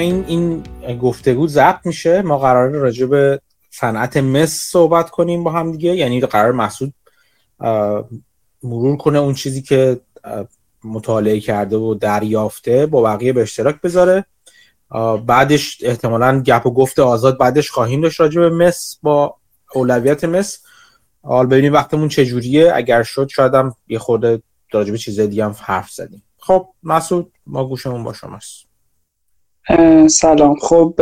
این 0.00 0.24
این 0.26 0.62
گفتگو 0.98 1.46
ضبط 1.46 1.86
میشه. 1.86 2.22
ما 2.22 2.38
قرار 2.38 2.70
راجع 2.70 3.06
به 3.06 3.40
صنعت 3.70 4.16
مس 4.16 4.50
صحبت 4.50 5.10
کنیم 5.10 5.44
با 5.44 5.50
هم 5.50 5.72
دیگه. 5.72 5.96
یعنی 5.96 6.20
قرار 6.20 6.52
محسود 6.52 6.94
مرور 8.62 8.96
کنه 8.96 9.18
اون 9.18 9.34
چیزی 9.34 9.62
که 9.62 10.00
مطالعه 10.84 11.40
کرده 11.40 11.76
و 11.76 11.94
دریافته 11.94 12.86
با 12.86 13.02
بقیه 13.02 13.32
به 13.32 13.42
اشتراک 13.42 13.80
بذاره. 13.80 14.24
بعدش 15.26 15.78
احتمالا 15.82 16.40
گپ 16.40 16.66
و 16.66 16.70
گفت 16.70 16.98
آزاد 16.98 17.38
بعدش 17.38 17.70
خواهیم 17.70 18.00
داشت 18.00 18.20
راجع 18.20 18.40
به 18.40 18.50
مس 18.50 18.98
با 19.02 19.36
اولویت 19.74 20.24
مس. 20.24 20.58
حال 21.22 21.46
ببینیم 21.46 21.72
وقتمون 21.72 22.08
چجوریه 22.08 22.72
اگر 22.74 23.02
شد 23.02 23.28
شاید 23.28 23.54
هم 23.54 23.74
یه 23.88 23.98
خورده 23.98 24.42
راجع 24.72 24.92
به 24.92 24.98
چیزای 24.98 25.26
دیگه 25.26 25.44
هم 25.44 25.56
حرف 25.60 25.90
زدیم. 25.90 26.22
خب 26.38 26.68
مسعود 26.82 27.32
ما 27.46 27.64
گوشمون 27.64 28.04
با 28.04 28.12
شماست. 28.12 28.69
سلام. 30.08 30.56
خب 30.60 30.94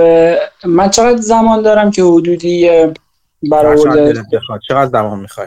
من 0.64 0.90
چقدر 0.90 1.20
زمان 1.20 1.62
دارم 1.62 1.90
که 1.90 2.02
حدودی 2.02 2.70
برآورده؟ 3.50 4.22
چقدر 4.68 4.91
زمان 4.91 5.20
می‌خوای؟ 5.20 5.46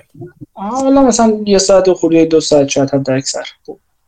حالا 0.54 1.02
مثلا 1.02 1.40
یه 1.46 1.58
ساعت 1.58 1.88
و 1.88 1.94
خوری 1.94 2.26
دو 2.26 2.40
ساعت 2.40 2.68
شاید 2.68 2.90
حتی 2.90 3.12
اکثر. 3.12 3.44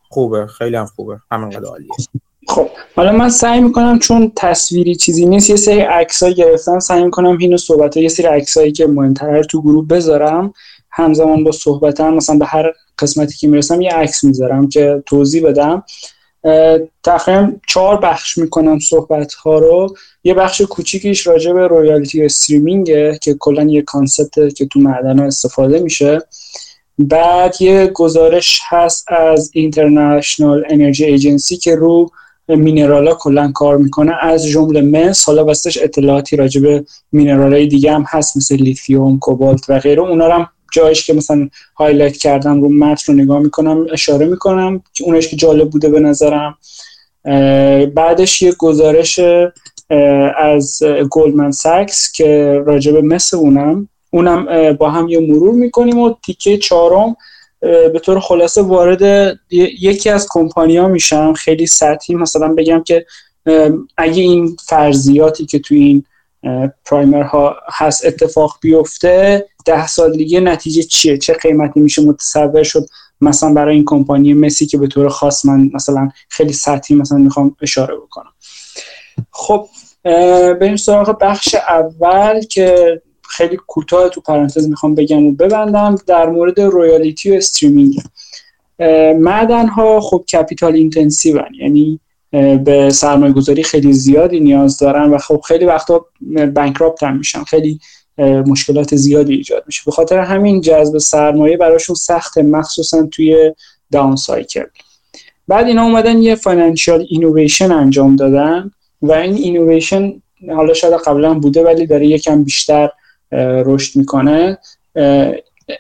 خوبه. 0.10 0.48
خیلی 0.48 0.76
هم 0.76 0.86
خوبه. 0.86 1.18
همینقدر 1.32 1.66
عالیه. 1.66 1.90
خب 2.48 2.70
حالا 2.96 3.12
من 3.12 3.30
سعی 3.30 3.62
می‌کنم 3.62 4.00
چون 4.00 4.32
تصویری 4.36 4.96
چیزی 4.96 5.26
نیست 5.26 5.50
یه 5.50 5.56
سری 5.56 5.80
عکسای 5.80 6.34
گرفتم 6.34 6.80
سعی 6.80 7.04
می‌کنم 7.04 7.38
اینو 7.38 7.58
صحبت 7.58 7.98
یه 7.98 8.10
سری 8.10 8.28
عکسایی 8.28 8.72
که 8.72 8.88
مهمتر 8.88 9.44
تو 9.44 9.62
گروه 9.62 9.88
بذارم 9.88 10.54
همزمان 10.92 11.44
با 11.44 11.52
صحبتم 11.52 12.14
مثلا 12.14 12.38
به 12.38 12.46
هر 12.46 12.74
قسمتی 13.00 13.38
که 13.38 13.48
می‌رسم 13.48 13.82
یه 13.82 13.92
عکس 13.92 14.24
می‌ذارم 14.24 14.70
که 14.70 15.04
توضیح 15.06 15.48
بدم. 15.48 15.84
تقریبا 17.04 17.52
چهار 17.68 17.98
بخش 17.98 18.38
می‌کنم 18.38 18.80
صحبت 18.80 19.34
ها 19.34 19.60
رو. 19.60 19.96
یه 20.24 20.34
بخش 20.34 20.62
کوچیکیش 20.62 21.28
راجع 21.28 21.54
به 21.54 21.68
royalty 21.68 22.26
streaming 22.26 23.11
ه 23.11 23.20
که 23.22 23.34
کلا 23.34 23.64
یه 23.64 23.82
concept 23.82 24.43
ه 24.43 24.52
که 24.52 24.66
تو 24.66 24.80
معدن 24.80 25.20
استفاده 25.20 25.80
میشه. 25.80 26.22
بعد 27.00 27.62
یه 27.62 27.88
گزارش 27.88 28.60
هست 28.70 29.06
از 29.08 29.52
International 29.54 30.64
Energy 30.70 31.06
Agency 31.06 31.58
که 31.58 31.76
رو 31.76 32.10
mineral 32.48 33.06
ا 33.06 33.14
کلا 33.14 33.52
کار 33.52 33.78
می‌کنه. 33.78 34.12
از 34.22 34.48
جمله 34.48 34.82
مس 34.82 35.26
حالا 35.26 35.46
واسش 35.46 35.78
اطلاعاتی 35.78 36.36
راجع 36.36 36.62
به 36.62 36.86
mineral 37.12 37.61
ای 37.61 37.68
دیگه 37.68 37.92
هم 37.92 38.06
هست 38.08 38.38
مثل 38.38 38.56
لیتیوم 38.56 39.20
کوبالت 39.20 39.70
و 39.70 39.80
غیره. 39.80 40.02
اونا 40.02 40.30
هم 40.30 40.48
جاییش 40.74 41.06
که 41.06 41.14
مثلا 41.14 41.50
highlight 41.76 42.18
کردم 42.18 42.62
رو 42.62 42.70
متن 42.70 43.14
رو 43.14 43.24
نگاه 43.24 43.40
می‌کنم 43.40 43.86
اشاره 43.92 44.26
می‌کنم 44.26 44.82
که 44.94 45.04
اونش 45.04 45.28
که 45.28 45.36
جالب 45.36 45.70
بوده 45.70 45.90
به 45.90 46.00
نظرم. 46.00 46.58
بعدش 47.96 48.42
یه 48.42 48.52
گزارش 48.52 49.20
از 50.40 50.84
گلدمن 51.12 51.52
ساکس 51.52 52.12
که 52.12 52.62
راجب 52.66 52.98
مثل 52.98 53.38
اونم. 53.38 53.90
اونم 54.12 54.74
با 54.74 54.90
هم 54.90 55.08
یه 55.10 55.20
مرور 55.20 55.54
می‌کنیم 55.54 55.98
و 55.98 56.16
تیکه 56.26 56.58
چهارم 56.58 57.16
به 57.60 58.00
طور 58.04 58.20
خلاصه 58.20 58.62
وارد 58.62 59.36
یکی 59.52 60.10
از 60.10 60.28
کمپانی 60.30 60.78
ها 60.78 60.88
میشم. 60.88 61.34
خیلی 61.34 61.66
سطحی 61.68 62.16
مثلا 62.16 62.54
بگم 62.54 62.84
که 62.84 63.06
اگه 63.98 64.22
این 64.22 64.58
فرضیاتی 64.68 65.46
که 65.46 65.60
تو 65.60 65.76
این 65.76 66.04
پرایمر 66.86 67.24
ها 67.24 67.56
هست 67.74 68.06
اتفاق 68.06 68.58
بیفته. 68.62 69.46
ده 69.66 69.88
سال 69.88 70.18
دیگه 70.18 70.40
نتیجه 70.40 70.84
چیه؟ 70.84 71.18
چه 71.18 71.34
قیمتی 71.34 71.80
میشه 71.80 72.02
متصور 72.02 72.64
شد 72.64 72.86
مثلا 73.22 73.54
برای 73.54 73.76
این 73.76 73.86
کمپانی 73.86 74.34
مسی 74.34 74.66
که 74.66 74.78
به 74.78 74.88
طور 74.88 75.10
خاص 75.10 75.46
من 75.46 75.72
مثلا 75.74 76.10
خیلی 76.30 76.54
سطحی 76.54 76.96
مثلا 76.96 77.18
می‌خوام 77.18 77.56
اشاره 77.62 77.96
بکنم. 77.96 78.32
خب 79.32 79.68
بریم 80.62 80.76
سراغ 80.76 81.18
بخش 81.22 81.56
اول 81.56 82.42
که 82.42 83.02
خیلی 83.30 83.58
کوتاه 83.68 84.10
تو 84.10 84.22
پرانتز 84.22 84.70
می‌خوام 84.70 84.96
بگم 84.96 85.28
و 85.28 85.32
ببندم 85.32 85.96
در 86.08 86.30
مورد 86.30 86.62
royalty 86.62 87.32
و 87.32 87.34
streaming 87.34 88.02
معدن 89.20 89.68
ها 89.68 90.02
خب 90.02 90.26
capital 90.32 90.74
intensive 90.74 91.42
یعنی 91.60 92.00
به 92.64 92.90
سرمایه 92.90 93.34
گذاری 93.34 93.64
خیلی 93.64 93.94
زیادی 93.94 94.40
نیاز 94.40 94.78
دارن 94.78 95.10
و 95.10 95.18
خب 95.18 95.42
خیلی 95.48 95.66
وقتا 95.66 96.06
bankrupt 96.56 97.04
هم 97.04 97.18
میشن 97.18 97.44
خیلی 97.44 97.80
مشکلات 98.48 98.96
زیادی 98.96 99.34
ایجاد 99.36 99.64
میشه. 99.66 99.82
به 99.86 99.92
خاطر 99.92 100.20
همین 100.20 100.62
جذب 100.62 100.98
سرمایه 100.98 101.58
براشون 101.58 101.96
سخته 101.96 102.42
مخصوصا 102.42 103.08
توی 103.12 103.54
downcycle. 103.92 104.66
بعد 105.48 105.68
اینا 105.68 105.84
اومدن 105.84 106.22
یه 106.22 106.36
financial 106.36 107.06
innovation 107.10 107.72
انجام 107.72 108.16
دادن 108.16 108.72
و 109.02 109.12
این 109.12 109.34
اینویشن 109.34 110.14
حالا 110.56 110.74
شاید 110.74 110.94
قبلا 111.06 111.34
بوده 111.34 111.64
ولی 111.64 111.88
داره 111.88 112.08
یکم 112.08 112.44
بیشتر 112.44 112.90
رشد 113.66 113.96
می‌کنه. 113.96 114.58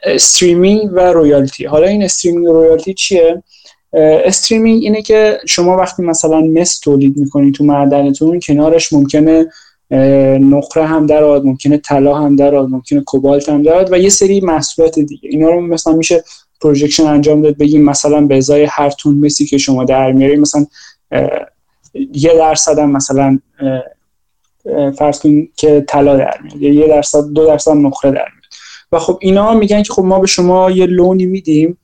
streaming 0.03 0.89
و 0.93 0.99
royalty. 0.99 1.65
حالا 1.65 1.87
این 1.87 2.03
streaming 2.03 2.47
و 2.47 2.53
royalty 2.53 2.93
چیه؟ 2.93 3.43
streaming 3.93 4.83
اینه 4.83 5.01
که 5.01 5.37
شما 5.47 5.77
وقتی 5.77 6.03
مثلا 6.03 6.41
مس 6.41 6.79
تولید 6.79 7.17
می‌کنید 7.17 7.53
تو 7.53 7.63
معدنتون 7.63 8.39
کنارش 8.39 8.93
ممکنه 8.93 9.45
نقره 10.39 10.85
هم 10.85 11.05
درآد 11.05 11.45
ممکنه 11.45 11.77
طلا 11.77 12.15
هم 12.15 12.35
درآد 12.35 12.69
ممکنه 12.69 13.01
کوبالت 13.01 13.49
هم 13.49 13.63
درآد 13.63 13.91
و 13.91 13.99
یه 13.99 14.09
سری 14.09 14.41
محصولات 14.41 14.99
دیگه. 14.99 15.29
اینا 15.29 15.49
رو 15.49 15.61
مثلا 15.61 15.93
میشه 15.93 16.23
پروژکشن 16.61 17.03
انجام 17.03 17.41
داد 17.41 17.57
بگیم 17.57 17.83
مثلا 17.83 18.21
به 18.21 18.37
ازای 18.37 18.67
هر 18.69 18.89
تون 18.89 19.15
مسی 19.15 19.45
که 19.45 19.57
شما 19.57 19.83
در 19.83 20.11
میارید 20.11 20.39
مثلا 20.39 20.65
یه 22.13 22.33
درصد 22.37 22.79
هم 22.79 22.91
مثلا 22.91 23.39
فرض 24.97 25.19
کنید 25.19 25.51
که 25.55 25.83
طلا 25.87 26.17
در 26.17 26.39
میاد 26.43 26.61
یا 26.61 26.73
یه 26.73 26.87
درصد 26.87 27.23
دو 27.33 27.45
درصد 27.45 27.71
نقره 27.71 28.11
در 28.11 28.27
میاد. 28.31 28.43
و 28.91 28.99
خب 28.99 29.17
اینا 29.21 29.53
میگن 29.53 29.83
که 29.83 29.93
خب 29.93 30.03
ما 30.03 30.19
به 30.19 30.27
شما 30.27 30.71
یه 30.71 30.85
لونی 30.85 31.25
میدیم 31.25 31.77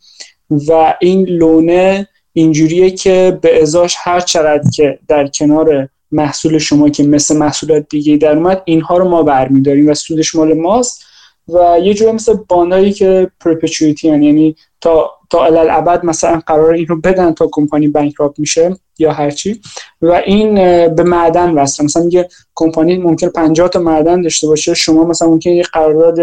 و 0.49 0.95
این 1.01 1.25
لونه 1.25 2.07
اینجوریه 2.33 2.91
که 2.91 3.39
به 3.41 3.61
ازاش 3.61 3.95
هر 3.97 4.19
چقدر 4.19 4.69
که 4.69 4.99
در 5.07 5.27
کنار 5.27 5.89
محصول 6.11 6.57
شما 6.57 6.89
که 6.89 7.03
مثل 7.03 7.37
محصولات 7.37 7.85
دیگه 7.89 8.17
در 8.17 8.37
اومد 8.37 8.61
اینها 8.65 8.97
رو 8.97 9.09
ما 9.09 9.23
برمیداریم 9.23 9.89
و 9.89 9.93
سودش 9.93 10.35
مال 10.35 10.53
ماست. 10.53 11.05
و 11.47 11.79
یه 11.83 11.93
جور 11.93 12.11
مثل 12.11 12.33
bond 12.47 12.78
ایی 12.78 12.93
که 12.93 13.31
perpetuity 13.39 14.07
یعنی 14.07 14.55
تا 14.81 15.11
تا 15.29 15.45
الی‌الابد 15.45 16.05
مثلا 16.05 16.41
قرار 16.47 16.73
این 16.73 16.87
رو 16.87 17.01
بدن 17.01 17.33
تا 17.33 17.49
کمپانی 17.51 17.87
bankrupt 17.87 18.39
میشه 18.39 18.75
یا 18.99 19.11
هرچی 19.11 19.61
و 20.01 20.11
این 20.11 20.55
به 20.95 21.03
معدن 21.03 21.49
وصله 21.49 21.85
مثلا 21.85 22.09
یه 22.11 22.29
کمپانی 22.55 22.97
ممکن 22.97 23.29
50 23.29 23.69
تا 23.69 23.79
معدن 23.79 24.21
داشته 24.21 24.47
باشه 24.47 24.73
شما 24.73 25.03
مثلا 25.03 25.27
ممکن 25.27 25.49
یه 25.49 25.63
قرارداد 25.63 26.17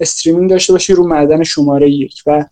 streaming 0.00 0.50
داشته 0.50 0.72
باشی 0.72 0.92
رو 0.92 1.06
معدن 1.06 1.42
شماره 1.42 1.90
یک. 1.90 2.22
و 2.26 2.44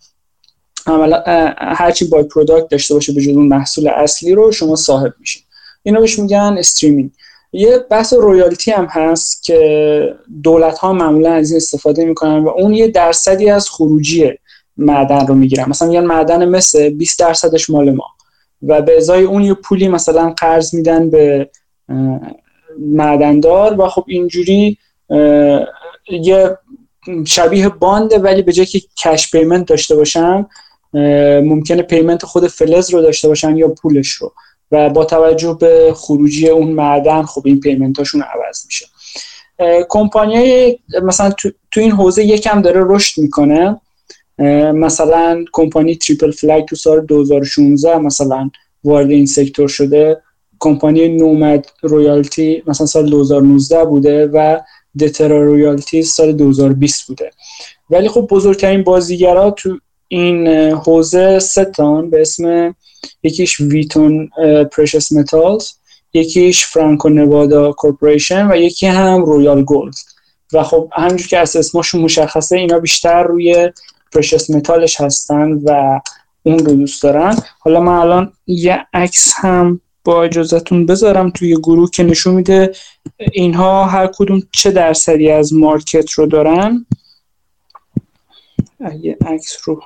عملا 0.87 1.23
هرچی 1.57 2.05
by-product 2.05 2.67
داشته 2.67 2.93
باشه 2.93 3.13
به 3.13 3.21
جز 3.21 3.35
محصول 3.35 3.87
اصلی 3.87 4.35
رو 4.35 4.51
شما 4.51 4.75
صاحب 4.75 5.13
میشین. 5.19 5.41
اینو 5.83 5.99
بهش 5.99 6.19
میگن 6.19 6.55
streaming 6.57 7.11
یه 7.53 7.77
بحث 7.77 8.13
royalty 8.13 8.71
هم 8.71 8.85
هست 8.85 9.43
که 9.43 10.15
دولت 10.43 10.77
ها 10.77 10.93
معمولا 10.93 11.33
از 11.33 11.51
این 11.51 11.57
استفاده 11.57 12.05
می‌کنن 12.05 12.43
و 12.43 12.49
اون 12.49 12.73
یه 12.73 12.87
درصدی 12.87 13.49
از 13.49 13.69
خروجی 13.69 14.31
معدن 14.77 15.27
رو 15.27 15.35
می‌گیرن. 15.35 15.69
مثلا 15.69 15.87
میگن 15.87 16.05
معدن 16.05 16.45
مثل 16.45 16.89
20 16.89 17.19
درصدش 17.19 17.69
مال 17.69 17.91
ما. 17.91 18.05
و 18.61 18.81
به 18.81 18.97
ازای 18.97 19.23
اون 19.23 19.41
یه 19.41 19.53
پولی 19.53 19.87
مثلا 19.87 20.29
قرض 20.29 20.73
میدن 20.73 21.09
به 21.09 21.49
معدندار 22.79 23.81
و 23.81 23.87
خب 23.87 24.05
اینجوری 24.07 24.77
یه 26.09 26.57
شبیه 27.25 27.69
bond 27.69 28.07
ه 28.07 28.17
ولی 28.17 28.41
به 28.41 28.53
جای 28.53 28.65
که 28.65 28.81
cash 29.03 29.31
payment 29.31 29.67
داشته 29.67 29.95
باشن 29.95 30.45
ممکنه 31.45 31.81
payment 31.81 32.25
خود 32.25 32.47
فلز 32.47 32.89
رو 32.89 33.01
داشته 33.01 33.27
باشن 33.27 33.57
یا 33.57 33.67
پولش 33.67 34.09
رو. 34.09 34.33
و 34.71 34.89
با 34.89 35.05
توجه 35.05 35.57
به 35.59 35.93
خروجی 35.95 36.49
اون 36.49 36.71
معدن 36.71 37.23
خب 37.23 37.41
این 37.45 37.59
payment 37.59 37.99
اشون 37.99 38.21
عوض 38.21 38.65
میشه. 38.65 38.85
کمپانی 39.89 40.79
مثلا 41.03 41.31
تو, 41.31 41.51
تو 41.71 41.79
این 41.79 41.91
حوزه 41.91 42.25
یکم 42.25 42.61
داره 42.61 42.83
رشد 42.85 43.21
می‌کنه. 43.21 43.81
مثلا 44.73 45.45
کمپانی 45.53 45.95
Triple 45.95 46.31
Flag 46.31 46.65
تو 46.65 46.75
سال 46.75 47.05
2016 47.05 47.97
مثلا 47.97 48.49
وارد 48.83 49.11
این 49.11 49.25
sector 49.25 49.67
شده. 49.67 50.21
کمپانی 50.59 51.07
Nomad 51.07 51.67
Royalty 51.81 52.63
مثلا 52.67 52.87
سال 52.87 53.09
2019 53.09 53.85
بوده 53.85 54.27
و 54.27 54.59
Deterra 54.99 55.43
Royalty 55.43 56.03
سال 56.03 56.31
2020 56.31 57.07
بوده. 57.07 57.31
ولی 57.89 58.09
خب 58.09 58.27
بزرگترین 58.29 58.83
بازیگرا 58.83 59.51
تو 59.51 59.77
این 60.07 60.47
حوزه 60.71 61.39
سه 61.39 61.74
تان 61.74 62.09
به 62.09 62.21
اسم 62.21 62.75
یکیش 63.23 63.59
Wheaton 63.59 64.29
Precious 64.71 65.11
Metals 65.11 65.71
یکیش 66.13 66.65
Franco-Nevada 66.65 67.71
Corporation 67.71 68.51
و 68.51 68.55
یکی 68.55 68.87
هم 68.87 69.25
Royal 69.25 69.63
Gold. 69.63 69.95
و 70.53 70.63
خب 70.63 70.89
همونجور 70.93 71.27
که 71.27 71.37
از 71.37 71.55
اسمشون 71.55 72.01
مشخصه 72.01 72.57
اینا 72.57 72.79
بیشتر 72.79 73.23
روی 73.23 73.71
precious 74.11 74.49
metal 74.49 74.86
ش 74.86 75.01
هستن 75.01 75.51
و 75.51 75.99
اون 76.43 76.59
رو 76.59 76.75
دوست 76.75 77.03
دارن. 77.03 77.35
حالا 77.59 77.79
من 77.79 77.93
الان 77.93 78.33
یه 78.47 78.87
عکس 78.93 79.33
هم 79.35 79.81
با 80.03 80.23
اجازتون 80.23 80.85
بذارم 80.85 81.29
توی 81.29 81.55
گروه 81.55 81.89
که 81.89 82.03
نشون 82.03 82.35
میده 82.35 82.71
اینها 83.17 83.85
هر 83.85 84.07
کدوم 84.07 84.41
چه 84.51 84.71
درصدی 84.71 85.31
از 85.31 85.53
market 85.53 86.11
رو 86.11 86.25
دارن. 86.25 86.85
اگه 88.79 89.17
عکس 89.25 89.57
رو 89.63 89.81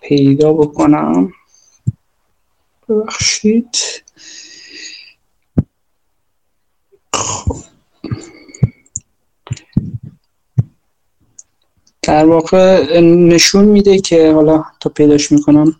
پیدا 0.00 0.52
بکنم. 0.52 1.32
ببخشید. 2.88 3.76
خب. 7.14 7.56
در 12.02 12.26
واقع 12.26 13.00
نشون 13.00 13.64
میده 13.64 13.98
که 13.98 14.32
حالا 14.32 14.64
تا 14.80 14.90
پیداش 14.90 15.32
می‌کنم 15.32 15.76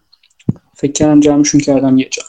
فکر 0.77 0.93
کردم 0.93 1.21
جمعشون 1.21 1.61
کردم 1.61 1.99
یه 1.99 2.09
جا. 2.09 2.23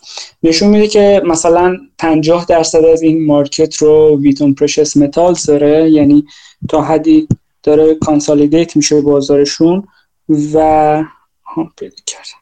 نشون 0.43 0.69
میده 0.69 0.87
که 0.87 1.21
مثلا 1.25 1.77
50 1.97 2.45
درصد 2.45 2.85
از 2.85 3.01
این 3.01 3.25
market 3.25 3.75
رو 3.75 4.19
Wheaton 4.21 4.53
Precious 4.53 4.97
Metals 4.97 5.45
داره 5.45 5.91
یعنی 5.91 6.25
تا 6.69 6.81
حدی 6.81 7.27
داره 7.63 7.95
consolidate 7.95 8.75
میشه 8.75 9.01
بازارشون 9.01 9.87
و 10.53 11.03
پیدا 11.77 11.95
کردم. 12.05 12.41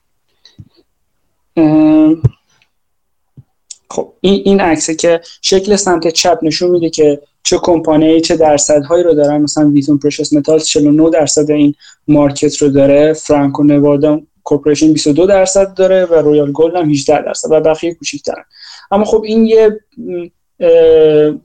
خب 3.89 4.13
این 4.21 4.41
این 4.45 4.61
عکسه 4.61 4.95
که 4.95 5.21
شکل 5.41 5.75
سمت 5.75 6.07
چپ 6.07 6.39
نشون 6.41 6.71
میده 6.71 6.89
که 6.89 7.21
چه 7.43 7.57
کمپانی 7.57 8.21
چه 8.21 8.35
درصدهایی 8.35 9.03
رو 9.03 9.13
دارن. 9.13 9.41
مثلا 9.41 9.69
Wheaton 9.69 9.97
Precious 9.97 10.33
Metals 10.33 10.65
49 10.65 11.09
درصد 11.09 11.51
این 11.51 11.75
market 12.07 12.57
رو 12.57 12.69
داره. 12.69 13.13
Franco-Nevada 13.13 14.21
Corporation 14.43 14.93
22 14.93 15.25
درصد 15.25 15.73
داره 15.73 16.05
و 16.05 16.13
Royal 16.13 16.51
Gold 16.51 16.75
هم 16.75 16.89
18 16.89 17.21
درصد 17.21 17.51
و 17.51 17.59
بقیه 17.59 17.93
کوچیک‌ترن. 17.93 18.43
اما 18.91 19.05
خب 19.05 19.23
این 19.25 19.45
یه 19.45 19.79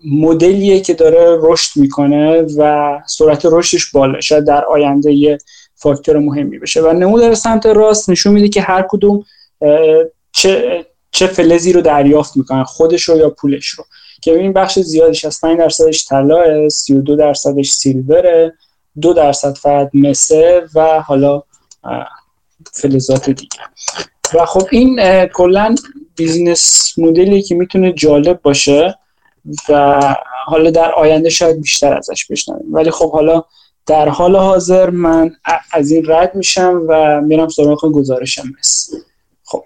مدلیه 0.04 0.80
که 0.80 0.94
داره 0.94 1.38
رشد 1.42 1.80
می‌کنه 1.80 2.42
و 2.58 3.00
سرعت 3.06 3.42
رشدش 3.44 3.90
بالا. 3.90 4.20
شاید 4.20 4.44
در 4.44 4.64
آینده 4.64 5.12
یه 5.12 5.38
فاکتور 5.84 6.18
مهمی 6.18 6.58
بشه. 6.58 6.82
و 6.82 6.92
نمود 6.92 7.34
سمت 7.34 7.66
راست 7.66 8.10
نشون 8.10 8.32
میده 8.32 8.48
که 8.48 8.60
هر 8.60 8.84
کدوم 8.88 9.24
چه 10.32 10.86
چه 11.10 11.26
فلزی 11.26 11.72
رو 11.72 11.80
دریافت 11.80 12.36
می‌کنن 12.36 12.64
خودش 12.64 13.02
رو 13.02 13.16
یا 13.16 13.30
پولش 13.30 13.66
رو. 13.66 13.84
که 14.22 14.32
این 14.32 14.52
بخش 14.52 14.78
زیادش 14.78 15.24
از 15.24 15.40
5 15.40 15.58
درصدش 15.58 16.06
طلا 16.08 16.68
32 16.68 17.16
درصدش 17.16 17.70
سیلوره 17.70 18.54
دو 19.00 19.12
درصد 19.12 19.54
فقط 19.54 19.90
مسه 19.94 20.62
و 20.74 21.00
حالا 21.00 21.42
فلزات 22.72 23.30
دیگه. 23.30 23.58
و 24.34 24.46
خب 24.46 24.68
این 24.70 25.26
کلا 25.26 25.74
business 26.16 26.94
model 26.98 27.35
ی 27.35 27.42
که 27.42 27.54
می‌تونه 27.54 27.92
جالب 27.92 28.42
باشه 28.42 28.98
و 29.68 30.00
حالا 30.46 30.70
در 30.70 30.92
آینده 30.92 31.30
شاید 31.30 31.60
بیشتر 31.60 31.96
ازش 31.96 32.26
بشنویم. 32.30 32.74
ولی 32.74 32.90
خب 32.90 33.12
حالا 33.12 33.44
در 33.86 34.08
حال 34.08 34.36
حاضر 34.36 34.90
من 34.90 35.36
از 35.72 35.90
این 35.90 36.04
رد 36.06 36.34
میشم 36.34 36.82
و 36.88 37.20
میرم 37.20 37.48
سراغ 37.48 37.92
گزارشم 37.92 38.52
مثل 38.58 38.96
خب 39.44 39.64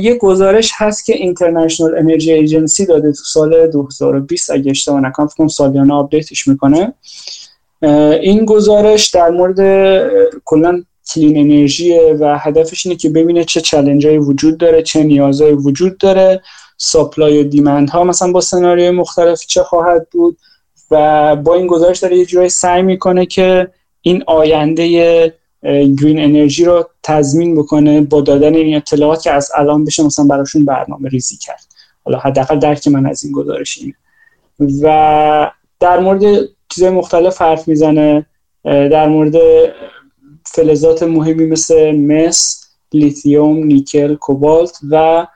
یه 0.00 0.18
گزارش 0.20 0.72
هست 0.76 1.06
که 1.06 1.12
International 1.12 1.98
Energy 1.98 2.32
Agency 2.32 2.86
داده 2.86 3.12
تو 3.12 3.22
سال 3.24 3.66
2020 3.66 4.50
اگه 4.50 4.70
اشتباه 4.70 5.00
نکنم 5.00 5.26
فکر 5.26 5.48
سالیانه 5.48 5.94
update 5.94 6.35
ش 6.35 6.48
می‌کنه. 6.48 6.92
این 8.22 8.44
گزارش 8.44 9.08
در 9.08 9.30
مورد 9.30 9.60
کلا 10.44 10.82
کلین 11.14 11.38
انرژی 11.38 11.98
و 11.98 12.38
هدفش 12.38 12.86
اینه 12.86 12.98
که 12.98 13.08
ببینه 13.08 13.44
چه 13.44 13.60
چلنج 13.60 14.06
وجود 14.06 14.58
داره 14.58 14.82
چه 14.82 15.02
نیازهایی 15.02 15.54
وجود 15.54 15.98
داره. 15.98 16.42
ساپلای 16.76 17.40
و 17.40 17.44
دیمند 17.44 17.90
ها 17.90 18.04
مثلا 18.04 18.32
با 18.32 18.40
سناریوی 18.40 18.90
مختلف 18.90 19.46
چه 19.46 19.62
خواهد 19.62 20.06
بود. 20.12 20.38
و 20.90 21.36
با 21.36 21.54
این 21.54 21.66
گزارش 21.66 21.98
داره 21.98 22.16
یه 22.18 22.24
جورایی 22.24 22.48
سعی 22.48 22.82
می‌کنه 22.82 23.26
که 23.26 23.68
این 24.00 24.24
آینده 24.26 24.86
گرین 26.00 26.20
انرژی 26.20 26.64
رو 26.64 26.88
تضمین 27.02 27.56
بکنه 27.56 28.00
با 28.00 28.20
دادن 28.20 28.54
این 28.54 28.76
اطلاعات 28.76 29.22
که 29.22 29.30
از 29.30 29.50
الان 29.56 29.84
بشه 29.84 30.02
مثلا 30.02 30.24
براشون 30.24 30.64
برنامه 30.64 31.08
ریزی 31.08 31.36
کرد. 31.36 31.64
حالا 32.04 32.18
حداقل 32.18 32.58
درک 32.58 32.88
من 32.88 33.06
از 33.06 33.24
این 33.24 33.32
گزارش 33.32 33.78
اینه. 33.78 33.94
و 34.82 35.50
در 35.80 35.98
مورد 35.98 36.48
چیزهای 36.68 36.92
مختلف 36.92 37.42
حرف 37.42 37.68
می‌زنه 37.68 38.26
در 38.64 39.08
مورد 39.08 39.34
فلزات 40.46 41.02
مهمی 41.02 41.46
مثل 41.46 41.96
مس 41.96 42.64
لیتیوم 42.92 43.64
نیکل 43.64 44.14
کوبالت 44.14 44.78
و 44.90 45.26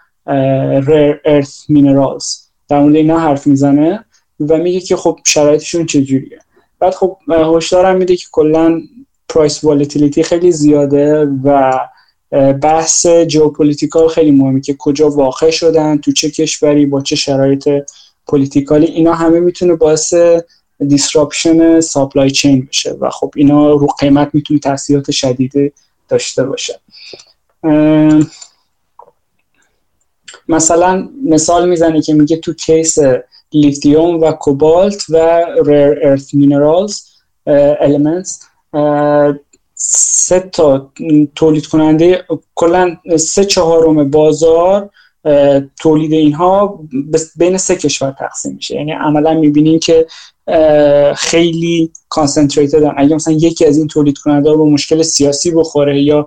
rare 0.86 1.20
earth 1.24 1.70
minerals 1.70 2.36
در 2.68 2.80
مورد 2.80 2.96
اینا 2.96 3.18
حرف 3.18 3.46
می‌زنه. 3.46 4.04
و 4.40 4.56
میگه 4.56 4.80
که 4.80 4.96
خب 4.96 5.18
شرایطشون 5.26 5.86
چجوریه. 5.86 6.38
بعد 6.78 6.94
خب 6.94 7.16
هشدارم 7.28 7.96
میده 7.96 8.16
که 8.16 8.26
کلا 8.32 8.82
price 9.28 9.64
volatility 9.64 10.22
خیلی 10.22 10.52
زیاده 10.52 11.28
و 11.44 11.72
بحث 12.62 13.06
geopolitical 13.06 14.08
خیلی 14.08 14.30
مهمه 14.30 14.60
که 14.60 14.74
کجا 14.78 15.10
واقع 15.10 15.50
شدن 15.50 15.98
تو 15.98 16.12
چه 16.12 16.30
کشوری 16.30 16.86
با 16.86 17.00
چه 17.00 17.16
شرایط 17.16 17.68
political 18.26 18.80
ی 18.80 18.86
اینا 18.86 19.14
همه 19.14 19.40
می‌تونه 19.40 19.74
باعث 19.74 20.14
disruption 20.88 21.80
supply 21.80 22.30
chain 22.30 22.68
بشه 22.70 22.90
و 22.90 23.10
خب 23.10 23.32
اینا 23.36 23.70
رو 23.70 23.86
قیمت 23.86 24.30
می‌تونه 24.32 24.60
تاثیرات 24.60 25.10
شدیده 25.10 25.72
داشته 26.08 26.44
باشه. 26.44 26.80
مثلا 30.48 31.08
مثال 31.24 31.68
می‌زنه 31.68 32.02
که 32.02 32.14
میگه 32.14 32.36
تو 32.36 32.54
case 32.54 32.98
لیتیوم 33.52 34.20
و 34.20 34.32
کوبالت 34.32 35.04
و 35.10 35.44
rare 35.66 35.98
earth 36.02 36.34
minerals 36.34 37.00
elements 37.80 38.40
سه 39.74 40.40
تا 40.40 40.92
تولید 41.34 41.66
کننده 41.66 42.24
کلا 42.54 42.96
سه 43.18 43.44
چهارم 43.44 44.10
بازار 44.10 44.90
تولید 45.80 46.12
اینها 46.12 46.80
بین 47.36 47.56
سه 47.56 47.76
کشور 47.76 48.10
تقسیم 48.10 48.54
میشه. 48.54 48.74
یعنی 48.74 48.92
عملا 48.92 49.34
می‌بینیم 49.34 49.78
که 49.78 50.06
خیلی 51.16 51.92
concentrated 52.08 52.94
اگه 52.96 53.14
مثلا 53.14 53.34
یکی 53.34 53.66
از 53.66 53.78
این 53.78 53.86
تولید 53.86 54.18
کننده 54.18 54.52
با 54.52 54.64
مشکل 54.64 55.02
سیاسی 55.02 55.50
بخوره 55.50 56.02
یا 56.02 56.26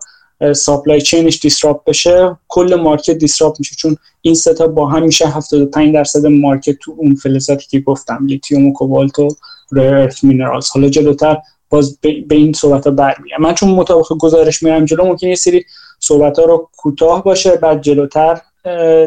supply 0.56 1.02
chain 1.02 1.29
ش 1.29 1.40
disrupt 1.40 1.84
بشه 1.84 2.38
کل 2.48 2.76
market 2.76 3.14
disrupt 3.14 3.56
میشه. 3.60 3.76
چون 3.76 3.98
این 4.22 4.36
سه 4.36 4.57
تا 4.57 4.68
با 4.68 4.88
هم 4.88 5.04
میشه 5.04 5.28
75 5.28 5.94
درصد 5.94 6.26
market 6.26 6.76
تو 6.82 6.96
اون 6.98 7.16
فلزاتی 7.16 7.68
که 7.70 7.80
گفتم 7.80 8.26
لیتیوم 8.26 8.68
و 8.68 8.74
کوبالت 8.74 9.20
و 9.20 9.28
rare 9.72 9.95
earth 9.95 10.24
minerals. 10.24 10.70
حالا 10.70 10.90
جلوتر 10.90 11.38
باز 11.70 11.98
به 12.02 12.36
این 12.36 12.54
صحبت 12.54 12.88
ها 12.88 12.92
برمیگردم. 12.92 13.38
من 13.40 13.54
چون 13.54 13.70
مطابق 13.70 14.08
گزارش 14.20 14.64
میرم 14.64 14.86
جلو 14.86 15.06
ممکن 15.06 15.28
یه 15.28 15.36
سری 15.36 15.66
صحبت 16.00 16.40
ها 16.40 16.46
رو 16.46 16.70
کوتاه 16.78 17.24
باشه 17.24 17.56
بعد 17.56 17.82
جلوتر 17.82 18.42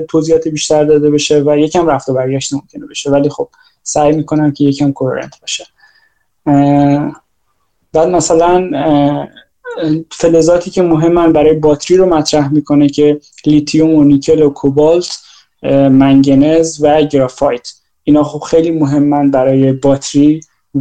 توضیحات 0.09 0.49
بیشتر 0.49 0.85
داده 0.85 1.11
بشه 1.11 1.43
و 1.47 1.59
یکم 1.59 1.87
رفت 1.87 2.09
و 2.09 2.13
برگشت 2.13 2.53
ممکنه 2.53 2.87
بشه. 2.87 3.11
ولی 3.11 3.29
خب 3.29 3.49
سعی 3.83 4.13
می‌کنم 4.13 4.53
که 4.53 4.65
یکم 4.65 4.93
کورنت 4.93 5.41
باشه. 5.41 5.65
بعد 7.93 8.09
مثلا 8.09 8.71
فلزاتی 10.11 10.71
که 10.71 10.83
مهمن 10.83 11.33
برای 11.33 11.53
باتری 11.53 11.97
رو 11.97 12.07
مطرح 12.07 12.53
می‌کنه 12.53 12.89
که 12.89 13.21
لیتیوم 13.47 13.95
و 13.95 14.05
نیکل 14.05 14.43
و 14.43 14.51
کوبالت 14.51 15.19
منگنز 15.91 16.79
و 16.83 17.03
گرافایت. 17.03 17.73
اینا 18.05 18.25
خب 18.25 18.39
خیلی 18.39 18.71
مهمن 18.71 19.31
برای 19.31 19.73
باتری 19.73 20.41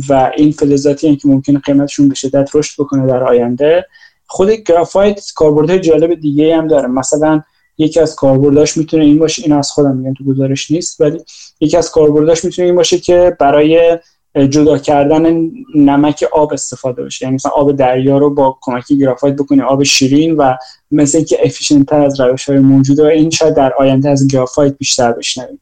و 0.10 0.32
این 0.38 0.52
فلزاتی 0.52 1.16
که 1.16 1.28
ممکنه 1.28 1.60
قیمتشون 1.60 2.10
به 2.10 2.16
شدت 2.16 2.50
رشد 2.54 2.82
بکنه 2.82 3.08
در 3.08 3.24
آینده. 3.24 3.86
خود 4.28 4.50
گرافایت 4.50 5.22
کاربردهای 5.36 5.80
جالب 5.80 6.14
دیگه 6.14 6.58
هم 6.58 6.68
داره. 6.68 6.88
مثلا 6.88 7.42
یکی 7.78 8.00
از 8.00 8.16
کاربرداش 8.16 8.78
می‌تونه 8.78 9.04
این 9.04 9.20
باشه. 9.20 9.44
این 9.44 9.54
از 9.54 9.72
خودم 9.72 9.98
میگم 9.98 10.14
تو 10.14 10.24
گزارش 10.24 10.72
نیست. 10.72 11.02
ولی 11.02 11.20
یکی 11.60 11.78
از 11.78 11.92
کاربرداش 11.92 12.46
می‌تونه 12.46 12.66
این 12.66 12.76
باشه 12.76 13.00
که 13.00 13.38
برای 13.40 14.00
جدا 14.36 14.78
کردن 14.78 15.52
نمک 15.76 16.26
آب 16.32 16.54
استفاده 16.54 17.04
بشه. 17.04 17.26
یعنی 17.26 17.36
مثلا 17.36 17.52
آب 17.52 17.72
دریا 17.72 18.18
رو 18.18 18.30
با 18.30 18.58
کمک 18.62 18.94
گرافایت 18.94 19.36
بکنه 19.36 19.64
آب 19.64 19.84
شیرین 19.84 20.36
و 20.36 20.54
مثل 20.92 21.18
اینکه 21.18 21.38
افیشنت 21.44 21.86
تر 21.86 22.02
از 22.02 22.20
روش 22.20 22.50
های 22.50 22.60
موجوده 22.60 23.04
و 23.04 23.06
این 23.06 23.30
شاید 23.30 23.56
در 23.56 23.74
آینده 23.74 24.10
از 24.10 24.28
گرافایت 24.28 24.78
بیشتر 24.78 25.12
بشنویم 25.12 25.60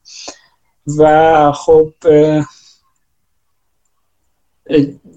و 0.98 1.52
خب 1.52 1.94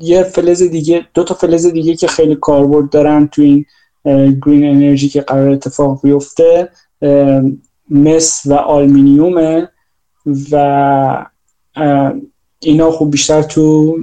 یه 0.01 0.23
فلز 0.23 0.63
دیگه 0.63 1.07
دو 1.15 1.25
تا 1.25 1.35
فلز 1.35 1.67
دیگه 1.67 1.97
که 1.97 2.07
خیلی 2.07 2.35
کاربرد 2.35 2.91
دارن 2.91 3.27
تو 3.27 3.43
این 3.43 3.67
green 4.47 4.65
energy 4.65 5.09
که 5.09 5.21
قرار 5.21 5.51
اتفاق 5.51 6.01
بیفته 6.03 6.71
مس 7.91 8.43
و 8.47 8.55
آلمینیومه 8.55 9.69
و 10.53 11.27
اینا 12.65 12.91
خوب 12.91 13.11
بیشتر 13.11 13.43
تو 13.43 13.97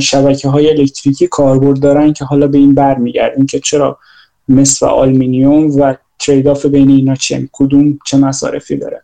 شبکه 0.00 0.48
های 0.48 0.70
الکتریکی 0.70 1.26
کاربرد 1.26 1.80
دارن 1.80 2.12
که 2.12 2.24
حالا 2.24 2.46
به 2.46 2.58
این 2.58 2.74
برمیگردیم 2.74 3.46
که 3.46 3.60
چرا 3.60 3.98
مس 4.48 4.82
و 4.82 4.86
آلمینیوم 4.86 5.80
و 5.80 5.94
trade-off 6.18 6.66
بین 6.66 6.90
اینا 6.90 7.14
چیه 7.14 7.48
کدوم 7.52 7.98
چه 8.06 8.16
مصارفی 8.16 8.76
داره. 8.76 9.02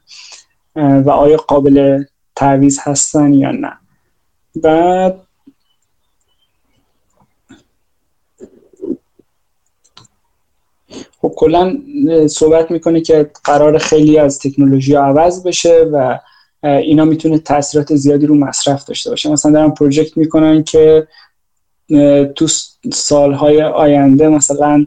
و 0.77 1.11
آیا 1.11 1.37
قابل 1.37 2.05
تعویض 2.37 2.79
هستن 2.83 3.33
یا 3.33 3.51
نه. 3.51 3.73
بعد 4.57 5.21
خب 11.21 11.33
کلا 11.37 11.79
صحبت 12.27 12.71
می‌کنه 12.71 13.01
که 13.01 13.31
قرار 13.45 13.79
خیلی 13.79 14.19
از 14.19 14.39
تکنولوژی 14.39 14.95
عوض 14.95 15.43
بشه 15.43 15.91
و 15.93 16.19
اینا 16.66 17.04
می‌تونه 17.04 17.38
تاثیرات 17.38 17.94
زیادی 17.94 18.26
رو 18.26 18.35
مصرف 18.35 18.85
داشته 18.85 19.11
باشه. 19.11 19.30
مثلا 19.30 19.52
دارن 19.52 19.70
پروژکت 19.70 20.16
می‌کنن 20.16 20.62
که 20.62 21.06
تو 22.35 22.46
سالهای 22.92 23.62
آینده 23.62 24.28
مثلا 24.28 24.87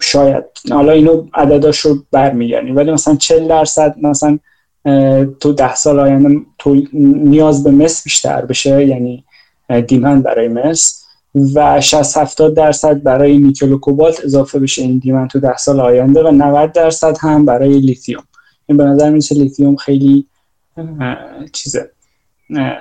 شاید 0.00 0.44
حالا 0.70 0.92
اینو 0.92 1.26
عدداش 1.34 1.78
رو 1.78 1.98
برمیگردیم. 2.12 2.76
ولی 2.76 2.90
مثلا 2.90 3.16
40 3.16 3.48
درصد 3.48 3.94
مثلا 4.02 4.38
تو 5.40 5.52
ده 5.52 5.74
سال 5.74 6.00
آینده 6.00 6.40
تو 6.58 6.82
نیاز 6.92 7.64
به 7.64 7.70
مس 7.70 8.04
بیشتر 8.04 8.44
بشه 8.44 8.86
یعنی 8.86 9.24
demand 9.86 10.22
برای 10.22 10.48
مس. 10.48 11.04
و 11.54 11.80
60 11.80 12.16
70 12.16 12.54
درصد 12.54 13.02
برای 13.02 13.38
نیکل 13.38 13.72
و 13.72 13.78
کوبالت 13.78 14.24
اضافه 14.24 14.58
بشه 14.58 14.82
این 14.82 14.98
demand 14.98 15.30
تو 15.30 15.40
ده 15.40 15.56
سال 15.56 15.80
آینده 15.80 16.22
و 16.22 16.30
90 16.30 16.72
درصد 16.72 17.16
هم 17.20 17.44
برای 17.44 17.78
لیتیوم. 17.80 18.24
این 18.66 18.78
به 18.78 18.84
نظر 18.84 19.10
میرسه 19.10 19.34
لیتیوم 19.34 19.76
خیلی 19.76 20.26
چیزه. 21.52 21.90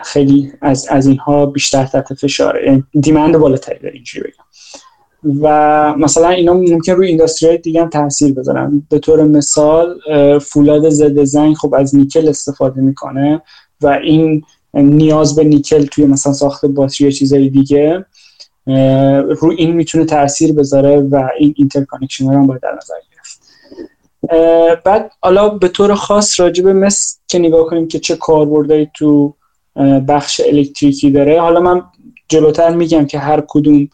خیلی 0.03 0.51
از, 0.61 0.87
از 0.89 1.07
اینها 1.07 1.45
بیشتر 1.45 1.85
تحت 1.85 2.13
فشاره. 2.13 2.65
یعنی 2.65 2.83
demand 3.01 3.37
بالاتری 3.37 3.79
داره 3.79 3.93
اینجوری 3.93 4.29
بگم. 4.29 4.43
و 5.41 5.95
مثلا 5.97 6.29
اینا 6.29 6.53
ممکن 6.53 6.91
روی 6.91 7.07
industry 7.07 7.57
دیگه 7.57 7.81
هم 7.81 7.89
تاثیر 7.89 8.33
بذارن. 8.33 8.87
به 8.89 8.99
طور 8.99 9.23
مثال 9.23 9.99
فولاد 10.39 10.89
ضد 10.89 11.23
زنگ 11.23 11.55
خب 11.55 11.73
از 11.73 11.95
نیکل 11.95 12.27
استفاده 12.27 12.81
می‌کنه 12.81 13.41
و 13.81 13.87
این 13.87 14.43
نیاز 14.73 15.35
به 15.35 15.43
نیکل 15.43 15.85
توی 15.85 16.05
مثلا 16.05 16.33
ساخت 16.33 16.65
باتری 16.65 17.11
چیزای 17.11 17.49
دیگه 17.49 18.05
روی 19.29 19.55
این 19.57 19.71
می‌تونه 19.71 20.05
تاثیر 20.05 20.53
بذاره 20.53 21.01
و 21.01 21.29
این 21.39 21.53
interconnection 21.57 22.25
رو 22.25 22.31
هم 22.31 22.47
باید 22.47 22.61
در 22.61 22.77
نظر 22.81 22.95
بعد 24.85 25.11
حالا 25.21 25.49
به 25.49 25.67
طور 25.67 25.95
خاص 25.95 26.39
راجع 26.39 26.63
به 26.63 26.73
مس 26.73 27.19
که 27.27 27.39
نگاه 27.39 27.65
کنیم 27.65 27.87
که 27.87 27.99
چه 27.99 28.15
کاربردی 28.15 28.89
تو 28.93 29.33
بخش 30.07 30.41
الکتریکی 30.45 31.11
داره. 31.11 31.41
حالا 31.41 31.59
من 31.59 31.81
جلوتر 32.29 32.75
میگم 32.75 33.05
که 33.05 33.19
هر 33.19 33.43
کدوم 33.47 33.89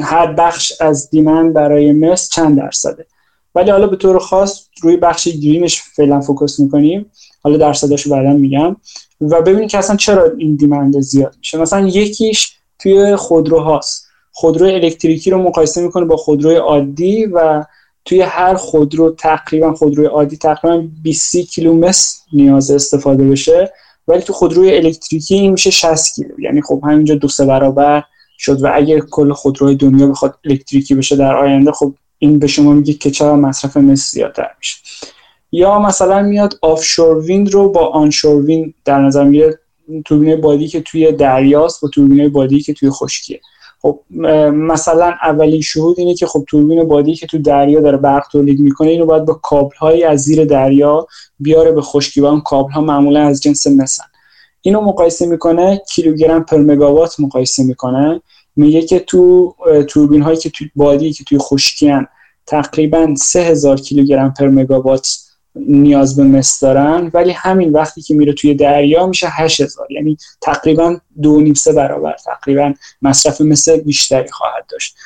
هر 0.00 0.32
بخش 0.32 0.72
از 0.80 1.10
دیمن 1.10 1.52
برای 1.52 1.92
مس 1.92 2.28
چند 2.28 2.56
درصده. 2.56 3.06
ولی 3.54 3.70
حالا 3.70 3.86
به 3.86 3.96
طور 3.96 4.18
خاص 4.18 4.68
روی 4.82 4.96
بخش 4.96 5.28
گرینش 5.28 5.82
فعلا 5.82 6.20
فوکس 6.20 6.60
می‌کنیم. 6.60 7.10
حالا 7.42 7.56
درصداشو 7.56 8.10
بعدا 8.10 8.32
میگم. 8.32 8.76
و 9.20 9.42
ببینید 9.42 9.70
که 9.70 9.78
اصلا 9.78 9.96
چرا 9.96 10.32
این 10.38 10.56
دیمند 10.56 11.00
زیاد 11.00 11.34
میشه. 11.38 11.58
مثلا 11.58 11.86
یکیش 11.88 12.56
توی 12.78 13.16
خودروهاست. 13.16 14.06
خودرو 14.32 14.66
الکتریکی 14.66 15.30
رو 15.30 15.42
مقایسه 15.42 15.82
می‌کنه 15.82 16.04
با 16.04 16.16
خودروی 16.16 16.56
عادی 16.56 17.26
و 17.26 17.64
توی 18.04 18.20
هر 18.20 18.54
خودرو 18.54 19.10
تقریبا 19.10 19.74
خودروی 19.74 20.06
عادی 20.06 20.36
تقریبا 20.36 20.86
20 21.02 21.36
کیلو 21.36 21.74
مس 21.74 22.22
نیاز 22.32 22.70
استفاده 22.70 23.24
بشه. 23.24 23.72
ولی 24.08 24.22
تو 24.22 24.32
خودروی 24.32 24.76
الکتریکی 24.76 25.34
این 25.34 25.52
میشه 25.52 25.70
60 25.70 26.14
کیلو. 26.14 26.40
یعنی 26.40 26.62
خب 26.62 26.82
همینجا 26.84 27.14
دو 27.14 27.28
سه 27.28 27.46
برابر 27.46 28.04
شد 28.38 28.62
و 28.62 28.70
اگر 28.74 28.98
کل 28.98 29.32
خودروی 29.32 29.74
دنیا 29.74 30.06
بخواد 30.06 30.38
الکتریکی 30.44 30.94
بشه 30.94 31.16
در 31.16 31.36
آینده 31.36 31.72
خب 31.72 31.94
این 32.18 32.38
به 32.38 32.46
شما 32.46 32.72
میگه 32.72 32.92
که 32.92 33.10
چرا 33.10 33.36
مصرف 33.36 33.76
مس 33.76 34.10
زیادتر 34.10 34.50
میشه. 34.58 34.76
یا 35.52 35.78
مثلا 35.78 36.22
میاد 36.22 36.58
آفشور 36.62 37.18
ویند 37.18 37.50
رو 37.50 37.68
با 37.68 37.86
آنشور 37.88 38.44
ویند 38.44 38.74
در 38.84 39.00
نظر 39.00 39.24
می‌گیره 39.24 39.58
توربینه 40.04 40.36
بادی 40.36 40.68
که 40.68 40.80
توی 40.80 41.12
دریاست 41.12 41.84
و 41.84 41.88
توربینه 41.88 42.28
بادی 42.28 42.60
که 42.60 42.74
توی 42.74 42.90
خشکیه. 42.90 43.40
خب 43.82 44.00
مثلا 44.52 45.14
اولین 45.22 45.60
شهود 45.60 45.98
اینه 45.98 46.14
که 46.14 46.26
خب 46.26 46.44
توربین 46.48 46.84
بادی 46.84 47.14
که 47.14 47.26
تو 47.26 47.38
دریا 47.38 47.80
داره 47.80 47.96
برق 47.96 48.26
تولید 48.32 48.60
می‌کنه 48.60 48.88
اینو 48.88 49.06
باید 49.06 49.24
با 49.24 49.34
کابل 49.34 49.76
هایی 49.76 50.04
از 50.04 50.20
زیر 50.20 50.44
دریا 50.44 51.06
بیاره 51.38 51.72
به 51.72 51.80
خشکی 51.80 52.20
و 52.20 52.24
اون 52.24 52.40
کابل 52.40 52.72
ها 52.72 52.80
معمولا 52.80 53.26
از 53.26 53.42
جنس 53.42 53.66
مثن 53.66 54.04
اینو 54.60 54.80
مقایسه 54.80 55.26
می‌کنه 55.26 55.82
کیلوگرم 55.88 56.44
پر 56.44 56.58
مگاوات 56.58 57.20
مقایسه 57.20 57.64
می‌کنه. 57.64 58.20
میگه 58.56 58.82
که 58.82 58.98
تو 58.98 59.54
توربین 59.88 60.22
هایی 60.22 60.36
که 60.36 60.50
تو 60.50 60.64
بادی 60.76 61.12
که 61.12 61.24
توی 61.24 61.38
خشکیان 61.38 62.06
تقریبا 62.46 63.14
3000 63.16 63.80
کیلوگرم 63.80 64.34
پر 64.38 64.48
مگاوات 64.48 65.18
نیاز 65.54 66.16
به 66.16 66.22
مس 66.22 66.60
دارن 66.60 67.10
ولی 67.14 67.30
همین 67.30 67.72
وقتی 67.72 68.02
که 68.02 68.14
میره 68.14 68.32
توی 68.32 68.54
دریا 68.54 69.06
میشه 69.06 69.28
8000 69.30 69.92
یعنی 69.92 70.16
تقریبا 70.40 70.96
دو 71.22 71.40
نیم 71.40 71.54
سه 71.54 71.72
برابر. 71.72 72.16
تقریبا 72.26 72.74
مصرف 73.02 73.40
مس 73.40 73.68
بیشتری 73.68 74.28
خواهد 74.28 74.64
داشت. 74.68 74.96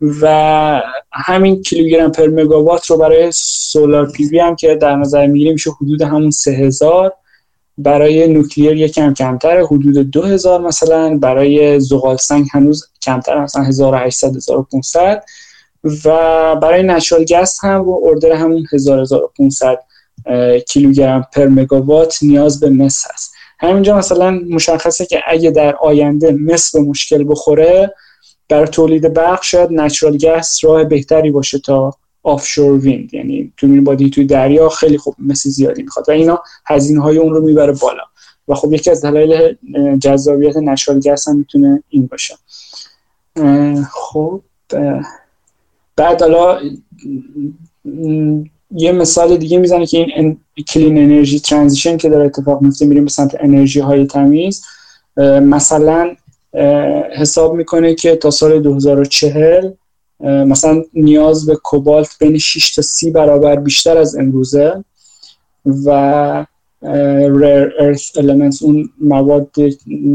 و 0.00 0.82
همین 1.12 1.62
کیلوگرم 1.62 2.12
پر 2.12 2.26
مگاوات 2.26 2.86
رو 2.86 2.96
برای 2.96 3.30
سولار 3.34 4.10
پی 4.10 4.38
هم 4.38 4.56
که 4.56 4.74
در 4.74 4.96
نظر 4.96 5.26
می‌گیریم 5.26 5.52
میشه 5.52 5.70
حدود 5.70 6.02
همون 6.02 6.30
3000 6.30 7.12
برای 7.78 8.28
نوکلیر 8.28 8.76
یکم 8.76 9.14
کمتر 9.14 9.60
حدود 9.60 10.10
2000 10.10 10.60
مثلا. 10.60 11.18
برای 11.18 11.80
زغال 11.80 12.16
سنگ 12.16 12.46
هنوز 12.52 12.88
کمتر 13.02 13.40
مثلا 13.40 13.62
1800 13.62 14.36
1500 14.36 15.24
و 16.04 16.56
برای 16.56 16.82
نچرال 16.82 17.24
گس 17.24 17.64
هم 17.64 17.88
و 17.88 18.00
اردر 18.04 18.32
همون 18.32 18.66
1000 18.72 19.00
1500 19.00 19.78
کیلوگرم 20.68 21.26
پر 21.32 21.48
مگاوات 21.48 22.18
نیاز 22.22 22.60
به 22.60 22.70
مس 22.70 23.04
هست. 23.10 23.32
همینجا 23.58 23.98
مثلا 23.98 24.30
مشخصه 24.30 25.06
که 25.06 25.20
اگه 25.26 25.50
در 25.50 25.76
آینده 25.76 26.32
مس 26.32 26.76
به 26.76 26.80
مشکل 26.80 27.24
بخوره 27.28 27.94
برای 28.48 28.68
تولید 28.68 29.12
برق 29.12 29.42
شاید 29.42 29.72
نچرال 29.72 30.18
گس 30.18 30.64
راه 30.64 30.84
بهتری 30.84 31.30
باشه 31.30 31.58
تا 31.58 31.94
آفشور 32.22 32.78
ویند. 32.78 33.14
یعنی 33.14 33.52
تو 33.56 33.82
بادی 33.82 34.10
توی 34.10 34.24
دریا 34.24 34.68
خیلی 34.68 34.98
خوب 34.98 35.14
مثل 35.18 35.50
زیادی 35.50 35.82
می‌خواد 35.82 36.08
و 36.08 36.12
اینا 36.12 36.42
هزینه 36.66 37.02
های 37.02 37.18
اون 37.18 37.32
رو 37.32 37.42
می‌بره 37.42 37.72
بالا. 37.72 38.02
و 38.48 38.54
خب 38.54 38.72
یکی 38.72 38.90
از 38.90 39.04
دلایل 39.04 39.56
جذابیت 39.98 40.56
نشال 40.56 41.00
گس 41.00 41.28
هم 41.28 41.36
می‌تونه 41.36 41.82
این 41.88 42.06
باشه. 42.06 42.34
خب 43.92 44.40
بعد 45.96 46.22
حالا 46.22 46.60
یه 48.70 48.92
مثال 48.92 49.36
دیگه 49.36 49.58
می‌زنه 49.58 49.86
که 49.86 49.98
این 49.98 50.40
کلین 50.68 50.98
انرژی 50.98 51.40
ترانزیشن 51.40 51.96
که 51.96 52.08
داره 52.08 52.24
اتفاق 52.24 52.62
میفته 52.62 52.86
میریم 52.86 53.04
به 53.04 53.10
سمت 53.10 53.36
انرژی 53.40 53.80
های 53.80 54.06
تمیز. 54.06 54.62
مثلا 55.42 56.16
حساب 57.16 57.54
می‌کنه 57.54 57.94
که 57.94 58.16
تا 58.16 58.30
سال 58.30 58.60
2040 58.60 59.70
مثلا 60.20 60.82
نیاز 60.94 61.46
به 61.46 61.56
کوبالت 61.56 62.08
بین 62.20 62.38
6 62.38 62.74
تا 62.74 62.82
30 62.82 63.10
برابر 63.10 63.56
بیشتر 63.56 63.98
از 63.98 64.16
امروزه 64.16 64.84
و 65.84 66.46
rare 67.40 67.70
earth 67.80 68.20
elements 68.20 68.62
اون 68.62 68.90
مواد 69.00 69.50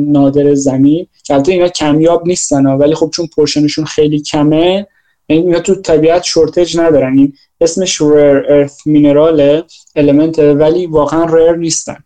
نادر 0.08 0.56
زمین. 0.56 1.08
که 1.24 1.34
البته 1.34 1.52
اینا 1.52 1.68
کمیاب 1.68 2.28
نیستن 2.28 2.66
ولی 2.66 2.96
خب 2.96 3.10
چون 3.14 3.28
پورشنشون 3.36 3.86
خیلی 3.86 4.20
کمه 4.20 4.88
اینا 5.28 5.60
تو 5.60 5.76
طبیعت 5.76 6.24
شورتج 6.24 6.80
ندارن. 6.80 7.18
این 7.18 7.34
اسمش 7.62 8.02
rare 8.02 8.46
earth 8.48 8.86
مینرال 8.86 9.62
element 9.98 10.40
ولی 10.40 10.86
واقعا 10.86 11.28
rare 11.28 11.58
نیستن. 11.58 11.98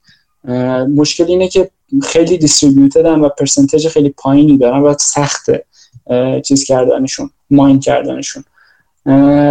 مشکل 0.95 1.23
اینه 1.23 1.47
که 1.47 1.69
خیلی 2.03 2.37
دیستریبیوتدن 2.37 3.19
و 3.19 3.29
پرسنتج 3.29 3.87
خیلی 3.87 4.09
پایینی 4.09 4.57
دارن 4.57 4.79
و 4.79 4.93
سخته 4.99 5.65
چیز 6.45 6.63
کردنشون 6.63 7.29
ماین 7.49 7.79
کردنشون. 7.79 8.43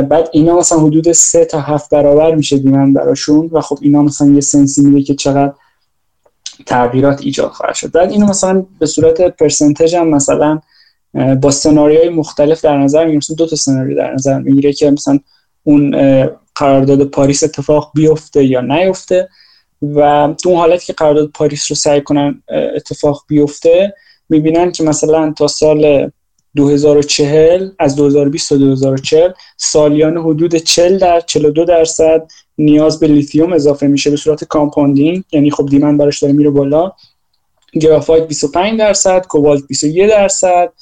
بعد 0.08 0.28
اینا 0.32 0.58
مثلا 0.58 0.78
حدود 0.78 1.12
سه 1.12 1.44
تا 1.44 1.60
هفت 1.60 1.90
برابر 1.90 2.34
میشه 2.34 2.58
دیمن 2.58 2.92
براشون 2.92 3.50
و 3.52 3.60
خب 3.60 3.78
اینا 3.82 4.02
مثلا 4.02 4.28
یه 4.28 4.40
سنسی 4.40 4.82
میده 4.82 5.02
که 5.02 5.14
چقدر 5.14 5.52
تغییرات 6.66 7.20
ایجاد 7.20 7.50
خواهد 7.50 7.74
شد. 7.74 7.90
بعد 7.90 8.10
اینو 8.10 8.26
مثلا 8.26 8.66
به 8.78 8.86
صورت 8.86 9.20
پرسنتج 9.20 9.96
هم 9.96 10.08
مثلا 10.08 10.60
با 11.42 11.50
سناریوهای 11.50 12.08
مختلف 12.08 12.64
در 12.64 12.78
نظر 12.78 13.04
می‌گیره 13.04 13.36
دو 13.36 13.46
تا 13.46 13.56
سناریو 13.56 13.96
در 13.96 14.14
نظر 14.14 14.38
می‌گیره 14.38 14.72
که 14.72 14.90
مثلا 14.90 15.18
اون 15.64 15.90
قرارداد 16.54 17.04
پاریس 17.04 17.42
اتفاق 17.42 17.90
بیفته 17.94 18.44
یا 18.44 18.60
نیفته 18.60 19.28
و 19.82 20.28
تو 20.42 20.48
اون 20.48 20.58
حالتی 20.58 20.86
که 20.86 20.92
قرارداد 20.92 21.28
پاریس 21.28 21.66
رو 21.70 21.76
سعی 21.76 22.00
کنن 22.00 22.42
اتفاق 22.76 23.24
بیفته 23.28 23.94
می‌بینن 24.28 24.72
که 24.72 24.84
مثلا 24.84 25.32
تا 25.38 25.46
سال 25.48 26.10
2040 26.56 27.70
از 27.78 27.96
2020 27.96 28.48
تا 28.48 28.56
2040 28.56 29.32
سالیانه 29.56 30.22
حدود 30.22 30.54
40 30.56 30.98
در 30.98 31.20
42 31.20 31.64
درصد 31.64 32.26
نیاز 32.58 33.00
به 33.00 33.06
لیتیوم 33.06 33.52
اضافه 33.52 33.86
میشه 33.86 34.10
به 34.10 34.16
صورت 34.16 34.44
compounding. 34.44 35.24
یعنی 35.32 35.50
خب 35.50 35.66
demand 35.66 35.98
براش 35.98 36.22
داره 36.22 36.34
میره 36.34 36.50
بالا. 36.50 36.92
graphite 37.80 38.28
25 38.28 38.78
درصد 38.78 39.26
کوبالت 39.26 39.66
21 39.66 40.10
درصد 40.10 40.72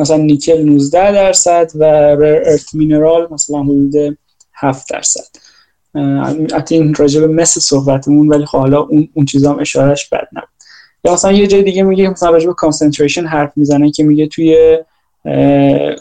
مثلا 0.00 0.16
نیکل 0.16 0.62
19 0.62 1.12
درصد 1.12 1.70
و 1.74 1.84
rare 1.84 2.42
earth 2.46 2.74
mineral 2.74 3.28
مثلا 3.30 3.62
حدود 3.62 4.18
7 4.54 4.86
درصد. 4.90 5.40
حتی 6.54 6.74
این 6.74 6.94
راجع 6.94 7.20
به 7.20 7.26
مس 7.26 7.60
صحبتمون 7.60 8.28
ولی 8.28 8.46
خب 8.46 8.58
حالا 8.58 8.80
اون, 8.80 9.08
اون 9.14 9.26
چیزا 9.26 9.52
هم 9.52 9.58
اشارهش 9.58 10.08
بد 10.08 10.28
نبود. 10.32 10.48
یا 11.04 11.12
مثلا 11.12 11.32
یه 11.32 11.46
جای 11.46 11.62
دیگه 11.62 11.82
میگه 11.82 12.10
مثلا 12.10 12.30
راجع 12.30 12.46
به 12.46 12.54
concentration 12.54 13.26
حرف 13.26 13.52
می‌زنه 13.56 13.90
که 13.90 14.04
میگه 14.04 14.26
توی 14.26 14.78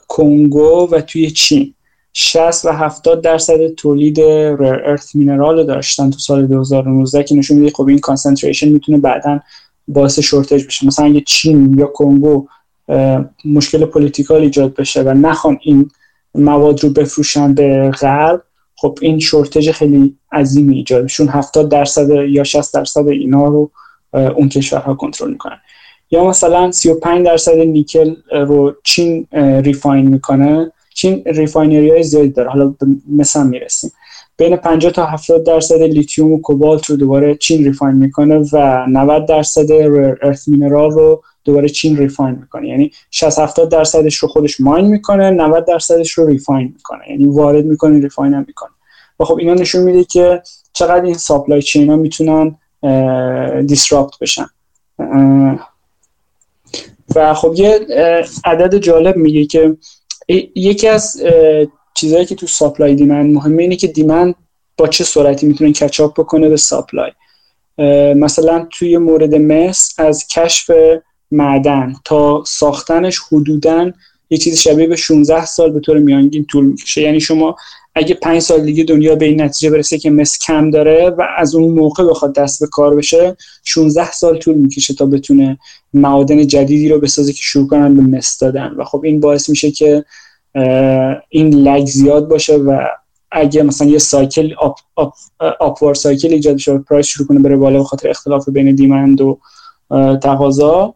کنگو 0.08 0.90
و 0.92 1.02
توی 1.02 1.32
چین 1.32 1.74
60 2.14 2.66
و 2.66 2.70
70 2.70 3.22
درصد 3.22 3.68
تولید 3.68 4.22
rare 4.22 4.82
earth 4.86 5.16
mineral 5.16 5.66
داشتن 5.66 6.10
تو 6.10 6.20
سال 6.20 6.48
2019 6.48 7.24
که 7.24 7.36
نشون 7.36 7.58
میده 7.58 7.76
خب 7.76 7.88
این 7.88 8.00
concentration 8.00 8.70
می‌تونه 8.70 8.98
بعدا 8.98 9.40
باعث 9.88 10.20
shortage 10.20 10.66
بشه. 10.66 10.88
مثلا 10.88 11.06
اگه 11.06 11.22
چین 11.22 11.80
یا 11.80 11.86
کنگو 11.86 12.48
مشکل 13.46 13.86
political 13.86 14.42
ایجاد 14.42 14.76
بشه 14.76 15.04
و 15.04 15.10
نخوان 15.10 15.58
این 15.62 15.92
مواد 16.36 16.84
رو 16.84 16.90
بفروشن 16.90 17.54
به 17.54 17.92
غرب 18.02 18.44
خب 18.76 18.98
این 19.02 19.20
shortage 19.20 19.72
خیلی 19.72 20.16
عظیمی 20.32 20.76
ایجاد 20.76 21.06
چون 21.06 21.28
70 21.28 21.70
درصد 21.70 22.10
یا 22.10 22.44
60 22.44 22.74
درصد 22.74 23.08
اینا 23.08 23.48
رو 23.48 23.72
اون 24.14 24.50
کشورها 24.50 24.94
کنترل 24.94 25.32
می‌کنن. 25.32 25.58
یا 26.12 26.24
مثلا 26.24 26.72
35 26.72 27.26
درصد 27.26 27.58
نیکل 27.58 28.16
رو 28.32 28.76
چین 28.84 29.28
refine 29.64 30.08
می‌کنه. 30.08 30.72
چین 30.94 31.24
refinery 31.26 31.90
های 31.90 32.04
زیادی 32.04 32.30
داره. 32.30 32.50
حالا 32.50 32.76
مثلا 33.12 33.44
می‌رسیم. 33.44 33.92
بین 34.38 34.56
50 34.56 34.92
تا 34.92 35.06
70 35.06 35.44
درصد 35.44 35.82
لیتیوم 35.82 36.34
و 36.34 36.42
کوبالت 36.42 36.86
رو 36.86 36.96
دوباره 36.96 37.36
چین 37.36 37.64
refine 37.66 37.96
می‌کنه 37.96 38.38
و 38.54 38.86
90 38.90 39.26
درصد 39.26 39.72
earth 40.22 40.48
mineral 40.48 40.92
رو 40.92 41.24
دوباره 41.50 41.70
چین 41.70 41.98
refine 41.98 42.36
می‌کنه. 42.36 42.68
یعنی 42.68 42.92
60 43.12 43.40
70 43.40 43.70
درصدش 43.70 44.16
رو 44.16 44.28
خودش 44.28 44.62
mine 44.62 44.86
می‌کنه 44.86 45.30
90 45.30 45.66
درصدش 45.66 46.12
رو 46.12 46.28
refine 46.28 46.72
می‌کنه. 46.74 47.10
یعنی 47.10 47.26
وارد 47.26 47.66
می‌کنه 47.66 48.00
refine 48.00 48.34
هم 48.34 48.46
می‌کنه. 48.48 48.70
و 49.20 49.26
خب 49.26 49.38
اینا 49.38 49.54
نشون 49.54 49.84
میده 49.84 50.04
که 50.04 50.42
چقدر 50.74 51.06
این 51.06 51.14
supply 51.14 51.62
chain 51.62 51.90
ها 51.90 51.96
می‌تونن 51.96 52.58
disrupt 53.66 54.20
بشن. 54.22 54.46
و 57.16 57.34
خب 57.34 57.54
یه 57.56 57.80
عدد 58.46 58.78
جالب 58.78 59.18
میگه 59.18 59.46
که 59.46 59.78
یکی 60.56 60.88
از 60.88 61.24
چیزهایی 61.94 62.26
که 62.26 62.36
تو 62.36 62.48
supply 62.48 62.96
demand 62.96 63.34
مهمه 63.34 63.64
اینه 63.64 63.76
که 63.76 63.88
demand 63.88 64.36
با 64.78 64.88
چه 64.88 65.04
سرعتی 65.04 65.48
می‌تونه 65.48 65.74
catch 65.74 66.06
up 66.06 66.20
بکنه 66.20 66.50
به 66.50 66.58
supply 66.58 67.12
مثلا 68.16 68.68
توی 68.72 68.98
مورد 68.98 69.36
مس 69.36 69.94
از 69.98 70.28
کشف 70.28 70.72
معدن. 71.32 71.94
تا 72.06 72.44
ساختنش 72.48 73.20
حدودا 73.32 73.92
یه 74.30 74.38
چیز 74.38 74.60
شبیه 74.60 74.88
به 74.88 74.96
16 74.96 75.46
سال 75.46 75.72
به 75.72 75.80
طور 75.80 75.98
میانگین 75.98 76.46
طول 76.46 76.66
می‌کشه. 76.66 77.02
یعنی 77.02 77.20
شما 77.20 77.56
اگه 77.96 78.16
5 78.16 78.42
سال 78.42 78.62
دیگه 78.62 78.84
دنیا 78.84 79.16
به 79.16 79.26
این 79.26 79.42
نتیجه 79.42 79.70
برسه 79.70 79.98
که 79.98 80.10
مس 80.10 80.40
کم 80.40 80.72
داره 80.72 81.10
و 81.10 81.24
از 81.38 81.56
اون 81.56 81.74
موقع 81.74 82.10
بخواد 82.10 82.34
دست 82.34 82.60
به 82.60 82.68
کار 82.68 82.96
بشه 82.96 83.38
16 83.64 84.12
سال 84.12 84.38
طول 84.38 84.56
می‌کشه 84.56 84.94
تا 84.94 85.06
بتونه 85.06 85.58
معادن 85.94 86.48
جدیدی 86.48 86.90
رو 86.90 87.00
بسازه 87.00 87.34
که 87.34 87.40
شروع 87.42 87.68
کنن 87.68 87.96
به 87.96 88.18
مس 88.18 88.38
دادن. 88.40 88.74
و 88.78 88.84
خب 88.84 89.02
این 89.04 89.20
باعث 89.20 89.50
میشه 89.50 89.72
که 89.72 90.06
این 91.30 91.54
لگ 91.54 91.86
زیاد 91.86 92.28
باشه 92.28 92.56
و 92.56 92.80
اگه 93.32 93.64
مثلا 93.64 93.88
یه 93.88 93.98
سایکل 93.98 94.54
آپ, 94.60 94.80
آپ, 94.96 95.14
آپوار 95.60 95.94
سایکل 95.94 96.34
ایجاد 96.34 96.56
بشه 96.56 96.78
پرایس 96.78 97.06
شروع 97.06 97.28
کنه 97.28 97.40
بره 97.40 97.58
بالا 97.58 97.78
به 97.78 97.84
خاطر 97.84 98.10
اختلاف 98.10 98.50
بین 98.50 98.76
دیمند 98.76 99.22
و 99.22 99.40
تقاضا 100.24 100.96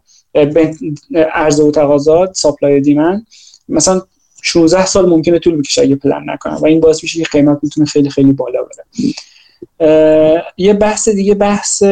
عرضه 1.34 1.64
و 1.64 1.72
تقاضا 1.72 2.34
ساپلای 2.34 2.82
دیمند 2.82 3.28
مثلا 3.70 4.02
16 4.44 4.86
سال 4.86 5.10
ممکنه 5.10 5.40
طول 5.40 5.58
بکشه 5.58 5.82
اگه 5.82 5.96
پلن 5.96 6.30
نکنه 6.30 6.56
و 6.56 6.66
این 6.66 6.80
باعث 6.80 7.04
میشه 7.04 7.20
که 7.20 7.26
قیمت 7.32 7.60
می‌تونه 7.64 7.86
خیلی 7.86 8.10
خیلی 8.10 8.34
بالا 8.34 8.60
بره. 8.64 10.44
یه 10.58 10.74
بحث 10.74 11.10
دیگه 11.10 11.34
بحث 11.34 11.84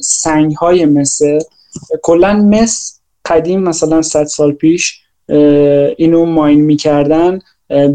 سنگ 0.00 0.54
های 0.54 0.86
مثل 0.86 1.38
کلا 2.02 2.32
مس 2.32 3.00
قدیم 3.24 3.60
مثلا 3.60 4.02
100 4.02 4.24
سال 4.24 4.52
پیش 4.52 5.00
اینو 5.96 6.24
ماین 6.24 6.60
می‌کردن 6.60 7.38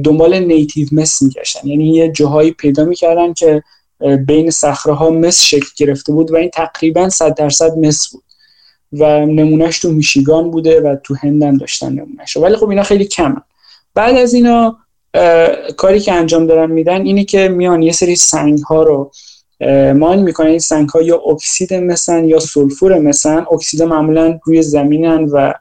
دنبال 0.04 0.40
نیتیو 0.40 0.88
مس 0.92 1.22
میگشتن. 1.22 1.68
یعنی 1.68 1.94
یه 1.94 2.12
جاهایی 2.12 2.52
پیدا 2.52 2.86
می‌کردن 2.86 3.34
که 3.34 3.64
بین 4.28 4.50
صخره 4.50 5.10
مس 5.10 5.42
شکل 5.42 5.68
گرفته 5.78 6.14
بود 6.14 6.32
و 6.32 6.36
این 6.36 6.50
تقریبا 6.50 7.10
100 7.10 7.36
درصد 7.36 7.78
مس 7.78 8.10
بود. 8.12 8.24
و 8.94 9.26
نمونهش 9.26 9.80
تو 9.80 9.92
میشیگان 9.92 10.52
بوده 10.52 10.82
و 10.82 10.96
تو 11.04 11.16
هندم 11.16 11.58
داشتن 11.58 11.94
نمونهش 11.94 12.38
ولی 12.38 12.56
خب 12.56 12.70
اینا 12.70 12.84
خیلی 12.84 13.06
کمن. 13.06 13.42
بعد 13.94 14.18
از 14.18 14.34
اینا 14.34 14.78
کاری 15.78 16.00
که 16.00 16.14
انجام 16.14 16.48
دارن 16.48 16.72
میدن 16.72 17.02
اینه 17.02 17.24
که 17.24 17.48
میان 17.48 17.82
یه 17.82 17.92
سری 17.92 18.16
سنگ 18.16 18.60
ها 18.60 18.84
رو 18.84 19.12
mine 19.96 20.24
می‌کنن. 20.24 20.48
این 20.48 20.60
سنگ 20.60 20.90
ها 20.90 21.02
یا 21.02 21.18
اکسید 21.18 21.74
مثلا 21.74 22.20
یا 22.20 22.40
سلفور 22.40 23.00
مثلا. 23.00 23.46
اکسید 23.52 23.84
معمولا 23.84 24.40
روی 24.44 24.62
زمینن 24.62 25.24
و 25.24 25.54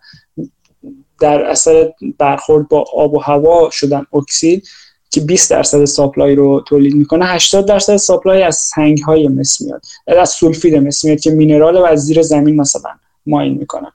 در 1.20 1.44
اثر 1.44 1.92
برخورد 2.18 2.68
با 2.68 2.84
آب 2.94 3.14
و 3.14 3.18
هوا 3.18 3.70
شدن 3.72 4.06
اکسید 4.12 4.68
که 5.10 5.20
20 5.20 5.50
درصد 5.50 5.84
supply 5.84 6.34
رو 6.34 6.64
تولید 6.68 6.94
می‌کنه. 6.94 7.26
80 7.26 7.66
درصد 7.68 7.96
supply 7.96 8.42
از 8.42 8.56
سنگ 8.56 8.98
های 8.98 9.28
مس 9.28 9.60
میاد 9.60 9.82
از 10.06 10.30
سولفید 10.30 10.74
مس 10.74 11.04
میاد 11.04 11.20
که 11.20 11.30
mineral 11.30 11.76
و 11.76 11.84
از 11.84 12.04
زیر 12.04 12.22
زمین 12.22 12.56
مثلا. 12.56 12.90
mine 13.26 13.54
می‌کنن. 13.58 13.92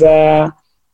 و 0.00 0.50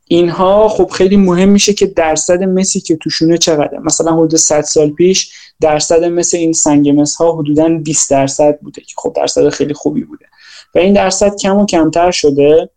اینها 0.09 0.69
خب 0.69 0.91
خیلی 0.91 1.17
مهم 1.17 1.49
میشه 1.49 1.73
که 1.73 1.87
درصد 1.87 2.43
مسی 2.43 2.81
که 2.81 2.97
توشونه 2.97 3.39
چقدر 3.39 3.79
مثلا 3.79 4.13
حدود 4.13 4.37
100 4.37 4.61
سال 4.61 4.91
پیش 4.91 5.33
درصد 5.61 6.05
مس 6.05 6.35
این 6.35 6.53
سنگ 6.53 7.01
مس 7.01 7.17
ها 7.17 7.33
حدودا 7.33 7.69
20 7.69 8.11
درصد 8.11 8.59
بوده 8.61 8.83
که 8.83 8.95
خب 8.97 9.13
درصد 9.17 9.49
خیلی 9.49 9.75
خوبی 9.75 10.05
بوده. 10.05 10.27
و 10.75 10.79
این 10.79 10.95
درصد 10.95 11.37
کم 11.37 11.57
و 11.57 11.67
کمتر 11.67 12.11
شده 12.11 12.71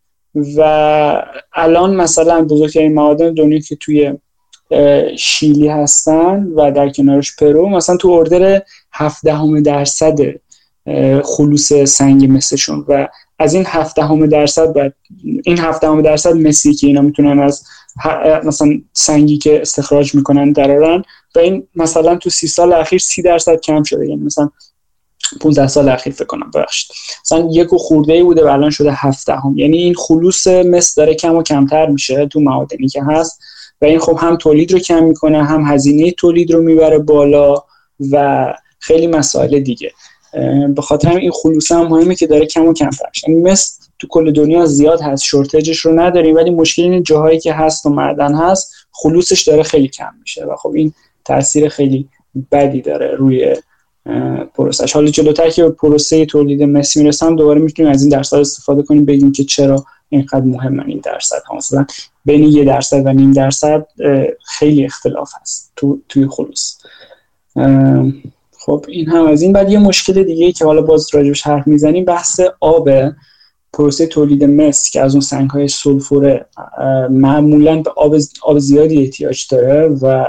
و 0.58 0.62
الان 1.54 1.96
مثلا 1.96 2.42
بزرگترین 2.42 2.94
معادن 2.94 3.34
دنیا 3.34 3.60
که 3.60 3.76
توی 3.76 4.14
شیلی 5.18 5.68
هستن 5.68 6.44
و 6.56 6.72
در 6.72 6.90
کنارش 6.90 7.36
پرو 7.36 7.70
مثلا 7.70 7.98
تو 7.98 8.10
order 8.10 8.62
7 8.92 9.09
دهم 9.09 9.62
درصد 9.62 10.20
خلوص 11.24 11.74
سنگ 11.74 12.32
مسشون 12.32 12.86
و 12.88 13.08
از 13.40 13.54
این 13.54 13.64
هفت 13.68 13.98
دهم 13.98 14.28
درصد 14.28 14.74
بعد 14.74 14.94
این 15.44 15.60
هفت 15.60 15.81
دهم 15.81 16.02
درصد 16.02 16.36
مسی 16.36 16.74
که 16.74 16.88
اینا 16.88 17.02
می‌تونن 17.02 17.40
از 17.40 17.64
مثلا 18.44 18.82
سنگی 18.94 19.38
که 19.38 19.62
استخراج 19.62 20.16
می‌کنن 20.16 20.52
درارن 20.52 21.04
و 21.36 21.40
این 21.40 21.68
مثلا 21.76 22.16
تو 22.16 22.30
سی 22.30 22.48
سال 22.48 22.74
اخیر 22.74 23.00
سی 23.00 23.22
درصد 23.22 23.60
کم 23.60 23.84
شده 23.84 24.10
یعنی 24.10 24.22
مثلا 24.22 24.50
15 25.42 25.68
سال 25.68 25.90
اخیر 25.90 26.14
فکر 26.14 26.26
کنم 26.26 26.52
ببخشید. 26.54 26.92
مثلا 27.26 27.48
یک 27.52 27.74
و 27.74 27.78
خورده 27.78 28.14
ای 28.14 28.24
بوده 28.24 28.46
و 28.46 28.48
الان 28.48 28.70
شده 28.70 28.92
هفت 28.92 29.34
دهم 29.34 29.58
یعنی 29.58 29.78
این 29.78 29.96
خلوص 29.96 30.48
مس 30.48 30.96
داره 30.96 31.16
کم 31.16 31.36
و 31.36 31.44
کمتر 31.44 31.86
میشه 31.86 32.26
تو 32.26 32.40
معادنی 32.40 32.88
که 32.88 33.04
هست 33.04 33.42
و 33.82 33.86
این 33.86 34.00
خب 34.00 34.18
هم 34.22 34.36
تولید 34.36 34.72
رو 34.72 34.80
کم 34.80 35.04
می‌کنه 35.04 35.44
هم 35.46 35.66
هزینه 35.66 36.12
تولید 36.12 36.52
رو 36.52 36.62
می‌بره 36.62 37.00
بالا 37.00 37.56
و 38.12 38.46
خیلی 38.80 39.08
مسائل 39.08 39.60
دیگه. 39.60 39.92
به 40.76 40.82
خاطر 40.82 41.18
این 41.18 41.32
خلوص 41.32 41.72
هم 41.72 41.88
مهمه 41.88 42.16
که 42.16 42.28
داره 42.28 42.46
کم 42.46 42.66
و 42.66 42.74
کم 42.74 42.86
میشه 42.86 43.30
یعنی 43.30 43.42
مثل 43.42 43.84
تو 44.00 44.08
کل 44.08 44.32
دنیا 44.32 44.66
زیاد 44.66 45.02
هست 45.02 45.24
شورتجش 45.24 45.80
رو 45.80 46.00
نداریم 46.00 46.36
ولی 46.36 46.50
مشکل 46.50 46.82
این 46.82 47.04
جاهایی 47.04 47.40
که 47.40 47.54
هست 47.54 47.86
و 47.86 47.90
معدن 47.90 48.36
هست 48.36 48.74
خلوصش 48.92 49.44
داره 49.44 49.64
خیلی 49.64 49.88
کم 49.88 50.12
میشه. 50.22 50.46
و 50.46 50.56
خب 50.56 50.72
این 50.76 50.94
تاثیر 51.26 51.70
خیلی 51.70 52.10
بدی 52.52 52.82
داره 52.82 53.16
روی 53.16 53.56
پروسش 54.54 54.94
حالا 54.94 55.10
جلوتر 55.10 55.50
که 55.50 55.64
به 55.64 55.70
پروسه 55.70 56.26
تولید 56.26 56.64
مس 56.64 56.98
می‌رسم 56.98 57.36
دوباره 57.36 57.62
می‌تونیم 57.62 57.92
از 57.92 58.02
این 58.02 58.10
درصد 58.10 58.38
استفاده 58.38 58.84
کنیم 58.84 59.06
بگیم 59.06 59.32
که 59.32 59.44
چرا 59.44 59.86
اینقدر 60.10 60.46
مهمن 60.46 60.88
این 60.88 61.00
درصد. 61.04 61.42
ها 61.48 61.56
مثلا 61.56 61.86
بین 62.26 62.44
یه 62.44 62.64
درصد 62.64 63.06
و 63.06 63.14
نیم 63.14 63.32
درصد 63.32 63.88
خیلی 64.46 64.86
اختلاف 64.86 65.32
هست 65.42 65.72
تو 65.76 66.00
توی 66.10 66.28
خلوص. 66.28 66.78
خب 68.70 68.86
این 68.88 69.08
هم 69.08 69.28
از 69.28 69.42
این. 69.42 69.54
بعد 69.54 69.72
یه 69.72 69.80
مشکل 69.80 70.24
دیگه 70.24 70.52
که 70.52 70.66
حالا 70.66 70.82
باز 70.82 71.08
راجبش 71.14 71.42
حرف 71.42 71.68
می‌زنیم 71.68 72.06
بحث 72.06 72.42
آب 72.60 72.90
پروسه 73.74 74.06
تولید 74.06 74.44
مس 74.44 74.90
که 74.90 75.02
از 75.02 75.14
اون 75.14 75.22
سنگ 75.22 75.50
های 75.50 75.68
سلفوره 75.68 76.46
معمولا 77.10 77.82
به 77.82 77.92
آب, 77.98 78.16
آب 78.44 78.60
زیادی 78.60 79.02
احتیاج 79.02 79.48
داره 79.52 79.88
و 79.88 80.26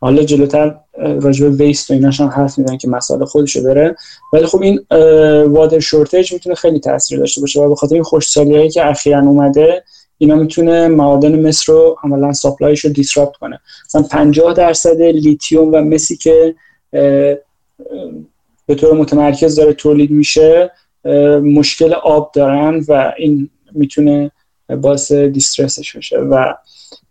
حالا 0.00 0.22
جلوتر 0.22 0.74
راجب 0.98 1.60
ویست 1.60 1.90
و 1.90 1.94
ایناش 1.94 2.20
هم 2.20 2.26
حرف 2.26 2.58
می‌زنن 2.58 2.78
که 2.78 2.88
مسئله 2.88 3.24
خودشو 3.24 3.60
داره. 3.60 3.96
ولی 4.32 4.46
خب 4.46 4.62
این 4.62 4.80
وادر 5.46 5.78
شورتج 5.78 6.32
می‌تونه 6.32 6.54
خیلی 6.54 6.80
تاثیر 6.80 7.18
داشته 7.18 7.40
باشه 7.40 7.60
و 7.60 7.68
به 7.68 7.74
خاطر 7.74 7.94
این 7.94 8.04
خوشسالی 8.04 8.70
که 8.70 8.86
اخیرا 8.86 9.20
اومده 9.20 9.82
اینا 10.18 10.34
می‌تونه 10.34 10.88
معادن 10.88 11.46
مس 11.46 11.68
رو 11.68 11.96
عملا 12.04 12.32
supply 12.32 12.71
ش 12.71 12.84
رو 12.84 12.90
disrupt 12.90 13.36
کنه. 13.36 13.60
مثلا 13.86 14.02
50 14.02 14.54
درصد 14.54 15.02
لیتیوم 15.02 15.74
و 15.74 15.80
مسی 15.80 16.16
که 16.16 16.54
به 18.66 18.74
طور 18.74 18.94
متمرکز 18.94 19.56
داره 19.56 19.72
تولید 19.72 20.10
میشه 20.10 20.70
مشکل 21.42 21.92
آب 21.92 22.32
دارن 22.34 22.84
و 22.88 23.12
این 23.18 23.50
می‌تونه 23.72 24.30
باعث 24.80 25.12
distress 25.12 25.79
ش 25.79 25.96
بشه. 25.96 26.18
و 26.18 26.54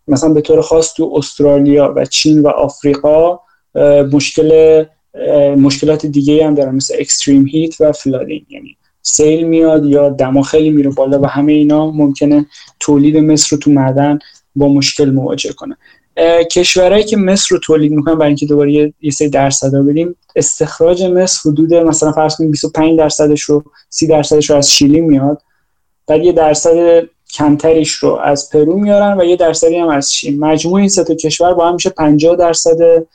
مثلا 0.08 0.32
به 0.32 0.40
طور 0.40 0.60
خاص 0.60 0.94
تو 0.94 1.12
استرالیا 1.16 1.92
و 1.96 2.04
چین 2.04 2.42
و 2.42 2.48
آفریقا 2.48 3.40
مشکل 4.12 4.84
مشکلات 5.56 6.06
دیگه 6.06 6.46
هم 6.46 6.54
دارن 6.54 6.74
مثل 6.74 6.94
extreme 6.98 7.46
heat 7.46 7.80
و 7.80 7.92
flooding 7.92 8.46
یعنی 8.48 8.76
سیل 9.02 9.46
میاد 9.46 9.86
یا 9.86 10.08
دما 10.08 10.42
خیلی 10.42 10.70
میره 10.70 10.90
بالا 10.90 11.20
و 11.20 11.26
همه 11.26 11.52
اینا 11.52 11.90
ممکنه 11.90 12.46
تولید 12.80 13.16
مصر 13.16 13.56
رو 13.56 13.62
تو 13.62 13.70
معدن 13.70 14.18
با 14.56 14.68
مشکل 14.68 15.10
مواجه 15.10 15.52
کنه. 15.52 15.76
کشورهایی 16.50 17.04
که 17.04 17.16
مصر 17.16 17.46
رو 17.50 17.58
تولید 17.58 17.92
می‌کنن 17.92 18.14
برای 18.14 18.28
اینکه 18.28 18.46
دوباره 18.46 18.72
یه, 18.72 18.94
یه 19.00 19.10
سری 19.10 19.28
درصد 19.28 19.74
بدیم 19.74 20.16
استخراج 20.36 21.02
مصر 21.02 21.50
حدود 21.50 21.74
مثلا 21.74 22.12
فرض 22.12 22.36
کنیم 22.36 22.50
25 22.50 22.98
درصدش 22.98 23.42
رو 23.42 23.64
30 23.90 24.06
درصدش 24.06 24.50
رو 24.50 24.56
از 24.56 24.72
شیلی 24.72 25.00
میاد 25.00 25.42
بعد 26.06 26.24
یه 26.24 26.32
درصد 26.32 27.02
کمتریش 27.34 27.92
رو 27.92 28.14
از 28.14 28.50
پرو 28.50 28.78
میارن 28.78 29.20
و 29.20 29.24
یه 29.24 29.36
درصدی 29.36 29.76
هم 29.76 29.88
از 29.88 30.12
چین. 30.12 30.38
مجموع 30.38 30.80
این 30.80 30.88
سه 30.88 31.14
کشور 31.14 31.54
با 31.54 31.68
هم 31.68 31.74
میشه 31.74 31.90
50 31.90 32.36
درصد 32.36 33.06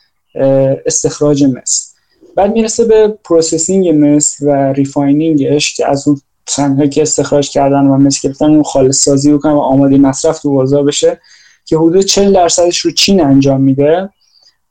استخراج 0.86 1.44
مصر. 1.44 1.94
بعد 2.36 2.54
می‌رسه 2.54 2.86
به 2.86 3.08
processing 3.24 3.90
مس 3.90 4.46
و 4.46 4.74
refining 4.74 5.55
ش 5.55 5.76
که 5.76 5.88
از 5.88 6.08
اون 6.08 6.22
سنگ‌هایی 6.46 6.90
که 6.90 7.02
استخراج 7.02 7.50
کردن 7.50 7.86
و 7.86 7.98
مس 7.98 8.20
گرفتن 8.28 8.46
اون 8.46 8.64
خالص 8.64 9.04
سازی 9.04 9.34
بکنن 9.34 9.54
و 9.54 9.60
آماده 9.60 9.98
مصرف 9.98 10.40
تو 10.40 10.54
بازار 10.54 10.84
بشه. 10.84 11.20
که 11.66 11.78
حدود 11.78 12.06
40 12.06 12.34
درصدش 12.34 12.78
رو 12.78 12.92
چین 12.92 13.22
انجام 13.22 13.62
میده 13.62 14.10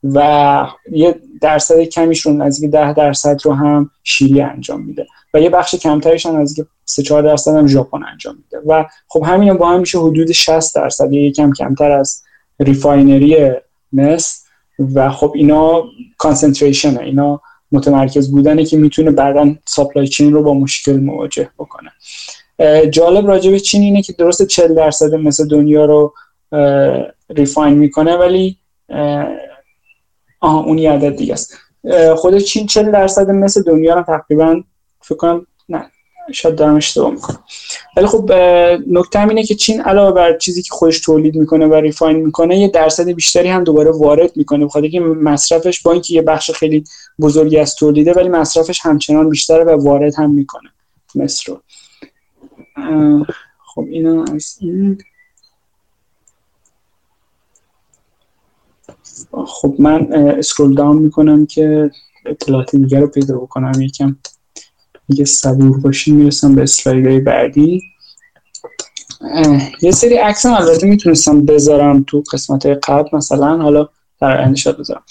و 0.03 0.67
یه 0.91 1.15
درصد 1.41 1.79
کمیش 1.79 2.21
رو 2.21 2.33
نزدیک 2.33 2.71
10 2.71 2.93
درصد 2.93 3.39
رو 3.43 3.53
هم 3.53 3.91
شیلی 4.03 4.41
انجام 4.41 4.81
میده. 4.81 5.07
و 5.33 5.41
یه 5.41 5.49
بخش 5.49 5.75
کمترش 5.75 6.25
هم 6.25 6.41
نزدیک 6.41 6.65
3 6.85 7.03
4 7.03 7.23
درصد 7.23 7.55
هم 7.55 7.67
ژاپن 7.67 8.03
انجام 8.03 8.35
میده. 8.35 8.67
و 8.67 8.85
خب 9.07 9.23
همین 9.25 9.53
با 9.53 9.69
هم 9.69 9.79
میشه 9.79 9.99
حدود 9.99 10.31
60 10.31 10.75
درصد 10.75 11.13
یه 11.13 11.21
یکم 11.21 11.53
کمتر 11.53 11.91
از 11.91 12.23
refinery 12.59 13.51
مس. 13.93 14.43
و 14.93 15.09
خب 15.09 15.33
اینا 15.35 15.83
concentration 16.17 16.97
اینا 16.97 17.41
متمرکز 17.71 18.31
بودنه 18.31 18.65
که 18.65 18.77
می‌تونه 18.77 19.11
بعدا 19.11 19.55
supply 19.65 20.07
chain 20.07 20.33
رو 20.33 20.43
با 20.43 20.53
مشکل 20.53 20.99
مواجه 20.99 21.49
بکنه. 21.59 21.91
جالب 22.89 23.27
راجع 23.27 23.51
به 23.51 23.59
چین 23.59 23.81
اینه 23.81 24.01
که 24.01 24.13
درست 24.13 24.47
40 24.47 24.73
درصد 24.73 25.15
مس 25.15 25.47
دنیا 25.47 25.85
رو 25.85 26.13
refine 27.29 27.73
می‌کنه 27.73 28.17
ولی 28.17 28.57
آها 30.39 30.59
اون 30.59 30.77
یه 30.77 30.91
عدد 30.91 31.15
دیگه 31.15 31.33
است. 31.33 31.57
خود 32.15 32.37
چین 32.37 32.67
40 32.67 32.91
درصد 32.91 33.29
مس 33.29 33.63
دنیا 33.63 33.95
رو 33.95 34.03
تقریبا 34.03 34.63
فکر 35.01 35.15
کنم 35.15 35.47
نه 35.69 35.85
شاید 36.31 36.55
دارم 36.55 36.75
اشتباه 36.75 37.11
می‌کنم. 37.11 37.43
ولی 37.97 38.05
خب 38.05 38.31
نکته 38.87 39.19
هم 39.19 39.29
اینه 39.29 39.43
که 39.43 39.55
چین 39.55 39.81
علاوه 39.81 40.11
بر 40.11 40.37
چیزی 40.37 40.61
که 40.61 40.69
خودش 40.71 40.99
تولید 40.99 41.35
می‌کنه 41.35 41.65
و 41.65 41.73
refine 41.73 42.17
می‌کنه 42.17 42.59
یه 42.59 42.67
درصد 42.67 43.09
بیشتری 43.09 43.47
هم 43.47 43.63
دوباره 43.63 43.91
وارد 43.91 44.37
می‌کنه 44.37 44.65
بخاطر 44.65 44.87
که 44.87 44.99
مصرفش 44.99 45.81
با 45.81 45.91
اینکه 45.91 46.13
یه 46.13 46.21
بخش 46.21 46.51
خیلی 46.51 46.83
بزرگی 47.19 47.57
از 47.57 47.75
تولیده 47.75 48.13
ولی 48.13 48.29
مصرفش 48.29 48.79
همچنان 48.85 49.29
بیشتره 49.29 49.63
و 49.63 49.83
وارد 49.83 50.15
هم 50.15 50.31
می‌کنه 50.31 50.69
مصر 51.15 51.51
رو. 51.51 51.61
خب 53.65 53.85
اینا 53.89 54.23
از 54.23 54.57
این. 54.61 54.97
خب 59.45 59.75
من 59.79 60.13
اسکرول 60.13 60.75
داون 60.75 60.97
می‌کنم 60.97 61.45
که 61.45 61.91
اطلاعات 62.25 62.75
دیگر 62.75 62.99
رو 62.99 63.07
پیدا 63.07 63.37
بکنم. 63.37 63.81
یکم 63.81 64.15
دیگه 65.09 65.25
صبور 65.25 65.79
باشین 65.79 66.15
می‌رسم 66.15 66.55
به 66.55 66.61
اسلایدهای 66.61 67.19
بعدی. 67.19 67.81
یه 69.81 69.91
سری 69.91 70.15
عکس 70.15 70.45
هم 70.45 70.53
البته 70.53 70.87
می‌تونستم 70.87 71.45
بذارم 71.45 72.03
تو 72.07 72.23
قسمت 72.33 72.65
قبل 72.65 73.17
مثلا 73.17 73.57
حالا 73.57 73.89
در 74.21 74.37
آینده 74.37 74.71
بذارم. 74.71 75.03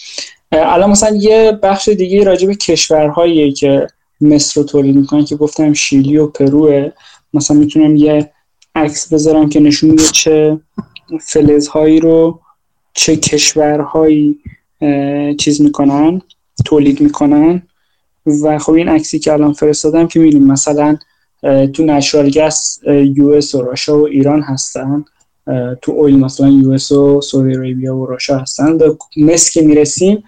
الان 0.52 0.90
مثلا 0.90 1.16
یه 1.16 1.58
بخش 1.62 1.88
دیگه 1.88 2.24
راجع 2.24 2.46
به 2.46 2.54
کشورهایی 2.54 3.52
که 3.52 3.86
مصر 4.20 4.60
رو 4.60 4.66
تولید 4.66 4.96
می‌کنن 4.96 5.24
که 5.24 5.36
گفتم 5.36 5.72
شیلی 5.72 6.16
و 6.16 6.26
پروه. 6.26 6.90
مثلا 7.34 7.56
می‌تونم 7.56 7.96
یه 7.96 8.30
عکس 8.74 9.12
بذارم 9.12 9.48
که 9.48 9.60
نشون 9.60 9.90
میده 9.90 10.02
چه 10.02 10.60
فلزهایی 11.26 12.00
رو 12.00 12.40
چه 12.94 13.16
کشورهایی 13.16 14.38
چیز 15.38 15.60
می‌کنن 15.60 16.22
تولید 16.64 17.00
می‌کنن. 17.00 17.62
و 18.42 18.58
خب 18.58 18.72
این 18.72 18.88
عکسی 18.88 19.18
که 19.18 19.32
الان 19.32 19.52
فرستادم 19.52 20.06
که 20.06 20.20
می‌بینیم 20.20 20.46
مثلا 20.46 20.96
تو 21.72 21.84
نشرال 21.84 22.30
گس 22.30 22.78
یو 22.86 23.28
اس 23.28 23.54
و 23.54 23.62
راشا 23.62 23.98
و 23.98 24.06
ایران 24.06 24.42
هستن. 24.42 25.04
تو 25.82 25.92
oil 25.92 26.18
مثلا 26.18 26.48
US 26.48 26.92
و 26.92 27.20
Saudi 27.20 27.54
Arabia 27.54 27.92
و 27.92 28.06
Russia 28.06 28.38
هستن. 28.38 28.78
به 28.78 28.96
مس 29.16 29.50
که 29.50 29.62
می‌رسیم 29.62 30.24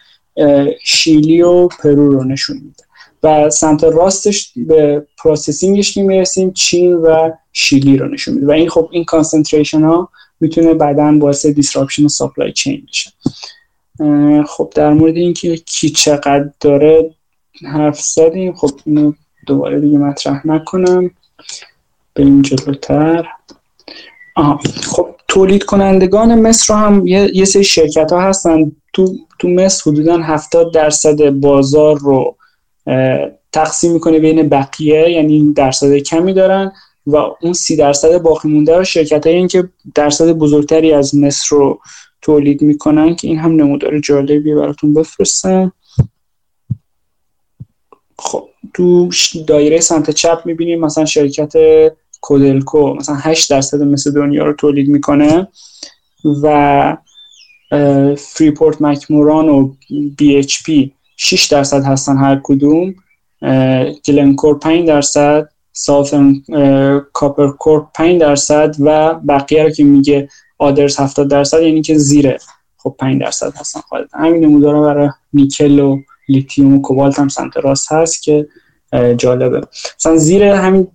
شیلی 0.84 1.42
و 1.42 1.68
پرو 1.68 2.12
رو 2.12 2.24
نشون 2.24 2.56
میده. 2.56 2.84
و 3.22 3.50
سمت 3.50 3.84
راستش 3.84 4.52
به 4.56 5.06
processing 5.18 5.82
ش 5.82 5.94
که 5.94 6.02
می‌رسیم 6.02 6.50
چین 6.50 6.94
و 6.94 7.30
شیلی 7.52 7.96
رو 7.96 8.08
نشون 8.08 8.34
میده. 8.34 8.46
و 8.46 8.50
این 8.50 8.68
خب 8.68 8.88
این 8.92 9.04
concentration 9.04 9.82
ها 9.82 10.08
می‌تونه 10.44 10.74
بعدا 10.74 11.12
باعث 11.12 11.46
disruption 11.46 12.08
supply 12.08 12.52
chain 12.52 12.86
بشه. 12.88 13.10
خب 14.46 14.72
در 14.74 14.92
مورد 14.92 15.16
اینکه 15.16 15.56
کی 15.56 15.90
چقدر 15.90 16.50
داره 16.60 17.10
حرف 17.64 18.00
زدیم 18.00 18.52
خب 18.52 18.70
اینو 18.86 19.12
دوباره 19.46 19.80
دیگه 19.80 19.98
مطرح 19.98 20.46
نکنم. 20.46 21.10
بریم 22.14 22.42
جلوتر. 22.42 23.28
آها 24.36 24.60
خب 24.82 25.14
تولید 25.28 25.64
کنندگان 25.64 26.40
مصر 26.40 26.74
هم 26.74 27.06
یه, 27.06 27.30
یه 27.34 27.44
سری 27.44 27.64
شرکت 27.64 28.12
ها 28.12 28.20
هستن. 28.20 28.72
تو, 28.92 29.14
تو 29.38 29.48
مصر 29.48 29.90
حدودا 29.90 30.18
70 30.18 30.74
درصد 30.74 31.30
بازار 31.30 31.98
رو 31.98 32.36
تقسیم 33.52 33.92
می‌کنه 33.92 34.18
بین 34.18 34.48
بقیه 34.48 35.10
یعنی 35.10 35.52
درصد 35.52 35.96
کمی 35.96 36.32
دارن. 36.32 36.72
و 37.06 37.16
اون 37.16 37.52
سی 37.52 37.76
درصد 37.76 38.18
باقی 38.18 38.48
مونده 38.48 38.76
رو 38.76 38.84
شرکت 38.84 39.26
هایی 39.26 39.48
که 39.48 39.68
درصد 39.94 40.32
بزرگتری 40.32 40.92
از 40.92 41.14
مصر 41.14 41.56
رو 41.56 41.80
تولید 42.22 42.62
می‌کنن 42.62 43.14
که 43.16 43.28
این 43.28 43.38
هم 43.38 43.52
نمودار 43.56 43.98
جالبی 43.98 44.54
براتون 44.54 44.94
بفرستم. 44.94 45.72
خب 48.18 48.48
تو 48.74 49.08
دایره 49.46 49.80
سمت 49.80 50.10
چپ 50.10 50.42
می‌بینیم 50.44 50.80
مثلا 50.80 51.04
شرکت 51.04 51.52
Codelco 52.20 52.94
مثلا 52.94 53.16
8 53.16 53.50
درصد 53.50 53.82
مس 53.82 54.12
دنیا 54.12 54.44
رو 54.44 54.52
تولید 54.52 54.88
می‌کنه 54.88 55.48
و 56.42 56.96
Freeport-McMoRan 58.16 59.48
و 59.48 59.74
BHP 60.16 60.92
6 61.16 61.44
درصد 61.44 61.84
هستن 61.84 62.16
هر 62.16 62.40
کدوم 62.42 62.94
Glencore 64.06 64.58
5 64.58 64.88
درصد 64.88 65.53
Southern 65.76 66.42
Copper 67.12 67.50
Corp 67.50 67.86
5 67.94 68.20
درصد 68.20 68.76
و 68.80 69.14
بقیه 69.14 69.62
رو 69.62 69.70
که 69.70 69.84
میگه 69.84 70.28
others 70.58 71.00
70 71.00 71.30
درصد 71.30 71.62
یعنی 71.62 71.82
که 71.82 71.98
زیر 71.98 72.38
خب 72.76 72.96
5 72.98 73.20
درصد 73.20 73.56
هستن 73.56 73.80
حالا. 73.80 74.08
همین 74.12 74.44
نمودار 74.44 74.80
برای 74.80 75.08
نیکل 75.32 75.78
و 75.78 75.98
لیتیوم 76.28 76.74
و 76.74 76.80
کوبالت 76.80 77.18
هم 77.18 77.28
سمت 77.28 77.56
راست 77.56 77.92
هست 77.92 78.22
که 78.22 78.46
جالبه. 79.16 79.60
مثلا 79.98 80.16
زیر 80.16 80.42
همین 80.42 80.88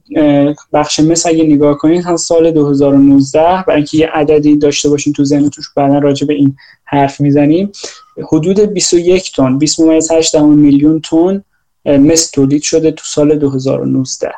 بخش 0.73 0.99
مس 0.99 1.25
اگه 1.25 1.43
نگاه 1.43 1.77
کنید 1.77 2.03
هم 2.03 2.17
سال 2.17 2.51
2019 2.51 3.39
برای 3.39 3.75
اینکه 3.75 3.97
یه 3.97 4.07
عددی 4.07 4.57
داشته 4.57 4.89
باشین 4.89 5.13
تو 5.13 5.23
ذهنتون 5.23 5.63
بعدا 5.75 5.99
راجع 5.99 6.27
به 6.27 6.33
این 6.33 6.55
حرف 6.85 7.21
می‌زنیم 7.21 7.71
حدود 8.31 8.59
21 8.59 9.35
تن 9.35 9.59
20.8 9.59 10.35
میلیون 10.35 11.01
تن 11.01 11.43
مس 11.85 12.29
تولید 12.29 12.61
شده 12.61 12.91
تو 12.91 13.03
سال 13.05 13.35
2019 13.35 14.31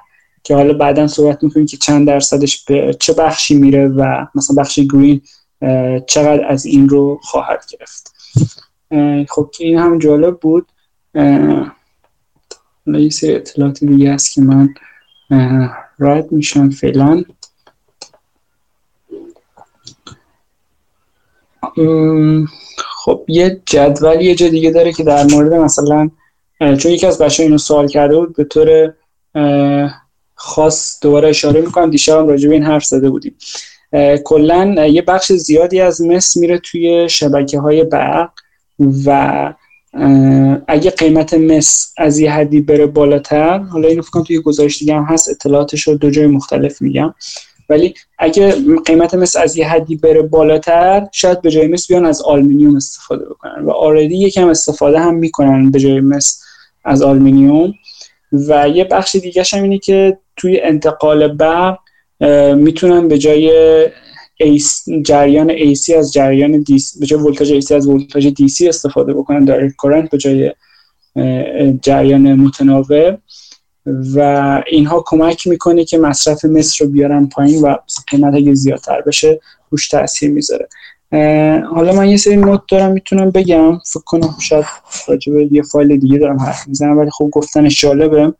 که 0.44 0.56
حالا 0.56 0.74
بعدا 0.74 1.08
صحبت 1.08 1.44
می‌کنیم 1.44 1.66
که 1.66 1.78
چند 1.78 2.08
درصدش 2.08 2.66
به 2.66 2.98
چه 3.00 3.14
بخشی 3.14 3.56
میره 3.56 3.88
و 3.88 4.26
مثلا 4.36 4.64
بخش 4.64 4.80
گرین 4.80 5.22
چقدر 6.08 6.46
از 6.48 6.66
این 6.66 6.90
رو 6.90 7.20
خواهد 7.24 7.66
گرفت. 7.70 8.14
خب 9.30 9.50
که 9.54 9.66
این 9.66 9.78
هم 9.78 10.00
جالب 10.00 10.40
بود. 10.40 10.68
یه 12.86 13.10
سری 13.10 13.36
اطلاعات 13.36 13.84
دیگه 13.84 14.14
هست 14.14 14.34
که 14.34 14.42
من 14.42 14.74
رد 16.00 16.32
میشم 16.32 16.70
فعلا. 16.70 17.24
خب 22.78 23.26
یه 23.28 23.62
جدول 23.66 24.22
یه 24.22 24.36
جا 24.36 24.48
دیگه 24.48 24.72
داره 24.72 24.94
که 24.94 25.04
در 25.04 25.24
مورد 25.24 25.54
مثلا 25.54 26.10
چون 26.60 26.92
یکی 26.92 27.08
از 27.08 27.18
بچه 27.18 27.44
اینو 27.44 27.58
سوال 27.58 27.88
کرده 27.88 28.16
بود 28.18 28.36
به 28.36 28.44
طور 28.44 28.94
خاص 30.44 30.98
دوباره 31.02 31.30
اشاره 31.30 31.62
می‌کنم. 31.62 31.90
دیشب 31.90 32.20
هم 32.20 32.28
راجع 32.28 32.50
به 32.50 32.54
این 32.54 32.64
حرف 32.64 32.86
زده 32.86 33.10
بودیم. 33.10 33.36
کلا 34.24 34.88
یه 34.88 35.02
بخش 35.02 35.32
زیادی 35.32 35.82
از 35.82 36.02
مس 36.02 36.38
میره 36.38 36.58
توی 36.58 37.10
شبکه 37.10 37.60
های 37.60 37.84
برق 37.84 38.30
و 39.06 39.54
اگه 40.68 40.90
قیمت 40.90 41.34
مس 41.34 41.94
از 41.98 42.20
یه 42.20 42.32
حدی 42.32 42.62
بره 42.62 42.86
بالاتر 42.86 43.58
حالا 43.58 43.88
اینو 43.88 44.02
فکر 44.02 44.22
توی 44.22 44.42
گزارش 44.42 44.80
دیگه 44.80 44.96
هم 44.96 45.04
هست 45.04 45.30
اطلاعاتش 45.30 45.88
رو 45.88 45.96
دو 45.96 46.10
جای 46.10 46.28
مختلف 46.28 46.82
میگم. 46.82 47.14
ولی 47.70 47.94
اگه 48.20 48.56
قیمت 48.86 49.14
مس 49.14 49.42
از 49.42 49.58
یه 49.58 49.70
حدی 49.70 49.96
بره 49.96 50.22
بالاتر 50.22 51.08
شاید 51.12 51.42
به 51.42 51.52
جای 51.52 51.68
مس 51.68 51.94
بیان 51.94 52.06
از 52.06 52.22
آلمینیوم 52.22 52.76
استفاده 52.76 53.26
بکنن. 53.26 53.66
و 53.66 53.72
already 53.72 54.18
یکم 54.18 54.48
استفاده 54.48 55.00
هم 55.00 55.16
می‌کنن 55.16 55.72
به 55.72 55.80
جای 55.80 56.00
مس 56.00 56.38
از 56.86 57.02
آلمینیوم. 57.02 57.74
و 58.32 58.70
یه 58.70 58.84
بخش 58.84 59.16
دیگه 59.16 59.44
هم 59.54 59.64
اینه 59.64 59.78
که 59.78 60.18
توی 60.36 60.60
انتقال 60.60 61.28
برق 61.28 61.80
می‌تونن 62.56 63.08
به 63.08 63.18
جای 63.18 63.52
جریان 65.02 65.58
AC 65.58 65.90
از 65.90 66.14
جریان 66.14 66.64
DC 66.64 67.00
به 67.00 67.06
جای 67.06 67.22
ولتاژ 67.22 67.52
AC 67.52 67.72
از 67.72 67.88
ولتاژ 67.88 68.28
DC 68.28 68.68
استفاده 68.68 69.14
بکنن 69.14 69.46
دایرکت 69.46 69.76
کورنت 69.76 70.10
به 70.10 70.18
جای 70.18 70.52
جریان 71.82 72.34
متناوب. 72.34 73.18
و 74.16 74.64
اینها 74.68 75.04
کمک 75.06 75.48
می‌کنه 75.48 75.86
که 75.86 75.98
مصرف 75.98 76.46
مصر 76.46 76.86
رو 76.86 76.92
بیارن 76.92 77.28
پایین 77.28 77.62
و 77.62 77.76
قیمت 78.08 78.34
اگه 78.34 78.54
زیادتر 78.54 79.02
بشه 79.02 79.40
روش 79.70 79.88
تاثیر 79.88 80.32
می‌ذاره. 80.32 80.68
حالا 81.76 81.94
من 81.94 82.10
یه 82.10 82.18
سری 82.18 82.36
نوت 82.36 82.62
دارم 82.70 82.92
می‌تونم 82.92 83.32
بگم. 83.32 83.78
فکر 83.78 84.04
کنم 84.06 84.36
شاید 84.40 84.66
راجع 85.08 85.32
یه 85.52 85.62
فایل 85.62 85.98
دیگه 85.98 86.18
دارم 86.18 86.40
حرف 86.40 86.68
می‌زنم 86.68 86.98
ولی 86.98 87.10
خب 87.10 87.30
گفتنش 87.32 87.82
جالبه. 87.82 88.34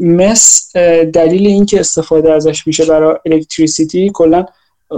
مس 0.00 0.76
دلیل 1.12 1.46
اینکه 1.46 1.80
استفاده 1.80 2.32
ازش 2.32 2.66
میشه 2.66 2.84
برای 2.84 3.16
الکتریسیتی 3.26 4.10
کلا 4.14 4.46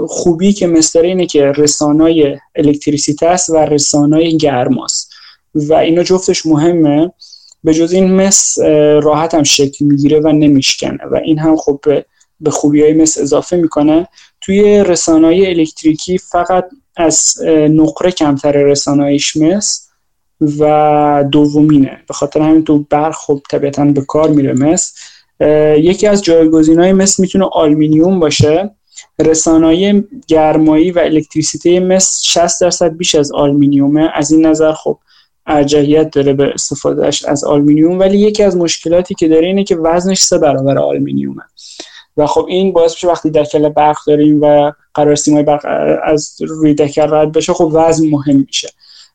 خوبی 0.08 0.52
که 0.52 0.66
مس 0.66 0.92
داره 0.92 1.08
اینه 1.08 1.26
که 1.26 1.52
رسانای 1.56 2.38
الکتریسیته 2.56 3.26
است 3.26 3.50
و 3.50 3.56
رسانای 3.56 4.36
گرماست 4.36 5.12
و 5.54 5.74
اینا 5.74 6.02
جفتش 6.02 6.46
مهمه. 6.46 7.12
به 7.64 7.74
جز 7.74 7.92
این 7.92 8.14
مس 8.14 8.58
راحت 9.02 9.34
هم 9.34 9.42
شکل 9.42 9.84
می‌گیره 9.84 10.20
و 10.20 10.32
نمیشکنه. 10.32 11.04
و 11.10 11.20
این 11.24 11.38
هم 11.38 11.56
خب 11.56 11.80
به 12.40 12.50
خوبی 12.50 12.82
های 12.82 12.92
مس 12.92 13.18
اضافه 13.18 13.56
می‌کنه. 13.56 14.08
توی 14.44 14.84
رسانای 14.84 15.46
الکتریکی 15.46 16.18
فقط 16.18 16.68
از 16.96 17.42
نقره 17.70 18.10
کمتر 18.10 18.52
رسانایش 18.52 19.36
مس 19.36 19.88
و 20.40 21.24
دومینه. 21.32 21.98
به 22.08 22.14
خاطر 22.14 22.40
همین 22.40 22.64
تو 22.64 22.78
برق 22.90 23.14
خب 23.14 23.40
طبیعتا 23.50 23.84
به 23.84 24.00
کار 24.00 24.28
میره 24.30 24.52
مس. 24.52 24.94
یکی 25.76 26.06
از 26.06 26.22
جایگزین 26.22 26.80
های 26.80 26.92
مس 26.92 27.20
می‌تونه 27.20 27.44
آلمینیوم 27.52 28.20
باشه. 28.20 28.70
رسانای 29.18 30.02
گرمایی 30.26 30.90
و 30.90 30.98
الکتریسیته 30.98 31.80
مس 31.80 32.20
60 32.22 32.60
درصد 32.60 32.96
بیش 32.96 33.14
از 33.14 33.32
آلمینیومه 33.32 34.10
از 34.14 34.30
این 34.30 34.46
نظر 34.46 34.72
خب 34.72 34.98
ارجحیت 35.46 36.10
داره 36.10 36.32
به 36.32 36.44
استفادهش 36.54 37.24
از 37.24 37.44
آلمینیوم 37.44 37.98
ولی 37.98 38.18
یکی 38.18 38.42
از 38.42 38.56
مشکلاتی 38.56 39.14
که 39.14 39.28
داره 39.28 39.46
اینه 39.46 39.64
که 39.64 39.76
وزنش 39.76 40.22
سه 40.22 40.38
برابر 40.38 40.78
آلمینیومه 40.78 41.42
و 42.16 42.26
خب 42.26 42.46
این 42.48 42.72
باعث 42.72 42.92
میشه 42.92 43.08
وقتی 43.08 43.30
دکل 43.30 43.68
برق 43.68 43.96
داریم 44.06 44.42
و 44.42 44.72
قراره 44.94 45.14
سیمای 45.14 45.42
برق 45.42 45.66
از 46.04 46.36
روی 46.40 46.74
دکل 46.74 47.14
رد 47.14 47.32
بشه 47.32 47.52
خب 47.52 47.70
وزن 47.74 48.06
مهم 48.06 48.36
میشه. 48.36 48.68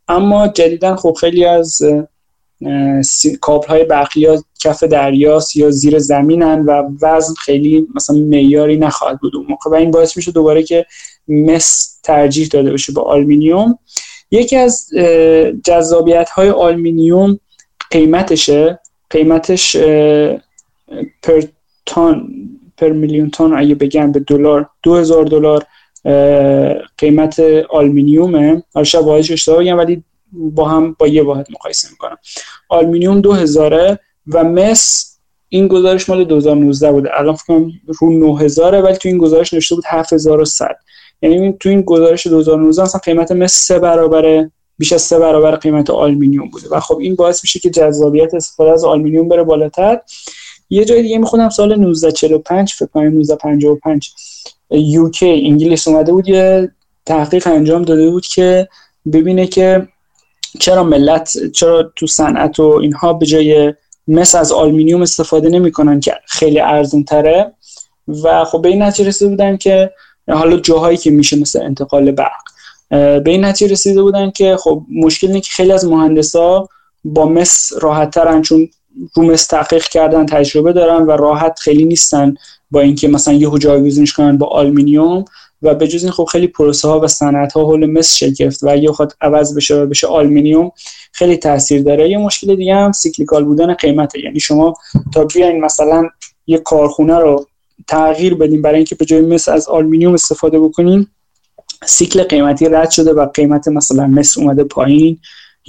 اما 0.08 0.48
جدیدا 0.48 0.96
خب 0.96 1.18
خیلی 1.20 1.46
از 1.46 1.82
کابل 3.42 3.68
های 3.68 3.84
برقی 3.84 4.20
یا 4.20 4.44
کف 4.60 4.84
دریاست 4.84 5.56
یا 5.56 5.72
زیر 5.72 6.00
زمینن 6.00 6.66
و 6.66 6.90
وزن 7.02 7.34
خیلی 7.34 7.88
مثلا 7.96 8.16
معیاری 8.16 8.78
نخواهد 8.78 9.20
بود. 9.20 9.36
اون 9.36 9.46
موقع 9.50 9.70
و 9.70 9.74
این 9.74 9.92
باعث 9.92 10.18
میشه 10.18 10.32
دوباره 10.32 10.64
که 10.64 10.86
مس 11.28 12.00
ترجیح 12.04 12.48
داده 12.48 12.72
بشه 12.74 12.94
به 12.94 13.02
آلمینیوم. 13.02 13.80
یکی 14.32 14.56
از 14.56 14.90
جذابیت 15.64 16.30
های 16.30 16.50
آلمینیوم 16.50 17.40
قیمتشه. 17.92 18.80
قیمتش 19.10 19.76
per 21.24 21.44
ton 21.86 22.30
per 22.80 22.90
میلیون 22.90 23.30
تن 23.30 23.54
اگه 23.54 23.76
بگن 23.76 24.12
به 24.12 24.20
دلار 24.20 24.70
2000 24.84 25.26
دلار 25.26 25.66
قیمت 26.98 27.40
آلمینیومه. 27.70 28.64
حالا 28.74 28.84
شاید 28.84 29.06
واحدش 29.06 29.32
اشتباه 29.32 29.60
بگم 29.60 29.78
ولی 29.78 30.04
با 30.32 30.66
هم 30.70 30.96
با 31.00 31.08
یه 31.08 31.24
واحد 31.24 31.48
مقایسه 31.52 31.88
می‌کنم. 31.92 32.18
آلمینیوم 32.70 33.22
2000 33.22 33.98
و 34.28 34.44
مس 34.44 35.06
این 35.50 35.68
گزارش 35.68 36.10
مال 36.10 36.24
2019 36.24 36.92
بوده. 36.92 37.10
الان 37.14 37.36
فکر 37.36 37.46
کنم 37.46 37.72
رو 38.00 38.20
9000 38.20 38.82
ولی 38.82 38.98
تو 38.98 39.10
این 39.10 39.18
گزارش 39.18 39.54
نوشته 39.54 39.76
بود 39.76 39.84
7100 39.88 40.76
یعنی 41.22 41.54
تو 41.60 41.70
این 41.70 41.82
گزارش 41.82 42.28
2019 42.28 42.84
مثلا 42.84 43.02
قیمت 43.04 43.32
مس 43.32 43.54
سه 43.54 43.80
برابر 43.80 44.50
بیش 44.78 44.94
از 44.94 45.02
سه 45.02 45.20
برابر 45.20 45.56
قیمت 45.56 45.90
آلمینیوم 45.90 46.50
بوده. 46.50 46.70
و 46.72 46.80
خب 46.80 46.98
این 46.98 47.16
باعث 47.16 47.44
میشه 47.44 47.60
که 47.60 47.70
جذابیت 47.70 48.34
استفاده 48.34 48.72
از 48.72 48.84
آلمینیوم 48.84 49.30
بره 49.30 49.44
بالاتر. 49.44 50.02
یه 50.70 50.86
جای 50.86 51.02
دیگه 51.02 51.18
می‌خونم 51.18 51.50
سال 51.50 51.72
1945 51.72 52.74
فکر 52.74 52.86
کنم 52.86 53.20
1955 53.20 54.12
یوکی 54.72 55.30
انگلیس 55.46 55.88
اومده 55.88 56.12
بود 56.12 56.30
یه 56.30 56.72
تحقیق 57.06 57.48
انجام 57.48 57.82
داده 57.82 58.10
بود 58.10 58.26
که 58.26 58.70
ببینه 59.14 59.48
که 59.48 59.88
چرا 60.60 60.84
ملت 60.84 61.52
چرا 61.52 61.92
تو 61.96 62.08
صنعت 62.08 62.60
و 62.60 62.64
اینها 62.64 63.14
به 63.14 63.26
جای 63.26 63.74
مس 64.08 64.36
از 64.36 64.52
آلمینیوم 64.52 65.02
استفاده 65.02 65.50
نمی‌کنن 65.50 66.00
که 66.00 66.14
خیلی 66.26 66.60
ارزون 66.60 67.04
تره 67.04 67.54
و 68.24 68.46
خب 68.46 68.62
به 68.62 68.70
این 68.70 68.82
نتیجه 68.82 69.10
رسیده 69.10 69.30
بودن 69.30 69.58
که 69.58 69.92
حالا 70.30 70.58
جاهایی 70.58 70.98
که 70.98 71.12
میشه 71.12 71.38
مثل 71.38 71.62
انتقال 71.62 72.12
برق 72.12 72.42
به 72.90 73.24
این 73.26 73.46
نتیجه 73.46 73.72
رسیده 73.72 74.02
بودن 74.02 74.32
که 74.32 74.58
خب 74.58 74.84
مشکل 75.04 75.28
اینه 75.28 75.42
که 75.42 75.52
خیلی 75.52 75.72
از 75.72 75.86
مهندسا 75.86 76.70
با 77.04 77.26
مس 77.26 77.72
راحت 77.82 78.12
ترن 78.12 78.42
چون 78.42 78.70
رو 79.14 79.24
مس 79.24 79.46
تحقیق 79.46 79.84
کردن 79.84 80.26
تجربه 80.26 80.74
دارن 80.74 81.06
و 81.06 81.12
راحت 81.12 81.60
خیلی 81.60 81.86
نیستن 81.86 82.36
با 82.72 82.80
اینکه 82.80 83.08
مثلا 83.08 83.34
یهو 83.34 83.58
جایگزینش 83.58 84.14
کنن 84.14 84.38
با 84.38 84.48
آلمینیوم 84.48 85.26
و 85.62 85.76
به 85.76 85.88
جز 85.88 86.04
این 86.04 86.12
خب 86.12 86.26
خیلی 86.26 86.48
پروسه 86.48 86.88
ها 86.88 87.00
و 87.00 87.08
صنعت 87.08 87.54
ها 87.54 87.62
حول 87.62 87.86
مس 87.86 88.16
شکل 88.16 88.52
و 88.62 88.70
اگه 88.70 88.92
بخواد 88.92 89.14
عوض 89.22 89.56
بشه 89.56 89.76
و 89.76 89.86
بشه 89.86 90.08
آلمینیوم 90.08 90.72
خیلی 91.12 91.38
تاثیر 91.38 91.84
داره. 91.84 92.10
یه 92.10 92.18
مشکل 92.18 92.56
دیگه 92.56 92.76
هم 92.76 92.92
cyclical 92.92 93.46
بودن 93.46 93.74
قیمته. 93.74 94.20
یعنی 94.20 94.40
شما 94.40 94.74
تا 95.14 95.24
بیاین 95.24 95.62
مثلا 95.62 96.10
یه 96.48 96.58
کارخونه 96.58 97.18
رو 97.18 97.48
تغییر 97.88 98.36
بدین 98.36 98.62
برای 98.62 98.76
اینکه 98.76 98.96
به 98.96 99.06
جای 99.06 99.22
مس 99.22 99.50
از 99.50 99.68
آلمینیوم 99.68 100.14
استفاده 100.14 100.60
بکنین 100.60 101.08
سیکل 101.86 102.24
قیمتی 102.24 102.70
رد 102.70 102.90
شده 102.90 103.14
و 103.14 103.26
قیمت 103.26 103.68
مثلا 103.68 104.08
مس 104.08 104.38
اومده 104.38 104.64
پایین. 104.64 105.20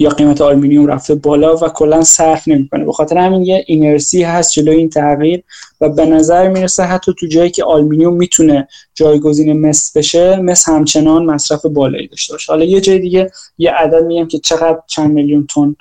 یا 0.01 0.09
قیمت 0.09 0.41
آلومینیوم 0.41 0.87
رفته 0.87 1.15
بالا 1.15 1.55
و 1.55 1.69
کلا 1.69 2.03
صرف 2.03 2.47
نمی‌کنه. 2.47 2.85
به 2.85 2.91
خاطر 2.91 3.17
همین 3.17 3.41
یه 3.41 3.63
اینرسی 3.67 4.23
هست 4.23 4.53
جلوی 4.53 4.75
این 4.75 4.89
تغییر 4.89 5.43
و 5.81 5.89
به 5.89 6.05
نظر 6.05 6.47
می‌رسه 6.47 6.83
حتی 6.83 7.13
تو 7.19 7.27
جایی 7.27 7.49
که 7.49 7.63
آلومینیوم 7.63 8.13
می‌تونه 8.13 8.67
جایگزین 8.93 9.61
مس 9.61 9.97
بشه 9.97 10.35
مس 10.35 10.69
همچنان 10.69 11.25
مصرف 11.25 11.65
بالایی 11.65 12.07
داشته 12.07 12.33
باشه. 12.33 12.51
حالا 12.51 12.65
یه 12.65 12.81
جای 12.81 12.99
دیگه 12.99 13.31
یه 13.57 13.71
عدد 13.71 14.03
میگم 14.03 14.27
که 14.27 14.39
چقدر 14.39 14.79
چند 14.87 15.11
میلیون 15.11 15.47
تن 15.47 15.75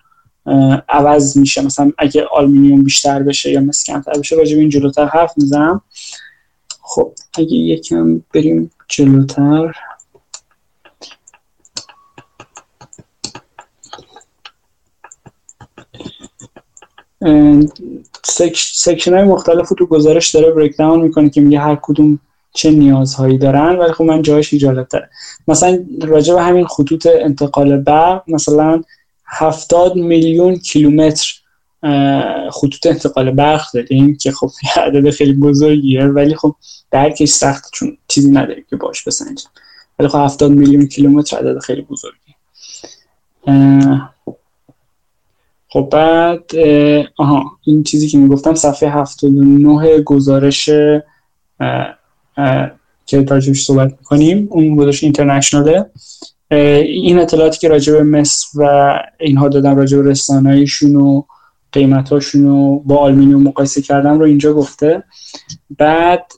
عوض 0.88 1.36
میشه. 1.36 1.62
مثلا 1.62 1.92
اگه 1.98 2.24
آلومینیوم 2.32 2.82
بیشتر 2.84 3.22
بشه 3.22 3.50
یا 3.50 3.60
مس 3.60 3.84
کمتر 3.84 4.12
بشه 4.18 4.36
راجع 4.36 4.58
این 4.58 4.68
جلوتر 4.68 5.04
حرف 5.04 5.32
می‌زنم. 5.36 5.82
خب 6.82 7.12
اگه 7.38 7.54
یکم 7.54 8.22
بریم 8.34 8.70
جلوتر. 8.88 9.74
سکشن 18.72 19.14
های 19.14 19.24
مختلف 19.24 19.68
تو 19.68 19.86
گزارش 19.86 20.34
داره 20.34 20.50
بریک 20.50 20.76
داون 20.76 21.00
می‌کنه 21.00 21.30
که 21.30 21.40
میگه 21.40 21.60
هر 21.60 21.78
کدوم 21.82 22.18
چه 22.52 22.70
نیازهایی 22.70 23.38
دارن 23.38 23.76
ولی 23.76 23.92
خب 23.92 24.04
من 24.04 24.22
جایش 24.22 24.54
جالب 24.54 24.88
داره 24.88 25.10
مثلا 25.48 25.84
راجع 26.02 26.34
به 26.34 26.42
همین 26.42 26.66
خطوط 26.66 27.06
انتقال 27.20 27.76
برق 27.76 28.22
مثلا 28.28 28.82
هفتاد 29.26 29.96
میلیون 29.96 30.56
کیلومتر 30.56 31.40
خطوط 32.52 32.86
انتقال 32.86 33.30
برق 33.30 33.62
داریم 33.74 34.16
که 34.16 34.32
خب 34.32 34.50
عدد 34.76 35.10
خیلی 35.10 35.32
بزرگیه 35.32 36.04
ولی 36.04 36.34
خب 36.34 36.54
درکش 36.90 37.28
سخت 37.28 37.70
چون 37.72 37.96
چیزی 38.08 38.30
نداریم 38.30 38.64
که 38.70 38.76
باش 38.76 39.02
بسنجیم. 39.02 39.48
ولی 39.98 40.08
خب 40.08 40.18
هفتاد 40.18 40.50
میلیون 40.50 40.86
کیلومتر 40.86 41.36
عدد 41.36 41.58
خیلی 41.58 41.82
بزرگی 41.82 42.34
خب 45.72 45.88
بعد 45.92 46.56
آها 47.16 47.44
این 47.64 47.82
چیزی 47.82 48.08
که 48.08 48.18
می‌گفتم 48.18 48.54
صفحه 48.54 48.90
79 48.90 50.02
گزارش 50.02 50.64
که 53.06 53.22
راجبش 53.28 53.64
صحبت 53.64 53.90
می‌کنیم 53.90 54.48
اون 54.50 54.76
گزارش 54.76 55.02
international 55.04 55.75
ه. 55.75 55.86
این 56.50 57.18
اطلاعاتی 57.18 57.58
که 57.58 57.68
راجع 57.68 57.92
به 57.92 58.02
مس 58.02 58.44
و 58.54 58.94
اینها 59.20 59.48
دادم 59.48 59.76
راجع 59.76 59.98
به 59.98 60.10
رساناییشون 60.10 60.96
و 60.96 61.22
قیمتاشون 61.72 62.44
رو 62.44 62.78
با 62.78 62.96
آلمینیوم 62.96 63.42
مقایسه 63.42 63.82
کردن 63.82 64.18
رو 64.18 64.24
اینجا 64.24 64.52
گفته. 64.52 65.02
بعد 65.78 66.32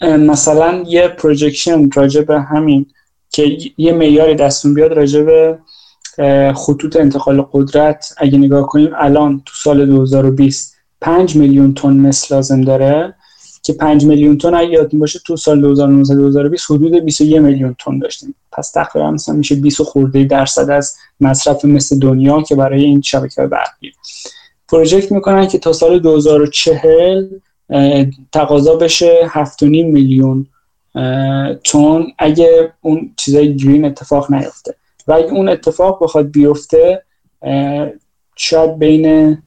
مثلا 0.00 0.84
یه 0.86 1.08
projection 1.08 1.90
راجع 1.90 2.20
به 2.20 2.40
همین 2.40 2.86
که 3.30 3.58
یه 3.78 3.92
معیاری 3.92 4.34
دستون 4.34 4.74
بیاد 4.74 4.92
راجع 4.92 5.22
به 5.22 5.58
خطوط 6.56 6.96
انتقال 6.96 7.46
قدرت 7.52 8.14
اگه 8.16 8.38
نگاه 8.38 8.66
کنیم 8.66 8.90
الان 8.96 9.42
تو 9.46 9.52
سال 9.62 9.86
2020 9.86 10.76
5 11.00 11.36
میلیون 11.36 11.74
تن 11.74 11.92
مس 11.92 12.32
لازم 12.32 12.60
داره 12.60 13.14
که 13.62 13.72
5 13.72 14.04
میلیون 14.04 14.38
تن 14.38 14.54
اگه 14.54 14.70
یادتون 14.70 15.00
باشه 15.00 15.20
تو 15.26 15.36
سال 15.36 15.60
2019 15.60 16.14
2020 16.14 16.70
حدود 16.70 16.94
21 16.94 17.36
میلیون 17.36 17.76
تن 17.84 17.98
داشتیم. 17.98 18.34
پس 18.52 18.70
تقریبا 18.70 19.10
مثلا 19.10 19.34
میشه 19.34 19.54
20 19.54 19.82
خورده 19.82 20.24
درصد 20.24 20.70
از 20.70 20.96
مصرف 21.20 21.64
مثل 21.64 21.98
دنیا 21.98 22.42
که 22.42 22.54
برای 22.54 22.84
این 22.84 23.00
شبکه 23.00 23.42
برقی. 23.42 23.92
پروژکت 24.68 25.12
می‌کنن 25.12 25.46
که 25.46 25.58
تا 25.58 25.72
سال 25.72 25.98
2040 25.98 27.26
تقاضا 28.32 28.76
بشه 28.76 29.28
7.5 29.28 29.62
میلیون 29.62 30.46
تن 31.64 32.06
اگه 32.18 32.72
اون 32.80 33.14
چیزای 33.16 33.56
گرین 33.56 33.84
اتفاق 33.84 34.32
نیفته. 34.32 34.74
و 35.06 35.12
اگه 35.12 35.32
اون 35.32 35.48
اتفاق 35.48 36.02
بخواد 36.02 36.30
بیفته 36.30 37.02
شاید 38.36 38.78
بین 38.78 39.38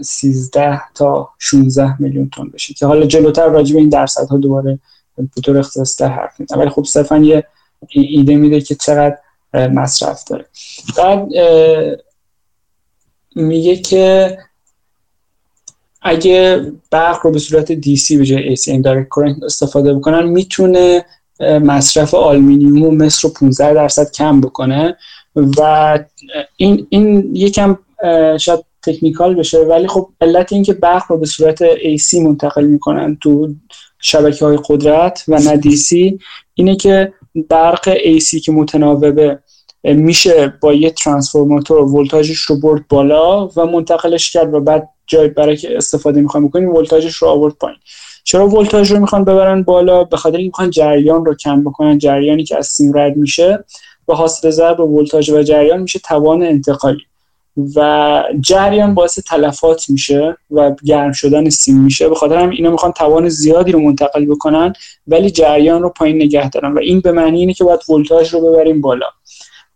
13 0.00 0.80
تا 0.94 1.30
16 1.38 2.02
میلیون 2.02 2.30
تن 2.30 2.48
بشه 2.48 2.74
که 2.74 2.86
حالا 2.86 3.06
جلوتر 3.06 3.48
راجع 3.48 3.74
به 3.74 3.80
این 3.80 3.88
درصدها 3.88 4.36
دوباره 4.36 4.78
به 5.16 5.40
طور 5.44 5.58
اختصاصی 5.58 6.04
حرف 6.04 6.40
می‌زنم. 6.40 6.60
ولی 6.60 6.70
خب 6.70 6.84
صرفا 6.84 7.18
یه 7.18 7.46
ایده 7.88 8.36
میده 8.36 8.60
که 8.60 8.74
چقدر 8.74 9.18
مصرف 9.54 10.24
داره. 10.24 10.46
بعد 10.96 11.28
میگه 13.34 13.76
که 13.76 14.38
اگه 16.02 16.72
برق 16.90 17.20
رو 17.22 17.30
به 17.30 17.38
صورت 17.38 17.74
DC 17.74 18.16
به 18.16 18.24
جای 18.24 18.56
AC 18.56 18.60
Indirect 18.60 19.08
Current 19.08 19.44
استفاده 19.44 19.94
بکنن 19.94 20.26
می‌تونه 20.26 21.04
مصرف 21.40 22.14
آلمینیوم 22.14 22.82
و 22.82 22.90
مصر 22.90 23.28
رو 23.28 23.34
15 23.34 23.74
درصد 23.74 24.12
کم 24.12 24.40
بکنه 24.40 24.96
و 25.36 25.98
این 26.56 26.86
این 26.90 27.36
یکم 27.36 27.78
شاید 28.38 28.64
تکنیکال 28.82 29.34
بشه 29.34 29.58
ولی 29.58 29.88
خب 29.88 30.08
علت 30.20 30.52
این 30.52 30.62
که 30.62 30.72
برق 30.72 31.02
رو 31.08 31.18
به 31.18 31.26
صورت 31.26 31.74
AC 31.74 32.14
منتقل 32.14 32.64
می‌کنن 32.64 33.16
تو 33.20 33.54
شبکه 33.98 34.44
های 34.44 34.58
قدرت 34.68 35.24
و 35.28 35.38
نه 35.38 35.60
DC 35.60 36.18
اینه 36.54 36.76
که 36.76 37.12
برق 37.48 37.94
AC 37.94 38.40
که 38.40 38.52
متناوبه 38.52 39.38
میشه 39.84 40.54
با 40.60 40.74
یه 40.74 40.90
ترانسفورماتور 40.90 41.94
ولتاژش 41.94 42.38
رو 42.38 42.60
برد 42.60 42.88
بالا 42.88 43.48
و 43.48 43.66
منتقلش 43.66 44.30
کرد 44.30 44.54
و 44.54 44.60
بعد 44.60 44.88
جای 45.06 45.28
برای 45.28 45.56
که 45.56 45.76
استفاده 45.76 46.20
می‌خوام 46.20 46.48
بکنیم 46.48 46.74
ولتاژش 46.74 47.16
رو 47.16 47.28
آورد 47.28 47.54
پایین. 47.54 47.78
چرا 48.26 48.48
ولتاژ 48.48 48.92
رو 48.92 49.00
می‌خوان 49.00 49.24
ببرن 49.24 49.62
بالا؟ 49.62 50.04
به 50.04 50.16
خاطر 50.16 50.36
اینکه 50.36 50.48
می‌خوان 50.48 50.70
جریان 50.70 51.24
رو 51.24 51.34
کم 51.34 51.64
بکنن 51.64 51.98
جریانی 51.98 52.44
که 52.44 52.58
از 52.58 52.66
سیم 52.66 52.98
رد 52.98 53.16
میشه 53.16 53.64
به 54.06 54.14
حاصل 54.14 54.50
ضرب 54.50 54.80
ولتاژ 54.80 55.30
و 55.30 55.42
جریان 55.42 55.80
میشه 55.80 55.98
توان 55.98 56.42
انتقالی. 56.42 57.02
و 57.76 58.22
جریان 58.40 58.94
باعث 58.94 59.18
تلفات 59.18 59.90
میشه 59.90 60.36
و 60.50 60.74
گرم 60.84 61.12
شدن 61.12 61.48
سیم 61.50 61.78
میشه. 61.78 62.08
به 62.08 62.14
خاطر 62.14 62.36
هم 62.36 62.50
اینا 62.50 62.70
می‌خوان 62.70 62.92
توان 62.92 63.28
زیادی 63.28 63.72
رو 63.72 63.80
منتقل 63.80 64.24
بکنن 64.24 64.72
ولی 65.06 65.30
جریان 65.30 65.82
رو 65.82 65.88
پایین 65.88 66.16
نگه 66.16 66.50
دارن. 66.50 66.72
و 66.72 66.78
این 66.78 67.00
به 67.00 67.12
معنی 67.12 67.40
اینه 67.40 67.52
که 67.54 67.64
باید 67.64 67.90
ولتاژ 67.90 68.34
رو 68.34 68.40
ببریم 68.40 68.80
بالا. 68.80 69.06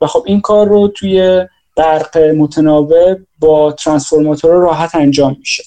و 0.00 0.06
خب 0.06 0.22
این 0.26 0.40
کار 0.40 0.68
رو 0.68 0.88
توی 0.88 1.46
برق 1.76 2.18
متناوب 2.18 3.18
با 3.38 3.72
ترانسفورماتور 3.72 4.50
راحت 4.50 4.94
انجام 4.94 5.36
میشه. 5.38 5.62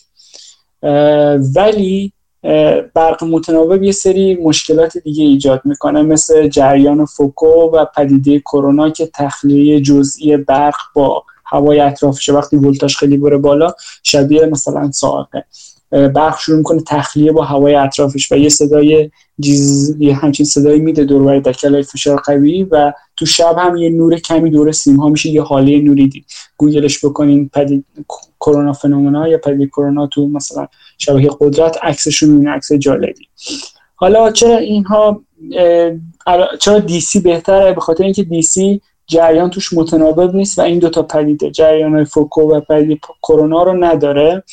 ولی 1.55 2.13
برق 2.93 3.23
متناوب 3.23 3.83
یه 3.83 3.91
سری 3.91 4.35
مشکلات 4.35 4.97
دیگه 4.97 5.23
ایجاد 5.23 5.61
می‌کنه 5.65 6.01
مثل 6.01 6.47
جریان 6.47 7.05
فوکو 7.05 7.71
و 7.73 7.85
پدیده 7.85 8.39
کرونا 8.39 8.89
که 8.89 9.09
تخلیه 9.13 9.81
جزئی 9.81 10.37
برق 10.37 10.75
با 10.93 11.23
هوای 11.45 11.79
اطرافشه. 11.79 12.33
وقتی 12.33 12.57
ولتاژ 12.57 12.95
خیلی 12.95 13.17
بره 13.17 13.37
بالا 13.37 13.73
شبیه 14.03 14.45
مثلا 14.45 14.91
ساعته. 14.91 15.45
برق 15.93 16.39
شروع 16.39 16.57
می‌کنه 16.57 16.81
تخلیه 16.87 17.31
با 17.31 17.43
هوای 17.43 17.75
اطرافش 17.75 18.31
و 18.31 18.35
یه 18.35 18.49
صدای 18.49 19.11
جیز 19.39 19.95
یه 19.99 20.15
همچین 20.15 20.45
صدایی 20.45 20.79
میده 20.79 21.03
دور 21.03 21.39
دکلای 21.39 21.83
فشار 21.83 22.17
قوی 22.17 22.63
و 22.63 22.93
تو 23.17 23.25
شب 23.25 23.55
هم 23.57 23.77
یه 23.77 23.89
نور 23.89 24.17
کمی 24.17 24.49
دور 24.49 24.71
سیم 24.71 24.95
ها 24.95 25.09
میشه 25.09 25.29
یه 25.29 25.41
حاله 25.41 25.81
نوری 25.81 26.07
دید. 26.07 26.25
گوگلش 26.57 27.05
بکنین 27.05 27.49
پدید 27.53 27.85
کرونا 28.39 28.73
فنومنا 28.73 29.27
یا 29.27 29.37
پدید 29.37 29.69
کرونا 29.69 30.07
تو 30.07 30.27
مثلا 30.27 30.67
شبکه 30.97 31.29
قدرت 31.39 31.77
عکسشون 31.83 32.29
این 32.29 32.47
عکس 32.47 32.73
جالبی. 32.73 33.27
حالا 33.95 34.31
چرا 34.31 34.57
اینها 34.57 35.21
چرا 36.59 36.79
دیسی 36.79 37.19
بهتره؟ 37.19 37.73
به 37.73 37.81
خاطر 37.81 38.03
اینکه 38.03 38.23
دیسی 38.23 38.81
جریان 39.07 39.49
توش 39.49 39.73
متناوب 39.73 40.35
نیست 40.35 40.59
و 40.59 40.61
این 40.61 40.79
دوتا 40.79 41.03
پدیده 41.03 41.51
جریان 41.51 42.03
فوکو 42.03 42.41
و 42.41 42.59
پدیده 42.59 42.99
کرونا 43.23 43.63
رو 43.63 43.83
نداره. 43.83 44.43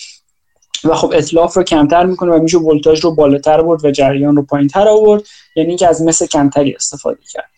و 0.84 0.94
خب 0.94 1.12
اطلاف 1.14 1.56
رو 1.56 1.62
کمتر 1.62 2.06
می‌کنه 2.06 2.32
و 2.32 2.42
میشه 2.42 2.58
ولتاژ 2.58 3.00
رو 3.00 3.14
بالاتر 3.14 3.62
برد 3.62 3.84
و 3.84 3.90
جریان 3.90 4.36
رو 4.36 4.42
پایینتر 4.42 4.88
آورد 4.88 5.22
یعنی 5.56 5.68
اینکه 5.68 5.88
از 5.88 6.02
مثل 6.02 6.26
کمتری 6.26 6.74
استفاده 6.74 7.20
کرد. 7.32 7.50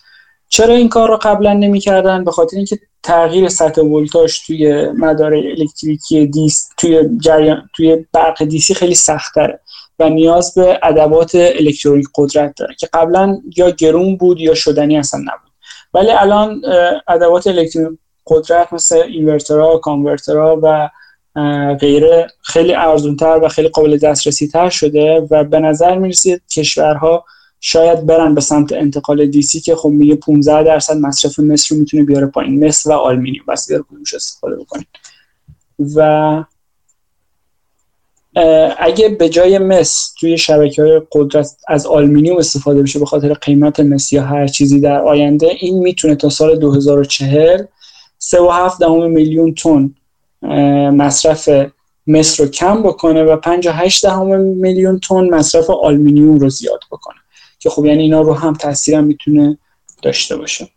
چرا 0.49 0.75
این 0.75 0.89
کار 0.89 1.09
رو 1.09 1.19
قبلا 1.23 1.53
نمی‌کردن؟ 1.53 2.25
به 2.25 2.31
خاطر 2.31 2.57
اینکه 2.57 2.79
تغییر 3.03 3.49
سطح 3.49 3.83
ولتاژ 3.83 4.39
توی 4.47 4.91
مدار 4.91 5.35
الکتریکی 5.35 6.27
DC 6.27 6.71
توی 6.77 7.09
جریان 7.21 7.69
توی 7.75 8.07
برق 8.13 8.45
DC 8.45 8.75
خیلی 8.75 8.95
سختره 8.95 9.61
و 9.99 10.09
نیاز 10.09 10.55
به 10.55 10.79
ادوات 10.83 11.35
الکترونیک 11.35 12.07
قدرت 12.15 12.55
داره 12.57 12.75
که 12.75 12.89
قبلا 12.93 13.39
یا 13.57 13.71
گرون 13.71 14.17
بود 14.17 14.41
یا 14.41 14.55
شدنی 14.55 14.99
اصلا 14.99 15.21
نبود. 15.21 15.53
ولی 15.95 16.11
الان 16.11 16.63
ادوات 17.09 17.47
الکترونیک 17.47 17.99
قدرت 18.27 18.73
مثل 18.73 18.97
inverter 18.97 19.70
ها 19.70 19.79
converter 19.79 20.52
ها 20.52 20.61
و 20.63 20.89
غیره 21.81 22.27
خیلی 22.43 22.75
ارزونتر 22.75 23.41
و 23.43 23.49
خیلی 23.49 23.69
قابل 23.69 23.97
دسترسی 23.97 24.49
تر 24.49 24.69
شده 24.69 25.27
و 25.31 25.45
به 25.45 25.61
نظر 25.61 25.99
می‌رسید 25.99 26.43
کشورها 26.57 27.25
شاید 27.61 28.07
برن 28.07 28.35
به 28.35 28.41
سمت 28.41 28.73
انتقال 28.73 29.27
DC 29.27 29.61
که 29.61 29.77
خب 29.77 29.89
میگه 29.89 30.15
15 30.15 30.63
درصد 30.63 30.97
مصرف 30.97 31.39
مس 31.39 31.75
رو 31.75 31.81
می‌تونه 31.81 32.05
بیاره 32.05 32.27
پایین. 32.27 32.67
مس 32.67 32.91
و 32.91 32.93
آلمینیوم 32.93 33.45
بستگی 33.49 33.69
داره 33.69 33.85
کدومش 33.91 34.15
استفاده 34.15 34.57
بکنید 34.57 34.87
و 35.97 36.45
اگه 38.79 39.09
به 39.09 39.29
جای 39.29 39.59
مس 39.59 40.15
توی 40.21 40.39
شبکه 40.39 40.83
های 40.83 41.03
قدرت 41.13 41.57
از 41.69 41.87
آلمینیوم 41.87 42.37
استفاده 42.37 42.83
بشه 42.83 42.99
به 42.99 43.07
خاطر 43.07 43.35
قیمت 43.35 43.81
مس 43.81 44.13
یا 44.13 44.23
هر 44.23 44.47
چیزی 44.47 44.81
در 44.81 45.01
آینده 45.01 45.47
این 45.61 45.79
می‌تونه 45.79 46.15
تا 46.15 46.29
سال 46.29 46.59
2040 46.59 47.65
3.7 48.21 48.83
میلیون 49.09 49.55
تن 49.55 49.95
مصرف 50.93 51.49
مس 52.07 52.41
رو 52.41 52.47
کم 52.47 52.83
بکنه 52.83 53.25
و 53.25 53.37
58 53.37 54.05
میلیون 54.39 55.01
تن 55.01 55.35
مصرف 55.35 55.71
آلمینیوم 55.71 56.39
رو 56.39 56.49
زیاد 56.49 56.81
بکنه. 56.91 57.17
که 57.59 57.71
خب 57.71 57.85
یعنی 57.85 58.03
اینا 58.03 58.21
رو 58.21 58.35
هم 58.35 58.55
تاثیر 58.55 58.95
هم 58.95 59.05
می‌تونه 59.05 59.59
داشته 60.03 60.37
باشه. 60.37 60.69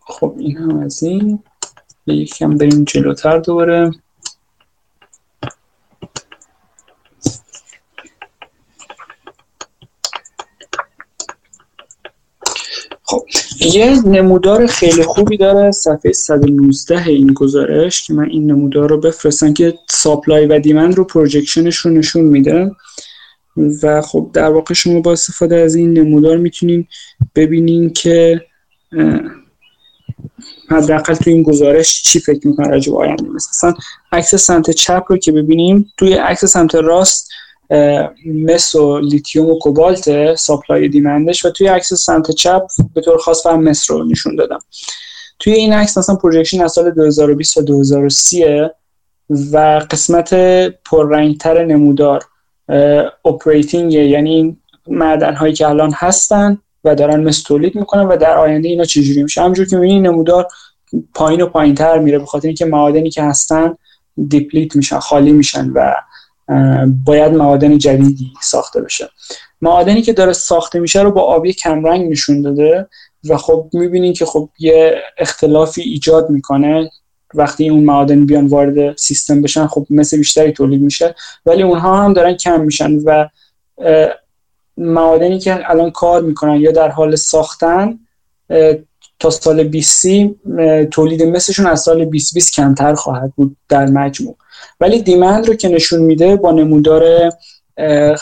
خب 0.00 0.34
این 0.38 0.56
هم 0.56 0.78
از 0.78 1.02
این. 1.02 1.42
یکم 2.06 2.56
بریم 2.56 2.84
جلوتر 2.84 3.38
دوباره. 3.38 3.90
خب 13.02 13.26
یه 13.60 14.08
نمودار 14.08 14.66
خیلی 14.66 15.02
خوبی 15.02 15.36
داره. 15.36 15.70
صفحه 15.70 16.12
119 16.12 17.06
این 17.06 17.32
گزارش 17.32 18.06
که 18.06 18.14
من 18.14 18.30
این 18.30 18.50
نمودار 18.50 18.88
رو 18.88 19.00
بفرستم 19.00 19.54
که 19.54 19.74
supply 19.90 20.46
و 20.46 20.58
demand 20.58 20.94
رو 20.94 21.04
projection 21.04 21.64
ش 21.64 21.76
رو 21.76 21.90
نشون 21.90 22.24
میده. 22.24 22.70
و 23.82 24.02
خب 24.02 24.30
در 24.32 24.50
واقع 24.50 24.74
شما 24.74 25.00
با 25.00 25.12
استفاده 25.12 25.56
از 25.56 25.74
این 25.74 25.92
نمودار 25.92 26.36
می‌تونین 26.36 26.86
ببینین 27.34 27.90
که 27.90 28.40
حداقل 30.70 31.14
تو 31.14 31.30
این 31.30 31.42
گزارش 31.42 32.02
چی 32.02 32.20
فکر 32.20 32.48
می‌کنن 32.48 32.70
راجع 32.70 32.92
به 32.92 32.98
آینده. 32.98 33.24
مثلا 33.28 33.74
عکس 34.12 34.34
سمت 34.34 34.70
چپ 34.70 35.04
رو 35.08 35.16
که 35.16 35.32
ببینیم 35.32 35.92
توی 35.98 36.14
عکس 36.14 36.44
سمت 36.44 36.74
راست 36.74 37.30
مس 38.26 38.74
و 38.74 38.98
لیتیوم 38.98 39.50
و 39.50 39.58
کوبالت 39.58 40.34
supply 40.34 40.88
demand 40.88 41.30
ش 41.30 41.44
و 41.44 41.50
توی 41.50 41.66
عکس 41.66 41.94
سمت 41.94 42.30
چپ 42.30 42.62
به 42.94 43.00
طور 43.00 43.18
خاص 43.18 43.42
سهم 43.42 43.62
مس 43.62 43.90
رو 43.90 44.04
نشون 44.04 44.36
دادم. 44.36 44.58
توی 45.38 45.52
این 45.52 45.72
عکس 45.72 45.98
مثلا 45.98 46.14
projection 46.14 46.62
از 46.62 46.72
سال 46.72 46.90
2020 46.90 47.56
و 47.56 47.62
2030 47.62 48.44
و 49.52 49.86
قسمت 49.90 50.34
پررنگتر 50.84 51.64
نمودار 51.64 52.24
operating 53.24 53.92
یعنی 53.92 54.34
این 54.34 54.56
معدن 54.86 55.34
هایی 55.34 55.54
که 55.54 55.68
الان 55.68 55.92
هستن 55.94 56.58
و 56.84 56.94
دارن 56.94 57.20
مثل 57.20 57.42
تولید 57.42 57.74
می‌کنن 57.74 58.02
و 58.02 58.16
در 58.16 58.36
آینده 58.36 58.68
اینا 58.68 58.84
چجوری 58.84 59.22
میشه. 59.22 59.40
همونجور 59.40 59.66
که 59.66 59.76
می‌بینید 59.76 60.06
نمودار 60.06 60.48
پایین 61.14 61.40
و 61.42 61.46
پایین 61.46 61.74
تر 61.74 61.98
میره 61.98 62.18
به 62.18 62.26
خاطر 62.26 62.48
اینکه 62.48 62.64
معادنی 62.64 63.10
که 63.10 63.22
هستن 63.22 63.76
deplete 64.28 64.76
میشن 64.76 64.98
خالی 64.98 65.32
میشن 65.32 65.70
و 65.70 65.94
باید 67.04 67.32
معادن 67.32 67.78
جدیدی 67.78 68.32
ساخته 68.42 68.80
بشه. 68.80 69.08
معادنی 69.62 70.02
که 70.02 70.12
داره 70.12 70.32
ساخته 70.32 70.80
میشه 70.80 71.02
رو 71.02 71.10
با 71.10 71.22
آبی 71.22 71.52
کمرنگ 71.52 72.10
نشون 72.10 72.42
داده 72.42 72.88
و 73.28 73.36
خب 73.36 73.70
می‌بینین 73.72 74.12
که 74.12 74.26
خب 74.26 74.48
یه 74.58 75.02
اختلافی 75.18 75.82
ایجاد 75.82 76.30
می‌کنه. 76.30 76.90
وقتی 77.34 77.68
اون 77.68 77.84
معادن 77.84 78.26
بیان 78.26 78.46
وارد 78.46 78.96
سیستم 78.96 79.42
بشن 79.42 79.66
خب 79.66 79.86
مثل 79.90 80.16
بیشتری 80.16 80.52
تولید 80.52 80.82
میشه 80.82 81.14
ولی 81.46 81.62
اونها 81.62 82.04
هم 82.04 82.12
دارن 82.12 82.34
کم 82.34 82.60
میشن 82.60 82.98
و 83.04 83.28
معادنی 84.76 85.38
که 85.38 85.70
الان 85.70 85.90
کار 85.90 86.22
می‌کنن 86.22 86.60
یا 86.60 86.72
در 86.72 86.88
حال 86.88 87.16
ساختن 87.16 87.98
تا 89.18 89.30
سال 89.30 89.64
20 89.64 90.06
تولید 90.90 91.22
مثلشون 91.22 91.66
از 91.66 91.80
سال 91.80 92.04
2020 92.04 92.52
کمتر 92.54 92.94
خواهد 92.94 93.32
بود 93.36 93.56
در 93.68 93.86
مجموع. 93.86 94.36
ولی 94.80 95.02
دیمند 95.02 95.48
رو 95.48 95.54
که 95.54 95.68
نشون 95.68 96.00
میده 96.00 96.36
با 96.36 96.52
نمودار 96.52 97.32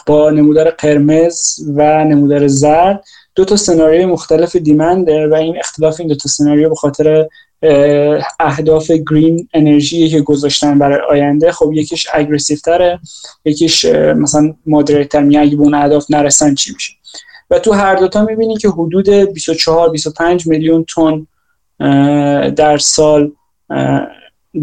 با 0.07 0.31
نمودار 0.31 0.71
قرمز 0.71 1.57
و 1.75 2.05
نمودار 2.05 2.47
زرد 2.47 3.05
دو 3.35 3.45
تا 3.45 3.57
سناریوی 3.57 4.07
مختلف 4.07 4.57
دیمنده 4.57 5.29
و 5.29 5.35
این 5.35 5.59
اختلاف 5.59 6.01
این 6.01 6.09
دو 6.09 6.15
تا 6.15 6.29
سناریو 6.29 6.69
به 6.69 6.75
خاطر 6.75 7.27
اهداف 8.41 8.91
گرین 8.91 9.49
انرژی 9.55 10.09
که 10.09 10.21
گذاشتن 10.21 10.79
برای 10.79 11.01
آینده 11.11 11.53
خب 11.53 11.73
یکیش 11.73 12.07
اگریسیو 12.13 12.59
تره 12.59 13.01
یکیش 13.45 13.85
مثلا 13.85 14.55
مادریت 14.67 15.09
تر 15.09 15.19
اگه 15.19 15.57
به 15.57 15.63
اون 15.63 15.75
اهداف 15.75 16.11
نرسن 16.11 16.55
چی 16.55 16.73
میشه؟ 16.75 16.93
و 17.53 17.59
تو 17.59 17.73
هر 17.73 17.95
دوتا 17.95 18.25
می‌بینی 18.25 18.57
که 18.57 18.69
حدود 18.69 19.09
24 19.09 19.91
25 19.91 20.47
میلیون 20.47 20.85
تن 20.85 21.27
در 22.51 22.79
سال 22.79 23.33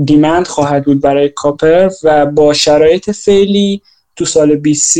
دیمند 0.06 0.48
خواهد 0.48 0.86
بود 0.86 1.02
برای 1.02 1.30
کاپر 1.30 1.90
و 2.04 2.26
با 2.26 2.54
شرایط 2.54 3.12
فعلی 3.12 3.82
تو 4.16 4.26
سال 4.26 4.56
20 4.56 4.98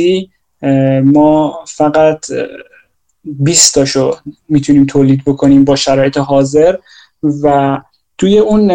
ما 1.04 1.60
فقط 1.68 2.26
20 3.24 3.76
تاشو 3.76 4.16
می‌تونیم 4.50 4.86
تولید 4.86 5.24
بکنیم 5.26 5.66
با 5.66 5.76
شرایط 5.76 6.18
حاضر 6.18 6.76
و 7.44 7.78
توی 8.18 8.40
اون 8.40 8.72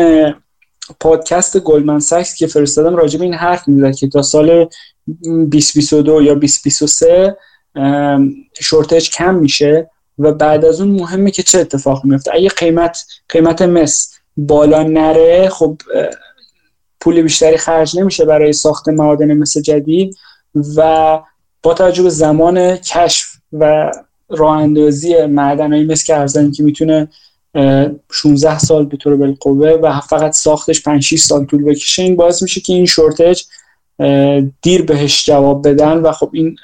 پادکست 1.00 1.58
گلمن 1.58 1.98
ساکس 1.98 2.34
که 2.34 2.46
فرستادم 2.46 2.96
راجع 2.96 3.18
به 3.18 3.24
این 3.24 3.34
حرف 3.34 3.68
می‌زد 3.68 3.94
که 3.94 4.08
تا 4.08 4.22
سال 4.22 4.68
2022 5.24 6.22
یا 6.22 6.34
2023 6.34 7.36
شورتج 8.60 9.10
کم 9.10 9.34
میشه 9.34 9.90
و 10.18 10.32
بعد 10.32 10.64
از 10.64 10.80
اون 10.80 10.90
مهمه 10.90 11.30
که 11.30 11.42
چه 11.42 11.58
اتفاق 11.60 12.04
میفته؟ 12.04 12.34
اگه 12.34 12.48
قیمت 12.48 13.04
قیمت 13.28 13.62
مس 13.62 14.14
بالا 14.36 14.82
نره 14.82 15.48
خب 15.48 15.80
پول 17.00 17.22
بیشتری 17.22 17.56
خرج 17.56 17.98
نمیشه 17.98 18.24
برای 18.24 18.52
ساخت 18.52 18.88
معادن 18.88 19.34
مثل 19.34 19.60
جدید 19.60 20.16
و 20.76 21.20
با 21.62 21.74
توجه 21.74 22.02
به 22.02 22.10
زمان 22.10 22.76
کشف 22.76 23.26
و 23.52 23.92
راه 24.28 24.58
اندازی 24.58 25.26
معدنایی 25.26 25.84
مثل 25.84 26.06
که 26.06 26.16
ارزانی 26.16 26.50
که 26.50 26.62
می‌تونه 26.62 27.08
16 28.12 28.58
سال 28.58 28.86
به 28.86 28.96
طور 28.96 29.16
بالقوه 29.16 29.68
و 29.68 30.00
فقط 30.00 30.32
ساختش 30.32 30.82
5 30.82 31.02
6 31.02 31.20
سال 31.20 31.44
طول 31.44 31.64
بکشه 31.64 32.02
این 32.02 32.16
باعث 32.16 32.42
میشه 32.42 32.60
که 32.60 32.72
این 32.72 32.86
شورتج 32.86 33.42
دیر 34.62 34.82
بهش 34.82 35.26
جواب 35.26 35.68
بدن 35.68 35.98
و 35.98 36.12
خب 36.12 36.30
این 36.32 36.56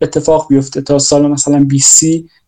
اتفاق 0.00 0.48
بیفته 0.48 0.80
تا 0.80 0.98
سال 0.98 1.26
مثلا 1.26 1.64
20 1.64 2.04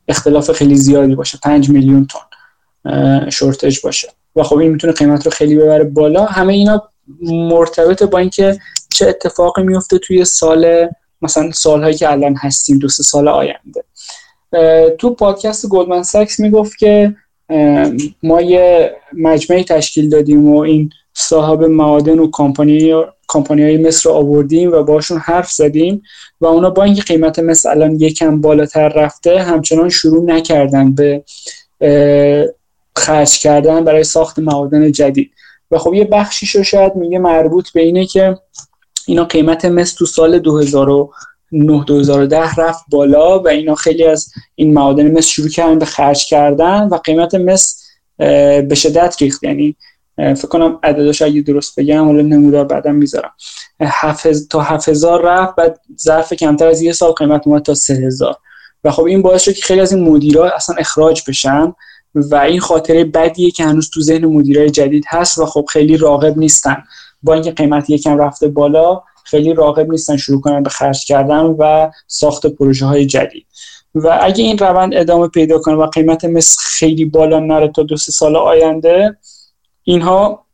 اختلاف 0.08 0.50
خیلی 0.50 0.76
زیادی 0.76 1.14
باشه 1.14 1.38
5 1.42 1.70
میلیون 1.70 2.06
تن 2.06 3.30
شورتج 3.30 3.80
باشه. 3.80 4.08
و 4.36 4.42
خب 4.42 4.56
این 4.56 4.72
می‌تونه 4.72 4.92
قیمت 4.92 5.24
رو 5.24 5.30
خیلی 5.30 5.56
ببره 5.56 5.84
بالا. 5.84 6.24
همه 6.24 6.52
اینا 6.52 6.82
مرتبط 7.22 8.02
با 8.02 8.18
اینکه 8.18 8.58
چه 8.94 9.08
اتفاقی 9.08 9.62
میفته 9.62 9.98
توی 9.98 10.24
سال 10.24 10.88
مثلا 11.22 11.52
سالهایی 11.52 11.94
که 11.94 12.12
الان 12.12 12.36
هستیم 12.36 12.78
دو 12.78 12.88
سه 12.88 13.02
سال 13.02 13.28
آینده. 13.28 13.84
تو 14.98 15.14
پادکست 15.14 15.68
گلدمن 15.68 16.02
ساکس 16.02 16.40
می‌گفت 16.40 16.78
که 16.78 17.14
ما 18.22 18.40
یه 18.40 18.96
مجمعی 19.12 19.64
تشکیل 19.64 20.08
دادیم 20.08 20.48
و 20.48 20.58
این 20.58 20.90
صاحب 21.20 21.64
معادن 21.64 22.18
و 22.18 22.30
کمپانی 23.28 23.62
های 23.62 23.76
مصر 23.76 24.10
رو 24.10 24.16
آوردیم 24.16 24.72
و 24.72 24.82
باشون 24.82 25.18
حرف 25.18 25.50
زدیم 25.50 26.02
و 26.40 26.46
اونا 26.46 26.70
با 26.70 26.84
اینکه 26.84 27.02
قیمت 27.02 27.38
مصر 27.38 27.70
الان 27.70 28.00
یکم 28.00 28.40
بالاتر 28.40 28.88
رفته 28.88 29.42
همچنان 29.42 29.88
شروع 29.88 30.24
نکردن 30.24 30.94
به 30.94 31.24
خرج 32.96 33.38
کردن 33.38 33.84
برای 33.84 34.04
ساخت 34.04 34.38
معادن 34.38 34.92
جدید. 34.92 35.30
و 35.70 35.78
خب 35.78 35.94
یه 35.94 36.04
بخشیش 36.04 36.56
رو 36.56 36.62
شاید 36.62 36.96
میگه 36.96 37.18
مربوط 37.18 37.70
به 37.70 37.80
اینه 37.80 38.06
که 38.06 38.38
اینا 39.06 39.24
قیمت 39.24 39.64
مصر 39.64 39.96
تو 39.98 40.06
سال 40.06 40.38
2009 40.38 41.84
2010 41.84 42.54
رفت 42.54 42.84
بالا 42.90 43.38
و 43.38 43.48
اینا 43.48 43.74
خیلی 43.74 44.04
از 44.04 44.32
این 44.54 44.74
معادن 44.74 45.18
مس 45.18 45.26
شروع 45.26 45.48
کردن 45.48 45.78
به 45.78 45.84
خرج 45.84 46.26
کردن 46.26 46.88
و 46.88 46.96
قیمت 46.96 47.34
مس 47.34 47.84
به 48.68 48.74
شدت 48.74 49.16
ریخت. 49.20 49.44
یعنی 49.44 49.76
فکر 50.16 50.48
کنم 50.48 50.78
عددش 50.82 51.22
اگه 51.22 51.40
درست 51.40 51.80
بگم 51.80 52.04
حالا 52.04 52.22
نمودار 52.22 52.64
بعدم 52.64 52.94
می‌ذارم. 52.94 53.30
تا 54.50 54.60
7000 54.60 55.22
رفت 55.22 55.54
بعد 55.54 55.80
ظرف 56.00 56.32
کمتر 56.32 56.66
از 56.66 56.82
یه 56.82 56.92
سال 56.92 57.12
قیمت 57.12 57.46
اومد 57.46 57.62
تا 57.62 57.74
3000 57.74 58.36
و 58.84 58.90
خب 58.90 59.04
این 59.04 59.22
باعث 59.22 59.42
شد 59.42 59.52
که 59.52 59.62
خیلی 59.62 59.80
از 59.80 59.92
این 59.92 60.08
مدیرا 60.08 60.50
اصلا 60.50 60.76
اخراج 60.78 61.22
بشن 61.28 61.72
و 62.14 62.34
این 62.34 62.60
خاطره 62.60 63.04
بدیه 63.04 63.50
که 63.50 63.64
هنوز 63.64 63.90
تو 63.90 64.00
ذهن 64.00 64.24
مدیرای 64.24 64.70
جدید 64.70 65.04
هست 65.08 65.38
و 65.38 65.46
خب 65.46 65.64
خیلی 65.68 65.96
راغب 65.96 66.38
نیستن. 66.38 66.82
با 67.22 67.34
اینکه 67.34 67.50
قیمت 67.50 67.90
یکم 67.90 68.18
رفته 68.18 68.48
بالا 68.48 69.02
خیلی 69.24 69.54
راغب 69.54 69.90
نیستن 69.90 70.16
شروع 70.16 70.40
کنن 70.40 70.62
به 70.62 70.70
خرج 70.70 71.04
کردن 71.04 71.40
و 71.40 71.90
ساخت 72.06 72.46
پروژه 72.46 72.86
های 72.86 73.06
جدید. 73.06 73.46
و 73.94 74.18
اگه 74.22 74.44
این 74.44 74.58
روند 74.58 74.94
ادامه 74.94 75.28
پیدا 75.28 75.58
کنه 75.58 75.74
و 75.74 75.86
قیمت 75.86 76.24
مس 76.24 76.56
خیلی 76.58 77.04
بالا 77.04 77.40
نره 77.40 77.68
تا 77.68 77.82
دو 77.82 77.96
سه 77.96 78.12
سال 78.12 78.36
آینده 78.36 79.16
اینها 79.84 80.44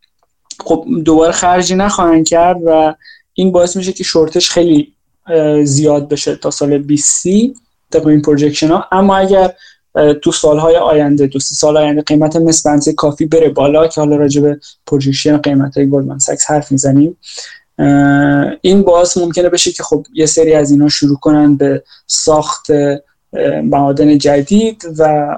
خب 0.64 0.86
دوباره 1.04 1.32
خرجی 1.32 1.74
نخواهند 1.74 2.28
کرد 2.28 2.56
و 2.66 2.94
این 3.34 3.52
باعث 3.52 3.76
میشه 3.76 3.92
که 3.92 4.04
shortage 4.04 4.50
خیلی 4.50 4.92
زیاد 5.64 6.08
بشه 6.08 6.36
تا 6.36 6.50
سال 6.50 6.78
20 6.78 7.26
طبق 7.90 8.06
این 8.06 8.22
projection 8.22 8.68
ها. 8.68 8.84
اما 8.92 9.16
اگر 9.16 9.54
تو 10.22 10.32
سالهای 10.32 10.76
آینده 10.76 11.26
دو 11.26 11.38
سه 11.38 11.54
سال 11.54 11.76
آینده 11.76 12.02
قیمت 12.02 12.36
مس 12.36 12.66
بنزه 12.66 12.92
کافی 12.92 13.26
بره 13.26 13.48
بالا 13.48 13.86
که 13.86 14.00
حالا 14.00 14.16
راجع 14.16 14.42
به 14.42 14.60
projection 14.86 15.36
قیمت 15.36 15.76
های 15.76 15.90
گلدمن 15.90 16.18
ساکس 16.18 16.50
حرف 16.50 16.72
می‌زنیم 16.72 17.16
این 18.60 18.82
باعث 18.82 19.16
ممکنه 19.16 19.48
بشه 19.48 19.72
که 19.72 19.82
خب 19.82 20.06
یه 20.14 20.26
سری 20.26 20.54
از 20.54 20.70
اینا 20.70 20.88
شروع 20.88 21.16
کنن 21.16 21.56
به 21.56 21.82
ساخت 22.06 22.66
معادن 23.62 24.18
جدید 24.18 24.82
و 24.98 25.28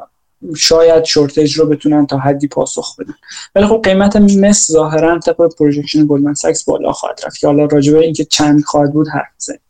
شاید 0.57 1.05
shortage 1.05 1.53
رو 1.53 1.67
بتونن 1.67 2.07
تا 2.07 2.19
حدی 2.19 2.49
پاسخ 2.49 2.97
بدن. 2.97 3.15
ولی 3.55 3.67
خب 3.67 3.81
قیمت 3.85 4.17
مس 4.17 4.71
ظاهرا 4.71 5.19
طبق 5.19 5.55
projection 5.55 6.07
گلدمن 6.07 6.35
ساکس 6.35 6.65
بالا 6.65 6.93
خواهد 6.93 7.21
رفت 7.27 7.39
که 7.39 7.47
حالا 7.47 7.65
راجع 7.65 7.85
به 7.85 7.99
اینکه 7.99 8.25
چند 8.25 8.65
خواهد 8.65 8.93
بود 8.93 9.09
حرف 9.09 9.29
بزنیم. 9.39 9.61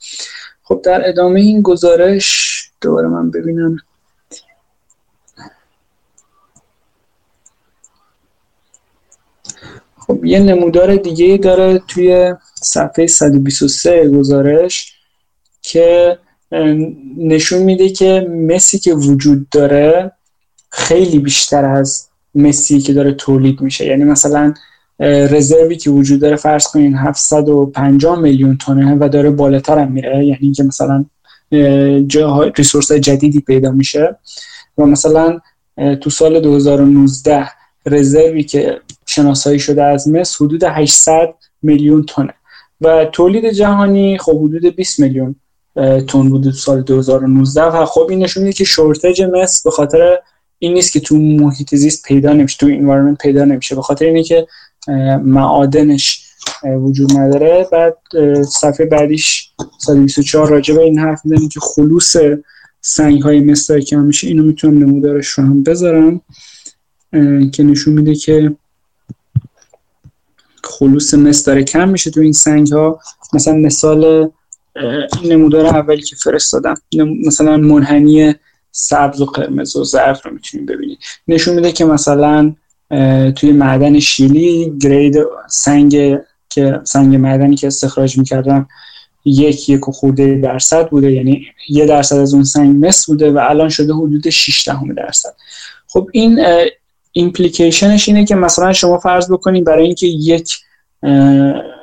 خب 0.62 0.80
در 0.84 1.08
ادامه 1.08 1.40
این 1.40 1.62
گزارش 1.62 2.58
دوباره 2.80 3.08
من 3.08 3.30
ببینم. 3.30 3.76
خب 9.98 10.24
یه 10.24 10.38
نمودار 10.38 10.96
دیگه 10.96 11.36
داره 11.36 11.78
توی 11.88 12.34
صفحه 12.62 13.06
123 13.06 14.08
گزارش 14.08 14.94
که 15.62 16.18
نشون 17.18 17.62
میده 17.62 17.88
که 17.88 18.26
مسی 18.30 18.78
که 18.78 18.94
وجود 18.94 19.48
داره 19.48 20.12
خیلی 20.70 21.18
بیشتر 21.18 21.64
از 21.64 22.08
مسی 22.34 22.80
که 22.80 22.92
داره 22.92 23.12
تولید 23.12 23.60
میشه. 23.60 23.86
یعنی 23.86 24.04
مثلا 24.04 24.54
رزروی 25.00 25.76
که 25.76 25.90
وجود 25.90 26.20
داره 26.20 26.36
فرض 26.36 26.66
کنین 26.66 26.96
750 26.96 28.18
میلیون 28.18 28.56
تونه 28.56 28.96
و 29.00 29.08
داره 29.08 29.30
بالاتر 29.30 29.78
هم 29.78 29.92
میره. 29.92 30.24
یعنی 30.24 30.38
اینکه 30.40 30.62
مثلا 30.62 31.04
جاهای 32.06 32.52
ریسورس 32.56 32.92
جدیدی 32.92 33.40
پیدا 33.40 33.70
میشه. 33.70 34.16
و 34.78 34.86
مثلا 34.86 35.40
تو 36.00 36.10
سال 36.10 36.40
2019 36.40 37.48
رزروی 37.86 38.42
که 38.42 38.80
شناسایی 39.06 39.58
شده 39.58 39.84
از 39.84 40.08
مس 40.08 40.42
حدود 40.42 40.64
800 40.64 41.34
میلیون 41.62 42.02
تونه. 42.02 42.34
و 42.80 43.04
تولید 43.04 43.50
جهانی 43.50 44.18
خب 44.18 44.44
حدود 44.44 44.66
20 44.66 45.00
میلیون 45.00 45.34
تن 46.08 46.28
بود 46.28 46.50
سال 46.50 46.82
2019 46.82 47.62
و 47.62 47.84
خب 47.84 48.06
این 48.10 48.22
نشون 48.22 48.42
میده 48.42 48.52
که 48.52 48.64
شورتج 48.64 49.22
مس 49.22 49.62
به 49.62 49.70
خاطر 49.70 50.18
این 50.58 50.72
نیست 50.72 50.92
که 50.92 51.00
تو 51.00 51.16
محیط 51.16 51.74
زیست 51.74 52.02
پیدا 52.02 52.32
نمیشه 52.32 52.56
تو 52.60 52.66
انوایرمنت 52.66 53.18
پیدا 53.18 53.44
نمیشه. 53.44 53.74
به 53.74 53.82
خاطر 53.82 54.04
اینه 54.04 54.22
که 54.22 54.46
معادنش 55.22 56.24
وجود 56.64 57.18
نداره. 57.18 57.68
بعد 57.72 57.96
صفحه 58.42 58.86
بعدیش 58.86 59.50
سال 59.78 60.00
24 60.00 60.48
راجع 60.48 60.74
به 60.74 60.80
این 60.80 60.98
حرف 60.98 61.20
می‌زنه 61.24 61.48
که 61.48 61.60
خلوص 61.60 62.16
سنگ 62.80 63.22
های 63.22 63.40
مس 63.40 63.70
که 63.70 63.96
میشه 63.96 64.26
اینو 64.26 64.42
می‌تونم 64.42 64.78
نمودارش 64.78 65.28
رو 65.28 65.44
هم 65.44 65.62
بذارم. 65.62 66.20
که 67.52 67.62
نشون 67.62 67.94
میده 67.94 68.14
که 68.14 68.56
خلوص 70.64 71.14
مس 71.14 71.44
داره 71.44 71.64
کم 71.64 71.88
میشه 71.88 72.10
تو 72.10 72.20
این 72.20 72.32
سنگ 72.32 72.72
ها 72.72 73.00
مثلا 73.32 73.54
مثال 73.54 74.30
نمودار 75.24 75.66
اولی 75.66 76.02
که 76.02 76.16
فرستادم 76.16 76.74
مثلا 77.26 77.56
منحنی 77.56 78.34
سبز 78.72 79.20
و 79.20 79.24
قرمز 79.24 79.76
و 79.76 79.84
زرد 79.84 80.20
رو 80.24 80.32
می‌تونیم 80.32 80.66
ببینید 80.66 80.98
نشون 81.28 81.54
میده 81.54 81.72
که 81.72 81.84
مثلا 81.84 82.54
توی 83.36 83.52
معدن 83.52 83.98
شیلی 83.98 84.72
گرید 84.80 85.16
سنگ 85.48 86.18
که 86.48 86.80
سنگ 86.84 87.16
معدنی 87.16 87.56
که 87.56 87.66
استخراج 87.66 88.18
می‌کردن 88.18 88.66
یک 89.24 89.68
یک 89.68 89.80
خورده 89.80 90.40
درصد 90.42 90.88
بوده. 90.88 91.12
یعنی 91.12 91.46
یه 91.68 91.86
درصد 91.86 92.16
از 92.16 92.34
اون 92.34 92.44
سنگ 92.44 92.86
مس 92.86 93.06
بوده 93.06 93.30
و 93.30 93.38
الان 93.38 93.68
شده 93.68 93.94
حدود 93.94 94.30
6 94.30 94.68
دهم 94.68 94.94
درصد. 94.94 95.34
خب 95.86 96.08
این 96.12 96.40
ایمپلیکیشنش 97.12 98.08
اینه 98.08 98.24
که 98.24 98.34
مثلا 98.34 98.72
شما 98.72 98.98
فرض 98.98 99.30
بکنید 99.30 99.64
برای 99.64 99.84
اینکه 99.84 100.06
یک 100.06 100.58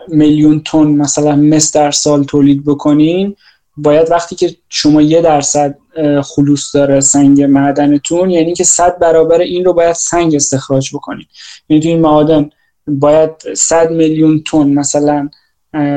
میلیون 0.08 0.62
تن 0.66 0.88
مثلا 0.88 1.36
مس 1.36 1.72
در 1.72 1.92
سال 1.92 2.24
تولید 2.24 2.66
بکنین 2.66 3.36
باید 3.78 4.12
وقتی 4.12 4.36
که 4.36 4.56
شما 4.70 5.02
یه 5.02 5.22
درصد 5.22 5.78
خلوص 6.24 6.76
داره 6.76 7.00
سنگ 7.00 7.42
معدنتون. 7.44 8.30
یعنی 8.30 8.54
که 8.54 8.64
صد 8.64 9.00
برابر 9.00 9.40
این 9.42 9.66
رو 9.66 9.74
باید 9.74 9.96
سنگ 9.96 10.36
استخراج 10.36 10.96
بکنید. 10.96 11.28
یعنی 11.70 11.84
تو 11.84 11.90
این 11.90 12.00
معادن 12.00 12.50
باید 12.88 13.32
100 13.54 13.92
میلیون 13.92 14.44
تن 14.52 14.68
مثلا 14.68 15.30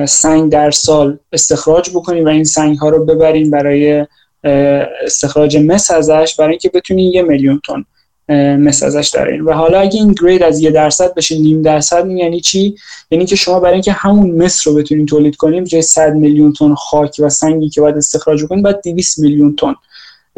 سنگ 0.07 0.53
در 0.53 0.71
سال 0.71 1.19
استخراج 1.33 1.91
بکنید 1.91 2.25
و 2.25 2.29
این 2.29 2.45
سنگ 2.45 2.79
ها 2.79 2.89
رو 2.89 3.05
ببرین 3.05 3.51
برای 3.51 4.07
استخراج 5.05 5.57
مس 5.57 5.91
ازش 5.91 6.35
برای 6.39 6.51
اینکه 6.51 6.71
بتونین 6.75 7.13
یه 7.13 7.23
میلیون 7.23 7.61
تن 7.67 7.85
مثل 8.57 8.87
ازش 8.87 9.09
دارین 9.09 9.41
و 9.41 9.53
حالا 9.53 9.81
اگه 9.81 10.01
این 10.01 10.15
گرید 10.23 10.43
از 10.43 10.61
یه 10.61 10.71
درصد 10.71 11.15
بشه 11.15 11.39
نیم 11.39 11.63
درصد 11.63 12.11
یعنی 12.11 12.41
چی؟ 12.41 12.77
یعنی 13.11 13.27
که 13.27 13.37
شما 13.37 13.61
برای 13.61 13.73
اینکه 13.73 13.93
همون 13.93 14.31
مس 14.31 14.67
رو 14.67 14.75
بتونین 14.75 15.07
تولید 15.07 15.37
کنیم 15.37 15.65
جای 15.65 15.83
100 15.83 16.15
میلیون 16.15 16.53
تن 16.53 16.75
خاک 16.75 17.17
و 17.19 17.29
سنگی 17.29 17.69
که 17.69 17.81
باید 17.81 17.97
استخراج 17.97 18.45
بکنین 18.45 18.63
بعد 18.63 18.81
200 18.85 19.19
میلیون 19.19 19.57
تن 19.57 19.75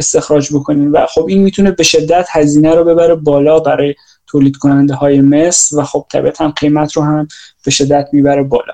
استخراج 0.01 0.55
بکنین 0.55 0.91
و 0.91 1.07
خب 1.07 1.27
این 1.29 1.43
می‌تونه 1.43 1.71
به 1.71 1.83
شدت 1.83 2.27
هزینه 2.31 2.75
رو 2.75 2.85
ببره 2.85 3.15
بالا 3.15 3.61
برای 3.61 3.95
تولید 4.27 4.57
کننده 4.57 4.95
های 4.95 5.21
مس 5.21 5.73
و 5.73 5.85
خب 5.85 6.07
طبعا 6.13 6.51
قیمت 6.51 6.93
رو 6.93 7.03
هم 7.03 7.29
به 7.65 7.71
شدت 7.71 8.09
می‌بره 8.13 8.43
بالا. 8.43 8.73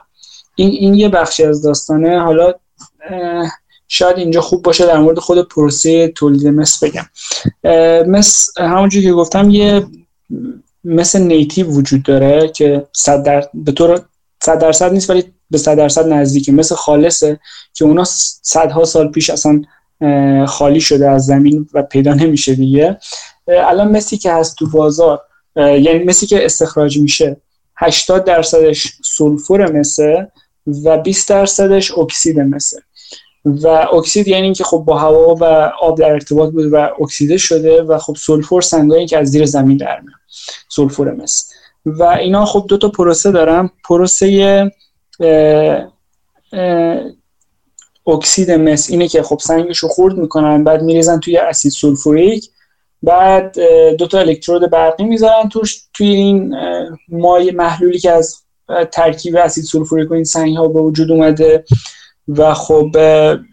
این 0.54 0.70
این 0.70 0.94
یه 0.94 1.08
بخشی 1.08 1.44
از 1.44 1.62
داستانه. 1.62 2.20
حالا 2.20 2.54
شاید 3.88 4.18
اینجا 4.18 4.40
خوب 4.40 4.62
باشه 4.62 4.86
در 4.86 4.98
مورد 4.98 5.18
خود 5.18 5.48
پروسه 5.48 6.08
تولید 6.08 6.46
مس 6.46 6.84
بگم. 6.84 7.06
مس 8.08 8.48
همونجور 8.58 9.02
که 9.02 9.12
گفتم 9.12 9.50
یه 9.50 9.86
مثل 10.84 11.20
نیتیو 11.22 11.66
وجود 11.66 12.02
داره 12.02 12.48
که 12.48 12.86
صد 12.92 13.22
در... 13.22 13.48
به 13.54 13.72
طور 13.72 14.00
صد 14.42 14.58
درصد 14.58 14.92
نیست 14.92 15.10
ولی 15.10 15.24
به 15.50 15.58
صد 15.58 15.76
درصد 15.76 16.06
نزدیکه. 16.06 16.52
مثل 16.52 16.74
خالصه 16.74 17.40
که 17.74 17.84
اونا 17.84 18.04
صدها 18.42 18.84
سال 18.84 19.08
پیش 19.08 19.30
اصلا 19.30 19.62
خالی 20.46 20.80
شده 20.80 21.10
از 21.10 21.24
زمین 21.24 21.68
و 21.74 21.82
پیدا 21.82 22.14
نمیشه 22.14 22.54
دیگه. 22.54 22.98
الان 23.48 23.90
مسی 23.90 24.18
که 24.18 24.32
هست 24.32 24.56
تو 24.56 24.70
بازار 24.70 25.20
یعنی 25.56 26.04
مسی 26.04 26.26
که 26.26 26.44
استخراج 26.44 26.98
میشه 26.98 27.36
80 27.76 28.24
درصدش 28.24 28.92
سولفور 29.04 29.72
مسه 29.72 30.32
و 30.84 30.98
20 30.98 31.28
درصدش 31.28 31.98
اکسید 31.98 32.40
مسه. 32.40 32.82
و 33.44 33.68
اکسید 33.68 34.28
یعنی 34.28 34.42
اینکه 34.42 34.64
خب 34.64 34.82
با 34.86 34.98
هوا 34.98 35.34
و 35.34 35.44
آب 35.80 35.98
در 35.98 36.10
ارتباط 36.10 36.52
بود 36.52 36.72
و 36.72 36.90
اکسیده 37.00 37.36
شده 37.36 37.82
و 37.82 37.98
خب 37.98 38.16
سولفور 38.16 38.62
سنگایی 38.62 39.06
که 39.06 39.18
از 39.18 39.28
زیر 39.28 39.46
زمین 39.46 39.76
در 39.76 40.00
میاد 40.00 40.20
سولفور 40.68 41.14
مس. 41.14 41.50
و 41.86 42.02
اینا 42.02 42.44
خب 42.44 42.66
دو 42.68 42.78
تا 42.78 42.88
پروسه 42.88 43.30
دارن. 43.30 43.70
پروسه 43.84 44.70
اکسید 48.06 48.50
مس 48.50 48.90
اینه 48.90 49.08
که 49.08 49.22
خب 49.22 49.38
سنگش 49.38 49.78
رو 49.78 49.88
خرد 49.88 50.18
می‌کنن 50.18 50.64
بعد 50.64 50.82
میریزن 50.82 51.20
توی 51.20 51.36
اسید 51.36 51.72
سولفوریک 51.72 52.50
بعد 53.02 53.58
دو 53.98 54.06
تا 54.06 54.18
الکترود 54.18 54.70
برقی 54.70 55.04
می‌ذارن 55.04 55.48
توش 55.48 55.82
توی 55.94 56.06
این 56.06 56.56
مایع 57.08 57.50
محلولی 57.50 57.98
که 57.98 58.10
از 58.10 58.36
ترکیب 58.92 59.36
اسید 59.36 59.64
سولفوریک 59.64 60.10
و 60.10 60.14
این 60.14 60.24
سنگ 60.24 60.56
ها 60.56 60.68
به 60.68 60.80
وجود 60.80 61.10
اومده 61.10 61.64
و 62.28 62.54
خب 62.54 62.90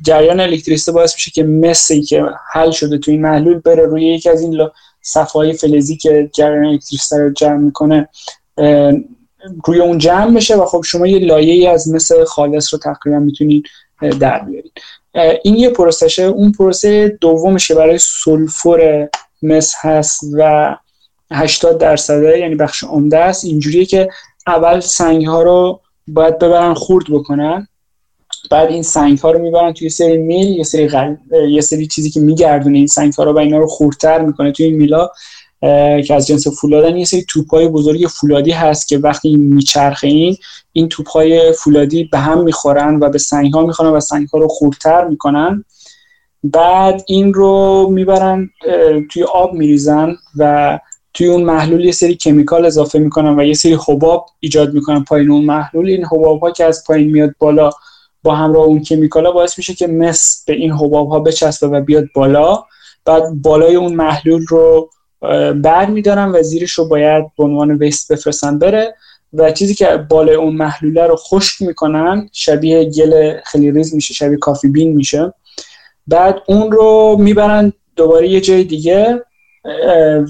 جریان 0.05 0.39
الکتریسته 0.39 0.91
باعث 0.91 1.13
میشه 1.13 1.31
که 1.31 1.43
مسی 1.43 2.01
که 2.01 2.23
حل 2.51 2.71
شده 2.71 2.97
توی 2.97 3.13
این 3.13 3.23
محلول 3.23 3.59
بره 3.59 3.85
روی 3.85 4.05
یکی 4.05 4.29
از 4.29 4.41
این 4.41 4.69
صفحه 5.01 5.53
فلزی 5.53 5.97
که 5.97 6.29
جریان 6.33 6.65
الکتریسته 6.65 7.17
رو 7.17 7.29
جمع 7.29 7.57
می‌کنه 7.57 8.09
روی 9.65 9.79
اون 9.79 9.97
جمع 9.97 10.35
بشه 10.35 10.55
و 10.55 10.65
خب 10.65 10.81
شما 10.85 11.07
یه 11.07 11.19
لایه 11.19 11.69
از 11.69 11.89
مثل 11.89 12.23
خالص 12.23 12.73
رو 12.73 12.79
تقریبا 12.79 13.19
می‌تونید 13.19 13.63
در 14.09 14.39
بیارید. 14.39 14.71
این 15.43 15.55
یه 15.55 15.69
پروسشه. 15.69 16.23
اون 16.23 16.51
پروسه 16.51 17.17
دومش 17.21 17.67
که 17.67 17.75
برای 17.75 17.97
سولفور 17.97 19.09
مس 19.41 19.73
هست 19.77 20.19
و 20.33 20.75
80 21.31 21.77
درصده 21.77 22.39
یعنی 22.39 22.55
بخش 22.55 22.83
عمده 22.83 23.17
است 23.17 23.45
اینجوریه 23.45 23.85
که 23.85 24.09
اول 24.47 24.79
سنگ 24.79 25.25
ها 25.25 25.43
رو 25.43 25.79
باید 26.07 26.39
ببرن 26.39 26.73
خورد 26.73 27.05
بکنن. 27.09 27.67
بعد 28.51 28.69
این 28.69 28.83
سنگ 28.83 29.19
ها 29.19 29.31
رو 29.31 29.39
می‌برن 29.39 29.73
توی 29.73 29.89
سری 29.89 30.17
میل 30.17 30.47
یه 30.47 30.63
سری 30.63 30.89
یه 31.49 31.61
سری 31.61 31.87
چیزی 31.87 32.09
که 32.09 32.19
میگردونه 32.19 32.77
این 32.77 32.87
سنگ 32.87 33.13
ها 33.13 33.23
رو 33.23 33.33
و 33.33 33.37
اینا 33.37 33.57
رو 33.57 33.67
خورتر 33.67 34.21
می‌کنه 34.21 34.51
توی 34.51 34.65
این 34.65 34.75
میلا. 34.75 35.09
که 36.07 36.13
از 36.13 36.27
جنس 36.27 36.47
فولادن 36.47 36.97
یه 36.97 37.05
سری 37.05 37.25
توپ 37.29 37.49
های 37.51 37.67
بزرگ 37.67 38.07
فولادی 38.07 38.51
هست 38.51 38.87
که 38.87 38.97
وقتی 38.97 39.35
میچرخه 39.35 40.07
این 40.07 40.37
این 40.73 40.89
توپ 40.89 41.09
های 41.09 41.53
فولادی 41.53 42.03
به 42.03 42.17
هم 42.17 42.43
می‌خورن 42.43 42.99
و 42.99 43.09
به 43.09 43.17
سنگ 43.17 43.53
ها 43.53 43.65
می‌خورن 43.65 43.89
و 43.89 43.99
سنگ 43.99 44.27
ها 44.27 44.39
رو 44.39 44.47
خورتر 44.47 45.07
می‌کنن. 45.07 45.65
بعد 46.43 47.03
این 47.07 47.33
رو 47.33 47.87
می‌برن 47.91 48.49
توی 49.11 49.23
آب 49.23 49.53
میریزن 49.53 50.15
و 50.37 50.79
توی 51.13 51.27
اون 51.27 51.43
محلول 51.43 51.85
یه 51.85 51.91
سری 51.91 52.15
کمیکال 52.15 52.65
اضافه 52.65 52.99
می‌کنن 52.99 53.39
و 53.39 53.43
یه 53.43 53.53
سری 53.53 53.77
حباب 53.87 54.25
ایجاد 54.39 54.73
می‌کنن 54.73 55.03
پایین 55.03 55.31
اون 55.31 55.45
محلول. 55.45 55.87
این 55.87 56.05
حباب 56.05 56.41
ها 56.41 56.51
که 56.51 56.65
از 56.65 56.83
پایین 56.87 57.11
میاد 57.11 57.31
بالا 57.39 57.69
با 58.23 58.35
همراه 58.35 58.63
اون 58.63 58.81
کمیکالا 58.81 59.31
باعث 59.31 59.57
میشه 59.57 59.73
که 59.73 59.87
مس 59.87 60.43
به 60.47 60.53
این 60.53 60.71
حباب 60.71 61.09
ها 61.09 61.19
بچسبه 61.19 61.67
و 61.67 61.81
بیاد 61.81 62.05
بالا. 62.15 62.63
بعد 63.05 63.41
بالای 63.41 63.75
اون 63.75 63.93
محلول 63.93 64.45
رو 64.49 64.89
بر 65.63 65.85
میدارن 65.85 66.29
و 66.29 66.43
زیرش 66.43 66.71
رو 66.71 66.87
باید 66.87 67.25
به 67.37 67.43
عنوان 67.43 67.71
ویست 67.71 68.11
بفرستن 68.11 68.59
بره 68.59 68.95
و 69.33 69.51
چیزی 69.51 69.75
که 69.75 70.05
بالای 70.09 70.35
اون 70.35 70.55
محلوله 70.55 71.07
رو 71.07 71.15
خشک 71.15 71.61
می‌کنن 71.61 72.29
شبیه 72.31 72.85
گل 72.85 73.39
خیلی 73.45 73.71
ریز 73.71 73.95
میشه 73.95 74.13
شبیه 74.13 74.37
کافی 74.37 74.67
بین 74.67 74.95
میشه. 74.95 75.33
بعد 76.07 76.41
اون 76.47 76.71
رو 76.71 77.15
می‌برن 77.19 77.73
دوباره 77.95 78.27
یه 78.27 78.41
جای 78.41 78.63
دیگه 78.63 79.21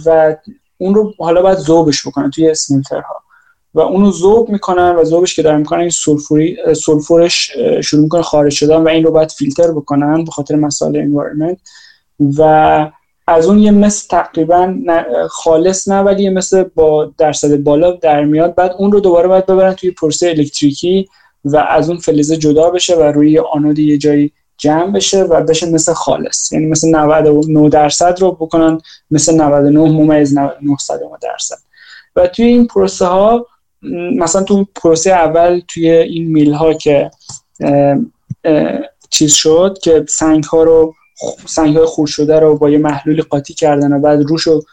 و 0.06 0.36
اون 0.78 0.96
رو 0.96 1.14
حالا 1.20 1.42
باید 1.42 1.58
ذوبش 1.58 2.08
بکنن 2.08 2.30
توی 2.30 2.50
اسمولترها. 2.50 3.16
و 3.74 3.80
اونو 3.80 4.12
ذوب 4.12 4.50
می‌کنن 4.50 4.96
و 4.96 5.04
ذوبش 5.04 5.36
که 5.36 5.42
دارن 5.42 5.60
می‌کنن 5.60 5.80
این 5.80 5.90
سولفوری 5.90 6.58
سولفورش 6.74 7.52
شروع 7.84 8.04
می‌کنه 8.04 8.22
خارج 8.22 8.54
شدن 8.54 8.76
و 8.78 8.88
این 8.88 9.04
رو 9.04 9.12
باید 9.12 9.32
فیلتر 9.32 9.72
بکنن 9.72 10.24
به 10.24 10.32
خاطر 10.32 10.56
مسائل 10.56 10.96
انوایرمنت 10.96 11.58
و 12.38 12.92
از 13.28 13.46
اون 13.46 13.60
یه 13.60 13.72
مثل 13.72 14.08
تقریبا 14.08 14.76
خالص 15.30 15.88
نه 15.88 16.00
ولی 16.00 16.24
یه 16.24 16.30
مثل 16.30 16.64
با 16.64 17.12
درصد 17.18 17.58
بالا 17.58 17.92
در 17.92 18.24
میاد. 18.24 18.56
بعد 18.56 18.76
اون 18.78 18.92
رو 18.92 19.00
دوباره 19.00 19.28
باید 19.28 19.46
ببرن 19.46 19.74
توی 19.74 19.92
پرسه 19.92 20.28
الکتریکی 20.28 21.10
و 21.46 21.58
از 21.58 21.90
اون 21.90 21.98
فلزه 21.98 22.38
جدا 22.38 22.70
بشه 22.70 22.96
و 22.96 23.02
روی 23.02 23.40
آنود 23.40 23.80
یه 23.80 23.98
جایی 23.98 24.32
جمع 24.58 24.92
بشه 24.92 25.24
و 25.24 25.42
بشه 25.42 25.70
مثل 25.70 25.94
خالص. 25.94 26.52
یعنی 26.52 26.66
مثل 26.66 26.90
99 26.90 27.70
درصد 27.70 28.22
رو 28.22 28.32
بکنن 28.32 28.82
مثل 29.12 29.36
99 29.36 29.80
ممیز 29.80 30.38
99 30.38 30.78
درصد. 31.22 31.58
و 32.16 32.28
توی 32.28 32.46
این 32.46 32.68
پروسه 32.68 33.06
ها 33.06 33.46
مثلا 34.18 34.44
تو 34.44 34.66
پروسه 34.76 35.12
اول 35.12 35.62
توی 35.68 35.90
این 35.90 36.28
میل 36.28 36.54
ها 36.54 36.74
که 36.74 37.12
چیز 39.10 39.34
شد 39.34 39.78
که 39.84 40.06
سنگ 40.10 40.44
ها 40.44 40.64
رو 40.64 40.94
سنگ 41.46 41.78
های 41.78 41.86
خور 41.86 42.08
شده 42.08 42.40
رو 42.40 42.58
با 42.58 42.70
یه 42.70 42.78
محلول 42.78 43.22
قاطی 43.22 43.54
کردن 43.54 43.94
و 43.94 44.00
بعد 44.00 44.22
روش 44.22 44.42
رو 44.42 44.64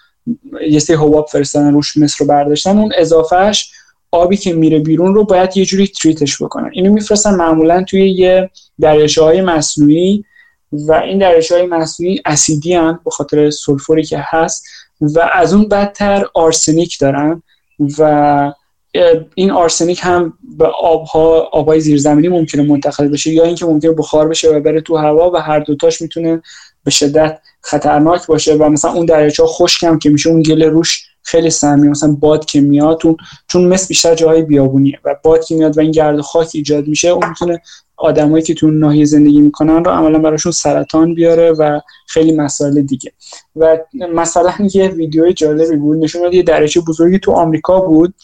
یه 0.70 0.78
سری 0.78 0.96
حباب 0.96 1.26
فرستادن 1.32 1.72
روش 1.72 1.96
مصر 1.96 2.16
رو 2.20 2.26
برداشتن. 2.26 2.78
اون 2.78 2.92
اضافهش 2.96 3.72
آبی 4.10 4.36
که 4.36 4.52
میره 4.52 4.78
بیرون 4.78 5.14
رو 5.14 5.24
باید 5.24 5.56
یه 5.56 5.64
جوری 5.64 5.86
تریتش 5.86 6.42
بکنن. 6.42 6.70
اینو 6.72 6.92
میفرستن 6.92 7.34
معمولا 7.34 7.84
توی 7.84 8.10
یه 8.10 8.50
دریاچه 8.80 9.22
های 9.22 9.40
مصنوعی 9.40 10.24
و 10.72 10.92
این 10.92 11.18
دریاچه 11.18 11.54
های 11.54 11.66
مصنوعی 11.66 12.22
اسیدی 12.24 12.74
هم 12.74 13.00
به 13.04 13.10
خاطر 13.10 13.50
سولفوری 13.50 14.04
که 14.04 14.18
هست 14.20 14.64
و 15.00 15.30
از 15.32 15.54
اون 15.54 15.68
بدتر 15.68 16.26
آرسنیک 16.34 16.98
دارن 16.98 17.42
و 17.98 18.52
این 19.34 19.50
آرسنیک 19.50 20.00
هم 20.02 20.32
به 20.58 20.66
آبها 20.66 21.40
آبهای 21.52 21.80
زیرزمینی 21.80 22.28
ممکنه 22.28 22.62
منتقل 22.62 23.08
بشه 23.08 23.30
یا 23.30 23.44
اینکه 23.44 23.66
ممکنه 23.66 23.92
بخار 23.92 24.28
بشه 24.28 24.50
و 24.50 24.60
بره 24.60 24.80
تو 24.80 24.96
هوا 24.96 25.30
و 25.30 25.36
هر 25.36 25.60
دوتاش 25.60 26.02
می‌تونه 26.02 26.42
به 26.84 26.90
شدت 26.90 27.38
خطرناک 27.60 28.26
باشه 28.26 28.54
و 28.54 28.68
مثلا 28.68 28.92
اون 28.92 29.06
دریاچه 29.06 29.42
خشک 29.46 29.84
هم 29.84 29.98
که 29.98 30.10
میشه 30.10 30.30
اون 30.30 30.42
گل 30.42 30.62
روش 30.62 31.09
خیلی 31.30 31.50
سمی 31.50 31.88
مثلا 31.88 32.12
باد 32.12 32.44
که 32.44 32.60
میاد 32.60 33.00
چون 33.48 33.64
مثل 33.64 33.88
بیشتر 33.88 34.14
جاهای 34.14 34.42
بیابونیه 34.42 34.98
و 35.04 35.16
باد 35.22 35.44
که 35.44 35.54
میاد 35.54 35.78
و 35.78 35.80
این 35.80 35.90
گرد 35.90 36.18
و 36.18 36.22
خاک 36.22 36.50
ایجاد 36.54 36.88
میشه 36.88 37.08
اون 37.08 37.28
می‌تونه 37.28 37.60
آدمایی 37.96 38.44
که 38.44 38.54
تو 38.54 38.66
اون 38.66 38.78
ناحیه 38.78 39.04
زندگی 39.04 39.40
می‌کنن 39.40 39.84
رو 39.84 39.90
عملا 39.90 40.18
براشون 40.18 40.52
سرطان 40.52 41.14
بیاره 41.14 41.52
و 41.52 41.80
خیلی 42.06 42.32
مسائل 42.32 42.82
دیگه. 42.82 43.12
و 43.56 43.78
مثلا 44.14 44.54
یه 44.74 44.88
ویدیو 44.88 45.32
جالبی 45.32 45.76
بود 45.76 45.98
نشون 45.98 46.22
میده 46.22 46.36
یه 46.36 46.42
دریاچه 46.42 46.80
بزرگی 46.80 47.18
تو 47.18 47.32
آمریکا 47.32 47.80
بود. 47.80 48.14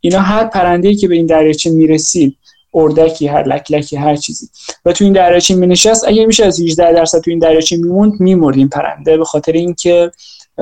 اینا 0.00 0.20
هر 0.20 0.44
پرنده‌ای 0.44 0.94
که 0.94 1.08
به 1.08 1.14
این 1.14 1.26
دریاچه 1.26 1.70
می‌رسید 1.70 2.36
اردکی 2.74 3.26
هر 3.26 3.48
لکلکی 3.48 3.96
هر 3.96 4.16
چیزی. 4.16 4.48
و 4.84 4.92
تو 4.92 5.04
این 5.04 5.12
دریاچه 5.12 5.54
می 5.54 5.66
نشست 5.66 6.08
اگه 6.08 6.26
میشه 6.26 6.44
از 6.46 6.60
18 6.60 6.92
درصد 6.92 7.20
تو 7.20 7.30
این 7.30 7.38
دریاچه 7.38 7.76
میموند 7.76 8.20
میمرد 8.20 8.56
این 8.56 8.68
پرنده. 8.68 9.16
به 9.16 9.24
خاطر 9.24 9.52
اینکه 9.52 10.10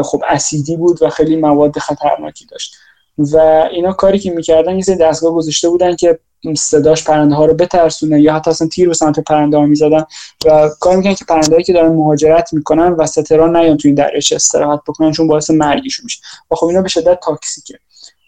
خب 0.02 0.22
اسیدی 0.28 0.76
بود 0.76 1.02
و 1.02 1.10
خیلی 1.10 1.36
مواد 1.36 1.78
خطرناکی 1.78 2.46
داشت. 2.46 2.76
و 3.18 3.36
اینا 3.72 3.92
کاری 3.92 4.18
که 4.18 4.30
می‌کردن 4.30 4.78
یه 4.78 4.96
دستگاه 5.00 5.34
گذاشته 5.34 5.68
بودن 5.68 5.96
که 5.96 6.18
صداش 6.56 7.04
پرنده 7.04 7.34
ها 7.34 7.46
رو 7.46 7.54
بترسونه 7.54 8.20
یا 8.20 8.34
حتی 8.34 8.50
اصلا 8.50 8.68
تیر 8.68 8.88
به 8.88 8.94
سمت 8.94 9.20
پرنده 9.20 9.56
ها 9.56 9.66
می‌زدن 9.66 10.04
و 10.46 10.70
کار 10.80 10.96
می‌کنن 10.96 11.14
که 11.14 11.24
پرنده 11.24 11.62
که 11.62 11.72
دارن 11.72 11.92
مهاجرت 11.92 12.52
می‌کنن 12.52 12.92
وسط 12.92 13.06
راه 13.06 13.46
نیان 13.48 13.76
تو 13.76 13.88
این 13.88 13.94
دریاچه 13.94 14.36
استراحت 14.36 14.80
بکنن 14.88 15.12
چون 15.12 15.26
باعث 15.26 15.50
مرگشون 15.50 16.04
میشه. 16.04 16.20
و 16.50 16.54
خب 16.54 16.66
اینا 16.66 16.82
به 16.82 16.88
شدت 16.88 17.18
toxic 17.22 17.62
ه. 17.62 17.78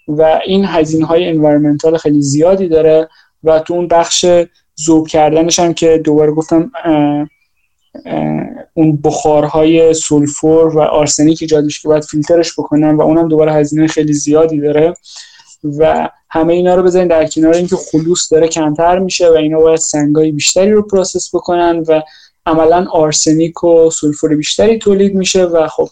و 0.08 0.40
این 0.46 0.64
هزینه 0.64 1.06
های 1.06 1.28
environmental 1.28 1.96
خیلی 1.96 2.22
زیادی 2.22 2.68
داره 2.68 3.08
و 3.44 3.58
تو 3.58 3.74
اون 3.74 3.88
بخش 3.88 4.26
ذوب 4.76 5.08
کردنش 5.08 5.58
هم 5.58 5.74
که 5.74 6.00
دوباره 6.04 6.32
گفتم 6.32 6.70
اون 8.74 8.96
بخارهای 9.04 9.94
سولفور 9.94 10.76
و 10.76 10.80
آرسنیک 10.80 11.38
ایجاد 11.40 11.64
میشه 11.64 11.80
که 11.82 11.88
باید 11.88 12.04
فیلترش 12.04 12.52
بکنن 12.52 12.96
و 12.96 13.00
اونم 13.00 13.28
دوباره 13.28 13.52
هزینه 13.52 13.86
خیلی 13.86 14.12
زیادی 14.12 14.60
داره. 14.60 14.94
و 15.78 16.08
همه 16.30 16.52
اینا 16.52 16.74
رو 16.74 16.82
بزنید 16.82 17.08
در 17.08 17.26
کنار 17.26 17.54
اینکه 17.54 17.76
خلوص 17.76 18.32
داره 18.32 18.48
کمتر 18.48 18.98
میشه 18.98 19.28
و 19.28 19.32
اینا 19.32 19.60
باید 19.60 19.78
سنگای 19.78 20.32
بیشتری 20.32 20.70
رو 20.70 20.82
process 20.82 21.34
بکنن 21.34 21.84
و 21.88 22.02
عملا 22.46 22.86
آرسنیک 22.92 23.64
و 23.64 23.90
سولفور 23.90 24.36
بیشتری 24.36 24.78
تولید 24.78 25.14
میشه 25.14 25.44
و 25.44 25.68
خب 25.68 25.88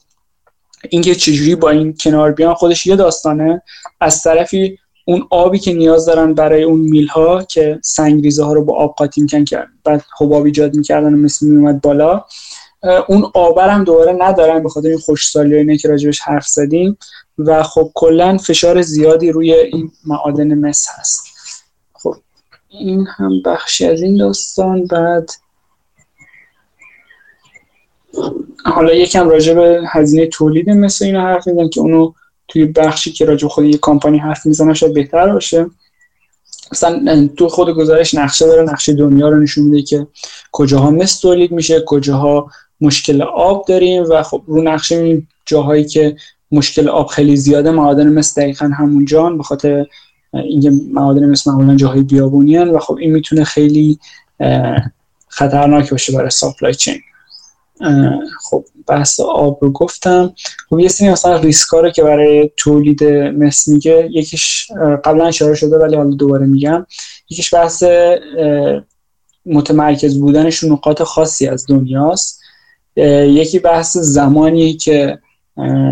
اینکه 0.91 1.15
چجوری 1.15 1.55
با 1.55 1.71
این 1.71 1.95
کنار 2.01 2.33
بیان 2.33 2.55
خودش 2.55 2.87
یه 2.87 2.97
داستانه. 2.97 3.63
از 4.01 4.23
طرفی 4.23 4.79
اون 5.09 5.27
آبی 5.31 5.59
که 5.59 5.73
نیاز 5.73 6.07
دارن 6.07 6.35
برای 6.35 6.63
اون 6.63 6.81
mill 6.81 7.07
ها 7.07 7.43
که 7.43 7.79
سنگریزه 7.83 8.45
ها 8.45 8.53
رو 8.53 8.65
با 8.65 8.77
آب 8.77 8.95
قاطی 8.95 9.21
میکن 9.21 9.45
که 9.45 9.65
بعد 9.85 10.05
حباب 10.19 10.45
ایجاد 10.45 10.77
می‌کردن 10.77 11.15
و 11.15 11.17
مثل 11.17 11.47
میومد 11.47 11.81
بالا 11.81 12.25
اون 13.09 13.31
آب 13.35 13.52
رو 13.52 13.69
هم 13.69 13.85
دوباره 13.85 14.13
ندارن 14.13 14.63
به 14.63 14.69
خاطر 14.69 14.89
این 14.89 14.99
خشکسالی 14.99 15.55
اینا 15.55 15.79
که 15.79 15.89
راجبش 15.89 16.21
حرف 16.21 16.47
زدیم 16.47 16.99
و 17.39 17.63
خب 17.63 17.91
کلا 17.95 18.37
فشار 18.37 18.83
زیادی 18.83 19.33
روی 19.33 19.55
این 19.55 19.93
معادن 20.07 20.55
مس 20.55 20.87
هست. 20.91 21.27
خب 21.93 22.15
این 22.69 23.07
هم 23.17 23.43
بخشی 23.45 23.87
از 23.87 24.03
این 24.03 24.17
داستان 24.17 24.87
بعد 24.87 25.31
حالا 28.65 28.95
یکم 28.95 29.29
راجع 29.29 29.55
به 29.55 29.81
هزینه 29.89 30.27
تولید 30.27 30.71
مثل 30.71 31.05
اینو 31.05 31.21
حرف 31.21 31.47
میزن 31.47 31.69
که 31.69 31.81
اونو 31.81 32.13
توی 32.49 32.65
بخشی 32.65 33.13
که 33.13 33.25
راجع 33.25 33.49
خود 33.49 33.65
یک 33.65 33.81
کامپانی 33.81 34.19
حرف 34.19 34.47
می‌زنه 34.47 34.75
شاید 34.75 34.95
بهتر 34.95 35.33
باشه. 35.33 35.67
مثلا 36.73 37.29
تو 37.37 37.49
خود 37.49 37.71
گزارش 37.71 38.15
نقشه 38.15 38.47
داره 38.47 38.63
نقشه 38.63 38.93
دنیا 38.93 39.29
رو 39.29 39.39
نشون 39.39 39.65
میده 39.65 39.83
که 39.83 40.07
کجاها 40.53 40.91
مثل 40.91 41.21
تولید 41.21 41.53
میشه 41.53 41.83
کجاها 41.87 42.51
مشکل 42.81 43.23
آب 43.23 43.65
داریم 43.69 44.05
و 44.11 44.23
خب 44.23 44.43
رو 44.47 44.63
نقشه 44.63 44.97
می‌بینیم 44.97 45.29
جاهایی 45.47 45.85
که 45.85 46.17
مشکل 46.53 46.89
آب 46.89 47.07
خیلی 47.07 47.37
زیاده 47.37 47.71
معادن 47.71 48.09
مثل 48.09 48.43
دقیقا 48.43 48.67
همونجا 48.67 49.31
به 49.31 49.43
خاطر 49.43 49.87
اینکه 50.33 50.71
معادن 50.93 51.25
مثل 51.25 51.51
معمولا 51.51 51.77
جاهای 51.77 52.03
بیابونی 52.03 52.59
و 52.59 52.79
خب 52.79 52.95
این 52.95 53.13
می‌تونه 53.13 53.45
خیلی 53.45 53.99
خطرناک 55.29 55.91
باشه 55.91 56.13
برای 56.13 56.31
ساپلای 56.31 56.75
چین 56.75 57.01
خب 58.51 58.65
بحث 58.87 59.21
آب 59.21 59.59
رو 59.63 59.71
گفتم. 59.73 60.35
خب 60.71 60.79
یه 60.79 60.89
سری 60.89 61.11
مثلا 61.11 61.37
ریسکا 61.37 61.91
که 61.91 62.03
برای 62.03 62.51
تولید 62.57 63.05
مس 63.05 63.69
میگه 63.69 64.09
یکیش 64.13 64.71
قبلا 65.05 65.27
اشاره 65.27 65.55
شده 65.55 65.79
ولی 65.79 65.97
حالا 65.97 66.11
دوباره 66.11 66.47
میگم. 66.47 66.87
یکیش 67.31 67.55
بحث 67.55 67.85
متمرکز 69.47 70.21
بودنش 70.21 70.65
نقاط 70.65 71.03
خاصی 71.03 71.47
از 71.47 71.67
دنیاست. 71.69 72.41
یکی 72.97 73.59
بحث 73.59 73.97
زمانی 73.97 74.75
که 74.75 75.19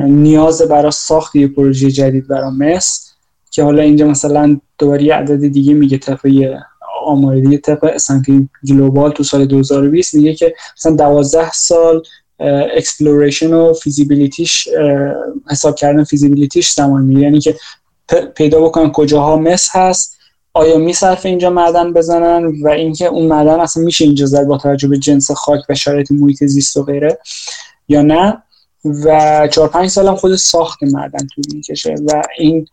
نیاز 0.04 0.62
برای 0.62 0.92
ساخت 0.92 1.36
یه 1.36 1.48
پروژه 1.48 1.90
جدید 1.90 2.28
برای 2.28 2.50
مس 2.50 3.10
که 3.50 3.62
حالا 3.62 3.82
اینجا 3.82 4.06
مثلا 4.06 4.60
دوباره 4.78 5.02
یه 5.02 5.14
عدد 5.14 5.48
دیگه 5.48 5.74
میگه 5.74 5.98
طبق 5.98 6.26
آماری 7.04 7.58
طبق 7.58 7.84
S&P 7.84 8.48
Global 8.68 9.10
تو 9.10 9.22
سال 9.22 9.44
2020 9.44 10.14
میگه 10.14 10.34
که 10.34 10.54
مثلا 10.78 10.96
12 10.96 11.52
سال 11.52 12.02
exploration 12.76 13.54
و 13.54 13.72
feasibility 13.72 14.54
ش 14.54 14.68
حساب 15.50 15.74
کردن 15.74 16.04
feasibility 16.04 16.60
ش 16.60 16.70
زمان 16.70 17.02
میگه 17.02 17.20
یعنی 17.20 17.40
که 17.40 17.56
پیدا 18.36 18.60
بکنن 18.60 18.92
کجاها 18.92 19.36
مس 19.36 19.68
هست 19.72 20.16
آیا 20.52 20.78
میصرف 20.78 21.26
اینجا 21.26 21.50
معدن 21.50 21.92
بزنن 21.92 22.52
و 22.62 22.68
اینکه 22.68 23.06
اون 23.06 23.26
معدن 23.26 23.60
اصلا 23.60 23.82
میشه 23.82 24.04
اینجا 24.04 24.26
زد 24.26 24.44
با 24.46 24.58
توجه 24.58 24.88
به 24.88 24.98
جنس 24.98 25.30
خاک 25.30 25.60
و 25.68 25.74
شرایط 25.74 26.12
محیط 26.12 26.44
زیست 26.44 26.76
و 26.76 26.82
غیره 26.82 27.18
یا 27.88 28.02
نه. 28.02 28.42
و 28.84 29.48
چهار 29.52 29.68
پنج 29.68 29.90
سال 29.90 30.08
هم 30.08 30.16
خود 30.16 30.36
ساخت 30.36 30.82
معدن 30.82 31.26
طول 31.34 31.44
می‌کشه 31.54 31.94
و 32.06 32.22
این 32.38 32.66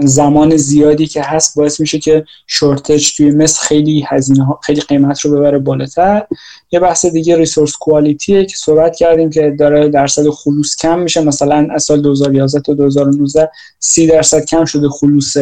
زمان 0.00 0.56
زیادی 0.56 1.06
که 1.06 1.22
هست 1.22 1.56
باعث 1.56 1.80
میشه 1.80 1.98
که 1.98 2.24
شورتج 2.46 3.16
توی 3.16 3.30
مس 3.30 3.58
خیلی 3.58 4.04
هزینه 4.08 4.44
ها 4.44 4.60
خیلی 4.62 4.80
قیمت 4.80 5.20
رو 5.20 5.30
ببره 5.30 5.58
بالاتر. 5.58 6.26
یه 6.70 6.80
بحث 6.80 7.06
دیگه 7.06 7.36
ریسورس 7.36 7.72
کوالیتیه 7.76 8.44
که 8.44 8.56
صحبت 8.56 8.96
کردیم 8.96 9.30
که 9.30 9.56
داره 9.58 9.88
درصد 9.88 10.28
خلوص 10.28 10.76
کم 10.76 10.98
میشه. 10.98 11.20
مثلا 11.20 11.68
از 11.70 11.82
سال 11.82 12.00
2011 12.00 12.60
تا 12.60 12.74
2019 12.74 13.50
30 13.78 14.06
درصد 14.06 14.44
کم 14.44 14.64
شده 14.64 14.88
خلوص 14.88 15.36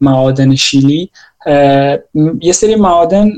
معادن 0.00 0.54
شیلی. 0.54 1.10
یه 2.40 2.52
سری 2.52 2.76
معادن 2.76 3.30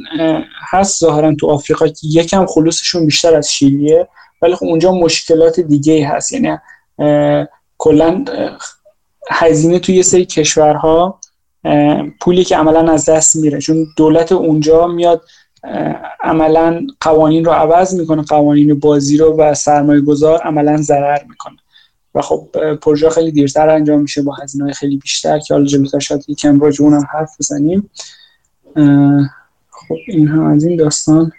هست 0.70 1.00
ظاهرا 1.00 1.34
تو 1.34 1.50
آفریقا 1.50 1.88
که 1.88 2.06
یکم 2.06 2.46
خلوصشون 2.46 3.06
بیشتر 3.06 3.34
از 3.34 3.52
شیلیه 3.52 4.08
ولی 4.42 4.54
خب 4.54 4.66
اونجا 4.66 4.92
مشکلات 4.92 5.60
دیگه 5.60 6.08
هست. 6.08 6.32
یعنی 6.32 6.56
کلا 7.78 8.24
هزینه 9.30 9.78
توی 9.78 9.94
یه 9.94 10.02
سری 10.02 10.24
کشورها 10.24 11.20
پولی 12.20 12.44
که 12.44 12.56
عملا 12.56 12.92
از 12.92 13.08
دست 13.08 13.36
میره. 13.36 13.60
چون 13.60 13.86
دولت 13.96 14.32
اونجا 14.32 14.86
میاد 14.86 15.22
عملا 16.20 16.86
قوانین 17.00 17.44
رو 17.44 17.52
عوض 17.52 17.94
می‌کنه 17.94 18.22
قوانین 18.22 18.78
بازی 18.78 19.16
رو 19.16 19.36
و 19.36 19.54
سرمایه 19.54 20.00
گذار 20.00 20.38
عملا 20.38 20.76
ضرر 20.76 21.24
می‌کنه. 21.28 21.56
و 22.14 22.22
خب 22.22 22.48
پروژه 22.74 23.10
خیلی 23.10 23.32
دیرتر 23.32 23.68
انجام 23.68 24.00
میشه 24.00 24.22
با 24.22 24.34
هزینه 24.34 24.72
خیلی 24.72 24.96
بیشتر 24.96 25.38
که 25.38 25.54
حالا 25.54 25.66
جلوتر 25.66 25.98
شاید 25.98 26.24
یکم 26.28 26.60
راجع 26.60 26.84
اونم 26.84 27.06
حرف 27.12 27.36
بزنیم. 27.40 27.90
خب 29.70 29.96
این 30.06 30.28
هم 30.28 30.46
از 30.46 30.64
این 30.64 30.76
داستان. 30.76 31.32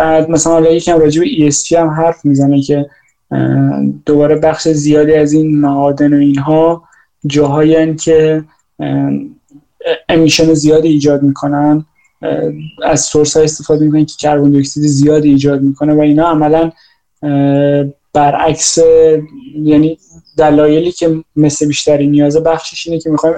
بعد 0.00 0.30
مثلا 0.30 0.52
حالا 0.52 0.70
یکم 0.70 0.98
راجع 0.98 1.20
به 1.20 1.50
ESG 1.50 1.72
هم 1.72 1.88
حرف 1.88 2.24
می‌زنه 2.24 2.62
که 2.62 2.86
دوباره 4.06 4.36
بخش 4.36 4.68
زیادی 4.68 5.14
از 5.14 5.32
این 5.32 5.60
معادن 5.60 6.14
و 6.14 6.16
اینها 6.16 6.82
جاهایی 7.26 7.96
که 7.96 8.44
امیشن 10.08 10.54
زیادی 10.54 10.88
ایجاد 10.88 11.22
می‌کنن 11.22 11.84
از 12.84 13.00
سورس 13.00 13.36
های 13.36 13.44
استفاده 13.44 13.84
می‌کنن 13.84 14.04
که 14.04 14.14
کربن 14.18 14.50
دی 14.50 14.58
اکسید 14.58 14.82
زیادی 14.82 15.28
ایجاد 15.28 15.60
می‌کنه 15.62 15.94
و 15.94 16.00
اینا 16.00 16.30
عملا 16.30 16.70
برعکس 18.12 18.78
یعنی 19.54 19.98
دلایلی 20.36 20.92
که 20.92 21.24
مثل 21.36 21.66
بیشتری 21.66 22.06
نیازه 22.06 22.40
بخشش 22.40 22.86
اینه 22.86 23.00
که 23.00 23.10
می‌خوایم 23.10 23.36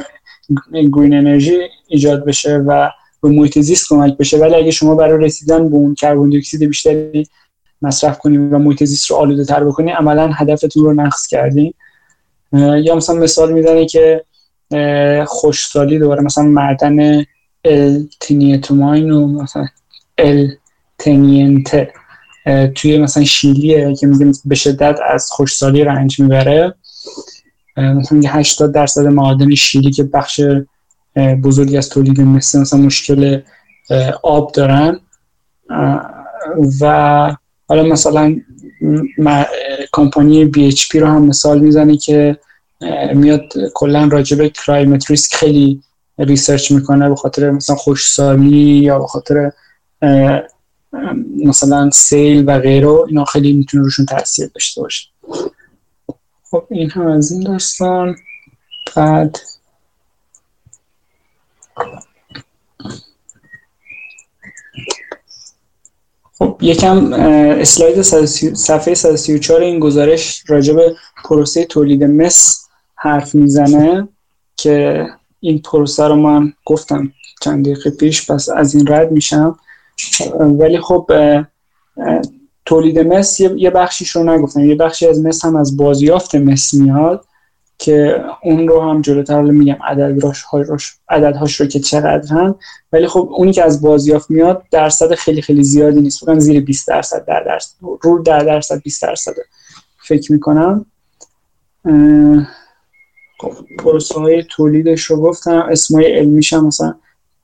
گرین 0.72 1.14
انرژی 1.14 1.58
ایجاد 1.88 2.24
بشه 2.24 2.56
و 2.56 2.90
به 3.22 3.28
محیط 3.28 3.58
زیست 3.58 3.88
کمک 3.88 4.16
بشه. 4.16 4.38
ولی 4.38 4.54
اگه 4.54 4.70
شما 4.70 4.94
برای 4.94 5.24
رسیدن 5.24 5.68
به 5.68 5.76
اون 5.76 5.94
کربن 5.94 6.28
دی 6.28 6.36
اکسید 6.36 6.62
بیشتری 6.64 7.26
مصرف 7.82 8.18
کنیم 8.18 8.54
و 8.54 8.58
محیط 8.58 8.84
زیست 8.84 9.10
رو 9.10 9.16
آلوده 9.16 9.44
تر 9.44 9.64
بکنیم 9.64 9.96
عملا 9.96 10.30
هدفتون 10.32 10.84
رو 10.84 10.94
نقص 10.94 11.26
کردیم 11.26 11.74
یا 12.52 12.94
مثلا 12.94 13.16
مثال 13.16 13.52
می‌زنه 13.52 13.86
که 13.86 14.24
خوشسالی 15.26 15.98
دوباره 15.98 16.22
مثلا 16.22 16.44
معدن 16.44 17.24
ال 17.64 18.06
تینیتوماین 18.20 19.10
و 19.10 19.26
مثلا 19.26 19.66
ال 20.18 20.48
توی 22.74 22.98
مثلا 22.98 23.24
شیلیه 23.24 23.94
که 23.94 24.06
میگه 24.06 24.32
به 24.44 24.54
شدت 24.54 24.98
از 25.08 25.30
خوشسالی 25.30 25.84
رنج 25.84 26.20
می‌بره. 26.20 26.74
مثلا 27.76 28.20
80 28.26 28.74
درصد 28.74 29.06
معادن 29.06 29.54
شیلی 29.54 29.90
که 29.90 30.02
بخش 30.02 30.40
بزرگی 31.16 31.76
از 31.76 31.88
تولید 31.88 32.20
مثل 32.20 32.60
مثلا 32.60 32.80
مشکل 32.80 33.40
آب 34.22 34.52
دارن. 34.52 35.00
و 36.80 37.36
حالا 37.68 37.82
مثلا 37.82 38.36
کمپانی 39.92 40.44
پی 40.44 40.74
رو 40.94 41.06
هم 41.06 41.24
مثال 41.24 41.60
می‌زنه 41.60 41.96
که 41.96 42.38
میاد 43.14 43.52
کلا 43.74 44.08
راجع 44.12 44.36
به 44.36 44.48
climate 44.48 45.10
risk 45.10 45.34
خیلی 45.34 45.82
research 46.18 46.72
می‌کنه 46.72 47.08
به 47.08 47.16
خاطر 47.16 47.50
مثلا 47.50 47.76
خشکسالی 47.76 48.58
یا 48.58 48.98
به 48.98 49.06
خاطر 49.06 49.52
مثلا 51.44 51.90
سیل 51.90 52.44
و 52.46 52.58
غیره 52.58 52.88
اینا 52.88 53.24
خیلی 53.24 53.52
می‌تونه 53.52 53.82
روشون 53.82 54.06
تاثیر 54.06 54.50
داشته 54.54 54.80
باشه. 54.80 55.08
خب 56.50 56.64
این 56.70 56.90
هم 56.90 57.06
از 57.06 57.32
این 57.32 57.42
داستان. 57.42 58.16
بعد 58.96 59.38
خب 66.38 66.58
یکم 66.60 67.12
اسلاید 67.12 68.02
صفحه 68.54 68.94
134 68.94 69.60
این 69.60 69.78
گزارش 69.78 70.44
راجع 70.46 70.74
به 70.74 70.96
پروسه 71.24 71.64
تولید 71.64 72.04
مس 72.04 72.68
حرف 72.94 73.34
می‌زنه 73.34 74.08
که 74.56 75.06
این 75.40 75.58
پروسه 75.58 76.08
رو 76.08 76.16
من 76.16 76.52
گفتم 76.64 77.12
چند 77.40 77.64
دقیقه 77.64 77.90
پیش 77.90 78.30
پس 78.30 78.48
از 78.48 78.74
این 78.74 78.86
رد 78.88 79.12
میشم. 79.12 79.58
ولی 80.40 80.80
خب 80.80 81.10
تولید 82.64 82.98
مس 82.98 83.40
یه 83.40 83.70
بخشیش 83.70 84.10
رو 84.10 84.24
نگفتم. 84.24 84.60
یه 84.60 84.74
بخشی 84.74 85.06
از 85.06 85.20
مس 85.20 85.44
هم 85.44 85.56
از 85.56 85.76
بازیافت 85.76 86.34
مس 86.34 86.74
میاد. 86.74 87.24
که 87.82 88.24
اون 88.42 88.68
رو 88.68 88.80
هم 88.80 89.02
جلوتر 89.02 89.42
میگم 89.42 89.76
عددهاش 89.84 90.44
عددهاش 91.08 91.60
رو 91.60 91.66
که 91.66 91.80
چقدر 91.80 92.54
ولی 92.92 93.06
خب 93.06 93.28
اونی 93.32 93.52
که 93.52 93.64
از 93.64 93.82
بازیافت 93.82 94.30
میاد 94.30 94.62
درصد 94.70 95.14
خیلی 95.14 95.42
خیلی 95.42 95.64
زیادی 95.64 96.00
نیست. 96.00 96.24
بگم 96.24 96.38
زیر 96.38 96.60
20 96.60 96.88
درصد 96.88 97.24
در 97.24 97.42
درصد 97.42 97.74
رو 97.80 98.22
در 98.22 98.38
درصد 98.38 98.82
20 98.82 99.02
درصد 99.02 99.32
فکر 100.08 100.32
می‌کنم. 100.32 100.86
خب 103.40 103.52
پروسه 103.78 104.14
های 104.14 104.44
تولیدش 104.50 105.02
رو 105.02 105.16
گفتم. 105.16 105.66
اسمای 105.70 106.18
علمیش 106.18 106.52
هم 106.52 106.66
مثلا 106.66 106.94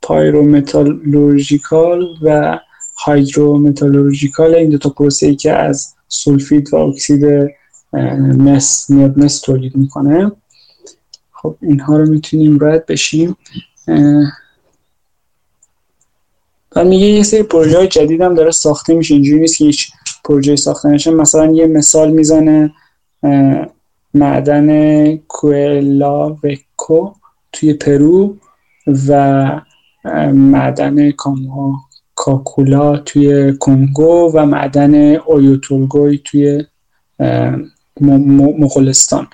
pyrometallurgical 0.03 2.07
و 2.23 2.59
hydrometallurgical 2.99 4.55
این 4.55 4.71
دو 4.71 4.79
تا 4.79 4.91
پروسه 4.91 5.27
ای 5.27 5.37
که 5.37 5.53
از 5.53 5.95
سولفید 6.09 6.75
و 6.75 6.77
اکسید 6.77 7.51
مس 7.93 8.91
میاد 8.91 9.19
مس 9.19 9.41
تولید 9.41 9.77
می‌کنه. 9.77 10.33
خب 11.33 11.57
اینها 11.63 11.97
رو 11.97 12.07
می‌تونیم 12.11 12.59
رد 12.65 12.87
بشیم. 12.87 13.37
و 16.77 16.85
میگه 16.85 17.07
یه 17.07 17.23
سری 17.23 17.43
پروژه 17.43 17.79
های 17.79 17.89
جدید 17.89 18.21
هم 18.21 18.35
داره 18.35 18.51
ساخته 18.51 18.95
میشه. 18.95 19.15
اینجوری 19.15 19.41
نیست 19.41 19.59
که 19.59 19.65
هیچ 19.65 19.91
پروژه 20.25 20.57
ساخته 20.57 20.89
نشه. 20.89 21.11
مثلا 21.11 21.53
یه 21.53 21.67
مثال 21.67 22.11
می‌زنه 22.11 22.73
معدن 24.15 25.17
کوئلا 25.17 26.31
وکو 26.31 27.11
توی 27.53 27.73
پرو 27.75 28.37
و 29.09 29.61
معدن 30.33 31.13
کاکولا 32.15 32.97
توی 32.97 33.59
کنگو 33.59 34.31
و 34.35 34.47
معدن 34.47 35.15
اویوتولگوی 35.15 36.19
توی 36.19 36.65
مغولستان. 38.01 39.29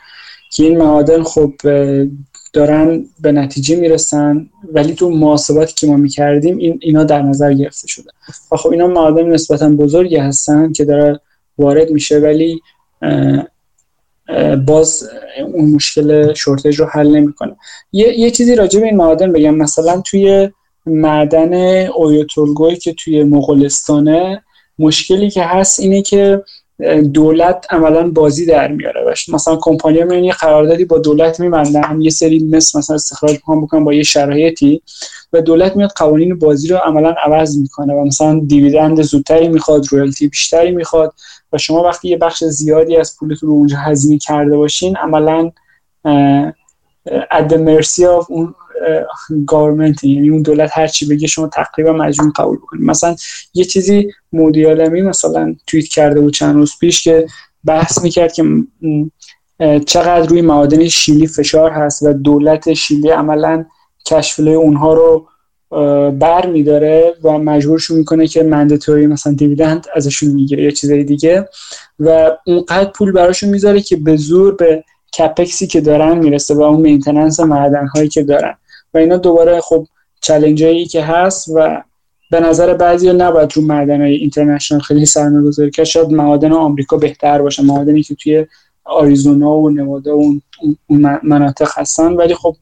که 0.51 0.65
این 0.65 0.79
معادن 0.79 1.23
خب 1.23 1.53
دارن 2.53 3.05
به 3.21 3.33
نتیجه 3.33 3.77
می‌رسن 3.77 4.47
ولی 4.73 4.95
تو 4.95 5.11
محاسباتی 5.11 5.75
که 5.75 5.87
ما 5.87 5.97
می‌کردیم 5.97 6.57
این 6.57 6.79
اینا 6.83 7.05
در 7.05 7.23
نظر 7.23 7.53
گرفته 7.53 7.89
شده. 7.89 8.11
و 8.53 8.57
خب 8.57 8.71
اینا 8.71 8.87
معادن 8.87 9.29
نسبتا 9.29 9.69
بزرگی 9.69 10.17
هستن 10.17 10.73
که 10.73 10.85
داره 10.85 11.21
وارد 11.59 11.91
میشه 11.91 12.19
ولی 12.19 12.61
باز 14.67 15.09
اون 15.53 15.71
مشکل 15.71 16.35
شورتج 16.35 16.77
رو 16.77 16.87
حل 16.87 17.17
نمی‌کنه. 17.17 17.57
یه،, 17.93 18.19
یه 18.19 18.31
چیزی 18.31 18.55
راجع 18.55 18.81
به 18.81 18.87
این 18.87 18.97
معادن 18.97 19.33
بگم. 19.33 19.55
مثلا 19.55 20.01
توی 20.01 20.51
معدن 20.87 21.87
اویوتولگوی 21.87 22.77
که 22.77 22.93
توی 22.93 23.25
مغولستانه 23.25 24.43
مشکلی 24.79 25.31
که 25.31 25.43
هست 25.43 25.81
اینه 25.81 26.03
که 26.03 26.43
دولت 27.13 27.67
عملا 27.71 28.11
بازی 28.11 28.47
در 28.47 28.73
میاره 28.73 29.05
باش 29.05 29.29
مثلا 29.29 29.57
کمپانی 29.57 30.05
میان 30.05 30.25
یه 30.25 30.33
قراردادی 30.33 30.85
با 30.85 30.99
دولت 30.99 31.41
میبندن 31.41 32.01
یه 32.01 32.11
سری 32.11 32.39
مثل 32.39 32.79
مثلا 32.79 32.95
استخراج 32.95 33.33
می‌کنن 33.33 33.61
بکنن 33.61 33.85
با 33.85 33.95
یه 33.95 34.03
شرایطی 34.03 34.83
و 35.33 35.43
دولت 35.43 35.77
میاد 35.77 35.91
قوانین 35.97 36.39
بازی 36.39 36.69
رو 36.69 36.77
عملا 36.77 37.15
عوض 37.25 37.59
می‌کنه 37.59 37.95
و 37.95 38.05
مثلا 38.05 38.41
dividend 38.47 39.03
زودتری 39.03 39.49
می‌خواد 39.49 39.87
royalty 39.91 40.29
بیشتری 40.29 40.71
می‌خواد 40.71 41.15
و 41.53 41.59
شما 41.59 41.83
وقتی 41.83 42.09
یه 42.09 42.17
بخش 42.17 42.45
زیادی 42.45 42.97
از 42.97 43.17
پولتون 43.19 43.49
رو 43.49 43.55
اونجا 43.55 43.77
هزینه 43.77 44.19
کرده 44.19 44.57
باشین 44.57 44.97
عملا 44.97 45.51
mercy 47.59 48.07
of 48.07 48.31
اون 48.31 48.55
government 49.47 50.05
یعنی 50.05 50.29
اون 50.31 50.43
دولت 50.43 50.71
هر 50.73 50.87
چی 50.87 51.07
بگه 51.07 51.27
شما 51.27 51.49
تقریبا 51.49 51.93
مجبور 51.93 52.33
قبول 52.37 52.57
بکنید. 52.57 52.85
مثلا 52.85 53.17
یه 53.55 53.65
چیزی 53.65 54.13
مودی 54.33 54.75
مثلا 55.01 55.55
توییت 55.67 55.89
کرده 55.89 56.21
بود 56.21 56.35
چند 56.35 56.55
روز 56.55 56.73
پیش 56.81 57.05
که 57.05 57.27
بحث 57.65 58.03
می‌کرد 58.03 58.33
که 58.33 58.45
چقدر 59.87 60.27
روی 60.27 60.43
معادن 60.43 60.89
شیلی 60.89 61.27
فشار 61.27 61.71
هست 61.71 62.03
و 62.03 62.13
دولت 62.13 62.73
شیلی 62.73 63.11
عملا 63.11 63.65
cash 64.07 64.29
flow 64.29 64.51
اونها 64.51 64.95
رو 64.95 65.29
بر 66.11 66.47
میداره 66.47 67.15
و 67.23 67.39
مجبورشون 67.39 67.99
می‌کنه 67.99 68.27
که 68.27 68.43
mandatory 68.43 69.07
مثلا 69.07 69.33
dividend 69.33 69.87
ازشون 69.95 70.29
می‌گیره 70.29 70.63
یا 70.63 70.71
چیزای 70.71 71.05
دیگه. 71.05 71.49
و 72.01 72.31
اونقدر 72.47 72.91
پول 72.91 73.13
براشون 73.13 73.49
می‌ذاره 73.51 73.81
که 73.81 73.97
به 73.97 74.17
زور 74.17 74.55
به 74.55 74.85
CapEx 75.19 75.59
ی 75.59 75.67
که 75.67 75.81
دارن 75.81 76.19
می‌رسه 76.19 76.55
و 76.55 76.63
اون 76.63 76.81
maintenance 76.81 77.41
معدن 77.41 77.87
هایی 77.87 78.09
که 78.09 78.23
دارن. 78.23 78.55
و 78.95 78.99
اینا 78.99 79.17
دوباره 79.17 79.61
خب 79.61 79.87
challenge 80.21 80.65
که 80.91 81.03
هست 81.03 81.49
و 81.55 81.83
به 82.31 82.41
نظر 82.41 82.75
بعضی 82.75 83.13
نباید 83.13 83.53
رو 83.57 83.63
معدن 83.63 84.01
های 84.01 84.15
international 84.15 84.81
خیلی 84.81 85.07
سرمایه 85.07 85.43
گذاری 85.43 85.71
که 85.71 85.85
شاید 85.85 86.11
معادن 86.11 86.53
آمریکا 86.53 86.97
بهتر 86.97 87.43
باشه 87.43 87.63
معادنی 87.63 88.03
که 88.03 88.15
توی 88.15 88.47
آریزونا 88.85 89.51
و 89.51 89.71
نوادا 89.71 90.19
و 90.19 90.41
اون 90.87 91.19
مناطق 91.23 91.71
هستن. 91.75 92.13
ولی 92.13 92.35
خب 92.35 92.57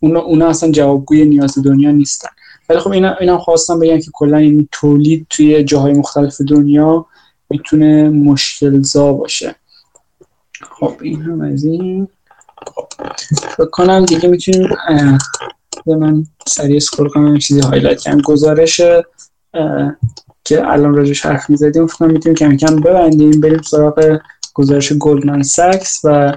اونا, 0.00 0.20
اونا 0.20 0.48
اصلا 0.48 0.70
جوابگوی 0.70 1.24
نیاز 1.24 1.58
دنیا 1.64 1.90
نیستن. 1.90 2.28
ولی 2.68 2.78
خب 2.78 2.90
اینا 2.90 3.14
اینا 3.14 3.38
خواستم 3.38 3.78
بگم 3.78 3.98
که 3.98 4.10
کلا 4.12 4.36
این 4.36 4.68
تولید 4.72 5.26
توی 5.30 5.64
جاهای 5.64 5.92
مختلف 5.92 6.40
دنیا 6.40 7.06
می‌تونه 7.50 8.08
مشکل 8.08 8.82
زا 8.82 9.12
باشه. 9.12 9.54
خب 10.80 10.92
این 11.00 11.22
هم 11.22 11.40
از 11.40 11.64
این. 11.64 12.08
خب 12.66 12.88
فکر 13.56 13.70
کنم 13.70 14.04
دیگه 14.04 14.28
می‌تونیم 14.28 14.68
به 15.88 15.96
من 15.96 16.24
سریع 16.46 16.78
scroll 16.78 17.08
کنم 17.08 17.38
چیزی 17.38 17.60
highlight 17.60 18.02
کنم 18.02 18.20
گزارش 18.20 18.80
که 20.44 20.66
الان 20.66 20.94
راجش 20.94 21.26
حرف 21.26 21.50
می‌زدیم 21.50 21.86
فکر 21.86 22.04
می‌تونیم 22.04 22.36
کم 22.36 22.56
کم 22.56 22.76
ببندیم 22.76 23.40
بریم 23.40 23.62
سراغ 23.62 24.18
گزارش 24.54 24.92
گلدمن 24.92 25.42
ساکس 25.42 26.00
و. 26.04 26.36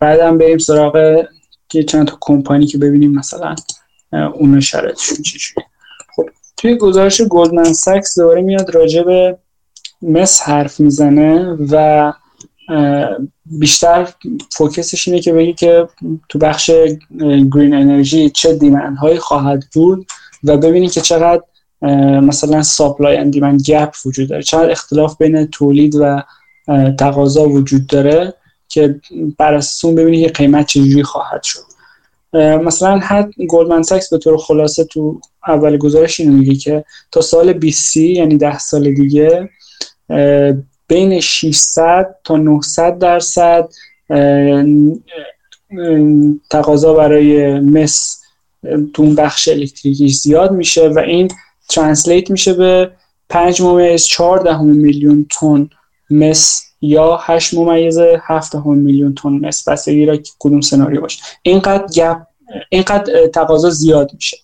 بعدم 0.00 0.38
بریم 0.38 0.58
سراغ 0.58 1.24
که 1.68 1.84
چند 1.84 2.06
تا 2.06 2.18
کمپانی 2.20 2.66
که 2.66 2.78
ببینیم 2.78 3.12
مثلا 3.14 3.54
اون 4.12 4.60
شرایطشون 4.60 5.16
چی 5.22 5.38
خب 6.16 6.24
توی 6.56 6.76
گزارش 6.76 7.22
گلدمن 7.22 7.72
ساکس 7.72 8.18
دوباره 8.18 8.42
میاد 8.42 8.74
راجع 8.74 9.02
به 9.02 9.38
مس 10.02 10.42
حرف 10.42 10.80
می‌زنه 10.80 11.56
و 11.70 12.12
بیشتر 13.46 14.08
focus 14.52 14.92
ش 14.92 15.08
اینه 15.08 15.20
که 15.20 15.32
بگی 15.32 15.52
که 15.52 15.88
تو 16.28 16.38
بخش 16.38 16.70
green 17.52 17.74
energy 17.74 18.30
چه 18.30 18.54
demand 18.54 18.96
هایی 18.96 19.18
خواهد 19.18 19.64
بود 19.74 20.06
و 20.44 20.56
ببینید 20.56 20.92
که 20.92 21.00
چقدر 21.00 21.42
مثلا 22.20 22.62
supply 22.62 23.16
and 23.16 23.32
demand 23.32 23.62
gap 23.62 23.94
وجود 24.06 24.28
داره 24.28 24.42
چقدر 24.42 24.70
اختلاف 24.70 25.16
بین 25.16 25.46
تولید 25.46 25.94
و 26.00 26.22
تقاضا 26.98 27.48
وجود 27.48 27.86
داره 27.86 28.34
که 28.68 29.00
بر 29.38 29.54
اساس 29.54 29.84
اون 29.84 29.94
ببینید 29.94 30.26
که 30.26 30.32
قیمت 30.32 30.66
چجوری 30.66 31.02
خواهد 31.02 31.42
شد. 31.42 31.60
مثلا 32.36 32.98
حد 32.98 33.30
گلدمن 33.48 33.82
ساکس 33.82 34.10
به 34.10 34.18
طور 34.18 34.38
خلاصه 34.38 34.84
تو 34.84 35.20
اول 35.48 35.76
گزارش 35.76 36.20
اینو 36.20 36.32
میگه 36.32 36.54
که 36.54 36.84
تا 37.12 37.20
سال 37.20 37.52
20 37.52 37.96
یعنی 37.96 38.36
10 38.36 38.58
سال 38.58 38.94
دیگه 38.94 39.50
بین 40.88 41.20
600 41.20 42.14
تا 42.24 42.36
900 42.36 42.98
درصد 42.98 43.68
تقاضا 46.50 46.94
برای 46.94 47.60
مس 47.60 48.20
تو 48.94 49.02
اون 49.02 49.14
بخش 49.14 49.48
الکتریکی 49.48 50.08
زیاد 50.08 50.52
میشه 50.52 50.88
و 50.88 50.98
این 50.98 51.28
ترنسلیت 51.68 52.30
میشه 52.30 52.52
به 52.52 52.90
5 53.28 53.62
ممیز 53.62 54.06
4 54.06 54.56
میلیون 54.62 55.26
تن 55.40 55.70
مس 56.10 56.64
یا 56.80 57.16
8 57.16 57.54
ممیز 57.54 57.98
7 57.98 58.56
میلیون 58.66 59.14
تن 59.14 59.28
مس. 59.28 59.68
بستگی 59.68 60.06
را 60.06 60.16
که 60.16 60.32
کدوم 60.38 60.60
سناریو 60.60 61.00
باشه. 61.00 61.22
اینقدر 61.42 61.86
گپ 61.86 62.26
اینقدر 62.70 63.26
تقاضا 63.26 63.70
زیاد 63.70 64.10
میشه. 64.14 64.36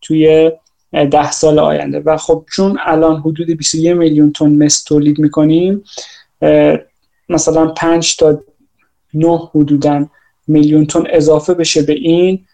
توی 0.00 0.52
ده 0.92 1.30
سال 1.30 1.58
آینده. 1.58 2.00
و 2.00 2.16
خب 2.16 2.44
چون 2.52 2.78
الان 2.84 3.20
حدود 3.20 3.50
21 3.50 3.96
میلیون 3.96 4.32
تن 4.32 4.64
مس 4.64 4.82
تولید 4.82 5.18
می‌کنیم 5.18 5.84
مثلا 7.28 7.66
5 7.66 8.16
تا 8.16 8.40
9 9.14 9.38
حدودا 9.54 10.06
میلیون 10.46 10.86
تن 10.86 11.04
اضافه 11.10 11.54
بشه 11.54 11.82
به 11.82 11.92
این 11.92 12.44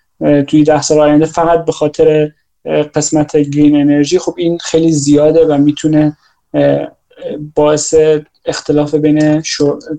توی 0.47 0.65
ده 0.65 0.83
سال 0.83 1.01
آینده 1.01 1.27
فقط 1.27 1.65
به 1.65 1.73
خاطر 1.73 2.33
قسمت 2.95 3.37
گرین 3.37 3.77
انرژی. 3.77 4.19
خب 4.19 4.35
این 4.39 4.59
خیلی 4.59 4.93
زیاده 4.93 5.47
و 5.47 5.59
می‌تونه 5.59 6.17
باعث 7.55 7.95
اختلاف 8.45 8.95
بین 8.95 9.43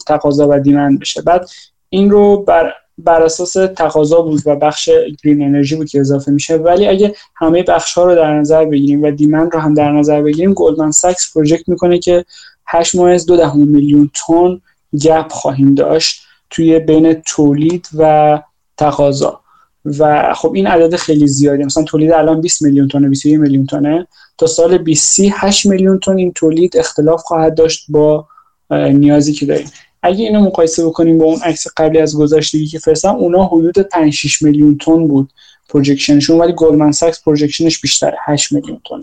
تقاضا 0.07 0.47
و 0.51 0.59
دیمند 0.59 0.99
بشه. 0.99 1.21
بعد 1.21 1.49
این 1.89 2.09
رو 2.09 2.43
بر 2.43 2.73
بر 3.05 3.21
اساس 3.23 3.53
تقاضا 3.53 4.21
بود 4.21 4.41
و 4.45 4.55
بخش 4.55 4.89
گرین 5.23 5.41
انرژی 5.41 5.75
بود 5.75 5.89
که 5.89 5.99
اضافه 5.99 6.31
میشه 6.31 6.55
ولی 6.55 6.87
اگه 6.87 7.15
همه 7.35 7.63
بخش 7.63 7.93
ها 7.93 8.03
رو 8.03 8.15
در 8.15 8.39
نظر 8.39 8.65
بگیریم 8.65 9.03
و 9.03 9.11
دیمند 9.11 9.53
رو 9.53 9.59
هم 9.59 9.73
در 9.73 9.91
نظر 9.91 10.21
بگیریم 10.21 10.53
گلدمن 10.53 10.91
ساکس 10.91 11.33
پروژکت 11.33 11.69
می‌کنه 11.69 11.99
که 11.99 12.25
8 12.67 12.95
ممیز 12.95 13.25
دو 13.25 13.37
دهم 13.37 13.67
میلیون 13.67 14.09
تن 14.13 14.61
gap 15.01 15.31
خواهیم 15.31 15.75
داشت 15.75 16.21
توی 16.49 16.79
بین 16.79 17.13
تولید 17.13 17.87
و 17.97 18.39
تقاضا. 18.77 19.39
و 19.85 20.33
خب 20.33 20.53
این 20.53 20.67
عدد 20.67 20.95
خیلی 20.95 21.27
زیاده. 21.27 21.65
مثلا 21.65 21.83
تولید 21.83 22.11
الان 22.11 22.41
20 22.41 22.61
میلیون 22.61 22.87
تن 22.87 23.09
21 23.09 23.39
میلیون 23.39 23.65
تنه. 23.65 24.07
تا 24.37 24.47
سال 24.47 24.77
2030 24.77 25.33
8 25.35 25.65
میلیون 25.65 25.99
تن 25.99 26.17
این 26.17 26.31
تولید 26.31 26.77
اختلاف 26.77 27.21
خواهد 27.21 27.55
داشت 27.55 27.85
با 27.89 28.27
نیازی 28.71 29.33
که 29.33 29.45
داریم. 29.45 29.67
اگه 30.03 30.25
اینو 30.25 30.39
مقایسه 30.39 30.85
بکنیم 30.85 31.17
با 31.17 31.25
اون 31.25 31.39
عکس 31.43 31.67
قبلی 31.77 31.99
از 31.99 32.17
گزارش 32.17 32.44
دیگه 32.44 32.65
که 32.65 32.79
فرستادم 32.79 33.15
اونا 33.15 33.45
حدود 33.45 33.79
5 33.79 34.13
6 34.13 34.41
میلیون 34.41 34.77
تن 34.77 35.07
بود 35.07 35.29
projection 35.69 36.18
شون 36.18 36.37
ولی 36.37 36.53
گلدمن 36.53 36.91
ساکس 36.91 37.23
projection 37.23 37.72
ش 37.72 37.81
بیشتر 37.81 38.13
8 38.25 38.51
میلیون 38.51 38.81
تن. 38.89 39.01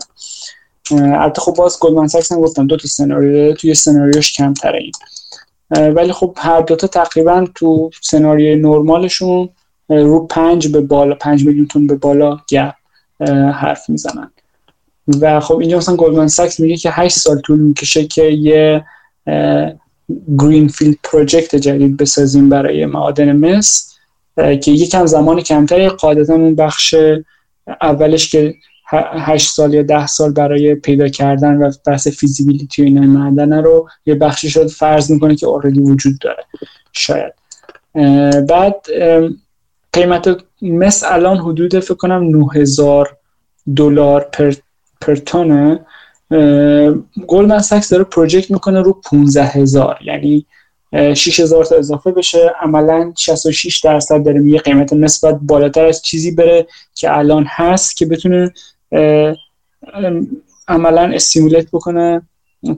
البته 0.91 1.41
خب 1.41 1.53
باز 1.53 1.77
گلدمن 1.79 2.07
ساکس 2.07 2.31
هم 2.31 2.41
گفتم 2.41 2.67
دو 2.67 2.77
تا 2.77 2.87
سناریو 2.87 3.33
داره 3.33 3.53
توی 3.53 3.73
سناریوش 3.73 4.33
کمتره 4.33 4.79
این. 4.79 4.91
ولی 5.71 6.11
خب 6.11 6.37
هر 6.37 6.61
دوتا 6.61 6.87
تقریبا 6.87 7.47
تو 7.55 7.89
سناریوی 8.01 8.55
نرمالشون 8.55 9.49
رو 9.89 10.27
پنج 10.27 10.67
به 10.67 10.81
بالا 10.81 11.15
پنج 11.15 11.45
میلیون 11.45 11.67
تن 11.67 11.87
به 11.87 11.95
بالا 11.95 12.39
gap 12.51 12.73
حرف 13.53 13.89
می‌زنن. 13.89 14.31
و 15.21 15.39
خب 15.39 15.57
اینجا 15.57 15.77
مثلا 15.77 15.95
گلدمن 15.95 16.27
ساکس 16.27 16.59
میگه 16.59 16.77
که 16.77 16.89
8 16.91 17.17
سال 17.17 17.41
طول 17.41 17.59
می‌کشه 17.59 18.07
که 18.07 18.23
یه 18.23 18.85
greenfield 20.39 20.97
project 21.03 21.55
جدید 21.55 21.97
بسازیم 21.97 22.49
برای 22.49 22.85
معادن 22.85 23.31
مس 23.31 23.97
که 24.35 24.71
یکم 24.71 25.05
زمان 25.05 25.41
کمتری 25.41 25.89
قاعدتا 25.89 26.33
اون 26.33 26.55
بخش 26.55 26.95
اولش 27.81 28.29
که 28.29 28.55
هشت 28.91 29.49
سال 29.49 29.73
یا 29.73 29.83
ده 29.83 30.07
سال 30.07 30.31
برای 30.31 30.75
پیدا 30.75 31.07
کردن 31.07 31.57
و 31.57 31.71
بحث 31.85 32.07
feasibility 32.07 32.83
این 32.83 32.99
معدن 32.99 33.53
رو 33.53 33.89
یه 34.05 34.15
بخشیش 34.15 34.67
فرض 34.67 35.11
می‌کنه 35.11 35.35
که 35.35 35.47
already 35.47 35.79
وجود 35.79 36.19
داره 36.19 36.43
شاید. 36.93 37.33
بعد 38.47 38.75
قیمت 39.93 40.37
مس 40.61 41.03
الان 41.03 41.37
حدود 41.37 41.79
فکر 41.79 41.93
کنم 41.93 42.23
9000 42.23 43.17
دلار 43.75 44.29
per 44.33 44.53
per 45.01 45.15
تنه 45.15 45.85
گلدمن 47.27 47.59
ساکس 47.59 47.89
داره 47.89 48.03
project 48.03 48.51
می‌کنه 48.51 48.81
رو 48.81 48.93
15 48.93 49.43
هزار. 49.43 49.99
یعنی 50.03 50.45
6 50.93 51.39
هزار 51.39 51.65
تا 51.65 51.75
اضافه 51.75 52.11
بشه. 52.11 52.51
عملا 52.61 53.13
66 53.17 53.79
درصد 53.79 54.23
داره 54.23 54.39
میگه 54.39 54.59
قیمت 54.59 54.93
نسبت 54.93 55.39
بالاتر 55.41 55.85
از 55.85 56.01
چیزی 56.01 56.31
بره 56.31 56.67
که 56.95 57.17
الان 57.17 57.45
هست 57.47 57.97
که 57.97 58.05
بتونه 58.05 58.53
عملا 60.67 61.11
استیمولیت 61.13 61.67
بکنه 61.71 62.21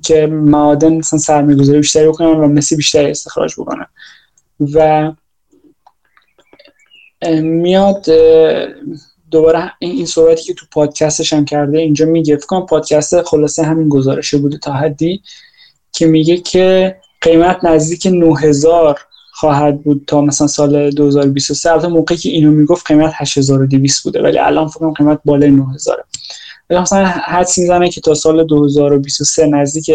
که 0.04 0.28
معادن 0.28 0.94
مثلا 0.94 1.20
سرمایه‌گذاری 1.20 1.78
بیشتری 1.78 2.08
بکنن 2.08 2.28
و 2.28 2.48
مسی 2.48 2.76
بیشتری 2.76 3.12
استخراج 3.12 3.54
بکنن 3.58 3.86
و 4.74 5.12
میاد 7.42 8.06
دوباره 9.32 9.72
این 9.80 10.06
صحبتی 10.06 10.44
که 10.44 10.54
تو 10.54 10.66
پادکستش 10.72 11.34
هم 11.34 11.46
کرده 11.46 11.78
اینجا 11.78 12.06
میگه 12.06 12.38
فکر 12.38 12.66
پادکست 12.66 13.22
خلاصه 13.22 13.64
همین 13.64 13.90
گزارشه 13.90 14.38
بوده 14.38 14.58
تا 14.58 14.74
حدی 14.74 15.22
که 15.92 16.06
میگه 16.06 16.38
که 16.38 16.96
قیمت 17.22 17.66
نزدیک 17.66 18.08
9000 18.08 19.00
خواهد 19.32 19.84
بود 19.84 20.04
تا 20.08 20.22
مثلا 20.22 20.48
سال 20.48 20.92
2023 20.92 21.72
البته 21.72 21.88
موقعی 21.88 22.18
که 22.18 22.30
اینو 22.30 22.52
می‌گفت 22.52 22.88
قیمت 22.88 23.12
8200 23.16 24.04
بوده 24.04 24.22
ولی 24.22 24.40
الان 24.40 24.68
فکر 24.68 24.80
کنم 24.80 24.94
قیمت 24.94 25.20
بالای 25.26 25.52
9000 25.52 26.04
ولی 26.70 26.80
مثلا 26.80 27.06
حدس 27.06 27.58
می‌زنه 27.58 27.90
که 27.90 28.02
تا 28.02 28.14
سال 28.14 28.44
2023 28.44 29.48
نزدیک 29.48 29.92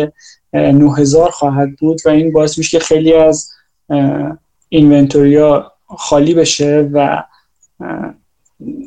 9000 0.52 1.30
خواهد 1.30 1.68
بود 1.80 2.00
و 2.04 2.08
این 2.08 2.32
باعث 2.32 2.58
میشه 2.58 2.78
که 2.78 2.84
خیلی 2.84 3.14
از 3.14 3.50
inventory 4.68 5.62
ا 5.62 5.72
خالی 5.86 6.34
بشه 6.34 6.90
و 6.92 7.22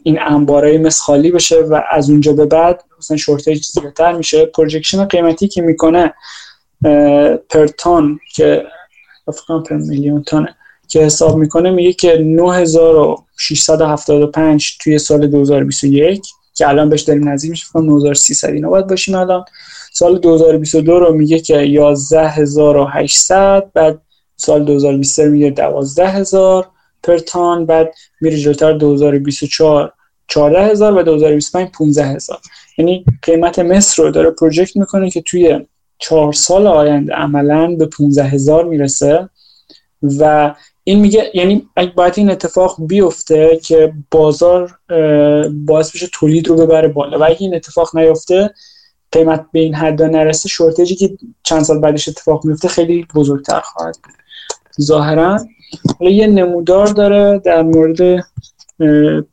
این 0.04 0.20
انبارای 0.22 0.78
مس 0.78 1.02
خالی 1.02 1.32
بشه 1.32 1.62
و 1.62 1.82
از 1.92 2.10
اونجا 2.10 2.34
به 2.34 2.46
بعد 2.46 2.84
مثلا 3.00 3.18
shortage 3.18 3.66
زیادتر 3.66 4.14
میشه. 4.14 4.46
projection 4.46 5.06
قیمتی 5.06 5.48
که 5.48 5.62
می‌کنه 5.62 6.14
پرتون 7.50 8.20
که 8.36 8.64
فکر 9.26 9.62
پر 9.62 9.76
میلیون 9.76 10.24
تانه 10.24 10.56
که 10.88 11.00
حساب 11.00 11.38
می‌کنه 11.38 11.72
میگه 11.72 11.94
که 11.94 12.18
9675 12.18 14.78
توی 14.82 15.00
سال 15.00 15.28
2021 15.28 16.28
که 16.54 16.70
الان 16.70 16.90
بهش 16.90 17.02
داریم 17.02 17.30
نزدیک 17.30 17.52
میشه 17.52 17.66
فکر 17.66 17.82
9300 17.82 18.50
اینا 18.50 18.70
باید 18.70 18.88
باشیم 18.88 19.16
الان. 19.16 19.46
سال 19.94 20.20
2022 20.20 21.00
رو 21.00 21.14
میگه 21.14 21.40
که 21.40 21.58
11800 21.58 23.72
بعد 23.74 24.02
سال 24.36 24.66
2023 24.66 25.30
میگه 25.30 25.50
12000 25.50 26.70
پر 27.08 27.18
تان 27.18 27.66
بعد 27.66 27.94
میره 28.22 28.38
جلوتر 28.38 28.74
2024 28.74 29.94
14000 30.28 30.98
و 30.98 31.04
2025 31.04 31.72
15000 31.72 32.40
یعنی 32.78 33.06
قیمت 33.22 33.60
مصر 33.60 34.04
رو 34.04 34.12
داره 34.12 34.32
پروژکت 34.32 34.78
می‌کنه 34.78 35.10
که 35.10 35.22
توی 35.22 35.66
چهار 36.00 36.34
سال 36.34 36.68
آینده 36.68 37.14
عملا 37.14 37.76
به 37.76 37.86
15000 37.86 38.66
می‌رسه. 38.66 39.30
و 40.20 40.54
این 40.84 41.00
میگه 41.00 41.32
یعنی 41.34 41.70
اگه 41.76 41.92
باید 41.92 42.14
این 42.18 42.30
اتفاق 42.30 42.78
بیفته 42.88 43.60
که 43.64 43.94
بازار 44.12 44.80
باعث 45.66 45.92
بشه 45.92 46.08
تولید 46.14 46.48
رو 46.48 46.56
ببره 46.56 46.88
بالا. 46.88 47.20
و 47.20 47.24
اگه 47.24 47.38
این 47.40 47.56
اتفاق 47.56 47.98
نیفته 47.98 48.54
قیمت 49.12 49.46
به 49.52 49.60
این 49.60 49.76
حد 49.76 50.02
نرسه 50.02 50.50
شورتجی 50.50 50.96
که 50.96 51.18
چند 51.44 51.64
سال 51.64 51.80
بعدش 51.80 52.08
اتفاق 52.08 52.46
میفته 52.46 52.68
خیلی 52.68 53.08
بزرگتر 53.16 53.60
خواهد 53.60 53.98
بود. 54.04 54.14
ظاهرا 54.82 55.40
یه 56.00 56.28
نمودار 56.28 56.88
داره 56.88 57.42
در 57.46 57.62
مورد 57.62 58.26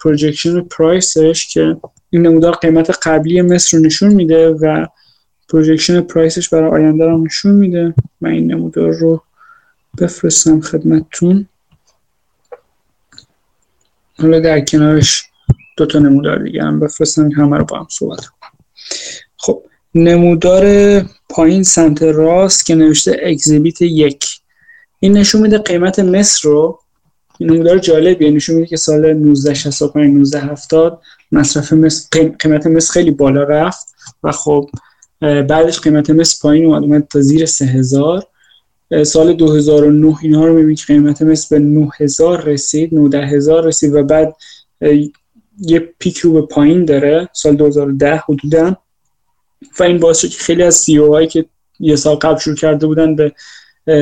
projection 0.00 0.60
price 0.60 1.22
ش 1.22 1.46
که 1.46 1.76
این 2.10 2.26
نمودار 2.26 2.54
قیمت 2.54 3.08
قبلی 3.08 3.42
مس 3.42 3.76
رو 3.76 3.82
نشون 3.82 4.14
میده 4.14 4.48
و 4.48 4.86
projection 5.48 6.00
price 6.00 6.35
ش 6.35 6.48
برای 6.48 6.70
آینده 6.70 7.06
رو 7.06 7.24
نشون 7.24 7.54
میده. 7.54 7.94
من 8.20 8.30
این 8.30 8.52
نمودار 8.52 8.92
رو 8.92 9.22
بفرستم 10.00 10.60
خدمتتون. 10.60 11.48
حالا 14.18 14.40
در 14.40 14.60
کنارش 14.60 15.24
دو 15.76 15.86
تا 15.86 15.98
نمودار 15.98 16.42
دیگه 16.42 16.62
هم 16.62 16.80
بفرستم 16.80 17.28
که 17.28 17.36
همه 17.36 17.56
رو 17.56 17.64
با 17.64 17.78
هم 17.78 17.86
صحبت 17.90 18.26
خب 19.36 19.62
نمودار 19.94 20.64
پایین 21.28 21.62
سمت 21.62 22.02
راست 22.02 22.66
که 22.66 22.74
نوشته 22.74 23.20
exhibit 23.22 23.82
یک. 23.82 24.40
این 25.04 25.12
نشون 25.12 25.42
میده 25.42 25.58
قیمت 25.58 25.98
مصر 25.98 26.48
رو. 26.48 26.78
این 27.38 27.50
نمودار 27.50 27.78
جالبیه 27.78 28.30
نشون 28.30 28.56
میده 28.56 28.66
که 28.66 28.76
سال 28.76 29.04
1965 29.04 30.20
1970 30.20 31.02
مصرف 31.32 31.72
مصر 31.72 32.28
قیمت 32.40 32.66
مصر 32.66 32.92
خیلی 32.92 33.10
بالا 33.10 33.42
رفت 33.42 33.94
و 34.22 34.32
خب 34.32 34.70
بعدش 35.20 35.80
قیمت 35.80 36.10
مصر 36.10 36.38
پایین 36.42 36.66
اومد 36.66 37.08
تا 37.08 37.20
زیر 37.20 37.46
3000 37.46 38.26
سال 39.02 39.32
2009 39.32 40.16
اینها 40.22 40.46
رو 40.46 40.54
می‌بینید 40.54 40.78
که 40.78 40.84
قیمت 40.86 41.22
مصر 41.22 41.58
به 41.58 41.64
9000 41.64 42.44
رسید 42.44 42.94
19000 42.94 43.66
رسید 43.66 43.94
و 43.94 44.02
بعد 44.02 44.36
یه 45.58 45.78
پیک 45.98 46.18
رو 46.18 46.32
به 46.32 46.42
پایین 46.42 46.84
داره. 46.84 47.28
سال 47.32 47.56
2010 47.56 48.16
حدودا. 48.16 48.76
و 49.80 49.82
این 49.82 49.98
باعث 49.98 50.18
شد 50.18 50.28
که 50.28 50.38
خیلی 50.38 50.62
از 50.62 50.74
سی 50.74 50.98
او 50.98 51.12
هایی 51.12 51.28
که 51.28 51.44
یه 51.80 51.96
سال 51.96 52.16
قبل 52.16 52.38
شروع 52.38 52.56
کرده 52.56 52.86
بودن 52.86 53.16
به 53.16 53.32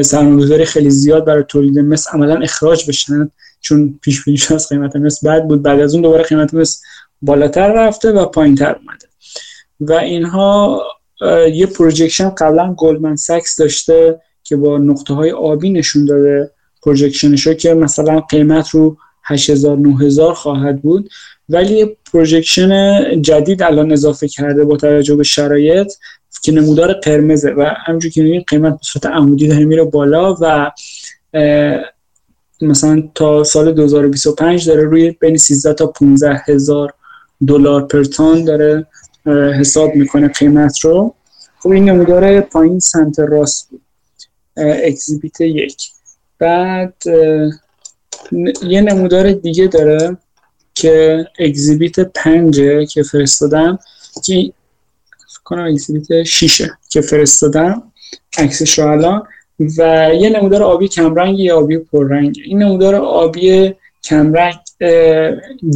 سرمایه‌گذاری 0.02 0.64
خیلی 0.64 0.90
زیاد 0.90 1.24
برای 1.24 1.44
تولید 1.48 1.78
مس 1.78 2.08
عملا 2.14 2.40
استخراجش 2.40 3.30
چون 3.60 3.98
پیش 4.02 4.24
بینی 4.24 4.38
از 4.50 4.68
قیمت 4.68 4.96
مس 4.96 5.24
بعد 5.24 5.48
بود 5.48 5.62
بعد 5.62 5.80
از 5.80 5.94
اون 5.94 6.02
دوباره 6.02 6.22
قیمت 6.22 6.54
مس 6.54 6.82
بالاتر 7.22 7.72
رفته 7.72 8.12
و 8.12 8.26
پایینتر 8.26 8.76
اومده. 8.76 9.06
و 9.80 9.92
اینها 9.92 10.82
یه 11.52 11.66
projection 11.66 12.30
قبلا 12.30 12.74
گلدمن 12.74 13.16
ساکس 13.16 13.56
داشته 13.56 14.20
که 14.44 14.56
با 14.56 14.78
نقطه 14.78 15.14
های 15.14 15.30
آبی 15.30 15.70
نشون 15.70 16.04
داده 16.04 16.50
projection 16.82 17.37
ش 17.37 17.48
که 17.48 17.74
مثلا 17.74 18.20
قیمت 18.20 18.68
رو 18.68 18.96
8000 19.24 19.76
9000 19.76 20.34
خواهد 20.34 20.82
بود. 20.82 21.10
ولی 21.48 21.96
projection 22.12 23.22
جدید 23.22 23.62
الان 23.62 23.92
اضافه 23.92 24.28
کرده 24.28 24.64
با 24.64 24.76
توجه 24.76 25.16
به 25.16 25.24
شرایط 25.24 25.92
که 26.42 26.52
نمودار 26.52 26.92
قرمزه 26.92 27.50
و 27.50 27.70
همونجور 27.86 28.10
که 28.10 28.44
قیمت 28.48 28.72
به 28.72 28.78
صورت 28.82 29.06
عمودی 29.06 29.48
داره 29.48 29.64
میره 29.64 29.84
بالا 29.84 30.36
و 30.40 30.70
مثلا 32.60 33.02
تا 33.14 33.44
سال 33.44 33.72
2025 33.72 34.68
داره 34.68 34.82
روی 34.82 35.10
بین 35.10 35.36
13 35.36 35.74
تا 35.74 35.86
15 35.86 36.42
هزار 36.46 36.94
دلار 37.46 37.86
پر 37.86 38.04
تن 38.04 38.44
داره 38.44 38.86
حساب 39.60 39.94
می‌کنه 39.94 40.28
قیمت 40.28 40.80
رو. 40.80 41.14
خب 41.60 41.68
این 41.68 41.90
نمودار 41.90 42.40
پایین 42.40 42.78
سمت 42.78 43.18
راست 43.18 43.68
بود. 43.70 43.82
اکزیبیت 44.56 45.40
یک. 45.40 45.88
بعد 46.38 46.94
یه 48.62 48.80
نمودار 48.80 49.32
دیگه 49.32 49.66
داره 49.66 50.16
که 50.74 51.26
اکزیبیت 51.38 52.00
پنجه 52.00 52.86
که 52.86 53.02
فرستادم 53.02 53.78
که 54.24 54.52
کنم 55.52 55.64
اکزیبیت 55.64 56.22
شیشه 56.22 56.78
که 56.88 57.00
فرستادم 57.00 57.82
عکسش 58.38 58.78
رو 58.78 58.90
الان. 58.90 59.22
و 59.78 60.10
یه 60.14 60.30
نمودار 60.30 60.62
آبی 60.62 60.88
کمرنگ 60.88 61.38
یا 61.38 61.58
آبی 61.58 61.78
پررنگ. 61.78 62.40
این 62.44 62.62
نمودار 62.62 62.94
آبی 62.94 63.74
کمرنگ 64.04 64.54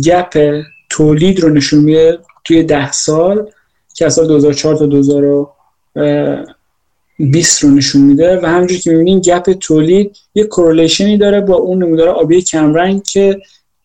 گپ 0.05 0.63
تولید 0.91 1.41
رو 1.41 1.49
نشون 1.49 1.85
میده 1.85 2.19
توی 2.45 2.63
ده 2.63 2.93
سال 2.93 3.51
که 3.95 4.07
از 4.07 4.15
سال 4.15 4.27
2004 4.27 4.77
تا 4.77 4.87
2020 4.87 7.65
رو 7.65 7.71
نشون 7.71 8.03
میده. 8.03 8.41
و 8.43 8.47
همونجور 8.47 8.79
که 8.79 8.91
می‌بینین 8.91 9.21
گپ 9.21 9.53
تولید 9.53 10.17
یه 10.35 10.45
کورلیشنی 10.45 11.19
داره 11.19 11.41
با 11.41 11.55
اون 11.55 11.83
نمودار 11.83 12.09
آبی 12.09 12.43
کمرنگ 12.43 13.03
که 13.03 13.41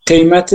قیمت 0.05 0.53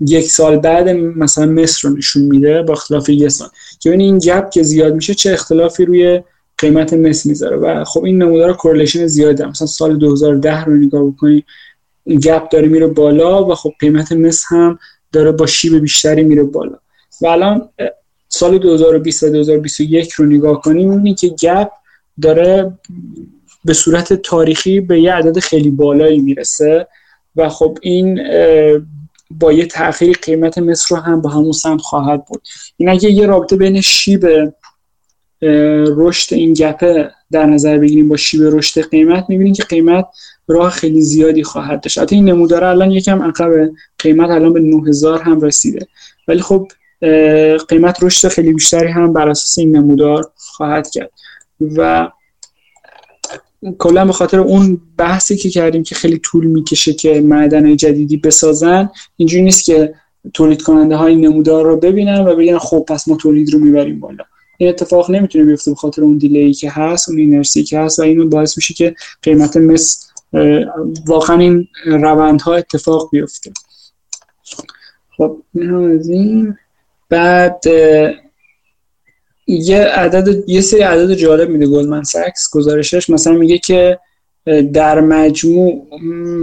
یک 0.00 0.30
سال 0.30 0.56
بعد 0.58 0.88
مثلا 0.88 1.46
مصر 1.46 1.88
رو 1.88 1.96
نشون 1.96 2.22
میده 2.22 2.62
با 2.62 2.72
اختلاف 2.72 3.08
یه 3.08 3.28
سال 3.28 3.48
که 3.80 3.90
این 3.90 4.18
گپ 4.18 4.50
که 4.50 4.62
زیاد 4.62 4.94
میشه 4.94 5.14
چه 5.14 5.32
اختلافی 5.32 5.84
روی 5.84 6.22
قیمت 6.58 6.92
مس 6.92 7.26
می‌ذاره. 7.26 7.56
و 7.56 7.84
خب 7.84 8.04
این 8.04 8.22
نمودار 8.22 8.52
کورلیشن 8.52 9.06
زیاده 9.06 9.46
مثلا 9.46 9.66
سال 9.66 9.98
2010 9.98 10.64
رو 10.64 10.76
نگاه 10.76 11.10
بکنید 11.10 11.44
گپ 12.06 12.48
داره 12.48 12.68
میره 12.68 12.86
بالا 12.86 13.44
و 13.44 13.54
خب 13.54 13.72
قیمت 13.80 14.12
مس 14.12 14.44
هم 14.48 14.78
داره 15.12 15.32
با 15.32 15.46
شیب 15.46 15.78
بیشتری 15.78 16.22
میره 16.22 16.42
بالا. 16.42 16.78
و 17.22 17.26
الان 17.26 17.68
سال 18.28 18.58
2020 18.58 19.22
و 19.22 19.30
2021 19.30 20.12
رو 20.12 20.26
نگاه 20.26 20.60
کنیم 20.60 20.90
می‌بینید 20.90 21.18
که 21.18 21.28
گپ 21.28 21.68
داره 22.22 22.78
به 23.64 23.72
صورت 23.72 24.12
تاریخی 24.12 24.80
به 24.80 25.00
یه 25.00 25.12
عدد 25.12 25.38
خیلی 25.38 25.70
بالایی 25.70 26.20
می‌رسه. 26.20 26.86
و 27.36 27.48
خب 27.48 27.78
این 27.82 28.20
با 29.30 29.52
یه 29.52 29.66
تأخیر 29.66 30.18
قیمت 30.22 30.58
مصر 30.58 30.96
رو 30.96 31.02
هم 31.02 31.20
با 31.20 31.30
همون 31.30 31.52
سمت 31.52 31.80
خواهد 31.80 32.24
بود. 32.24 32.42
این 32.76 32.88
اگه 32.88 33.10
یه 33.10 33.26
رابطه 33.26 33.56
بین 33.56 33.80
شیب 33.80 34.26
رشد 35.96 36.34
این 36.34 36.54
گپه 36.54 37.10
در 37.32 37.46
نظر 37.46 37.78
بگیریم 37.78 38.08
با 38.08 38.16
شیب 38.16 38.42
رشد 38.42 38.90
قیمت 38.90 39.24
می‌بینیم 39.28 39.52
که 39.52 39.62
قیمت 39.62 40.06
راه 40.48 40.70
خیلی 40.70 41.00
زیادی 41.00 41.42
خواهد 41.42 41.80
داشت. 41.80 41.98
حتی 41.98 42.16
این 42.16 42.24
نمودار 42.24 42.64
الان 42.64 42.90
یکم 42.90 43.22
عقب 43.22 43.70
قیمت 43.98 44.30
الان 44.30 44.52
به 44.52 44.60
9000 44.60 45.22
هم 45.22 45.40
رسیده. 45.40 45.86
ولی 46.28 46.42
خب 46.42 46.68
قیمت 47.68 48.02
رشد 48.02 48.28
خیلی 48.28 48.52
بیشتری 48.52 48.88
هم 48.88 49.12
بر 49.12 49.28
اساس 49.28 49.58
این 49.58 49.76
نمودار 49.76 50.32
خواهد 50.36 50.90
کرد. 50.90 51.10
و 51.60 52.10
کلا 53.78 54.04
به 54.04 54.12
خاطر 54.12 54.40
اون 54.40 54.80
بحثی 54.96 55.36
که 55.36 55.50
کردیم 55.50 55.82
که 55.82 55.94
خیلی 55.94 56.18
طول 56.18 56.46
می‌کشه 56.46 56.92
که 56.92 57.20
معدن 57.20 57.76
جدیدی 57.76 58.16
بسازن 58.16 58.90
اینجوری 59.16 59.42
نیست 59.42 59.64
که 59.64 59.94
تولید 60.34 60.62
کننده 60.62 60.96
های 60.96 61.16
نمودار 61.16 61.64
رو 61.64 61.76
ببینن 61.76 62.26
و 62.26 62.36
بگن 62.36 62.58
خب 62.58 62.84
پس 62.88 63.08
ما 63.08 63.16
تولید 63.16 63.52
رو 63.52 63.58
می‌بریم 63.58 64.00
بالا. 64.00 64.24
این 64.58 64.68
اتفاق 64.68 65.10
نمی‌تونه 65.10 65.44
بیفته 65.44 65.70
به 65.70 65.76
خاطر 65.76 66.02
اون 66.02 66.18
دیلی 66.18 66.54
که 66.54 66.70
هست 66.70 67.08
اون 67.08 67.18
اینرسی 67.18 67.62
که 67.62 67.78
هست 67.78 67.98
و 67.98 68.02
اینو 68.02 68.28
باعث 68.28 68.56
میشه 68.56 68.74
که 68.74 68.94
قیمت 69.22 69.56
مس 69.56 70.10
واقعا 71.06 71.38
این 71.38 71.68
روندها 71.86 72.54
اتفاق 72.54 73.08
بیفته. 73.12 73.52
خب 75.16 75.42
این 75.54 75.74
از 75.74 76.08
این. 76.08 76.56
بعد 77.08 77.64
یه 79.46 79.78
عدد 79.78 80.48
یه 80.48 80.60
سری 80.60 80.80
عدد 80.80 81.14
جالب 81.14 81.50
میده 81.50 81.66
گلدمن 81.66 82.02
ساکس 82.02 82.50
گزارشش. 82.52 83.10
مثلا 83.10 83.32
میگه 83.32 83.58
که 83.58 83.98
در 84.72 85.00
مجموع 85.00 85.86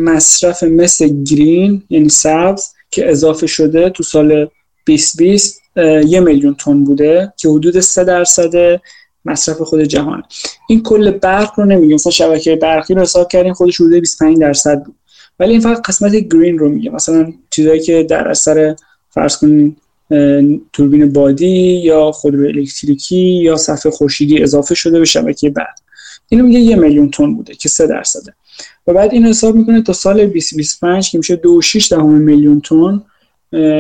مصرف 0.04 0.64
مس 0.64 1.02
گرین 1.02 1.84
یعنی 1.90 2.10
سبز 2.10 2.66
که 2.92 3.10
اضافه 3.10 3.48
شده 3.48 3.90
تو 3.90 4.04
سال 4.04 4.48
2020 4.86 5.62
یه 6.08 6.20
میلیون 6.20 6.56
تن 6.56 6.84
بوده 6.84 7.34
که 7.38 7.50
حدود 7.50 7.80
3 7.80 8.04
درصد 8.04 8.82
مصرف 9.26 9.62
خود 9.62 9.82
جهان 9.82 10.24
این 10.70 10.84
کل 10.84 11.12
برق 11.12 11.60
رو 11.60 11.66
نمیگه. 11.66 11.96
مثلا 11.96 12.12
شبکه 12.12 12.56
برقی 12.56 12.94
رو 12.94 13.02
حساب 13.02 13.28
کردیم 13.28 13.54
خودش 13.54 13.82
حدود 13.82 13.94
25 13.94 14.40
درصد 14.40 14.84
بود. 14.84 14.96
ولی 15.40 15.52
این 15.52 15.62
فقط 15.62 15.82
قسمت 15.82 16.16
گرین 16.16 16.58
رو 16.58 16.70
میگه. 16.70 16.90
مثلا 16.90 17.34
چیزایی 17.50 17.80
که 17.80 18.04
در 18.04 18.28
اثر 18.28 18.76
فرض 19.10 19.38
کنین 19.38 19.76
توربین 20.74 21.14
بادی 21.14 21.82
یا 21.84 22.12
خودرو 22.12 22.46
الکتریکی 22.46 23.16
یا 23.18 23.58
صفحه 23.58 23.92
خورشیدی 23.92 24.44
اضافه 24.44 24.76
شده 24.76 25.00
به 25.00 25.06
شبکه 25.06 25.50
برق. 25.50 25.76
اینو 26.30 26.46
میگه 26.46 26.60
یه 26.60 26.76
میلیون 26.76 27.12
تن 27.12 27.34
بوده 27.34 27.56
که 27.56 27.70
3 27.70 27.88
درصده. 27.88 28.34
و 28.88 28.94
بعد 28.94 29.14
این 29.14 29.26
حساب 29.26 29.56
می‌کنه 29.56 29.82
تا 29.82 29.94
سال 29.94 30.26
2025 30.26 31.10
که 31.10 31.18
میشه 31.18 31.36
2.6 31.36 31.94
میلیون 31.94 32.62
تن 32.62 33.04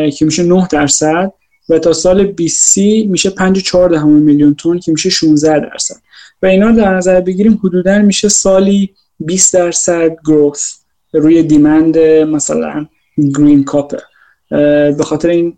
که 0.09 0.25
میشه 0.25 0.43
9 0.43 0.67
درصد 0.71 1.33
و 1.69 1.79
تا 1.79 1.93
سال 1.93 2.25
20 2.25 2.77
میشه 2.77 3.29
5.4 3.29 4.03
میلیون 4.03 4.55
تن 4.55 4.79
که 4.79 4.91
میشه 4.91 5.09
16 5.09 5.59
درصد. 5.59 5.95
و 6.41 6.45
اینا 6.45 6.71
در 6.71 6.95
نظر 6.95 7.21
بگیریم 7.21 7.59
حدودا 7.63 7.99
میشه 7.99 8.29
سالی 8.29 8.89
20 9.19 9.53
درصد 9.53 10.17
گروث 10.25 10.73
روی 11.13 11.43
دیمند 11.43 11.97
مثلا 11.97 12.87
گرین 13.37 13.63
کاپر. 13.63 13.99
به 14.97 15.03
خاطر 15.03 15.29
این 15.29 15.57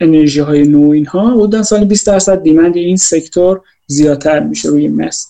انرژی 0.00 0.40
های 0.40 0.68
نو 0.68 0.90
اینها 0.90 1.30
حدودا 1.30 1.62
سال 1.62 1.84
20 1.84 2.06
درصد 2.06 2.42
دیمند 2.42 2.76
این 2.76 2.96
سکتور 2.96 3.60
زیادتر 3.86 4.40
میشه 4.40 4.68
روی 4.68 4.88
مس. 4.88 5.28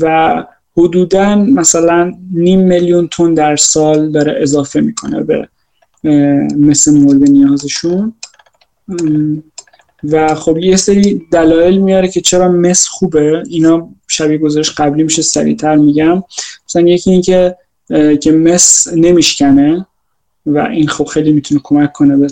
و 0.00 0.44
حدودا 0.76 1.36
مثلا 1.36 2.12
نیم 2.32 2.60
میلیون 2.60 3.08
تن 3.08 3.34
در 3.34 3.56
سال 3.56 4.10
داره 4.10 4.42
اضافه 4.42 4.80
می‌کنه 4.80 5.22
به 5.22 5.48
مثل 6.56 6.94
مورد 6.94 7.30
نیازشون. 7.30 8.14
و 10.04 10.34
خب 10.34 10.58
یه 10.58 10.76
سری 10.76 11.26
دلایل 11.32 11.78
میاره 11.78 12.08
که 12.08 12.20
چرا 12.20 12.48
مس 12.48 12.86
خوبه. 12.86 13.42
اینا 13.48 13.88
شبیه 14.08 14.38
گزارش 14.38 14.70
قبلی 14.70 15.02
میشه 15.02 15.22
سریعتر 15.22 15.76
میگم. 15.76 16.22
مثلا 16.68 16.82
یکی 16.82 17.10
این 17.10 17.22
که 17.22 17.56
که 18.20 18.32
مس 18.32 18.88
نمیشکنه 18.96 19.86
و 20.46 20.58
این 20.58 20.88
خب 20.88 21.04
خیلی 21.04 21.32
می‌تونه 21.32 21.60
کمک 21.64 21.92
کنه 21.92 22.16
به 22.16 22.26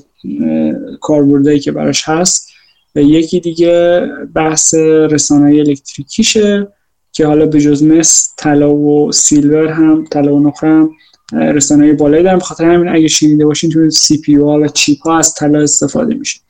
کاربردهایی 1.00 1.60
که 1.60 1.72
براش 1.72 2.08
هست. 2.08 2.50
یکی 2.94 3.40
دیگه 3.40 4.06
بحث 4.34 4.74
رسانایی 5.10 5.58
الکتریکیشه 5.58 6.68
که 7.12 7.26
حالا 7.26 7.46
به 7.46 7.60
جز 7.60 7.82
مس 7.82 8.34
طلا 8.36 8.74
و 8.74 9.12
silver 9.12 9.66
هم 9.66 10.04
طلا 10.10 10.34
و 10.34 10.40
نقره 10.40 10.68
هم 10.68 10.90
رسانایی 11.32 11.92
بالایی 11.92 12.22
دارن. 12.22 12.38
بخاطر 12.38 12.64
همین 12.64 12.88
اگه 12.88 13.08
شنیده 13.08 13.46
باشین 13.46 13.70
تو 13.70 13.90
CPU 13.90 14.36
و 14.36 14.68
chip 14.68 15.02
ها 15.02 15.18
از 15.18 15.34
طلا 15.34 15.60
استفاده 15.60 16.14
میشه. 16.14 16.40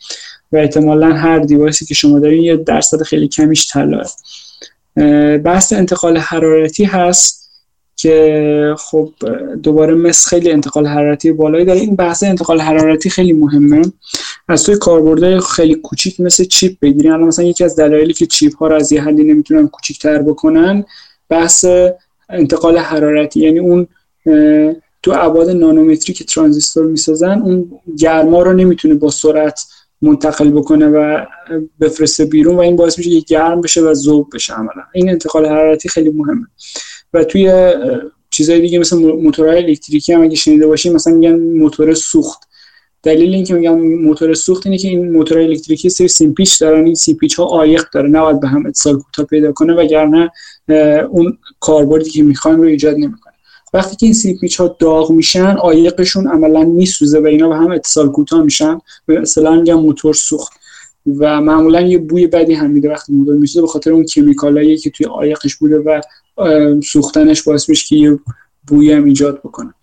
و 0.52 0.56
احتمالا 0.56 1.12
هر 1.12 1.38
device 1.38 1.79
ی 1.79 1.86
که 1.86 1.94
شما 1.94 2.18
دارین 2.18 2.42
یه 2.42 2.56
درصد 2.56 3.02
خیلی 3.02 3.28
کمیش 3.28 3.72
طلاه. 3.72 4.10
بحث 5.38 5.72
انتقال 5.72 6.16
حرارتی 6.16 6.84
هست. 6.84 7.39
که 8.00 8.74
خب 8.78 9.12
دوباره 9.62 9.94
مثل 9.94 10.28
خیلی 10.30 10.50
انتقال 10.50 10.86
حرارتی 10.86 11.32
بالایی 11.32 11.64
داره. 11.64 11.80
این 11.80 11.96
بحث 11.96 12.22
انتقال 12.22 12.60
حرارتی 12.60 13.10
خیلی 13.10 13.32
مهمه. 13.32 13.82
از 14.48 14.64
توی 14.64 14.76
کاربرده 14.76 15.40
خیلی 15.40 15.74
کوچیک 15.74 16.20
مثل 16.20 16.44
چیپ 16.44 16.76
بگیرین 16.82 17.12
الان 17.12 17.28
مثلا 17.28 17.44
یکی 17.44 17.64
از 17.64 17.76
دلایلی 17.76 18.12
که 18.12 18.26
چیپ 18.26 18.56
ها 18.56 18.68
رو 18.68 18.74
از 18.76 18.92
یه 18.92 19.02
حدی 19.02 19.24
نمی‌تونن 19.24 19.68
کوچیکتر 19.68 20.22
بکنن 20.22 20.84
بحث 21.28 21.64
انتقال 22.30 22.78
حرارتی. 22.78 23.40
یعنی 23.40 23.58
اون 23.58 23.86
تو 25.02 25.12
ابعاد 25.14 25.50
نانومتری 25.50 26.12
که 26.12 26.24
ترانزیستور 26.24 26.86
می‌سازن 26.86 27.40
اون 27.40 27.70
گرما 27.98 28.42
رو 28.42 28.52
نمی‌تونه 28.52 28.94
با 28.94 29.10
سرعت 29.10 29.60
منتقل 30.02 30.50
بکنه 30.50 30.86
و 30.86 31.24
بفرسته 31.80 32.24
بیرون 32.24 32.56
و 32.56 32.60
این 32.60 32.76
باعث 32.76 32.98
میشه 32.98 33.10
که 33.10 33.20
گرم 33.20 33.60
بشه 33.60 33.80
و 33.80 33.94
ذوب 33.94 34.28
بشه 34.34 34.54
عملا. 34.54 34.82
این 34.94 35.10
انتقال 35.10 35.46
حرارتی 35.46 35.88
خیلی 35.88 36.10
مهمه. 36.10 36.46
و 37.14 37.24
توی 37.24 37.72
چیزای 38.30 38.60
دیگه 38.60 38.78
مثل 38.78 38.96
موتورهای 38.96 39.64
الکتریکی 39.64 40.12
هم 40.12 40.22
اگه 40.22 40.36
شنیده 40.36 40.66
باشیم 40.66 40.92
مثلا 40.92 41.14
میگن 41.14 41.34
موتور 41.34 41.94
سوخت. 41.94 42.40
دلیل 43.02 43.34
اینکه 43.34 43.54
میگم 43.54 43.80
موتور 43.80 44.34
سوخت 44.34 44.66
اینه 44.66 44.78
که 44.78 44.88
این 44.88 45.12
موتورهای 45.12 45.46
الکتریکی 45.46 45.90
سری 45.90 46.08
سیمپیچ 46.08 46.60
دارن 46.60 46.84
این 46.84 46.94
سیمپیچ 46.94 47.34
ها 47.34 47.44
عایق 47.44 47.84
داره. 47.92 48.08
نباید 48.08 48.40
به 48.40 48.48
هم 48.48 48.66
اتصال 48.66 48.98
کوتاه 48.98 49.26
پیدا 49.26 49.52
کنه 49.52 49.74
وگرنه 49.74 50.30
اون 51.10 51.38
کاربردی 51.60 52.10
که 52.10 52.22
می‌خوایم 52.22 52.60
رو 52.60 52.66
ایجاد 52.66 52.94
نمی‌کنه. 52.94 53.32
وقتی 53.74 53.96
که 53.96 54.06
این 54.06 54.14
سی 54.14 54.38
پیچ 54.40 54.60
ها 54.60 54.76
داغ 54.78 55.10
میشن 55.10 55.56
آیقشون 55.56 56.28
عملا 56.28 56.64
میسوزه 56.64 57.18
و 57.18 57.26
اینا 57.26 57.48
به 57.48 57.56
هم 57.56 57.70
اتصال 57.70 58.08
کوتاه 58.08 58.42
میشن. 58.42 58.78
مثلا 59.08 59.54
میگن 59.54 59.74
موتور 59.74 60.14
سوخت. 60.14 60.52
و 61.18 61.40
معمولا 61.40 61.80
یه 61.80 61.98
بوی 61.98 62.26
بدی 62.26 62.54
هم 62.54 62.70
میده 62.70 62.90
وقتی 62.90 63.12
موتور 63.12 63.34
میسوزه 63.34 63.60
به 63.60 63.66
خاطر 63.66 63.92
اون 63.92 64.04
کمیکالایی 64.04 64.76
که 64.76 64.90
توی 64.90 65.06
آیقش 65.06 65.56
بوده 65.56 65.78
و 65.78 66.00
سوختنش 66.84 67.42
باعث 67.42 67.68
میشه 67.68 67.86
که 67.86 67.96
یه 67.96 68.18
بوی 68.66 68.92
هم 68.92 69.04
ایجاد 69.04 69.38
بکنه. 69.38 69.74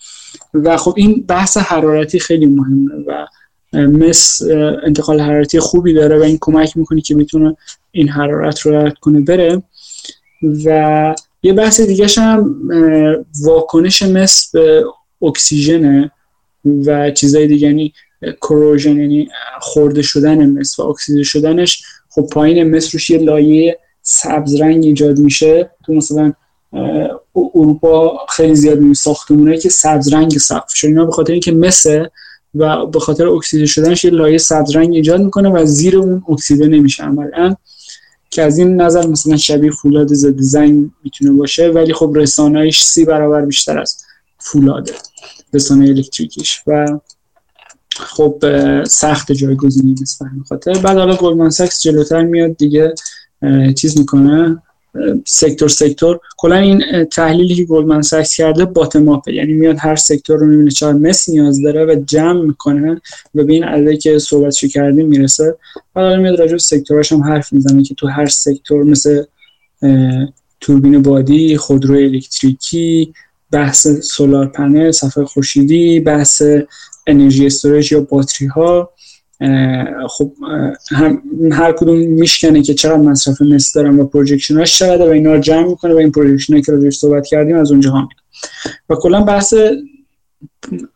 و 0.53 0.77
خب 0.77 0.93
این 0.97 1.25
بحث 1.27 1.57
حرارتی 1.57 2.19
خیلی 2.19 2.45
مهمه 2.45 2.91
و 3.07 3.27
مس 3.73 4.41
انتقال 4.83 5.21
حرارتی 5.21 5.59
خوبی 5.59 5.93
داره 5.93 6.19
و 6.19 6.23
این 6.23 6.37
کمک 6.41 6.77
می‌کنه 6.77 7.01
که 7.01 7.15
می‌تونه 7.15 7.57
این 7.91 8.09
حرارت 8.09 8.59
رو 8.59 8.75
رد 8.75 8.97
کنه 8.97 9.21
بره. 9.21 9.63
و 10.65 11.15
یه 11.43 11.53
بحث 11.53 11.81
دیگه 11.81 12.07
هم 12.17 12.55
واکنش 13.43 14.01
مس 14.01 14.51
به 14.51 14.85
اکسیژنه 15.21 16.11
و 16.85 17.11
چیزای 17.11 17.47
دیگه 17.47 17.67
یعنی 17.67 17.93
کروژن 18.41 18.97
یعنی 18.97 19.29
خورده 19.59 20.01
شدن 20.01 20.49
مس 20.49 20.79
و 20.79 20.83
اکسیژن 20.83 21.23
شدنش. 21.23 21.83
خب 22.09 22.27
پایین 22.31 22.75
مس 22.75 22.93
روش 22.93 23.09
یه 23.09 23.17
لایه 23.17 23.79
سبز 24.09 24.55
رنگ 24.55 24.83
ایجاد 24.83 25.19
میشه 25.19 25.71
تو 25.85 25.93
مثلا 25.93 26.33
اروپا 27.35 28.17
خیلی 28.29 28.55
زیاد 28.55 28.79
می 28.79 28.95
ساختمونه 28.95 29.57
که 29.57 29.69
سبز 29.69 30.13
رنگ 30.13 30.37
سقف 30.37 30.73
اینا 30.83 31.05
به 31.05 31.11
خاطر 31.11 31.33
اینکه 31.33 31.51
مسه 31.51 32.11
و 32.55 32.85
به 32.85 32.99
خاطر 32.99 33.27
اکسیده 33.27 33.65
شدنش 33.65 34.05
یه 34.05 34.11
لایه 34.11 34.37
سبز 34.37 34.75
رنگ 34.75 34.93
ایجاد 34.93 35.21
می‌کنه 35.21 35.49
و 35.49 35.65
زیر 35.65 35.97
اون 35.97 36.23
اکسیده 36.29 36.67
نمیشه. 36.67 37.03
عملا 37.03 37.55
که 38.29 38.41
از 38.41 38.57
این 38.57 38.81
نظر 38.81 39.07
مثلا 39.07 39.37
شبیه 39.37 39.71
فولاد 39.71 40.13
ضد 40.13 40.39
زنگ 40.39 40.89
می‌تونه 41.03 41.31
باشه 41.31 41.67
ولی 41.67 41.93
خب 41.93 42.13
رسانه‌اش 42.15 42.85
سی 42.85 43.05
برابر 43.05 43.45
بیشتر 43.45 43.79
از 43.79 43.97
فولاده 44.39 44.93
رسانایی 45.53 45.87
الکتریکیش. 45.87 46.61
و 46.67 46.99
خب 47.99 48.43
سخت 48.83 49.31
جایگزینی 49.31 49.95
مس 50.01 50.25
بخاطر. 50.49 50.73
بعد 50.73 50.97
حالا 50.97 51.15
گلدمن 51.15 51.49
ساکس 51.49 51.81
جلوتر 51.81 52.23
میاد 52.23 52.57
دیگه. 52.57 52.93
چیز 53.75 53.99
می‌کنه 53.99 54.63
sector 55.25 55.69
sector. 55.69 56.19
کلا 56.37 56.55
این 56.55 57.05
تحلیلی 57.05 57.55
که 57.55 57.65
گلدمن 57.65 58.01
ساکس 58.01 58.35
کرده 58.35 58.65
bottom 58.65 59.09
up 59.09 59.27
یعنی 59.27 59.53
میاد 59.53 59.75
هر 59.79 59.95
sector 59.95 60.39
رو 60.39 60.45
می‌بینه. 60.45 60.71
چقدر 60.71 60.97
مس 60.97 61.29
نیاز 61.29 61.61
داره 61.61 61.85
و 61.85 62.03
جمع 62.05 62.41
می‌کنه 62.41 63.01
و 63.35 63.43
به 63.43 63.53
این 63.53 63.63
عددی 63.63 63.97
که 63.97 64.19
صحبتش 64.19 64.65
کردیم 64.65 65.07
می‌رسه. 65.07 65.55
حالا 65.95 66.15
میاد 66.21 66.39
راجع 66.39 66.51
به 66.51 66.57
sector 66.57 66.98
اش 66.98 67.11
هم 67.11 67.23
حرف 67.23 67.53
می‌زنه 67.53 67.83
که 67.83 67.95
تو 67.95 68.07
هر 68.07 68.25
sector 68.25 68.83
مثل 68.83 69.23
توربین 70.61 71.01
بادی 71.01 71.57
خودرو 71.57 71.95
الکتریکی 71.95 73.13
بحث 73.51 73.87
solar 73.87 74.47
panel 74.47 74.91
صفحه 74.91 75.25
خورشیدی 75.25 75.99
بحث 75.99 76.41
energy 77.07 77.45
storage 77.45 77.91
یا 77.91 78.01
باتری 78.01 78.47
ها 78.47 78.89
خب 80.09 80.33
هم 80.91 81.21
هر 81.51 81.71
کدوم 81.71 81.97
میشکنه 81.97 82.61
که 82.61 82.73
چقدر 82.73 82.97
مصرف 82.97 83.41
مس 83.41 83.73
دارن 83.73 83.99
و 83.99 84.05
projection 84.05 84.57
هاش 84.57 84.77
چقدر 84.77 85.07
و 85.07 85.11
اینا 85.11 85.33
رو 85.33 85.39
جمع 85.39 85.67
می‌کنه 85.67 85.93
و 85.93 85.97
این 85.97 86.11
projection 86.11 86.61
که 86.61 86.71
روش 86.71 86.97
صحبت 86.97 87.27
کردیم 87.27 87.55
از 87.55 87.71
اونجا 87.71 87.91
ها 87.91 88.09
و 88.89 88.95
کلا 88.95 89.21
بحث 89.21 89.53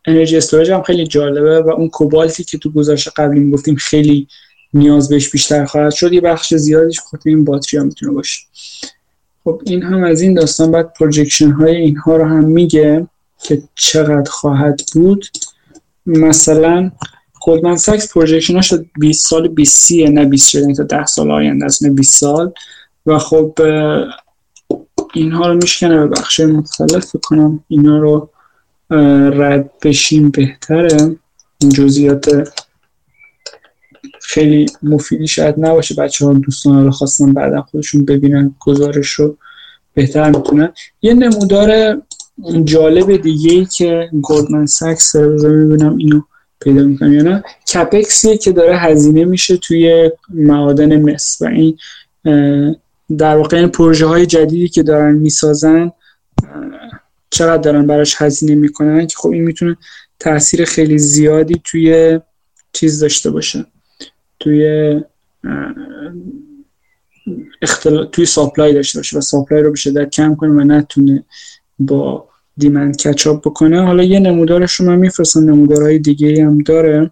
energy 0.06 0.38
storage 0.38 0.72
هم 0.72 0.82
خیلی 0.82 1.08
جالبه 1.08 1.62
و 1.62 1.70
اون 1.70 1.90
کوبالتی 1.90 2.44
که 2.44 2.58
تو 2.58 2.72
گزارش 2.72 3.12
قبلی 3.16 3.40
می‌گفتیم 3.40 3.76
خیلی 3.76 4.28
نیاز 4.74 5.10
بهش 5.10 5.30
بیشتر 5.30 5.66
خواهد 5.66 5.94
شد 5.94 6.14
یه 6.14 6.22
بخش 6.22 6.54
زیادیش 6.54 7.00
خود 7.00 7.22
این 7.26 7.46
باتری 7.46 7.80
هم 7.80 7.86
می‌تونه 7.86 8.12
باشه. 8.12 8.40
خب 9.44 9.62
این 9.66 9.84
هم 9.84 10.04
از 10.04 10.22
این 10.22 10.34
داستان 10.34 10.72
بعد 10.72 10.94
projection 10.94 11.52
های 11.52 11.76
اینها 11.76 12.18
رو 12.18 12.26
هم 12.26 12.46
میگه 12.46 13.08
که 13.44 13.64
چقدر 13.76 14.32
خواهد 14.32 14.82
بود. 14.94 15.26
مثلا 16.06 16.92
گلدمن 17.42 17.76
ساکس 17.76 18.14
projection 18.14 18.64
اش 18.64 18.74
20 19.00 19.30
سال 19.30 19.48
20 19.48 19.92
نه 19.92 20.26
20 20.26 20.50
شده 20.50 20.74
تا 20.74 20.84
10 20.84 21.06
سال 21.06 21.32
آینده 21.32 21.66
است 21.66 21.84
نه 21.84 21.90
20 21.90 22.20
سال. 22.20 22.52
و 23.06 23.18
خب 23.18 23.60
اینها 25.14 25.48
رو 25.48 25.54
میشکنه 25.54 25.98
به 26.00 26.08
بخش 26.08 26.40
مختلف. 26.40 27.16
کنم 27.24 27.64
اینا 27.68 27.98
رو 27.98 28.30
رد 29.32 29.72
بشیم 29.84 30.30
بهتره. 30.30 31.18
این 31.62 31.70
جزئیات 31.70 32.50
خیلی 34.22 34.66
مفیدی 34.84 35.28
شاید 35.28 35.56
نباشه. 35.58 35.96
بچه 35.96 36.26
ها 36.26 36.34
دوستان 36.34 36.86
رو 36.86 36.92
خواستن 36.92 37.34
بعدا 37.34 37.62
خودشون 37.62 38.06
ببینن 38.06 38.56
گزارش 38.60 39.10
رو 39.10 39.38
بهتر 39.94 40.30
می‌تونن. 40.30 40.74
یه 41.02 41.14
نمودار 41.14 42.02
جالب 42.64 43.16
دیگه 43.22 43.52
ای 43.52 43.66
که 43.66 44.10
گلدمن 44.22 44.66
ساکس 44.66 45.16
می‌بینم 45.16 45.98
اینو 45.98 46.22
پیدا 46.62 46.84
می‌کنم 46.84 47.14
یا 47.14 47.24
نه. 47.24 47.44
کپکسیه 47.74 48.38
که 48.38 48.52
داره 48.52 48.78
هزینه 48.78 49.26
میشه 49.26 49.58
توی 49.58 50.12
معادن 50.30 51.02
مس 51.02 51.38
و 51.42 51.46
این 51.46 51.78
در 53.18 53.38
واقع 53.38 53.58
این 53.58 53.68
پروژه 53.68 54.06
های 54.06 54.26
جدیدی 54.26 54.70
که 54.70 54.84
دارن 54.84 55.16
می‌سازن 55.16 55.92
چقدر 57.30 57.62
دارن 57.62 57.88
براش 57.88 58.16
هزینه 58.22 58.56
می‌کنن 58.56 59.08
که 59.08 59.16
خب 59.18 59.30
این 59.30 59.44
می‌تونه 59.44 59.78
تاثیر 60.20 60.66
خیلی 60.66 60.98
زیادی 60.98 61.62
توی 61.64 62.20
چیز 62.74 63.00
داشته 63.00 63.32
باشه. 63.32 63.66
توی 64.40 65.02
اختلا... 67.62 68.06
توی 68.06 68.26
supply 68.26 68.74
داشته 68.74 69.00
باشه 69.00 69.18
و 69.18 69.22
supply 69.22 69.64
رو 69.64 69.70
به 69.70 69.78
شدت 69.78 70.10
کم 70.10 70.36
کنه 70.36 70.52
و 70.52 70.64
نتونه 70.64 71.24
با 71.80 72.31
demand 72.62 72.98
catch 72.98 73.29
up 73.29 73.42
بکنه. 73.48 73.86
حالا 73.86 74.04
یه 74.04 74.20
نمودارش 74.20 74.74
رو 74.74 74.86
من 74.86 74.96
میفرستم. 74.96 75.40
نمودارهای 75.40 76.00
دیگه 76.00 76.46
هم 76.46 76.58
داره. 76.58 77.12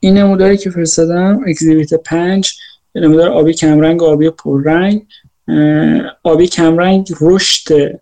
این 0.00 0.18
نموداری 0.18 0.56
که 0.56 0.70
فرستادم 0.70 1.40
exhibit 1.46 1.94
5 1.94 2.52
نمودار 2.94 3.28
آبی 3.28 3.52
کمرنگ 3.52 4.02
آبی 4.02 4.30
پررنگ. 4.30 5.06
آبی 6.22 6.46
کمرنگ 6.46 7.12
رشد 7.20 8.00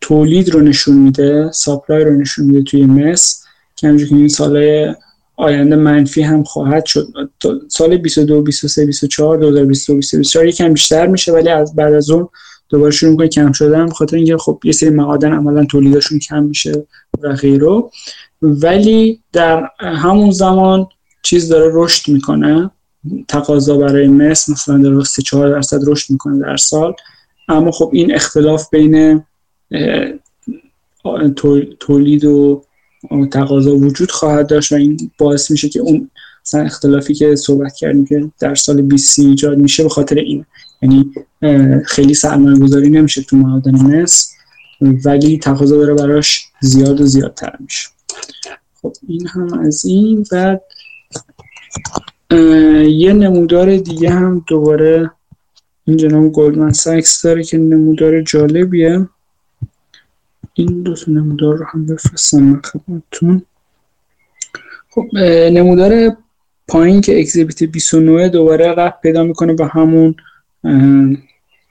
تولید 0.00 0.50
رو 0.50 0.60
نشون 0.60 0.96
میده 0.96 1.52
ساپلای 1.52 2.04
رو 2.04 2.16
نشون 2.16 2.46
میده 2.46 2.62
توی 2.62 2.86
مس. 2.86 3.44
که 3.76 3.88
همجور 3.88 4.08
که 4.08 4.14
این 4.14 4.28
ساله 4.28 4.96
آینده 5.36 5.76
منفی 5.76 6.22
هم 6.22 6.42
خواهد 6.42 6.84
شد. 6.86 7.06
سال 7.68 7.96
22 7.96 8.42
23 8.42 8.86
24 8.86 9.38
2022 9.38 9.92
2024 9.94 10.46
یکم 10.46 10.72
بیشتر 10.72 11.06
میشه 11.06 11.32
ولی 11.32 11.48
از 11.48 11.76
بعد 11.76 11.92
از 11.92 12.10
اون 12.10 12.28
دوباره 12.70 12.90
شروع 12.90 13.10
می‌کنه 13.10 13.28
کم 13.28 13.52
شدن 13.52 13.86
بخاطر 13.86 14.16
اینکه 14.16 14.36
خب 14.36 14.60
یه 14.64 14.72
سری 14.72 14.90
معادن 14.90 15.32
عملا 15.32 15.64
تولیدشون 15.64 16.18
کم 16.18 16.42
میشه 16.42 16.86
و 17.22 17.32
غیره. 17.32 17.82
ولی 18.42 19.20
در 19.32 19.68
همون 19.78 20.30
زمان 20.30 20.86
چیز 21.22 21.48
داره 21.48 21.70
رشد 21.74 22.12
می‌کنه. 22.12 22.70
تقاضا 23.28 23.76
برای 23.76 24.08
مس 24.08 24.48
مثلا 24.48 24.78
در 24.78 25.02
3 25.04 25.22
4 25.22 25.50
درصد 25.50 25.80
رشد 25.86 26.10
می‌کنه 26.10 26.38
در 26.38 26.56
سال. 26.56 26.94
اما 27.48 27.70
خب 27.70 27.90
این 27.92 28.14
اختلاف 28.14 28.70
بین 28.70 29.24
تولید 31.80 32.24
و 32.24 32.62
تقاضا 33.30 33.74
وجود 33.74 34.10
خواهد 34.10 34.46
داشت 34.46 34.72
و 34.72 34.74
این 34.74 35.10
باعث 35.18 35.50
میشه 35.50 35.68
که 35.68 35.80
اون 35.80 36.10
مثلا 36.46 36.62
اختلافی 36.62 37.14
که 37.14 37.36
صحبت 37.36 37.74
کردیم 37.74 38.06
که 38.06 38.30
در 38.40 38.54
سال 38.54 38.82
20 38.82 39.18
ایجاد 39.18 39.58
میشه 39.58 39.82
به 39.82 39.88
خاطر 39.88 40.16
این. 40.16 40.44
یعنی 40.82 41.12
خیلی 41.86 42.14
سرمایه 42.14 42.58
گذاری 42.58 42.90
نمیشه 42.90 43.22
تو 43.22 43.36
معادن 43.36 43.74
مس 43.74 44.32
ولی 44.80 45.38
تقاضا 45.38 45.76
داره 45.76 45.94
براش 45.94 46.46
زیاد 46.60 47.00
و 47.00 47.06
زیادتر 47.06 47.56
میشه. 47.60 47.88
خب 48.82 48.92
این 49.08 49.26
هم 49.26 49.58
از 49.58 49.84
این. 49.84 50.26
بعد 50.32 50.62
یه 52.88 53.12
نمودار 53.12 53.76
دیگه 53.76 54.10
هم 54.10 54.44
دوباره 54.48 55.10
این 55.84 55.96
جناب 55.96 56.32
گلدمن 56.32 56.72
ساکس 56.72 57.22
داره 57.22 57.44
که 57.44 57.58
نمودار 57.58 58.22
جالبیه. 58.22 59.08
این 60.54 60.82
دو 60.82 60.94
تا 60.94 61.12
نمودار 61.12 61.56
رو 61.56 61.66
هم 61.72 61.86
بفرستم 61.86 62.62
خدمتتون. 62.64 63.42
خب 64.90 65.06
نمودار 65.52 66.16
پایین 66.68 67.00
که 67.00 67.20
اکزیبیت 67.20 67.62
29 67.62 68.28
دوباره 68.28 68.74
رفت 68.74 69.00
پیدا 69.00 69.24
می‌کنه 69.24 69.52
به 69.52 69.66
همون 69.66 70.14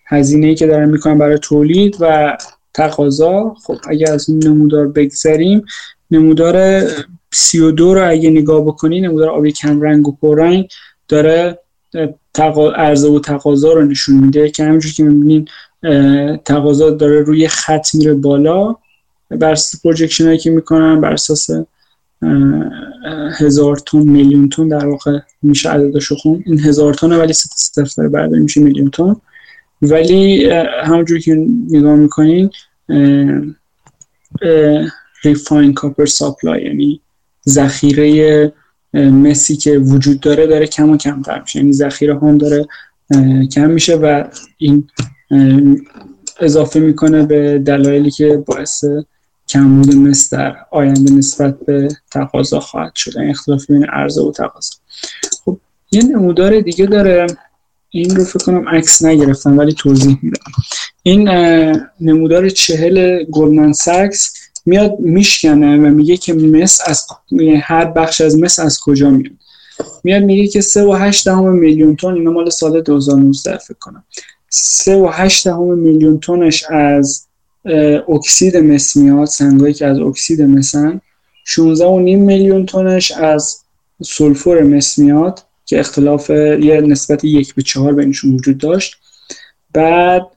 هزینه 0.07 0.47
ای 0.47 0.55
که 0.55 0.67
دارن 0.67 0.89
می‌کنن 0.89 1.17
برای 1.17 1.37
تولید 1.37 1.97
و 1.99 2.37
تقاضا 2.73 3.55
خب 3.63 3.77
اگر 3.87 4.11
از 4.11 4.29
این 4.29 4.47
نمودار 4.47 4.87
بگذریم 4.87 5.65
نمودار 6.11 6.83
32 7.31 7.93
رو 7.93 8.09
اگه 8.09 8.29
نگاه 8.29 8.65
بکنی 8.65 9.01
نمودار 9.01 9.29
آبی 9.29 9.51
کم 9.51 9.81
رنگ 9.81 10.07
و 10.07 10.11
پررنگ 10.11 10.69
داره 11.07 11.59
عرضه 12.75 13.09
و 13.09 13.19
تقاضا 13.19 13.73
رو 13.73 13.85
نشون 13.85 14.15
میده 14.15 14.49
که 14.49 14.63
همینجور 14.63 14.91
که 14.91 15.03
می‌بینین 15.03 15.47
تقاضا 16.45 16.89
داره 16.89 17.19
روی 17.19 17.47
خط 17.47 17.95
میره 17.95 18.13
بالا. 18.13 18.75
بر 19.29 19.51
اساس 19.51 19.81
projection 19.81 20.25
هایی 20.25 20.37
که 20.37 20.49
می‌کنن 20.49 21.01
بر 21.01 21.13
اساس 21.13 21.49
هزار 23.39 23.77
تون 23.77 24.09
میلیون 24.09 24.49
تون 24.49 24.67
در 24.67 24.85
واقع 24.85 25.19
میشه 25.41 25.69
عددشو 25.69 26.15
خون 26.15 26.43
این 26.45 26.59
هزار 26.59 26.93
تونه 26.93 27.17
ولی 27.17 27.33
سه 27.33 27.49
تا 27.75 27.85
صفر 27.85 28.27
میشه 28.27 28.61
میلیون 28.61 28.89
تون 28.89 29.15
ولی 29.81 30.49
همونجور 30.83 31.19
که 31.19 31.47
نگاه 31.69 31.95
می‌کنین 31.95 32.49
ریفاین 35.23 35.73
کاپر 35.73 36.05
ساپلای 36.05 36.63
یعنی 36.63 37.01
ذخیره 37.49 38.53
مسی 38.93 39.55
که 39.55 39.77
وجود 39.77 40.19
داره 40.19 40.47
داره 40.47 40.67
کم 40.67 40.89
و 40.89 40.97
کمتر 40.97 41.41
میشه. 41.41 41.59
یعنی 41.59 41.73
ذخیره 41.73 42.19
هم 42.19 42.37
داره 42.37 42.67
کم 43.51 43.69
میشه 43.69 43.95
و 43.95 44.23
این 44.57 44.87
اضافه 46.39 46.79
می‌کنه 46.79 47.25
به 47.25 47.59
دلایلی 47.59 48.11
که 48.11 48.43
باعث 48.45 48.85
کمبود 49.49 49.95
مس 49.95 50.33
در 50.33 50.55
آینده 50.71 51.13
نسبت 51.13 51.59
به 51.59 51.87
تقاضا 52.11 52.59
خواهد 52.59 52.95
شد. 52.95 53.17
این 53.17 53.29
اختلاف 53.29 53.65
بین 53.65 53.85
عرضه 53.85 54.21
و 54.21 54.31
تقاضا. 54.31 54.73
خب 55.45 55.57
یه 55.91 56.03
نمودار 56.03 56.59
دیگه 56.59 56.85
داره. 56.85 57.27
این 57.89 58.15
رو 58.15 58.23
فکر 58.23 58.45
کنم 58.45 58.69
عکس 58.69 59.03
نگرفتم 59.03 59.57
ولی 59.57 59.73
توضیح 59.73 60.17
میدم. 60.21 60.51
این 61.03 61.29
نمودار 62.01 62.49
چهل 62.49 63.23
گلدمن 63.23 63.73
ساکس 63.73 64.33
میاد 64.65 64.99
میشکنه 64.99 65.77
و 65.77 65.79
میگه 65.79 66.17
که 66.17 66.33
مس 66.33 66.81
از 66.85 67.05
هر 67.61 67.85
بخش 67.85 68.21
از 68.21 68.39
مس 68.39 68.59
از 68.59 68.79
کجا 68.79 69.09
میاد؟ 69.09 69.33
میاد 70.03 70.23
میگه 70.23 70.47
که 70.47 70.61
سه 70.61 70.83
و 70.83 70.93
هشت 70.93 71.25
دهم 71.25 71.55
میلیون 71.55 71.95
تن 71.95 72.07
اینا 72.07 72.31
مال 72.31 72.49
سال 72.49 72.81
2019 72.81 73.57
فکر 73.57 73.77
کنم. 73.79 74.03
سه 74.49 74.95
و 74.95 75.09
هشت 75.13 75.47
دهم 75.47 75.77
میلیون 75.77 76.19
تنش 76.19 76.63
از 76.69 77.28
اکسید 78.09 78.57
مس 78.57 78.95
میاد 78.95 79.25
سنگایی 79.25 79.73
که 79.73 79.85
از 79.85 79.99
اکسید 79.99 80.41
مسن 80.41 81.01
16 81.45 81.85
و 81.85 81.99
نیم 81.99 82.23
میلیون 82.23 82.65
تنش 82.65 83.11
از 83.11 83.57
سلفور 84.03 84.63
مس 84.63 84.99
میاد 84.99 85.39
که 85.65 85.79
اختلاف 85.79 86.29
یه 86.29 86.81
نسبت 86.81 87.23
یک 87.23 87.55
به 87.55 87.61
چهار 87.61 87.93
بینشون 87.93 88.35
وجود 88.35 88.57
داشت. 88.57 88.95
بعد 89.73 90.27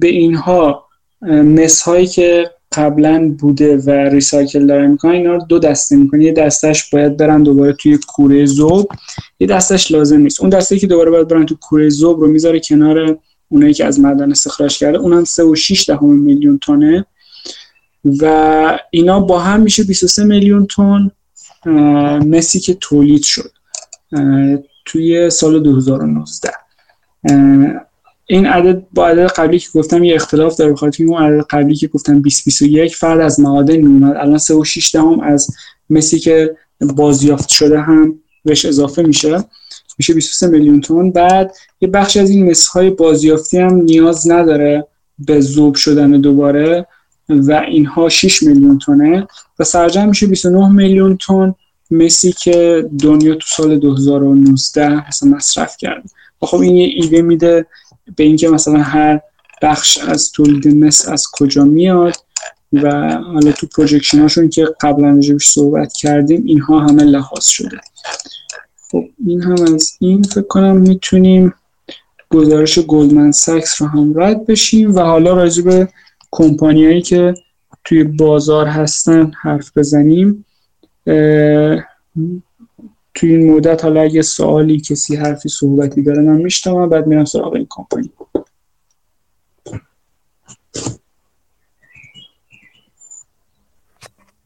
به 0.00 0.08
اینها 0.08 0.84
مس 1.22 1.82
هایی 1.82 2.06
که 2.06 2.50
قبلا 2.72 3.34
بوده 3.38 3.76
و 3.76 3.90
ریسایکل 3.90 4.66
داره 4.66 4.86
می‌کنن 4.86 5.12
اینا 5.12 5.34
رو 5.34 5.44
دو 5.48 5.58
دسته 5.58 5.96
می‌کنه. 5.96 6.24
یه 6.24 6.32
دستش 6.32 6.90
باید 6.90 7.16
برن 7.16 7.42
دوباره 7.42 7.72
توی 7.72 7.98
کوره 8.08 8.46
زوب 8.46 8.88
یه 9.40 9.46
دستش 9.46 9.92
لازم 9.92 10.20
نیست. 10.20 10.40
اون 10.40 10.50
دسته 10.50 10.78
که 10.78 10.86
دوباره 10.86 11.10
باید 11.10 11.28
برن 11.28 11.46
تو 11.46 11.56
کوره 11.60 11.88
زوب 11.88 12.20
رو 12.20 12.26
می‌ذاره 12.26 12.60
کنار 12.60 13.18
اونایی 13.48 13.74
که 13.74 13.84
از 13.84 14.00
معدن 14.00 14.30
استخراج 14.30 14.78
کرده 14.78 14.98
اونم 14.98 15.24
3 15.24 15.42
و 15.42 15.54
6 15.54 15.88
دهم 15.88 16.14
میلیون 16.14 16.58
تنه. 16.58 17.06
و 18.04 18.78
اینا 18.90 19.20
با 19.20 19.38
هم 19.38 19.60
میشه 19.60 19.84
23 19.84 20.24
میلیون 20.24 20.66
تن 20.66 21.10
مسی 22.20 22.60
که 22.60 22.74
تولید 22.74 23.22
شد 23.22 23.50
توی 24.84 25.30
سال 25.30 25.62
2019 25.62 26.50
این 28.26 28.46
عدد 28.46 28.82
با 28.94 29.08
عدد 29.08 29.26
قبلی 29.26 29.58
که 29.58 29.68
گفتم 29.74 30.04
یه 30.04 30.14
اختلاف 30.14 30.56
داره 30.56 30.72
بخاطر 30.72 31.04
اون 31.04 31.22
عدد 31.22 31.46
قبلی 31.50 31.74
که 31.74 31.88
گفتم 31.88 32.20
2021 32.20 32.96
فرد 32.96 33.20
از 33.20 33.40
معادن 33.40 33.76
میومد. 33.76 34.16
الان 34.16 34.38
3 34.38 34.54
و 34.54 34.64
6 34.64 34.94
دهم 34.94 35.20
از 35.20 35.56
مسی 35.90 36.18
که 36.18 36.56
بازیافت 36.80 37.48
شده 37.48 37.80
هم 37.80 38.20
بهش 38.44 38.64
اضافه 38.64 39.02
میشه. 39.02 39.44
میشه 39.98 40.14
23 40.14 40.46
میلیون 40.46 40.80
تن. 40.80 41.10
بعد 41.10 41.56
یه 41.80 41.88
بخش 41.88 42.16
از 42.16 42.30
این 42.30 42.54
های 42.72 42.90
بازیافتی 42.90 43.58
هم 43.58 43.74
نیاز 43.74 44.30
نداره 44.30 44.86
به 45.18 45.40
ذوب 45.40 45.74
شدن 45.74 46.10
دوباره 46.10 46.86
و 47.28 47.52
اینها 47.52 48.08
6 48.08 48.42
میلیون 48.42 48.78
تنه. 48.78 49.28
و 49.58 49.64
سرجم 49.64 50.08
میشه 50.08 50.26
29 50.26 50.68
میلیون 50.68 51.16
تن. 51.16 51.54
مسی 51.90 52.32
که 52.32 52.88
دنیا 53.02 53.34
تو 53.34 53.46
سال 53.46 53.78
2019 53.78 55.08
مثلا 55.08 55.28
مصرف 55.28 55.76
کرد. 55.76 56.10
و 56.42 56.46
خب 56.46 56.60
این 56.60 56.76
یه 56.76 56.86
ایده 56.86 57.22
میده 57.22 57.66
به 58.16 58.24
اینکه 58.24 58.48
مثلا 58.48 58.82
هر 58.82 59.20
بخش 59.62 59.98
از 59.98 60.32
تولید 60.32 60.68
مس 60.68 61.08
از 61.08 61.26
کجا 61.32 61.64
میاد. 61.64 62.14
و 62.72 63.10
حالا 63.10 63.52
تو 63.52 63.66
پروژکشن 63.66 64.18
هاشون 64.18 64.48
که 64.48 64.68
قبلا 64.80 65.08
راجبش 65.08 65.48
صحبت 65.48 65.92
کردیم 65.92 66.42
اینها 66.46 66.80
همه 66.80 67.04
لحاظ 67.04 67.46
شده. 67.46 67.80
خب 68.90 69.04
این 69.26 69.42
هم 69.42 69.74
از 69.74 69.96
این 70.00 70.22
فکر 70.22 70.42
کنم 70.42 70.76
می‌تونیم 70.76 71.54
گزارش 72.30 72.78
گلدمن 72.78 73.32
ساکس 73.32 73.82
رو 73.82 73.88
هم 73.88 74.12
رد 74.16 74.46
بشیم 74.46 74.94
و 74.94 75.00
حالا 75.00 75.34
راجع 75.34 75.62
به 75.62 75.88
کمپانیایی 76.30 77.02
که 77.02 77.34
توی 77.84 78.04
بازار 78.04 78.66
هستن 78.66 79.32
حرف 79.42 79.78
بزنیم. 79.78 80.44
توی 83.14 83.34
این 83.34 83.52
مدت 83.52 83.84
حالا 83.84 84.00
اگه 84.00 84.22
سوالی 84.22 84.80
کسی 84.80 85.16
حرفی 85.16 85.48
صحبتی 85.48 86.02
داره 86.02 86.22
من 86.22 86.36
میشتم 86.36 86.88
بعد 86.88 87.06
میرم 87.06 87.24
سراغ 87.24 87.52
این 87.52 87.66
کمپانی. 87.70 88.10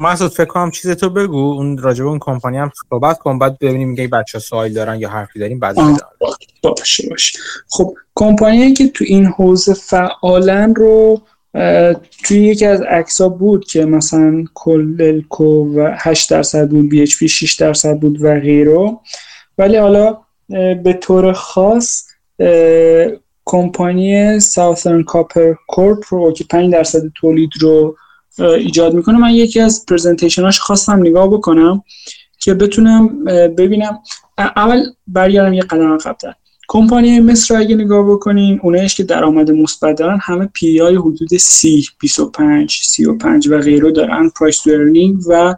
محسود 0.03 0.33
فکر 0.33 0.45
کنم 0.45 0.71
چیز 0.71 0.91
تو 0.91 1.11
بگو. 1.11 1.53
اون 1.53 1.79
راجب 1.79 2.07
اون 2.07 2.19
کمپانی 2.19 2.59
هم 2.59 2.71
صحبت 2.91 3.19
کن 3.19 3.39
بعد 3.39 3.59
ببینیم 3.59 3.97
که 3.97 4.09
بچه 4.09 4.39
سوال 4.39 4.69
دارن 4.69 5.01
یا 5.01 5.09
حرفی 5.09 5.39
داریم 5.39 5.59
بعد 5.59 5.77
باشه 6.63 7.09
باشه. 7.11 7.39
خب 7.69 7.95
کمپانی 8.15 8.73
که 8.73 8.89
تو 8.89 9.05
این 9.09 9.27
حوزه 9.27 9.75
فعالن 9.75 10.75
رو 10.75 11.23
توی 12.25 12.39
یکی 12.39 12.67
از 12.67 12.83
عکس 12.83 13.23
بود 13.23 13.65
که 13.65 13.85
مثلا 13.85 14.45
کللکو 14.55 15.79
و 15.79 15.95
8 15.99 16.31
درصد 16.31 16.69
بود 16.69 16.89
بی 16.89 17.03
اچ 17.03 17.19
پی 17.19 17.29
6 17.29 17.55
درصد 17.55 17.99
بود 17.99 18.23
و 18.25 18.41
غیره. 18.41 18.99
ولی 19.59 19.77
حالا 19.77 20.19
به 20.85 20.99
طور 21.01 21.33
خاص 21.33 22.07
کمپانی 23.45 24.41
ساوثرن 24.41 25.03
کاپر 25.03 25.55
کورپ 25.69 26.05
رو 26.09 26.33
که 26.33 26.45
5 26.51 26.73
درصد 26.73 27.03
تولید 27.15 27.51
رو 27.61 27.97
ایجاد 28.39 28.95
می‌کنه. 28.95 29.19
من 29.19 29.31
یکی 29.31 29.61
از 29.61 29.87
پرزنتیشناش 29.87 30.61
خواستم 30.61 31.01
نگاه 31.01 31.31
بکنم 31.31 31.83
که 32.39 32.55
بتونم 32.55 33.25
ببینم. 33.25 33.99
اول 34.39 34.83
برگردم 35.07 35.53
یه 35.53 35.63
قدم 35.63 35.93
عقب‌تر. 35.93 36.35
کمپانی 36.69 37.21
مس 37.21 37.55
رو 37.55 37.61
اگه 37.61 37.75
نگاه 37.75 38.11
بکنین 38.11 38.61
اونایش 38.63 38.95
که 38.95 39.05
درآمد 39.05 39.51
مثبت 39.51 39.99
دارن 39.99 40.19
همه 40.23 40.49
P/E 40.55 40.95
حدود 40.95 41.37
30 41.37 41.87
25 42.01 42.81
35 42.83 43.49
و 43.49 43.59
غیره 43.59 43.91
دارن 43.91 44.29
price 44.29 44.63
to 44.63 44.71
earning 44.71 45.19
و 45.29 45.55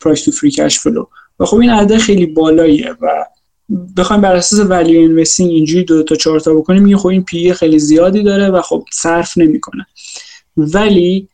price 0.00 0.24
to 0.24 0.30
free 0.30 0.50
cash 0.50 0.78
flow 0.78 1.06
و 1.40 1.44
خب 1.44 1.56
این 1.56 1.70
عدد 1.70 1.96
خیلی 1.96 2.26
بالاییه 2.26 2.94
و 3.00 3.24
بخوایم 3.96 4.22
بر 4.22 4.36
اساس 4.36 4.60
value 4.70 5.00
investing 5.00 5.50
اینجوری 5.50 5.84
دو 5.84 6.02
تا 6.02 6.14
چهار 6.14 6.40
تا 6.40 6.54
بکنیم 6.54 6.82
میگه 6.82 6.96
خب 6.96 7.06
این 7.06 7.24
P/E 7.24 7.52
خیلی 7.52 7.78
زیادی 7.78 8.22
داره 8.22 8.48
و 8.48 8.62
خب 8.62 8.84
صرف 8.92 9.38
نمی‌کنه. 9.38 9.86
ولی 10.56 11.28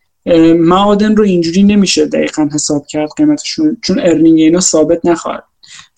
معادن 0.57 1.17
رو 1.17 1.25
اینجوری 1.25 1.63
نمیشه 1.63 2.07
دقیقا 2.07 2.49
حساب 2.55 2.87
کرد 2.87 3.11
قیمتشون 3.17 3.77
چون 3.83 4.01
earning 4.01 4.39
اینا 4.39 4.61
ثابت 4.61 5.07
نخواهد. 5.07 5.45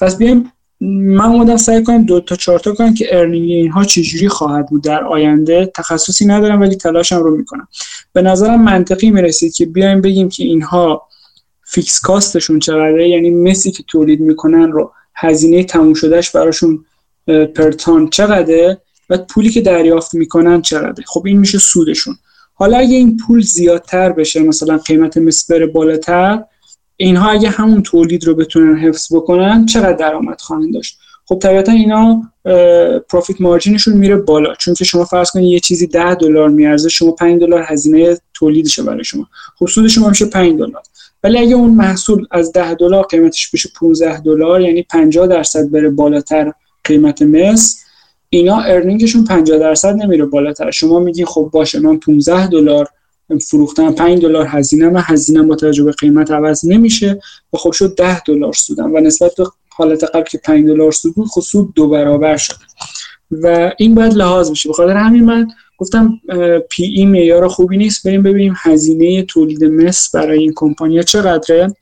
پس 0.00 0.16
بیایم 0.16 0.52
من 0.80 1.24
اومدم 1.24 1.56
سعی 1.56 1.84
کنم 1.84 2.04
دو 2.04 2.20
تا 2.20 2.36
چهار 2.36 2.58
تا 2.58 2.74
کنم 2.74 2.94
که 2.94 3.18
earning 3.18 3.50
اینها 3.50 3.84
چجوری 3.84 4.28
خواهد 4.28 4.68
بود 4.68 4.82
در 4.82 5.04
آینده. 5.04 5.72
تخصصی 5.76 6.26
ندارم 6.26 6.60
ولی 6.60 6.76
تلاشم 6.76 7.16
رو 7.16 7.36
می‌کنم. 7.36 7.68
به 8.12 8.22
نظرم 8.22 8.64
منطقی 8.64 9.10
می‌رسید 9.10 9.54
که 9.54 9.66
بیایم 9.66 10.00
بگیم 10.00 10.28
که 10.28 10.44
اینها 10.44 11.02
fixed 11.66 12.00
cost 12.00 12.29
شون 12.29 12.58
چقدره 12.58 13.08
یعنی 13.08 13.30
مسی 13.30 13.70
که 13.70 13.82
تولید 13.88 14.20
می‌کنن 14.20 14.72
رو 14.72 14.92
هزینه 15.14 15.64
تموم 15.64 15.94
شدهش 15.94 16.30
براشون 16.30 16.84
per 17.26 17.68
ton 17.68 18.10
چقدره 18.10 18.78
و 19.10 19.18
پولی 19.18 19.50
که 19.50 19.60
دریافت 19.60 20.14
می‌کنن 20.14 20.62
چقدره. 20.62 21.04
خب 21.06 21.22
این 21.26 21.38
میشه 21.38 21.58
سودشون. 21.58 22.16
حالا 22.54 22.78
اگه 22.78 22.96
این 22.96 23.16
پول 23.16 23.40
زیادتر 23.40 24.12
بشه 24.12 24.42
مثلا 24.42 24.78
قیمت 24.78 25.18
مس 25.18 25.50
بالاتر 25.50 26.44
اینها 26.96 27.30
اگه 27.30 27.48
همون 27.48 27.82
تولید 27.82 28.24
رو 28.24 28.34
بتونن 28.34 28.78
حفظ 28.78 29.14
بکنن 29.14 29.66
چقدر 29.66 29.92
درآمد 29.92 30.40
خواهند 30.40 30.74
داشت؟ 30.74 30.98
خب 31.26 31.38
طبیعتا 31.38 31.72
اینا 31.72 32.22
پروفیت 33.08 33.40
مارجینشون 33.40 33.96
میره 33.96 34.16
بالا. 34.16 34.54
چون 34.54 34.74
که 34.74 34.84
شما 34.84 35.04
فرض 35.04 35.30
کنید 35.30 35.52
یه 35.52 35.60
چیزی 35.60 35.86
10 35.86 36.14
دلار 36.14 36.48
میارزه 36.48 36.88
شما 36.88 37.10
5 37.10 37.40
دلار 37.40 37.64
هزینه 37.68 38.18
تولیدشه 38.34 38.82
برای 38.82 39.04
شما. 39.04 39.26
خب 39.58 39.66
سود 39.66 39.86
شما 39.86 40.08
میشه 40.08 40.26
5 40.26 40.58
دلار. 40.58 40.82
ولی 41.24 41.38
اگه 41.38 41.54
اون 41.54 41.70
محصول 41.70 42.26
از 42.30 42.52
10 42.52 42.74
دلار 42.74 43.04
قیمتش 43.04 43.50
بشه 43.50 43.68
15 43.80 44.20
دلار 44.20 44.60
یعنی 44.60 44.82
50 44.82 45.26
درصد 45.26 45.70
بره 45.70 45.90
بالاتر 45.90 46.52
قیمت 46.84 47.22
مس 47.22 47.83
اینا 48.36 48.60
earning 48.60 49.01
شون 49.01 49.24
50 49.24 49.58
درصد 49.58 49.94
نمیره 49.94 50.24
بالاتر. 50.24 50.70
شما 50.70 50.98
میگین 50.98 51.26
خب 51.26 51.50
باشه 51.52 51.80
من 51.80 51.98
15 51.98 52.46
دلار 52.46 52.88
فروختن 53.48 53.92
5 53.92 54.22
دلار 54.22 54.46
هزینه 54.48 54.88
و 54.88 54.98
هزینه 54.98 55.42
با 55.42 55.54
توجه 55.54 55.84
به 55.84 55.92
قیمت 55.92 56.30
عوض 56.30 56.64
نمیشه. 56.64 57.20
و 57.52 57.56
خب 57.56 57.72
شد 57.72 57.94
10 57.94 58.20
دلار 58.20 58.52
سودم 58.52 58.94
و 58.94 59.00
نسبت 59.00 59.34
به 59.34 59.46
حالت 59.68 60.04
قبل 60.04 60.22
که 60.22 60.38
5 60.38 60.66
دلار 60.66 60.92
سود 60.92 61.14
بود 61.14 61.28
خب 61.28 61.40
سود 61.40 61.74
دو 61.74 61.88
برابر 61.88 62.36
شده 62.36 62.56
و 63.30 63.72
این 63.78 63.94
باید 63.94 64.14
لحاظ 64.14 64.50
بشه. 64.50 64.68
بخاطر 64.68 64.96
همین 64.96 65.24
من 65.24 65.48
گفتم 65.78 66.20
P/E 66.70 67.06
معیار 67.06 67.48
خوبی 67.48 67.76
نیست. 67.76 68.06
بریم 68.06 68.22
ببینیم 68.22 68.54
هزینه 68.56 69.22
تولید 69.22 69.64
مس 69.64 70.10
برای 70.14 70.38
این 70.38 70.52
کمپانی 70.56 71.04
چقدره. 71.04 71.76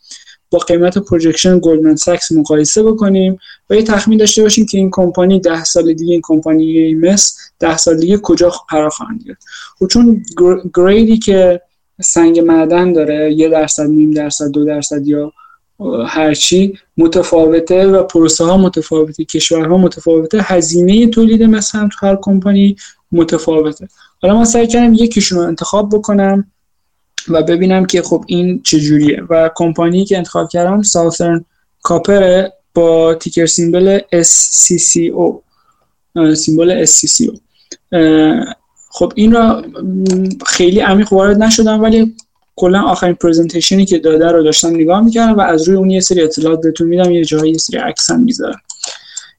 با 0.53 0.59
قیمت 0.59 0.99
projection 0.99 1.59
گلدمن 1.59 1.97
ساکس 1.97 2.33
مقایسه 2.33 2.83
بکنیم 2.83 3.39
و 3.71 3.75
یه 3.75 3.83
تخمین 3.83 4.19
داشته 4.19 4.43
باشیم 4.43 4.67
که 4.67 4.79
این 4.79 4.91
کمپانی 4.93 5.41
ده 5.41 5.65
سال 5.65 5.93
دیگه 5.93 6.13
این 6.13 6.21
کمپانی 6.25 6.95
مس 6.95 7.39
ده 7.59 7.77
سال 7.77 7.97
دیگه 7.97 8.19
کجا 8.19 8.53
قرار 8.69 8.91
خواهند 8.91 9.23
گرفت. 9.27 9.47
و 9.81 9.87
چون 9.87 10.23
گریدی 10.75 11.19
که 11.19 11.61
سنگ 12.03 12.41
معدن 12.41 12.93
داره 12.93 13.33
یه 13.33 13.49
درصد 13.49 13.87
نیم 13.87 14.11
درصد 14.11 14.51
دو 14.51 14.65
درصد 14.65 15.07
یا 15.07 15.33
هرچی 16.07 16.79
متفاوته 16.97 17.87
و 17.87 18.03
پروسه 18.03 18.45
ها 18.45 18.57
متفاوته 18.57 19.25
کشورها 19.25 19.79
متفاوته 19.79 20.39
هزینه 20.43 21.07
تولید 21.07 21.43
مثلا 21.43 21.89
تو 21.89 22.07
هر 22.07 22.17
کمپانی 22.23 22.77
متفاوته. 23.13 23.89
حالا 24.23 24.39
من 24.39 24.45
سعی 24.45 24.67
کردم 24.67 24.95
یکیشون 24.95 25.39
رو 25.39 25.45
انتخاب 25.45 25.97
بکنم. 25.97 26.52
و 27.29 27.43
ببینم 27.43 27.85
که 27.85 28.03
خب 28.03 28.25
این 28.27 28.63
چجوریه. 28.63 29.23
و 29.31 29.51
کمپانی 29.55 30.05
که 30.05 30.17
انتخاب 30.17 30.49
کردم 30.49 30.83
ساوثرن 30.83 31.45
کاپر 31.83 32.49
با 32.75 33.15
تیکر 33.15 33.47
سیمبل 33.47 33.99
SCCO 33.99 35.43
سیمبل 36.35 36.87
SCCO 36.87 37.39
خب 38.91 39.13
این 39.15 39.33
را 39.33 39.65
خیلی 40.47 40.81
عمیق 40.81 41.13
وارد 41.13 41.43
نشدم 41.43 41.83
ولی 41.83 42.15
کلا 42.57 42.83
آخرین 42.83 43.15
پرزنتیشنی 43.15 43.87
که 43.87 43.99
داده 43.99 44.33
رو 44.33 44.43
داشتم 44.43 44.69
نگاه 44.69 45.01
می‌کردم 45.01 45.39
و 45.39 45.41
از 45.41 45.69
روی 45.69 45.77
اون 45.77 45.91
یه 45.91 46.01
سری 46.01 46.23
اطلاعات 46.23 46.61
بهتون 46.61 46.89
میدم 46.89 47.11
یه 47.11 47.25
جایی 47.25 47.53
یه 47.53 47.59
سری 47.59 47.79
عکس 47.79 48.11
هم 48.11 48.21
می‌ذارم. 48.21 48.61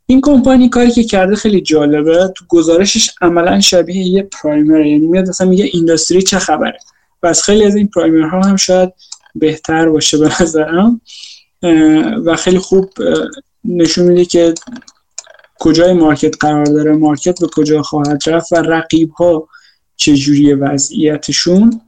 این 0.05 0.21
کمپانی 0.21 0.69
کاری 0.69 0.91
که 0.91 1.03
کرده 1.03 1.35
خیلی 1.35 1.61
جالبه 1.61 2.33
تو 2.35 2.45
گزارشش 2.47 3.09
عملا 3.21 3.59
شبیه 3.59 4.03
یه 4.03 4.23
پرایمر 4.23 4.85
یعنی 4.85 5.07
میاد 5.07 5.29
مثلا 5.29 5.49
میگه 5.49 5.69
اینداستری 5.71 6.21
چه 6.21 6.39
خبره. 6.39 6.77
و 7.23 7.33
خیلی 7.33 7.65
از 7.65 7.75
این 7.75 7.87
پرایمر 7.87 8.27
ها 8.27 8.41
هم 8.41 8.55
شاید 8.55 8.93
بهتر 9.35 9.89
باشه 9.89 10.17
به 10.17 10.31
نظرم. 10.41 11.01
و 12.25 12.35
خیلی 12.35 12.59
خوب 12.59 12.89
نشون 13.65 14.05
میده 14.05 14.25
که 14.25 14.53
کجای 15.59 15.93
مارکت 15.93 16.35
قرار 16.39 16.65
داره 16.65 16.91
مارکت 16.91 17.41
به 17.41 17.47
کجا 17.47 17.81
خواهد 17.81 18.29
رفت 18.29 18.53
و 18.53 18.55
رقیب 18.55 19.11
ها 19.11 19.47
چجوری 19.95 20.53
وضعیتشون 20.53 21.81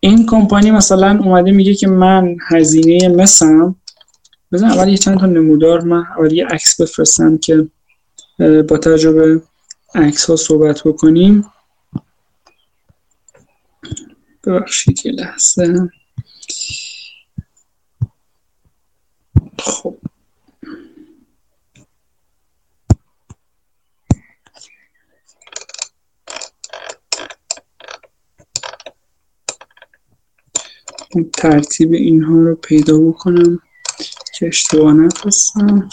این 0.00 0.26
کمپانی 0.26 0.70
مثلا 0.70 1.20
اومده 1.24 1.52
میگه 1.52 1.74
که 1.74 1.88
من 1.88 2.36
هزینه 2.48 3.08
مسم 3.08 3.76
بزن 4.52 4.66
اول 4.66 4.88
یه 4.88 4.96
چند 4.96 5.18
تا 5.18 5.26
نمودار 5.26 5.80
من 5.84 6.04
اول 6.18 6.32
یه 6.32 6.46
عکس 6.46 6.80
بفرستم 6.80 7.38
که 7.38 7.68
با 8.38 8.78
تجربه 8.78 9.42
عکس 9.94 10.30
ها 10.30 10.36
صحبت 10.36 10.82
بکنیم. 10.82 11.44
ببخشید 14.44 15.06
یه 15.06 15.12
لحظه. 15.12 15.90
خب. 19.58 19.96
ترتیب 31.32 31.92
اینها 31.92 32.34
رو 32.34 32.54
پیدا 32.54 32.98
بکنم 32.98 33.60
که 34.38 34.46
اشتباه 34.46 34.92
نفرستم. 34.92 35.88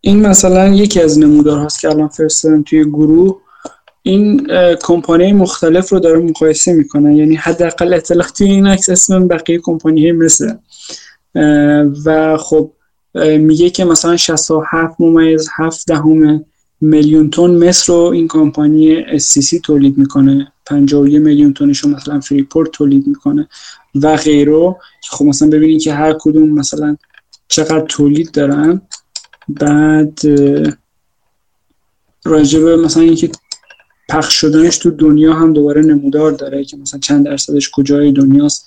این 0.00 0.26
مثلا 0.26 0.68
یکی 0.68 1.00
از 1.00 1.18
نمودار 1.18 1.64
هست 1.64 1.80
که 1.80 1.88
الان 1.88 2.08
فرستادم 2.08 2.62
توی 2.62 2.84
گروه. 2.84 3.40
این 4.02 4.46
کمپانی 4.82 5.32
مختلف 5.32 5.88
رو 5.88 6.00
داره 6.00 6.18
مقایسه 6.18 6.72
می‌کنه 6.72 7.16
یعنی 7.16 7.34
حداقل 7.34 7.94
اطلاع 7.94 8.26
توی 8.26 8.50
این 8.50 8.66
عکس 8.66 8.88
اسم 8.88 9.28
بقیه 9.28 9.58
کمپانی 9.58 10.12
مثل. 10.12 10.54
و 12.04 12.36
خب 12.36 12.72
میگه 13.38 13.70
که 13.70 13.84
مثلا 13.84 14.16
67 14.16 15.00
ممیز 15.00 15.48
7 15.56 15.86
دهم 15.86 16.44
میلیون 16.80 17.30
تن 17.30 17.50
مصر 17.50 17.92
رو 17.92 17.98
این 17.98 18.28
کمپانی 18.28 19.04
SCC 19.18 19.60
تولید 19.64 19.98
می‌کنه. 19.98 20.52
51 20.66 21.20
میلیون 21.20 21.54
تنش 21.54 21.78
رو 21.78 21.90
مثلا 21.90 22.20
فریپورت 22.20 22.70
تولید 22.70 23.06
می‌کنه 23.06 23.48
و 23.94 24.16
غیره. 24.16 24.76
خب 25.10 25.24
مثلا 25.24 25.48
ببینید 25.48 25.82
که 25.82 25.94
هر 25.94 26.16
کدوم 26.20 26.50
مثلا 26.50 26.96
چقدر 27.48 27.84
تولید 27.88 28.30
دارن. 28.30 28.80
بعد 29.48 30.20
راجبه 32.24 32.76
مثلا 32.76 33.02
اینکه 33.02 33.30
پخش 34.10 34.34
شدنش 34.34 34.78
تو 34.78 34.90
دنیا 34.90 35.32
هم 35.32 35.52
دوباره 35.52 35.82
نمودار 35.82 36.32
داره 36.32 36.64
که 36.64 36.76
مثلا 36.76 37.00
چند 37.00 37.24
درصدش 37.24 37.70
کجای 37.70 38.12
دنیاست. 38.12 38.66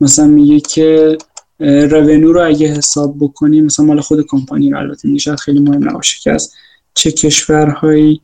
مثلا 0.00 0.26
میگه 0.26 0.60
که 0.60 1.18
رونو 1.60 2.32
رو 2.32 2.46
اگه 2.46 2.66
حساب 2.66 3.16
بکنیم 3.20 3.64
مثلا 3.64 3.86
مال 3.86 4.00
خود 4.00 4.26
کمپانی 4.28 4.70
رو 4.70 4.78
البته 4.78 5.08
میشه 5.08 5.36
خیلی 5.36 5.60
مهم 5.60 5.88
نباشه 5.88 6.16
که 6.22 6.32
از 6.32 6.52
چه 6.94 7.12
کشورهایی 7.12 8.20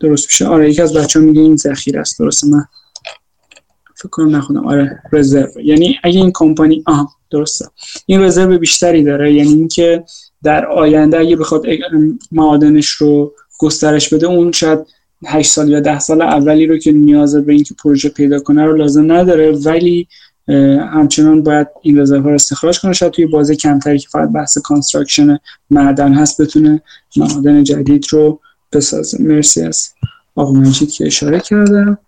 درست 0.00 0.26
میشه. 0.26 0.46
آره 0.46 0.70
یکی 0.70 0.82
از 0.82 0.92
بچه 0.92 1.20
ها 1.20 1.24
میگه 1.24 1.40
این 1.40 1.56
ذخیره 1.56 2.00
است. 2.00 2.18
درسته 2.18 2.46
من 2.46 2.64
فکر 3.94 4.08
کنم 4.08 4.36
نخونم. 4.36 4.66
آره 4.66 5.02
reserve 5.12 5.60
یعنی 5.60 5.98
اگه 6.02 6.18
این 6.20 6.30
کمپانی 6.34 6.82
آها 6.86 7.10
درسته. 7.30 7.66
این 8.06 8.22
reserve 8.22 8.58
بیشتری 8.58 9.04
داره. 9.04 9.34
یعنی 9.34 9.52
اینکه 9.52 10.04
در 10.42 10.66
آینده 10.66 11.18
اگه 11.18 11.36
بخواد 11.36 11.66
معادنش 12.32 12.88
رو 12.88 13.34
گسترش 13.58 14.14
بده 14.14 14.26
اون 14.26 14.52
شاید 14.52 14.78
8 15.26 15.50
سال 15.50 15.68
یا 15.68 15.80
10 15.80 15.98
سال 15.98 16.22
اولی 16.22 16.66
رو 16.66 16.78
که 16.78 16.92
نیاز 16.92 17.36
به 17.36 17.52
اینکه 17.52 17.74
پروژه 17.74 18.08
پیدا 18.08 18.40
کنه 18.40 18.64
رو 18.64 18.76
لازم 18.76 19.12
نداره 19.12 19.52
ولی 19.52 20.08
همچنان 20.92 21.42
باید 21.42 21.66
این 21.82 22.00
reserve 22.00 22.22
رو 22.22 22.34
استخراج 22.34 22.80
کنه. 22.80 22.92
شاید 22.92 23.12
توی 23.12 23.26
بازه 23.26 23.56
کمتری 23.56 23.98
که 23.98 24.08
فقط 24.10 24.28
بحث 24.28 24.58
construction 24.58 25.38
معدن 25.70 26.14
هست 26.14 26.42
بتونه 26.42 26.82
معادن 27.16 27.64
جدید 27.64 28.06
رو 28.10 28.40
بسازه. 28.72 29.22
مرسی 29.22 29.62
از 29.62 29.88
آقا 30.36 30.52
مجید 30.52 30.90
که 30.90 31.06
اشاره 31.06 31.40
کردم 31.40 31.98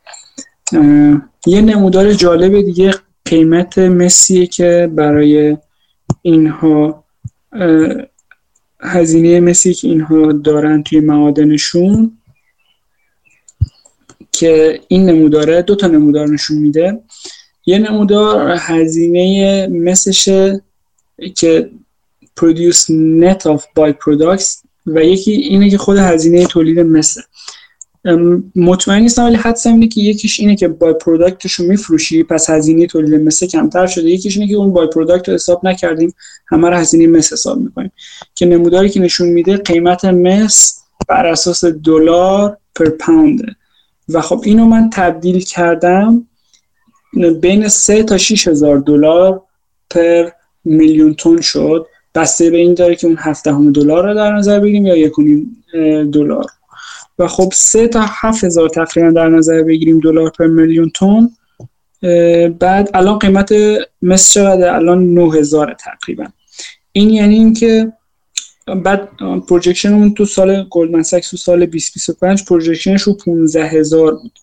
یه 1.46 1.60
نمودار 1.60 2.12
جالب 2.12 2.62
دیگه 2.62 2.94
قیمت 3.24 3.78
مسیه 3.78 4.46
که 4.46 4.90
برای 4.94 5.56
اینها 6.22 7.04
هزینه 8.80 9.40
مسی 9.40 9.74
که 9.74 9.88
اینها 9.88 10.32
دارن 10.32 10.82
توی 10.82 11.00
معادنشون. 11.00 12.18
که 14.34 14.80
این 14.88 15.06
نموداره 15.06 15.62
دو 15.62 15.74
تا 15.74 15.86
نمودار 15.86 16.28
نشون 16.28 16.56
میده. 16.56 17.00
یه 17.66 17.78
نمودار 17.78 18.56
هزینه 18.60 19.66
مسشه 19.66 20.62
که 21.36 21.70
produce 22.40 22.82
net 23.20 23.42
of 23.42 23.60
byproducts 23.78 24.64
و 24.86 25.04
یکی 25.04 25.32
اینه 25.32 25.70
که 25.70 25.78
خود 25.78 25.96
هزینه 25.96 26.46
تولید 26.46 26.80
مثل 26.80 27.20
مطمئن 28.56 29.02
نیستم 29.02 29.24
ولی 29.24 29.36
حدسم 29.36 29.72
اینه 29.72 29.88
که 29.88 30.00
یکیش 30.00 30.40
اینه 30.40 30.56
که 30.56 30.68
by-product 30.68 30.92
ش 30.92 31.52
رو 31.52 31.66
میفروشی 31.66 32.22
پس 32.22 32.50
هزینه 32.50 32.86
تولید 32.86 33.14
مس 33.14 33.46
کمتر 33.46 33.86
شده. 33.86 34.10
یکیش 34.10 34.36
اینه 34.36 34.48
که 34.48 34.56
اون 34.56 34.72
by-product 34.72 35.28
رو 35.28 35.34
حساب 35.34 35.66
نکردیم 35.66 36.14
همه 36.46 36.68
رو 36.68 36.76
هزینه 36.76 37.06
مس 37.06 37.32
حساب 37.32 37.58
می‌کنیم. 37.58 37.92
که 38.34 38.46
نموداری 38.46 38.88
که 38.88 39.00
نشون 39.00 39.28
میده 39.28 39.56
قیمت 39.56 40.04
مس 40.04 40.84
بر 41.08 41.26
اساس 41.26 41.64
دلار 41.64 42.56
per 42.74 42.88
pound 42.88 43.37
ه 43.37 43.46
و 44.08 44.20
خب 44.20 44.42
اینو 44.44 44.64
من 44.64 44.90
تبدیل 44.90 45.40
کردم 45.40 46.26
بین 47.40 47.68
3 47.68 48.02
تا 48.02 48.18
6 48.18 48.48
هزار 48.48 48.78
دلار 48.78 49.42
per 49.90 50.30
میلیون 50.64 51.14
تن 51.14 51.40
شد. 51.40 51.86
بسته 52.14 52.50
به 52.50 52.56
این 52.56 52.74
داره 52.74 52.96
که 52.96 53.06
اون 53.06 53.16
هفته 53.18 53.70
دلار 53.74 54.08
رو 54.08 54.14
در 54.14 54.32
نظر 54.32 54.60
بگیریم 54.60 54.86
یا 54.86 54.96
یکونیم 54.96 55.64
دلار. 56.12 56.46
و 57.18 57.26
خب 57.26 57.52
سه 57.54 57.88
تا 57.88 58.00
هفت 58.08 58.44
هزار 58.44 58.68
تقریبا 58.68 59.10
در 59.10 59.28
نظر 59.28 59.62
بگیریم 59.62 60.00
دلار 60.00 60.30
per 60.30 60.46
میلیون 60.46 60.90
تن. 60.90 61.28
بعد 62.58 62.90
الان 62.94 63.18
قیمت 63.18 63.54
مس 64.02 64.34
چقدر 64.34 64.74
الان 64.74 65.14
9000 65.14 65.74
تقریبا. 65.74 66.26
این 66.92 67.10
یعنی 67.10 67.34
اینکه 67.34 67.92
بعد 68.66 69.08
projection 69.48 69.92
اون 69.92 70.14
تو 70.14 70.24
سال 70.24 70.66
گلدمن 70.70 71.02
ساکس 71.02 71.30
تو 71.30 71.36
سال 71.36 71.66
2025 71.66 72.44
projection 72.44 72.93
ش 72.93 73.02
رو 73.02 73.14
15000 73.14 74.12
بود. 74.14 74.38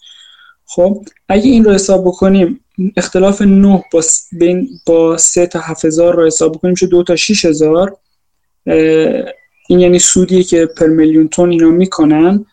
خب 0.65 1.06
اگه 1.27 1.49
این 1.49 1.64
رو 1.64 1.72
حساب 1.72 2.06
بکنیم 2.06 2.60
اختلاف 2.98 3.41
9 3.41 3.84
با 3.93 4.02
بین 4.31 4.69
با 4.85 5.18
3 5.18 5.45
تا 5.45 5.60
7000 5.60 6.15
رو 6.15 6.26
حساب 6.26 6.52
بکنیم 6.52 6.72
میشه 6.72 6.88
2 6.88 7.03
تا 7.03 7.15
6000 7.15 7.98
این 9.69 9.80
یعنی 9.80 9.99
سودیه 9.99 10.43
که 10.43 10.65
پر 10.65 10.88
میلیون 10.88 11.27
تن 11.27 11.49
اینا 11.49 11.69
می‌کنن. 11.69 12.45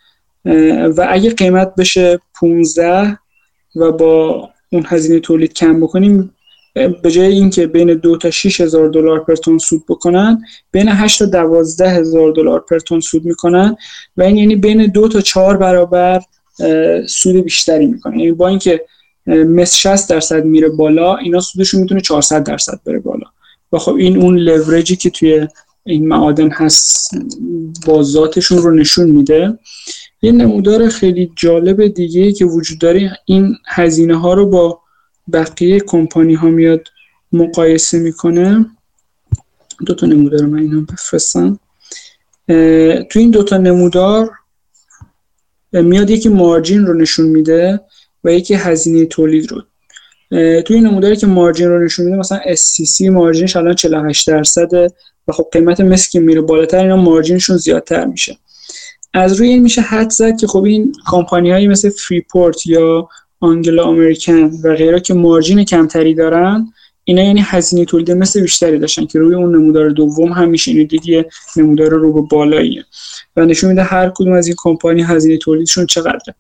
و 0.97 1.07
اگه 1.11 1.31
قیمت 1.31 1.75
بشه 1.75 2.21
15 2.41 3.19
و 3.77 3.93
با 3.93 4.49
اون 4.73 4.85
هزینه 4.87 5.21
تولید 5.21 5.53
کم 5.53 5.81
بکنیم 5.81 6.35
به 6.75 7.11
جای 7.11 7.33
اینکه 7.33 7.67
بین 7.67 7.95
2 7.95 8.17
تا 8.17 8.31
6 8.31 8.61
هزار 8.61 8.89
دلار 8.89 9.25
پر 9.25 9.35
تن 9.35 9.59
سود 9.59 9.85
بکنن 9.89 10.43
بین 10.73 10.89
8 10.89 11.19
تا 11.19 11.27
12 11.27 11.91
هزار 11.91 12.33
دلار 12.33 12.61
پر 12.61 12.79
تن 12.79 13.01
سود 13.01 13.25
می‌کنن 13.25 13.77
و 14.17 14.23
این 14.23 14.37
یعنی 14.37 14.57
بین 14.57 14.87
2 14.87 15.09
تا 15.09 15.21
4 15.21 15.57
برابر 15.57 16.21
سود 17.09 17.37
بیشتری 17.37 17.87
می‌کنه 17.87 18.19
یعنی 18.19 18.33
با 18.33 18.49
اینکه 18.49 18.85
مس 19.27 19.75
60 19.75 20.11
درصد 20.11 20.45
میره 20.45 20.69
بالا 20.69 21.17
اینا 21.17 21.41
سودشون 21.41 21.81
می‌تونه 21.81 22.01
400 22.01 22.45
درصد 22.45 22.81
بره 22.87 22.99
بالا. 22.99 23.27
و 23.73 23.79
خب 23.79 23.95
این 23.95 24.23
اون 24.23 24.39
لورجی 24.39 24.97
که 24.97 25.11
توی 25.11 25.49
این 25.85 26.09
معادن 26.09 26.51
هست 26.51 27.11
با 27.87 28.03
ذاتشون 28.03 28.59
رو 28.59 28.71
نشون 28.71 29.11
میده. 29.11 29.59
یه 30.23 30.33
نمودار 30.33 30.89
خیلی 30.89 31.33
جالب 31.37 31.87
دیگه 31.87 32.33
که 32.33 32.45
وجود 32.45 32.79
داره 32.79 33.11
این 33.25 33.57
هزینه 33.67 34.17
ها 34.17 34.35
رو 34.35 34.47
با 34.47 34.81
بقیه 35.33 35.81
کمپانی 35.81 36.35
ها 36.35 36.49
میاد 36.49 36.89
مقایسه 37.33 37.99
می‌کنه. 37.99 38.67
دو 39.87 39.95
تا 39.95 40.07
نمودار 40.07 40.47
من 40.47 40.59
اینا 40.59 40.81
بفرستم. 40.81 41.61
تو 43.11 43.19
این 43.19 43.31
دوتا 43.31 43.57
نمودار 43.57 44.31
میاد 45.73 46.11
یکی 46.11 46.29
مارجین 46.29 46.87
رو 46.87 46.95
نشون 46.95 47.27
میده 47.27 47.81
و 48.25 48.33
یکی 48.33 48.55
هزینه 48.55 49.07
تولید 49.07 49.53
رو. 49.53 49.63
تو 50.61 50.75
این 50.75 50.87
نموداری 50.87 51.17
که 51.17 51.27
مارجین 51.27 51.69
رو 51.69 51.85
نشون 51.85 52.05
میده 52.05 52.17
مثلا 52.17 52.41
SCC 52.55 53.01
مارجینش 53.01 53.57
الان 53.57 53.75
48 53.75 54.29
درصده 54.29 54.91
و 55.29 55.33
خب 55.33 55.49
قیمت 55.53 55.81
مسک 55.81 56.11
که 56.11 56.21
میره 56.21 56.41
بالاتر 56.41 56.79
اینا 56.79 56.97
مارجینشون 56.97 57.57
زیادتر 57.57 58.05
میشه. 58.05 58.39
از 59.15 59.33
روی 59.33 59.49
این 59.49 59.63
میشه 59.63 59.81
حد 59.81 60.11
زد 60.11 60.37
که 60.37 60.47
خب 60.47 60.65
این 60.65 60.93
کمپانی 61.07 61.51
هایی 61.51 61.69
مثل 61.69 61.91
فریپورت 61.91 62.67
یا 62.67 63.09
آنگلا 63.41 63.85
امریکن 63.85 64.51
و 64.65 64.75
غیره 64.75 65.01
که 65.01 65.15
مارجین 65.15 65.65
کمتری 65.65 66.15
دارن 66.15 66.73
اینا 67.05 67.23
یعنی 67.23 67.41
هزینه 67.45 67.85
تولید 67.85 68.11
مثل 68.11 68.41
بیشتری 68.41 68.79
داشتن 68.79 69.07
که 69.07 69.19
روی 69.19 69.35
اون 69.35 69.57
نمودار 69.57 69.91
دوم 69.91 70.33
هم 70.33 70.49
میشه 70.49 70.71
این 70.71 70.87
دیگه 70.87 71.27
نمودار 71.57 71.89
رو 71.91 72.13
به 72.13 72.21
بالاییه. 72.21 72.85
و 73.37 73.45
نشون 73.45 73.71
میده 73.71 73.83
هر 73.83 74.11
کدوم 74.15 74.33
از 74.33 74.47
این 74.47 74.57
کمپانی 74.59 75.03
هزینه 75.03 75.37
تولیدشون 75.37 75.87
چقدره. 75.87 76.35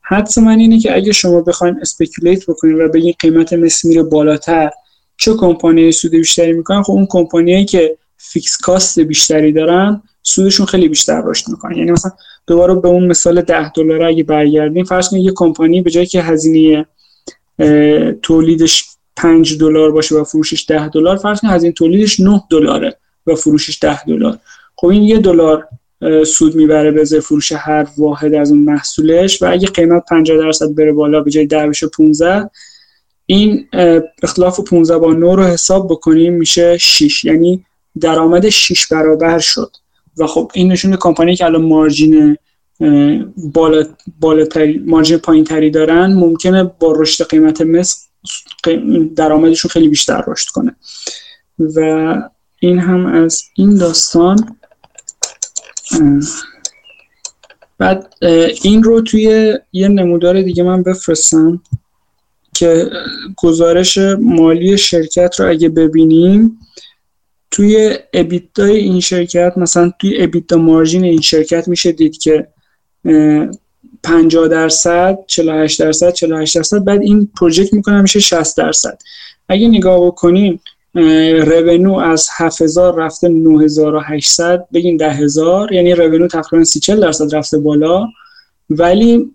حدس 0.00 0.38
من 0.38 0.58
اینه 0.58 0.78
که 0.78 0.96
اگه 0.96 1.12
شما 1.12 1.40
بخواید 1.40 1.76
speculate 1.80 2.50
بکنید 2.50 2.76
و 2.78 2.88
بگین 2.88 3.14
قیمت 3.18 3.52
مس 3.52 3.88
میره 3.88 4.02
بالاتر 4.02 4.70
چه 5.16 5.34
کمپانی 5.34 5.92
سود 5.92 6.10
بیشتری 6.10 6.52
می‌کنن؟ 6.52 6.82
خب 6.82 6.92
اون 6.92 7.06
کمپانیایی 7.10 7.64
که 7.64 7.96
fixed 8.16 8.56
cost 8.56 9.00
بیشتری 9.00 9.52
دارن 9.52 10.02
سودشون 10.22 10.66
خیلی 10.66 10.88
بیشتر 10.88 11.22
رشد 11.24 11.48
می‌کنه 11.48 11.78
یعنی 11.78 11.90
مثلا 11.90 12.12
دوباره 12.46 12.74
به 12.74 12.88
اون 12.88 13.06
مثال 13.06 13.40
10 13.40 13.72
دلار 13.72 14.02
اگه 14.02 14.22
برگردیم 14.22 14.84
فرض 14.84 15.08
کنید 15.08 15.24
یه 15.24 15.32
کمپانی 15.36 15.82
به 15.82 15.90
جایی 15.90 16.06
که 16.06 16.22
هزینه 16.22 16.86
تولیدش 18.22 18.84
5 19.16 19.58
دلار 19.58 19.90
باشه 19.90 20.14
و 20.14 20.24
فروشش 20.24 20.66
10 20.68 20.88
دلار 20.88 21.16
فرض 21.16 21.40
کنید 21.40 21.52
هزینه 21.52 21.72
تولیدش 21.72 22.20
9 22.20 22.42
دلاره 22.50 22.96
و 23.26 23.34
فروشش 23.34 23.78
10 23.82 24.04
دلار. 24.04 24.38
خب 24.76 24.86
این 24.86 25.02
یه 25.02 25.18
دلار 25.18 25.68
سود 26.26 26.54
می‌بره 26.54 26.90
به 26.90 27.04
فروش 27.04 27.52
هر 27.52 27.86
واحد 27.98 28.34
از 28.34 28.52
اون 28.52 28.60
محصولش 28.60 29.42
و 29.42 29.52
اگه 29.52 29.68
قیمت 29.68 30.04
50 30.10 30.38
درصد 30.38 30.74
بره 30.74 30.92
بالا 30.92 31.20
به 31.20 31.30
جای 31.30 31.46
10 31.46 31.66
بشه 31.66 31.86
15 31.86 32.50
این 33.26 33.68
اختلاف 34.22 34.60
15 34.60 34.98
با 34.98 35.12
9 35.12 35.36
رو 35.36 35.42
حساب 35.42 35.86
بکنیم 35.90 36.32
میشه 36.32 36.78
6 36.78 37.24
یعنی 37.24 37.64
درآمد 38.00 38.48
6 38.48 38.86
برابر 38.86 39.38
شد. 39.38 39.76
و 40.18 40.26
خب 40.26 40.50
این 40.54 40.72
نشون 40.72 40.96
کمپانی 40.96 41.36
که 41.36 41.44
الان 41.44 41.62
مارجین 41.62 42.36
بالا 43.36 43.84
بالاتری 44.20 44.78
مارجین 44.78 45.18
پایینتری 45.18 45.70
دارن 45.70 46.12
ممکنه 46.12 46.64
با 46.64 46.92
رشد 46.92 47.24
قیمت 47.24 47.60
مس 47.60 48.08
درآمدشون 49.16 49.68
خیلی 49.68 49.88
بیشتر 49.88 50.24
رشد 50.26 50.48
کنه. 50.48 50.76
و 51.58 52.16
این 52.60 52.78
هم 52.78 53.06
از 53.06 53.42
این 53.54 53.76
داستان 53.76 54.56
بعد 57.78 58.14
این 58.62 58.82
رو 58.82 59.00
توی 59.00 59.58
یه 59.72 59.88
نمودار 59.88 60.42
دیگه 60.42 60.62
من 60.62 60.82
بفرستم 60.82 61.62
که 62.54 62.90
گزارش 63.36 63.98
مالی 64.20 64.78
شرکت 64.78 65.40
رو 65.40 65.50
اگه 65.50 65.68
ببینیم 65.68 66.58
توی 67.52 67.98
ابیتای 68.12 68.76
این 68.76 69.00
شرکت 69.00 69.52
مثلا 69.56 69.92
توی 69.98 70.22
ابیتا 70.22 70.56
مارجین 70.56 71.04
این 71.04 71.20
شرکت 71.20 71.68
میشه 71.68 71.92
دید 71.92 72.18
که 72.18 72.46
50 74.02 74.48
درصد 74.48 75.18
48 75.26 75.80
درصد 75.80 76.12
48 76.12 76.56
درصد 76.56 76.84
بعد 76.84 77.02
این 77.02 77.28
پروژکت 77.40 77.72
می‌کنه 77.72 78.00
میشه 78.00 78.20
60 78.20 78.56
درصد. 78.56 78.98
اگه 79.48 79.68
نگاه 79.68 80.06
بکنین 80.06 80.60
revenue 80.94 81.96
از 81.96 82.28
7000 82.36 82.94
رفته 82.96 83.28
9800 83.28 84.66
بگین 84.74 84.96
10000 84.96 85.72
یعنی 85.72 85.94
revenue 85.94 86.28
تقریبا 86.28 86.64
30 86.64 86.80
درصد 86.96 87.34
رفته 87.34 87.58
بالا 87.58 88.06
ولی 88.70 89.30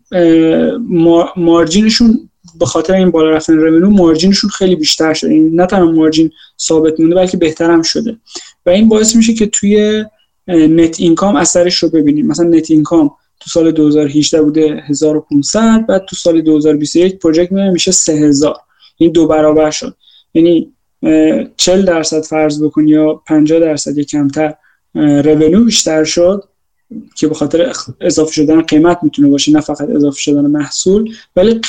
margin 1.35 1.92
شون 1.92 2.29
به 2.59 2.65
خاطر 2.65 2.93
این 2.93 3.11
بالا 3.11 3.29
رفتن 3.29 3.53
revenue 3.53 3.89
margin 3.89 4.25
شون 4.25 4.49
خیلی 4.49 4.75
بیشتر 4.75 5.13
شده. 5.13 5.29
این 5.29 5.55
نه 5.55 5.65
تنها 5.65 5.91
margin 5.91 6.31
ثابت 6.59 6.99
مونده 6.99 7.15
بلکه 7.15 7.37
بهتر 7.37 7.71
هم 7.71 7.81
شده. 7.81 8.17
و 8.65 8.69
این 8.69 8.89
باعث 8.89 9.15
میشه 9.15 9.33
که 9.33 9.45
توی 9.45 10.05
net 10.47 10.99
income 10.99 11.35
اثرش 11.35 11.83
رو 11.83 11.89
ببینیم. 11.89 12.27
مثلا 12.27 12.47
net 12.47 12.71
income 12.71 13.11
تو 13.39 13.49
سال 13.49 13.71
2018 13.71 14.41
بوده 14.41 14.83
1500 14.87 15.85
بعد 15.87 16.05
تو 16.05 16.15
سال 16.15 16.41
2021 16.41 17.19
project 17.19 17.51
میشه 17.51 17.91
3000 17.91 18.55
این 18.97 19.11
دو 19.11 19.27
برابر 19.27 19.71
شد. 19.71 19.95
یعنی 20.33 20.73
40 21.57 21.85
درصد 21.85 22.21
فرض 22.21 22.63
بکن 22.63 22.87
یا 22.87 23.13
50 23.13 23.59
درصد 23.59 23.97
یا 23.97 24.03
کمتر 24.03 24.53
رونو 24.95 25.63
بیشتر 25.63 26.03
شد. 26.03 26.43
که 27.15 27.27
به 27.27 27.35
خاطر 27.35 27.73
اضافه 28.01 28.31
شدن 28.31 28.61
قیمت 28.61 28.99
می‌تونه 29.03 29.29
باشه 29.29 29.51
نه 29.51 29.61
فقط 29.61 29.89
اضافه 29.89 30.19
شدن 30.19 30.45
محصول 30.45 31.15
ولی 31.35 31.61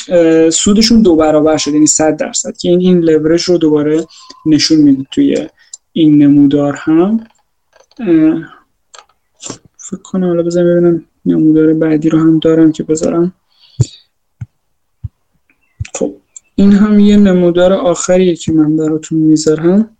سودشون 0.51 1.01
دو 1.01 1.15
برابر 1.15 1.57
شد 1.57 1.73
یعنی 1.73 1.87
100 1.87 2.17
درصد 2.17 2.57
که 2.57 2.69
این 2.69 2.79
این 2.79 2.99
لورج 2.99 3.43
رو 3.43 3.57
دوباره 3.57 4.05
نشون 4.45 4.77
میده 4.77 5.05
توی 5.11 5.47
این 5.93 6.23
نمودار 6.23 6.75
هم. 6.75 7.27
فکر 9.77 10.01
کنم 10.03 10.27
حالا 10.27 10.43
بزنم 10.43 10.65
ببینم 10.65 11.05
نمودار 11.25 11.73
بعدی 11.73 12.09
رو 12.09 12.19
هم 12.19 12.39
دارم 12.39 12.71
که 12.71 12.83
بذارم. 12.83 13.33
خب 15.95 16.15
این 16.55 16.71
هم 16.71 16.99
یه 16.99 17.17
نمودار 17.17 17.73
آخریه 17.73 18.35
که 18.35 18.51
من 18.51 18.77
براتون 18.77 19.19
می‌ذارم. 19.19 19.97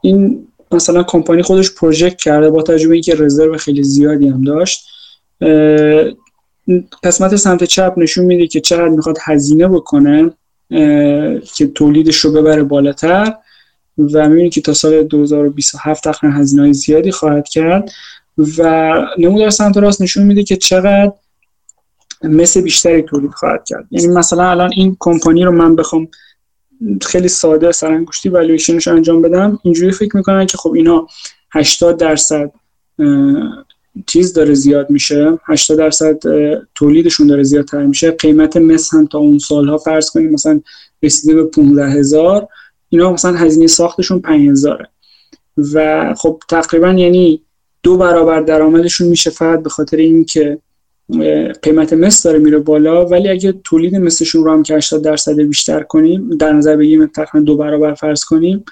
این 0.00 0.46
مثلا 0.74 1.02
کمپانی 1.02 1.42
خودش 1.42 1.74
پروژکت 1.74 2.16
کرده 2.16 2.50
با 2.50 2.62
توجه 2.62 2.88
به 2.88 2.94
اینکه 2.94 3.14
رزرو 3.14 3.58
خیلی 3.58 3.82
زیادی 3.82 4.28
هم 4.28 4.44
داشت 4.44 4.86
قسمت 7.02 7.36
سمت 7.36 7.64
چپ 7.64 7.94
نشون 7.96 8.24
میده 8.24 8.46
که 8.46 8.60
چقدر 8.60 8.88
می‌خواد 8.88 9.18
هزینه 9.22 9.68
بکنه 9.68 10.30
که 11.54 11.66
تولیدش 11.74 12.16
رو 12.16 12.32
ببره 12.32 12.62
بالاتر 12.62 13.34
و 13.98 14.28
می‌بینید 14.28 14.52
که 14.52 14.60
تا 14.60 14.74
سال 14.74 15.02
2027 15.02 16.04
تقریبا 16.04 16.36
هزینه 16.36 16.62
های 16.62 16.72
زیادی 16.72 17.10
خواهد 17.10 17.48
کرد 17.48 17.90
و 18.58 18.92
نمودار 19.18 19.50
سمت 19.50 19.76
راست 19.76 20.02
نشون 20.02 20.26
میده 20.26 20.42
که 20.42 20.56
چقدر 20.56 21.12
مثل 22.22 22.60
بیشتری 22.60 23.02
تولید 23.02 23.30
خواهد 23.30 23.64
کرد. 23.64 23.86
یعنی 23.90 24.06
مثلا 24.06 24.50
الان 24.50 24.70
این 24.76 24.96
کمپانی 25.00 25.44
رو 25.44 25.52
من 25.52 25.76
بخوام 25.76 26.08
خیلی 27.02 27.28
ساده 27.28 27.72
سرانگشتی 27.72 28.28
والویشنش 28.28 28.88
انجام 28.88 29.22
بدم. 29.22 29.58
اینجوری 29.62 29.92
فکر 29.92 30.16
می‌کنن 30.16 30.46
که 30.46 30.58
خب 30.58 30.72
اینا 30.72 31.06
80 31.52 31.96
درصد 31.96 32.52
چیز 34.06 34.32
داره 34.32 34.54
زیاد 34.54 34.90
میشه. 34.90 35.38
80 35.46 35.78
درصد 35.78 36.18
تولیدشون 36.74 37.26
داره 37.26 37.42
زیادتر 37.42 37.86
میشه. 37.86 38.10
قیمت 38.10 38.56
مس 38.56 38.94
هم 38.94 39.06
تا 39.06 39.18
اون 39.18 39.38
سالها 39.38 39.78
فرض 39.78 40.10
کنیم 40.10 40.30
مثلا 40.30 40.60
رسیده 41.02 41.34
به 41.34 41.44
15 41.44 41.88
هزار 41.88 42.48
اینا 42.88 43.12
مثلا 43.12 43.32
هزینه 43.32 43.66
ساختشون 43.66 44.20
5000 44.20 44.88
و 45.72 46.14
خب 46.18 46.42
تقریبا 46.48 46.92
یعنی 46.92 47.42
دو 47.82 47.96
برابر 47.96 48.40
درآمدشون 48.40 49.08
میشه 49.08 49.30
فقط 49.30 49.62
به 49.62 49.70
خاطر 49.70 49.96
اینکه 49.96 50.58
قیمت 51.62 51.92
مس 51.92 52.22
داره 52.22 52.38
میره 52.38 52.58
بالا 52.58 53.06
ولی 53.06 53.28
اگه 53.28 53.54
تولید 53.64 53.96
مسشون 53.96 54.44
رو 54.44 54.52
هم 54.52 54.62
که 54.62 54.74
80 54.74 55.02
درصد 55.02 55.40
بیشتر 55.40 55.82
کنیم 55.82 56.36
در 56.36 56.52
نظر 56.52 56.76
بگیریم 56.76 57.06
تقریبا 57.06 57.44
دو 57.44 57.56
برابر 57.56 57.94
فرض 57.94 58.24
کنیم 58.24 58.64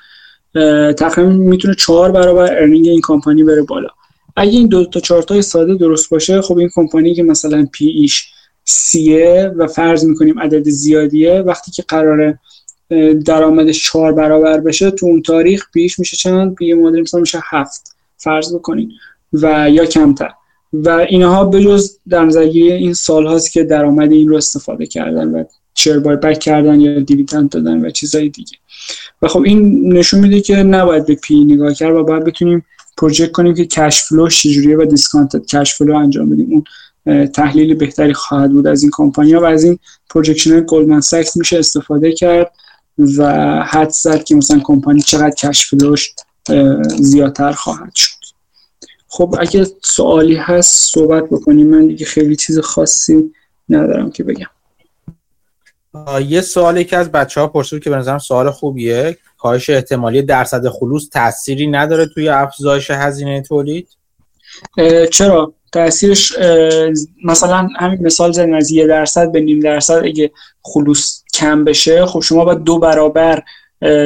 تقریبا 0.98 1.30
می‌تونه 1.30 1.74
چهار 1.74 2.12
برابر 2.12 2.58
earning 2.60 2.88
این 2.88 3.00
کمپانی 3.04 3.44
بره 3.44 3.62
بالا. 3.62 3.88
اگه 4.36 4.50
این 4.50 4.68
دو 4.68 4.84
تا 4.84 5.00
چارت 5.00 5.30
های 5.30 5.42
ساده 5.42 5.74
درست 5.74 6.10
باشه 6.10 6.42
خب 6.42 6.58
این 6.58 6.70
کمپانی 6.74 7.14
که 7.14 7.22
مثلا 7.22 7.66
P/E 7.72 7.86
ش 7.86 8.32
سیه 8.64 9.52
و 9.56 9.66
فرض 9.66 10.04
می‌کنیم 10.04 10.38
عدد 10.38 10.68
زیادیه 10.68 11.40
وقتی 11.40 11.70
که 11.70 11.84
قراره 11.88 12.38
درآمدش 13.26 13.84
چهار 13.84 14.12
برابر 14.12 14.60
بشه 14.60 14.90
تو 14.90 15.06
اون 15.06 15.22
تاریخ 15.22 15.66
P/E 15.74 15.88
ش 15.88 15.98
میشه 15.98 16.16
چند؟ 16.16 16.54
P/E 16.54 16.72
مدل 16.74 17.00
مثلا 17.00 17.20
میشه 17.20 17.40
هفت. 17.50 17.96
فرض 18.16 18.54
بکنید 18.54 18.90
و 19.32 19.70
یا 19.70 19.84
کمتر. 19.84 20.30
و 20.72 20.88
اینها 20.88 21.44
بجز 21.44 21.98
در 22.08 22.24
نظرگیری 22.24 22.72
این 22.72 22.94
سال 22.94 23.26
هاست 23.26 23.52
که 23.52 23.64
درآمد 23.64 24.12
این 24.12 24.28
رو 24.28 24.36
استفاده 24.36 24.86
کردن 24.86 25.28
و 25.28 25.44
شیر 25.74 25.98
buyback 25.98 26.38
کردن 26.38 26.80
یا 26.80 27.00
dividend 27.00 27.50
دادن 27.50 27.86
و 27.86 27.90
چیزهای 27.90 28.28
دیگه. 28.28 28.56
و 29.22 29.28
خب 29.28 29.40
این 29.40 29.92
نشون 29.92 30.20
میده 30.20 30.40
که 30.40 30.56
نباید 30.56 31.06
به 31.06 31.14
P/E 31.14 31.44
نگاه 31.44 31.74
کرد 31.74 31.96
و 31.96 32.04
باید 32.04 32.24
بتونیم 32.24 32.64
پروژکت 32.96 33.32
کنیم 33.32 33.54
که 33.54 33.64
cash 33.64 34.02
flow 34.02 34.28
چجوریه 34.28 34.78
و 34.78 34.84
discounted 34.84 35.46
cash 35.46 35.74
flow 35.74 35.96
انجام 35.96 36.30
بدیم. 36.30 36.48
اون 36.50 36.64
تحلیل 37.26 37.74
بهتری 37.74 38.12
خواهد 38.12 38.52
بود 38.52 38.66
از 38.66 38.82
این 38.82 38.90
کمپانی 38.94 39.32
ها 39.32 39.40
و 39.40 39.44
از 39.44 39.64
این 39.64 39.78
projection 40.10 40.64
Goldman 40.66 41.00
Sachs 41.00 41.36
میشه 41.36 41.58
استفاده 41.58 42.12
کرد 42.12 42.52
و 43.16 43.32
حدس 43.62 43.90
زد 43.90 44.24
که 44.24 44.34
مثلا 44.34 44.60
کمپانی 44.64 45.00
چقدر 45.00 45.30
cash 45.30 45.66
flow 45.66 45.95
ش 45.95 46.10
زیادتر 46.98 47.52
خواهد 47.52 47.94
شد. 47.94 48.21
خب 49.14 49.34
اگه 49.38 49.66
سوالی 49.82 50.36
هست 50.36 50.94
صحبت 50.94 51.24
بکنیم. 51.24 51.66
من 51.66 51.86
دیگه 51.86 52.06
خیلی 52.06 52.36
چیز 52.36 52.58
خاصی 52.58 53.32
ندارم 53.68 54.10
که 54.10 54.24
بگم. 54.24 54.46
یه 56.28 56.40
سوالی 56.40 56.84
که 56.84 56.96
از 56.96 57.12
بچه 57.12 57.40
ها 57.40 57.46
پرسید 57.46 57.82
که 57.82 57.90
به 57.90 57.96
نظرم 57.96 58.18
سوال 58.18 58.50
خوبیه. 58.50 59.18
کاهش 59.38 59.70
احتمالی 59.70 60.22
درصد 60.22 60.68
خلوص 60.68 61.08
تأثیری 61.08 61.66
نداره 61.66 62.06
توی 62.06 62.28
افزایش 62.28 62.90
هزینه 62.90 63.42
تولید؟ 63.42 63.88
چرا؟ 65.10 65.54
تاثیرش 65.72 66.32
مثلا 67.24 67.68
همین 67.78 68.06
مثال 68.06 68.32
زدن 68.32 68.54
از 68.54 68.70
یه 68.70 68.86
درصد 68.86 69.32
به 69.32 69.40
نیم 69.40 69.60
درصد 69.60 70.02
اگه 70.04 70.30
خلوص 70.62 71.22
کم 71.34 71.64
بشه 71.64 72.06
خب 72.06 72.20
شما 72.20 72.44
باید 72.44 72.58
دو 72.58 72.78
برابر 72.78 73.42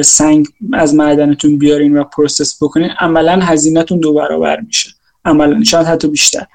سنگ 0.03 0.47
از 0.73 0.95
معدنتون 0.95 1.57
بیارین 1.57 1.97
و 1.97 2.03
process 2.03 2.63
بکنین. 2.63 2.89
عملا 2.99 3.39
هزینهتون 3.41 3.99
دو 3.99 4.13
برابر 4.13 4.59
میشه. 4.59 4.89
عملا 5.27 5.63
شاید 5.63 5.87
حتی 5.87 6.07
بیشتر. 6.07 6.45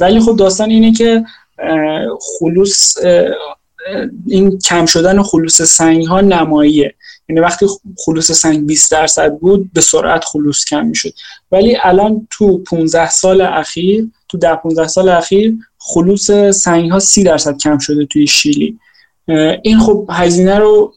ولی 0.00 0.20
خب 0.20 0.36
داستان 0.36 0.70
اینه 0.70 0.92
که 0.92 1.24
خلوص 2.38 2.96
این 4.26 4.58
کم 4.58 4.86
شدن 4.86 5.22
خلوص 5.22 5.62
سنگ 5.62 6.06
ها 6.06 6.20
نماییه. 6.20 6.94
یعنی 7.28 7.40
وقتی 7.40 7.66
خلوص 7.98 8.32
سنگ 8.32 8.66
20 8.66 8.92
درصد 8.92 9.38
بود 9.38 9.72
به 9.72 9.80
سرعت 9.80 10.24
خلوص 10.24 10.64
کم 10.64 10.86
می‌شد. 10.86 11.12
ولی 11.52 11.76
الان 11.82 12.28
تو 12.30 12.58
15 12.58 13.10
سال 13.10 13.40
اخیر 13.40 14.10
تو 14.28 14.38
10 14.38 14.54
15 14.54 14.88
سال 14.88 15.08
اخیر 15.08 15.54
خلوص 15.78 16.30
سنگ 16.50 16.90
ها 16.90 16.98
30 16.98 17.22
درصد 17.22 17.56
کم 17.56 17.78
شده 17.78 18.06
توی 18.06 18.26
شیلی. 18.26 18.78
این 19.62 19.80
خب 19.80 20.08
هزینه 20.10 20.58
رو 20.58 20.94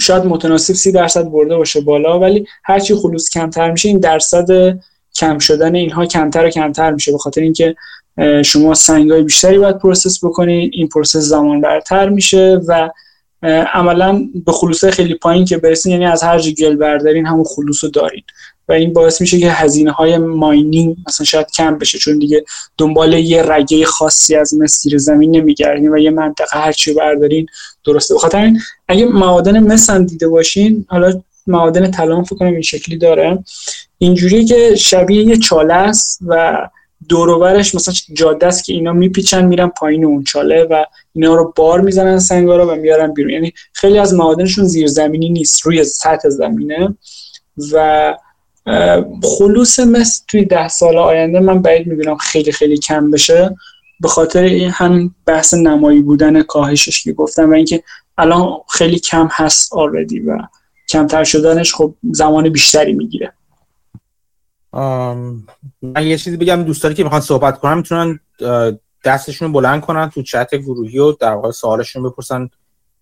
شاید 0.00 0.24
متناسب 0.24 0.74
30 0.74 0.92
درصد 0.92 1.30
برده 1.30 1.56
باشه 1.56 1.80
بالا 1.80 2.18
ولی 2.18 2.46
هرچی 2.64 2.94
خلوص 2.94 3.30
کمتر 3.30 3.70
میشه 3.70 3.88
این 3.88 3.98
درصد 3.98 4.78
کم 5.16 5.38
شدن 5.38 5.74
اینها 5.74 6.06
کمتر 6.06 6.46
و 6.46 6.50
کمتر 6.50 6.90
میشه. 6.90 7.12
به 7.12 7.18
خاطر 7.18 7.40
اینکه 7.40 7.76
شما 8.44 8.74
سنگ 8.74 9.10
های 9.10 9.22
بیشتری 9.22 9.58
باید 9.58 9.78
process 9.78 10.24
بکنید 10.24 10.70
این 10.74 10.88
process 10.88 11.16
زمان 11.16 11.60
برتر 11.60 12.08
میشه 12.08 12.60
و 12.68 12.90
عملا 13.72 14.28
به 14.46 14.52
خلوص 14.52 14.84
خیلی 14.84 15.14
پایین 15.14 15.44
که 15.44 15.58
برسین 15.58 15.92
یعنی 15.92 16.06
از 16.06 16.22
هر 16.22 16.38
جا 16.38 16.50
گل 16.50 16.76
بردارین 16.76 17.26
همون 17.26 17.44
خلوص 17.44 17.84
رو 17.84 17.90
دارین. 17.90 18.22
و 18.68 18.72
این 18.72 18.92
باعث 18.92 19.20
میشه 19.20 19.38
که 19.38 19.50
هزینه 19.50 19.90
های 19.90 20.18
mining 20.18 20.96
مثلا 21.06 21.24
شاید 21.24 21.46
کم 21.50 21.78
بشه 21.78 21.98
چون 21.98 22.18
دیگه 22.18 22.44
دنبال 22.78 23.12
یه 23.12 23.42
رگه 23.42 23.84
خاصی 23.84 24.36
از 24.36 24.54
مسیر 24.54 24.98
زمین 24.98 25.36
نمیگردین 25.36 25.92
و 25.92 25.98
یه 25.98 26.10
منطقه 26.10 26.60
هرچی 26.60 26.92
بردارین 26.94 27.46
درسته. 27.84 28.14
بخاطر 28.14 28.38
این 28.38 28.60
اگه 28.88 29.04
معادن 29.04 29.58
مس 29.58 29.90
دیده 29.90 30.28
باشین 30.28 30.84
حالا 30.88 31.22
معادن 31.46 31.90
طلا 31.90 32.22
فکر 32.22 32.36
کنم 32.36 32.52
این 32.52 32.62
شکلی 32.62 32.96
داره. 32.96 33.38
اینجوری 34.02 34.44
که 34.44 34.74
شبیه 34.74 35.24
یه 35.24 35.36
چاله 35.36 35.74
است 35.74 36.18
و 36.26 36.58
دوروبرش 37.08 37.74
مثلا 37.74 37.94
جاده 38.12 38.46
است 38.46 38.64
که 38.64 38.72
اینا 38.72 38.92
میپیچن 38.92 39.44
میرن 39.44 39.68
پایین 39.68 40.04
اون 40.04 40.24
چاله 40.24 40.64
و 40.64 40.84
اینا 41.12 41.34
رو 41.34 41.52
بار 41.56 41.80
می‌زنن 41.80 42.18
سنگا 42.18 42.56
رو 42.56 42.70
و 42.70 42.74
میارن 42.74 43.14
بیرون. 43.14 43.32
یعنی 43.32 43.52
خیلی 43.72 43.98
از 43.98 44.14
معادنشون 44.14 44.64
زیرزمینی 44.64 45.28
نیست 45.28 45.62
روی 45.62 45.84
سطح 45.84 46.28
زمینه 46.28 46.96
و 47.72 48.14
خلوص 49.22 49.78
مثل 49.78 50.24
توی 50.28 50.44
ده 50.44 50.68
سال 50.68 50.98
آینده 50.98 51.40
من 51.40 51.62
بعید 51.62 51.86
می‌بینم 51.86 52.16
خیلی 52.16 52.52
خیلی 52.52 52.78
کم 52.78 53.10
بشه 53.10 53.56
به 54.00 54.08
خاطر 54.08 54.42
این 54.42 54.70
هم 54.70 55.14
بحث 55.26 55.54
نمایی 55.54 56.02
بودن 56.02 56.42
کاهشش 56.42 57.02
که 57.02 57.12
گفتم 57.12 57.50
و 57.50 57.54
اینکه 57.54 57.82
الان 58.18 58.56
خیلی 58.68 58.98
کم 58.98 59.28
هست 59.32 59.72
آردی 59.72 60.20
و 60.20 60.38
کمتر 60.88 61.24
شدنش 61.24 61.74
خب 61.74 61.94
زمان 62.12 62.48
بیشتری 62.48 62.92
می‌گیره. 62.92 63.32
من 64.72 66.06
یه 66.06 66.18
چیزی 66.18 66.36
بگم 66.36 66.62
دوستانی 66.62 66.94
که 66.94 67.02
می‌خوان 67.04 67.20
صحبت 67.20 67.60
کنن 67.60 67.76
می‌تونن 67.76 68.20
دستشون 69.04 69.48
رو 69.48 69.54
بلند 69.54 69.80
کنن 69.80 70.10
تو 70.10 70.22
چت 70.22 70.54
گروهی 70.54 70.98
و 70.98 71.12
در 71.12 71.32
واقع 71.32 71.50
سوالشون 71.50 72.02
بپرسن 72.02 72.50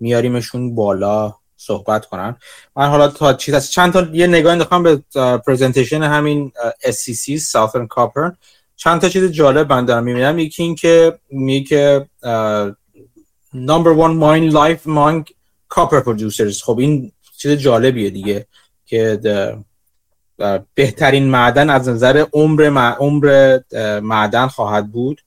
میاریمشون 0.01 0.75
بالا 0.75 1.35
صحبت 1.57 2.07
کنن. 2.07 2.37
من 2.77 2.89
حالا 2.89 3.09
تا 3.09 3.33
چیز 3.35 3.55
از 3.55 3.71
چند 3.73 3.93
تا 3.93 4.07
یه 4.13 4.27
نگاه 4.27 4.53
انداختم 4.53 4.83
به 4.83 5.03
پرزنتیشن 5.47 6.03
همین 6.03 6.53
SCC 6.85 7.41
Southern 7.41 7.87
Copper. 7.97 8.33
چند 8.77 9.01
تا 9.01 9.09
چیز 9.09 9.25
جالب 9.25 9.73
من 9.73 9.85
دارم 9.85 10.05
می‌بینم. 10.05 10.39
یکی 10.39 10.63
این 10.63 10.75
که 10.75 11.19
میگه 11.31 12.09
number 13.55 13.95
one 14.05 14.15
mine 14.23 14.53
life 14.53 14.87
among 14.87 15.25
copper 15.75 16.03
producers. 16.05 16.63
خب 16.63 16.79
این 16.79 17.13
چیز 17.37 17.53
جالبیه 17.53 18.11
دیگه 18.11 18.47
که 18.87 19.21
بهترین 20.75 21.31
معدن 21.31 21.71
از 21.71 21.89
نظر 21.89 22.25
عمر 22.33 22.95
عمر 22.99 23.59
معدن 24.01 24.47
خواهد 24.47 24.93
بود. 24.93 25.21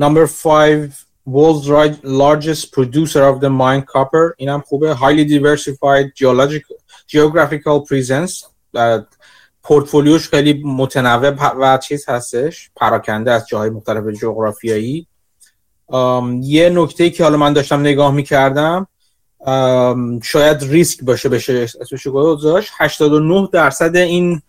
Number 0.00 0.26
five 0.26 0.90
world's 1.28 1.66
largest 2.04 2.72
producer 2.72 3.22
of 3.30 3.40
the 3.40 3.48
mine 3.48 3.82
copper. 3.92 4.34
اینم 4.36 4.60
خوبه. 4.60 4.94
Highly 4.94 5.28
diversified 5.28 6.06
geological 6.20 6.76
geographical 7.08 7.86
presence. 7.88 8.44
پورتفولیوش 9.62 10.28
خیلی 10.28 10.62
متنوع 10.64 11.30
و 11.60 11.78
چیز 11.78 12.08
هستش. 12.08 12.70
پراکنده 12.76 13.32
از 13.32 13.48
جاهای 13.48 13.70
مختلف 13.70 14.04
جغرافیایی. 14.22 15.06
یه 16.40 16.70
نکته 16.70 17.10
که 17.10 17.24
حالا 17.24 17.36
من 17.36 17.52
داشتم 17.52 17.80
نگاه 17.80 18.14
می‌کردم 18.14 18.86
شاید 20.22 20.62
ریسک 20.62 21.04
باشه 21.04 21.28
بشه 21.28 21.52
اسمش 21.80 22.06
گذاشت. 22.06 22.72
89 22.78 23.48
درصد 23.52 23.96
این 23.96 24.42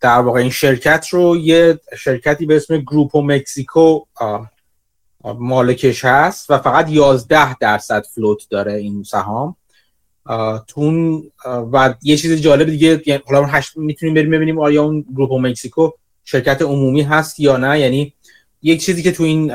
در 0.00 0.18
واقع 0.18 0.40
این 0.40 0.50
شرکت 0.50 1.06
رو 1.10 1.36
یه 1.36 1.80
شرکتی 1.98 2.46
به 2.46 2.56
اسم 2.56 2.78
گروپو 2.78 3.22
مکسیکو 3.22 4.00
مالکش 5.24 6.04
هست 6.04 6.50
و 6.50 6.58
فقط 6.58 6.90
11 6.90 7.54
درصد 7.54 8.06
فلوت 8.14 8.46
داره 8.50 8.72
این 8.72 9.02
سهام. 9.02 9.56
تون 10.66 11.22
و 11.72 11.94
یه 12.02 12.16
چیز 12.16 12.40
جالب 12.40 12.70
دیگه 12.70 13.02
یعنی 13.06 13.22
حالا 13.26 13.62
می‌تونیم 13.76 14.14
بریم 14.14 14.30
ببینیم 14.30 14.58
آیا 14.58 14.82
اون 14.82 15.04
Grupo 15.14 15.38
México 15.38 15.90
شرکت 16.24 16.62
عمومی 16.62 17.02
هست 17.02 17.40
یا 17.40 17.56
نه. 17.56 17.80
یعنی 17.80 18.14
یک 18.62 18.84
چیزی 18.84 19.02
که 19.02 19.12
تو 19.12 19.22
این 19.22 19.52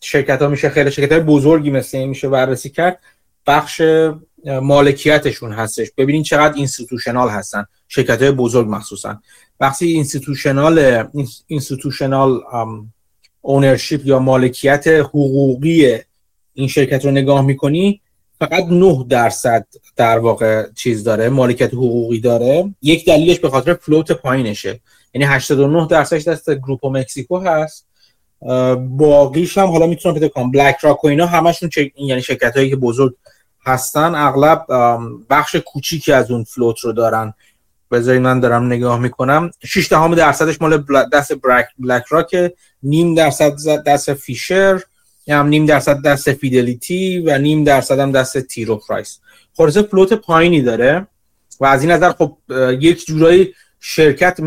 شرکت 0.00 0.42
ها 0.42 0.48
میشه 0.48 0.68
خیلی 0.68 0.90
شرکت 0.90 1.12
های 1.12 1.20
بزرگی 1.20 1.70
مثل 1.70 1.98
این 1.98 2.08
میشه 2.08 2.28
بررسی 2.28 2.70
کرد 2.70 3.00
بخش 3.46 3.82
مالکیتشون 4.44 5.52
هستش. 5.52 5.88
ببینین 5.96 6.22
چقدر 6.22 6.54
institutional 6.54 7.28
هستن. 7.28 7.66
شرکت 7.88 8.22
های 8.22 8.30
بزرگ 8.30 8.66
مخصوصا. 8.68 9.20
وقتی 9.60 9.86
institutional 9.86 11.04
institutional 11.46 12.40
ownership 13.40 14.06
یا 14.06 14.18
مالکیت 14.18 14.86
حقوقی 14.86 15.98
این 16.54 16.68
شرکت 16.68 17.04
رو 17.04 17.10
نگاه 17.10 17.42
می‌کنی 17.42 18.00
فقط 18.38 18.64
9 18.64 19.06
درصد 19.08 19.66
در 19.96 20.18
واقع 20.18 20.66
چیز 20.76 21.04
داره 21.04 21.28
مالکیت 21.28 21.74
حقوقی 21.74 22.20
داره. 22.20 22.74
یک 22.82 23.06
دلیلش 23.06 23.38
به 23.38 23.50
خاطر 23.50 23.74
فلوت 23.74 24.12
پایینشه. 24.12 24.80
یعنی 25.14 25.24
89 25.24 25.86
درصدش 25.86 26.28
دست 26.28 26.50
گروپ 26.50 26.86
مکسیکو 26.86 27.38
هست. 27.38 27.86
باقیش 28.78 29.58
هم 29.58 29.68
حالا 29.68 29.86
می‌تونم 29.86 30.14
پیدا 30.14 30.28
کنم 30.28 30.50
بلک 30.50 30.76
راک 30.80 31.04
و 31.04 31.06
اینا 31.06 31.26
همشون 31.26 31.68
چه... 31.68 31.92
یعنی 31.96 32.22
شرکت 32.22 32.56
هایی 32.56 32.70
که 32.70 32.76
بزرگ 32.76 33.14
هستن 33.66 34.14
اغلب 34.14 34.66
بخش 35.30 35.56
کوچیکی 35.56 36.12
از 36.12 36.30
اون 36.30 36.44
فلوت 36.44 36.80
رو 36.80 36.92
دارن. 36.92 37.34
بذارید 37.90 38.22
من 38.22 38.40
دارم 38.40 38.66
نگاه 38.66 38.98
می‌کنم. 38.98 39.50
6 39.64 39.88
دهم 39.88 40.14
درصدش 40.14 40.60
مال 40.60 40.84
دست 41.12 41.32
بلک, 41.34 41.66
بلک 41.78 42.04
راک 42.08 42.52
نیم 42.82 43.14
درصد 43.14 43.52
دست 43.86 44.14
Fisher 44.14 44.82
هم 45.28 45.46
نیم 45.46 45.66
درصد 45.66 46.02
دست 46.02 46.32
Fidelity 46.32 47.18
و 47.18 47.38
نیم 47.38 47.64
درصد 47.64 47.98
هم 47.98 48.12
دست 48.12 48.40
T. 48.40 48.52
Rowe 48.52 48.76
Price. 48.76 49.18
خلاصه 49.56 49.82
float 49.82 50.12
پایینی 50.12 50.62
داره 50.62 51.06
و 51.60 51.66
از 51.66 51.82
این 51.82 51.90
نظر 51.90 52.12
خب 52.12 52.36
یک 52.80 53.06
جورایی 53.06 53.54
شرکت 53.80 54.40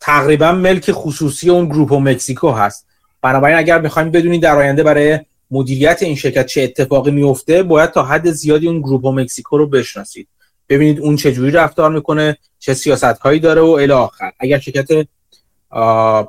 تقریبا 0.00 0.52
ملک 0.52 0.92
خصوصی 0.92 1.50
اون 1.50 1.68
Grupo 1.68 1.92
México 1.92 2.50
هست. 2.50 2.86
بنابراین 3.22 3.56
اگر 3.58 3.78
بخوایم 3.78 4.10
بدونید 4.10 4.42
در 4.42 4.56
آینده 4.56 4.82
برای 4.82 5.18
مدیریت 5.50 5.98
این 6.02 6.16
شرکت 6.16 6.46
چه 6.46 6.62
اتفاقی 6.62 7.10
میفته 7.10 7.62
باید 7.62 7.90
تا 7.90 8.02
حد 8.02 8.30
زیادی 8.30 8.68
اون 8.68 8.80
Grupo 8.80 9.04
México 9.04 9.58
رو 9.58 9.66
بشناسید. 9.66 10.28
ببینید 10.68 11.00
اون 11.00 11.16
چه 11.16 11.32
جوری 11.32 11.50
رفتار 11.50 11.90
می‌کنه 11.90 12.38
چه 12.58 12.74
سیاست 12.74 13.04
هایی 13.04 13.40
داره 13.40 13.60
و 13.60 13.66
الی 13.66 13.92
آخر. 13.92 14.32
اگر 14.40 14.58
شرکت 14.58 15.06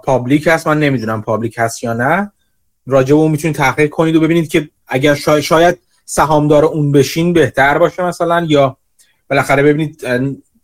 public 0.03 0.47
هست 0.47 0.67
من 0.67 0.79
نمی‌دونم 0.79 1.21
public 1.21 1.55
هست 1.57 1.83
یا 1.83 1.93
نه 1.93 2.31
راجع 2.87 3.15
اون 3.15 3.31
می‌تونید 3.31 3.57
تحقیق 3.57 3.89
کنید 3.89 4.15
و 4.15 4.19
ببینید 4.19 4.49
که 4.49 4.69
اگر 4.87 5.15
شاید, 5.15 5.43
شاید 5.43 5.77
سهامدار 6.05 6.65
اون 6.65 6.91
بشین 6.91 7.33
بهتر 7.33 7.77
باشه 7.77 8.03
مثلا 8.03 8.45
یا 8.49 8.77
بالاخره 9.29 9.63
ببینید 9.63 10.05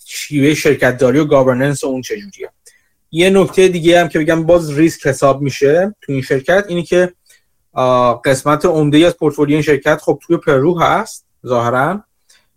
شیوه 0.05 0.53
شرکت 0.53 0.97
داری 0.97 1.19
و 1.19 1.25
governance 1.25 1.83
اون 1.83 2.01
چجوریه 2.01 2.49
یه 3.11 3.29
نکته 3.29 3.67
دیگه 3.67 4.01
هم 4.01 4.07
که 4.07 4.19
بگم 4.19 4.43
باز 4.43 4.77
ریسک 4.77 5.07
حساب 5.07 5.41
میشه 5.41 5.95
تو 6.01 6.11
این 6.11 6.21
شرکت 6.21 6.65
اینی 6.67 6.83
که 6.83 7.13
قسمت 8.25 8.65
عمده 8.65 8.97
از 8.97 9.17
پورتفولیو 9.17 9.61
شرکت 9.61 10.01
خب 10.01 10.19
توی 10.21 10.37
پرو 10.37 10.79
هست 10.79 11.25
ظاهرا 11.47 12.03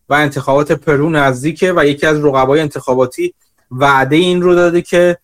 و 0.08 0.14
انتخابات 0.14 0.72
پرو 0.72 1.10
نزدیکه 1.10 1.72
و 1.76 1.86
یکی 1.86 2.06
از 2.06 2.24
رقبای 2.24 2.60
انتخاباتی 2.60 3.34
وعده 3.70 4.16
این 4.16 4.42
رو 4.42 4.54
داده 4.54 4.82
که 4.82 5.18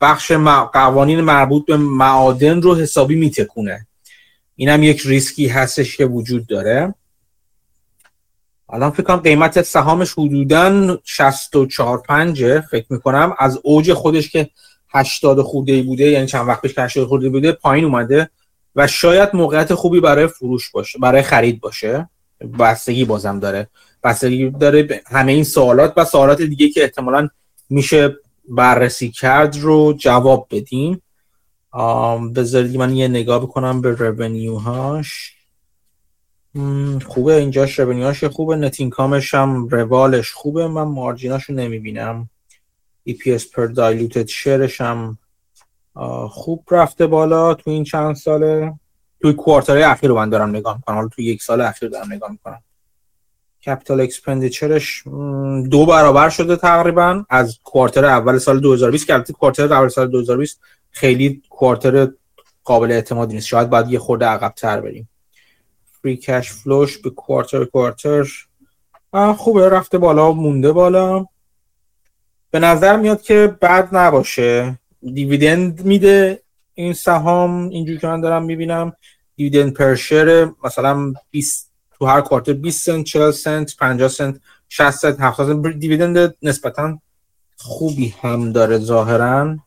بخش 0.00 0.32
قوانین 0.72 1.20
مربوط 1.20 1.66
به 1.66 1.76
معادن 1.76 2.62
رو 2.62 2.76
حسابی 2.76 3.16
میتکونه. 3.16 3.86
این 4.56 4.68
هم 4.68 4.82
یک 4.82 5.02
ریسکی 5.04 5.48
هستش 5.48 5.96
که 5.96 6.06
وجود 6.06 6.46
داره. 6.46 6.94
الان 8.70 8.90
فکر 8.90 9.02
کنم 9.02 9.16
قیمت 9.16 9.62
سهامش 9.62 10.12
حدودا 10.12 10.98
64 11.04 11.98
5 11.98 12.58
فکر 12.58 12.86
می‌کنم. 12.90 13.34
از 13.38 13.60
اوج 13.62 13.92
خودش 13.92 14.30
که 14.30 14.50
80 14.90 15.42
خورده 15.42 15.82
بوده 15.82 16.04
یعنی 16.04 16.26
چند 16.26 16.48
وقت 16.48 16.62
پیش 16.62 16.74
که 16.74 16.82
80 16.82 17.08
خورده 17.08 17.28
بوده 17.28 17.52
پایین 17.52 17.84
اومده. 17.84 18.30
و 18.78 18.86
شاید 18.86 19.28
موقعیت 19.34 19.74
خوبی 19.74 20.00
برای 20.00 20.26
فروش 20.26 20.70
باشه 20.70 20.98
برای 20.98 21.22
خرید 21.22 21.60
باشه. 21.60 22.08
بستگی 22.58 23.04
بازم 23.04 23.40
داره. 23.40 23.68
بستگی 24.04 24.50
داره 24.50 25.02
همه 25.06 25.32
این 25.32 25.44
سوالات 25.44 25.92
و 25.96 26.04
سوالات 26.04 26.42
دیگه 26.42 26.70
که 26.70 26.82
احتمالا 26.82 27.28
میشه 27.70 28.16
بررسی 28.48 29.10
کرد 29.10 29.56
رو 29.56 29.92
جواب 29.98 30.48
بدیم 30.50 31.02
بذارید 32.36 32.76
من 32.76 32.96
یه 32.96 33.08
نگاه 33.08 33.42
بکنم 33.42 33.80
به 33.80 33.90
رونیو 33.90 34.56
هاش 34.56 35.34
خوبه 37.06 37.34
اینجاش 37.34 37.78
رونیوهاش 37.78 38.24
خوبه. 38.24 38.56
نتینکامش 38.56 39.34
هم 39.34 39.68
روالش 39.68 40.32
خوبه. 40.32 40.68
من 40.68 40.82
مارجیناشو 40.82 41.52
نمی‌بینم. 41.52 42.30
EPS 43.08 43.42
per 43.42 43.74
diluted 43.74 44.26
شیرش 44.26 44.80
هم 44.80 45.18
خوب 46.30 46.64
رفته 46.70 47.06
بالا 47.06 47.54
تو 47.54 47.70
این 47.70 47.84
چند 47.84 48.16
ساله. 48.16 48.74
توی 49.22 49.32
quarter 49.32 49.71
های 49.71 49.82
اخیر 49.82 50.08
رو 50.08 50.16
من 50.16 50.30
دارم 50.30 50.48
نگاه 50.48 50.76
می‌کنم. 50.76 50.96
حالا 50.96 51.08
توی 51.08 51.24
یک 51.24 51.42
سال 51.42 51.60
اخیر 51.60 51.88
دارم 51.88 52.12
نگاه 52.12 52.30
می‌کنم. 52.30 52.62
capital 53.66 54.00
expenditure 54.00 54.86
ش 54.86 55.02
دو 55.70 55.86
برابر 55.86 56.28
شده 56.28 56.56
تقریبا. 56.56 57.24
از 57.30 57.58
quarter 57.64 58.04
اول 58.04 58.38
سال 58.38 58.60
2020 58.60 59.06
که 59.06 59.14
البته 59.14 59.32
quarter 59.32 59.72
اول 59.72 59.88
سال 59.88 60.06
2020 60.06 60.60
خیلی 60.90 61.42
quarter 61.50 62.08
قابل 62.64 62.92
اعتمادی 62.92 63.34
نیست. 63.34 63.46
شاید 63.46 63.70
باید 63.70 63.90
یه 63.90 63.98
خورده 63.98 64.26
عقب 64.26 64.52
تر 64.56 64.80
بریم. 64.80 65.08
free 66.02 66.16
cash 66.16 66.52
flow 66.52 66.83
ش 66.83 66.98
به 66.98 67.10
quarter 67.10 67.64
quarter. 67.64 68.28
خوبه. 69.36 69.68
رفته 69.68 69.98
بالا 69.98 70.32
مونده 70.32 70.72
بالا. 70.72 71.26
به 72.50 72.58
نظر 72.58 72.96
میاد 72.96 73.22
که 73.22 73.56
بد 73.62 73.88
نباشه. 73.96 74.78
dividend 75.02 75.84
میده 75.84 76.42
این 76.74 76.92
سهام. 76.92 77.68
اینجوری 77.68 77.98
که 77.98 78.06
من 78.06 78.20
دارم 78.20 78.44
می‌بینم 78.44 78.92
دیویدند 79.36 79.72
پر 79.72 79.94
مثلا 80.64 81.14
20 81.30 81.72
تو 81.98 82.06
هر 82.06 82.20
کوارتر 82.20 82.52
20 82.52 82.86
سنت 82.86 83.04
40 83.04 83.30
سنت 83.30 83.76
50 83.76 84.08
سنت 84.08 84.40
60 84.68 84.90
سنت 84.90 85.20
70 85.20 85.62
سنت. 85.62 85.78
دیویدند 85.78 86.34
نسبتا 86.42 86.98
خوبی 87.56 88.14
هم 88.22 88.52
داره 88.52 88.78
ظاهرا. 88.78 89.58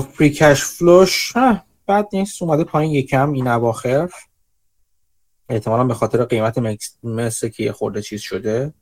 فری 0.00 0.30
کش 0.30 0.64
فلوش 0.64 1.32
بعد 1.86 2.08
نیست 2.12 2.42
اومده 2.42 2.64
پایین 2.64 2.92
یکم 2.92 3.32
این 3.32 3.48
اواخر. 3.48 4.08
احتمالا 5.48 5.84
به 5.84 5.94
خاطر 5.94 6.24
قیمت 6.24 6.58
مثل 7.02 7.48
که 7.48 7.72
خورده 7.72 8.02
چیز 8.02 8.20
شده. 8.20 8.74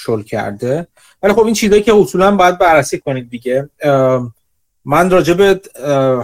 شل 0.00 0.22
کرده. 0.22 0.86
ولی 1.22 1.32
خب 1.32 1.44
این 1.44 1.54
چیزایی 1.54 1.82
که 1.82 1.94
اصولا 1.94 2.36
باید 2.36 2.58
بررسی 2.58 2.98
کنید 2.98 3.30
دیگه. 3.30 3.68
من 4.84 5.10
راجع 5.10 5.34
به 5.34 5.60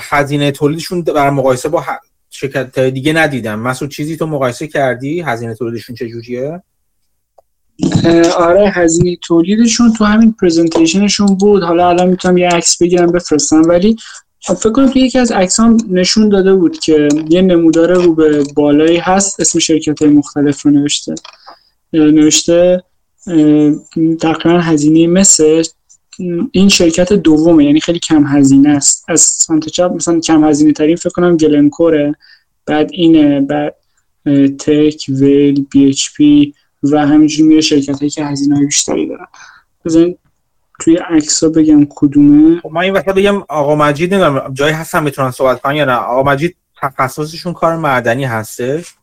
هزینه 0.01 0.51
تولیدشون 0.51 1.03
بر 1.03 1.31
مقایسه 1.31 1.69
با 1.69 1.85
شرکت 2.31 2.78
دیگه 2.78 3.12
ندیدم. 3.12 3.61
مسعود 3.61 3.90
چیزی 3.90 4.16
تو 4.16 4.27
مقایسه 4.27 4.66
کردی؟ 4.66 5.20
هزینه 5.20 5.55
تولیدشون 5.55 5.97
چجوریه 5.97 6.62
آره 8.36 8.70
هزینه 8.70 9.16
تولیدشون 9.16 9.93
تو 9.93 10.05
همین 10.05 10.32
پرزنتیشنشون 10.40 11.27
بود. 11.27 11.62
حالا 11.62 11.89
الان 11.89 12.09
می‌تونم 12.09 12.39
یه 12.39 12.48
عکس 12.48 12.82
بگیرم 12.82 13.07
بفرستم. 13.07 13.62
ولی 13.69 13.97
فکر 14.40 14.73
کنم 14.73 14.90
تو 14.90 14.98
یکی 14.98 15.19
از 15.19 15.32
عکسام 15.32 15.78
نشون 15.90 16.28
داده 16.28 16.55
بود 16.55 16.78
که 16.78 17.09
یه 17.28 17.43
نمودار 17.43 17.93
رو 17.93 18.15
به 18.15 18.44
بالایی 18.55 18.97
هست. 18.97 19.40
اسم 19.40 19.59
شرکت 19.59 20.03
های 20.03 20.11
مختلف 20.11 20.62
رو 20.62 20.70
نوشته. 20.70 21.15
نوشته 21.93 22.82
تقریبا 24.20 24.61
هزینه 24.61 25.07
مثل 25.07 25.62
این 26.53 26.69
شرکت 26.69 27.12
دومه 27.12 27.65
یعنی 27.65 27.81
خیلی 27.81 27.98
کم 27.98 28.27
هزینه 28.27 28.69
است. 28.69 29.05
از 29.09 29.20
سمت 29.20 29.69
چپ 29.69 29.93
مثلا 29.94 30.20
کم 30.20 30.44
هزینه 30.44 30.73
ترین 30.73 30.97
فکر 30.97 31.11
کنم 31.11 31.36
گلنکوره 31.36 32.15
بعد 32.66 32.90
اینه 32.93 33.40
بعد 33.40 33.74
تک 34.59 35.05
ویل 35.09 35.66
بی 35.70 35.89
اچ 35.89 36.09
پی 36.16 36.55
و 36.82 37.07
همینجوری 37.07 37.48
میره 37.48 37.61
شرکت 37.61 37.98
هایی 37.98 38.11
که 38.11 38.24
هزینه 38.24 38.57
های 38.57 38.66
بیشتری 38.66 39.09
دارن. 39.09 39.27
بزنین 39.85 40.19
توی 40.81 40.97
عکس 40.97 41.44
بگم 41.44 41.86
کدومه. 41.90 42.61
خب 42.61 42.70
من 42.73 42.81
این 42.81 42.93
وقت 42.93 43.05
بگم 43.05 43.43
آقا 43.48 43.77
مجید 43.77 44.15
نمی‌دونم 44.15 44.55
جایی 44.55 44.74
هستن 44.74 45.03
می‌تونن 45.03 45.31
صحبت 45.31 45.61
کنن 45.61 45.74
یا 45.74 45.85
نه. 45.85 45.93
آقا 45.93 46.32
مجید 46.32 46.57
تخصصشون 46.82 47.53
کار 47.53 47.77
معدنی 47.77 48.24
هستش؟ 48.24 48.94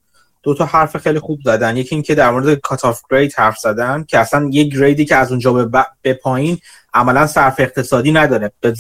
دو 0.44 0.54
تا 0.54 0.66
حرف 0.66 0.98
خیلی 0.98 1.20
خوب 1.20 1.40
زدن. 1.46 1.78
یکی 1.78 1.96
اینکه 1.96 2.16
در 2.16 2.32
مورد 2.32 2.54
cut-off 2.54 3.02
grade 3.12 3.34
حرف 3.34 3.58
زدن 3.58 4.04
که 4.08 4.20
اصلا 4.20 4.50
یک 4.52 4.74
grade 4.74 5.00
ی 5.00 5.06
که 5.06 5.16
از 5.16 5.32
اونجا 5.32 5.54
به, 5.54 5.86
به 6.02 6.14
پایین 6.14 6.58
عملا 6.94 7.28
صرف 7.28 7.60
اقتصادی 7.60 8.12
نداره. 8.12 8.52
به, 8.60 8.74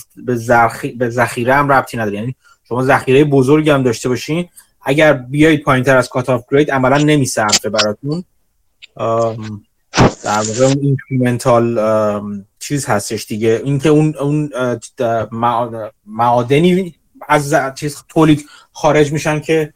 به, 0.97 1.09
ذخیره 1.09 1.53
هم 1.53 1.71
ربطی 1.71 1.97
نداره. 1.97 2.17
یعنی 2.17 2.35
شما 2.67 2.83
ذخیره 2.83 3.23
بزرگی 3.23 3.69
هم 3.69 3.83
داشته 3.83 4.09
باشین. 4.09 4.49
اگر 4.81 5.13
بیایید 5.13 5.63
پایین 5.63 5.83
تر 5.83 5.97
از 5.97 6.09
cut-off 6.09 6.43
grade 6.51 6.71
عملا 6.71 6.97
نمیصرفه 6.97 7.69
براتون. 7.69 8.23
در 10.23 10.41
واقع 10.47 10.65
اون 10.65 10.77
incremental 10.81 11.79
چیز 12.59 12.85
هستش 12.85 13.25
دیگه. 13.25 13.61
اینکه 13.63 13.89
اون 13.89 14.15
اون 14.19 14.49
معادنی 16.05 16.95
از 17.27 17.55
چیز 17.75 17.97
تولید 18.09 18.45
خارج 18.71 19.11
میشن 19.11 19.39
که 19.39 19.73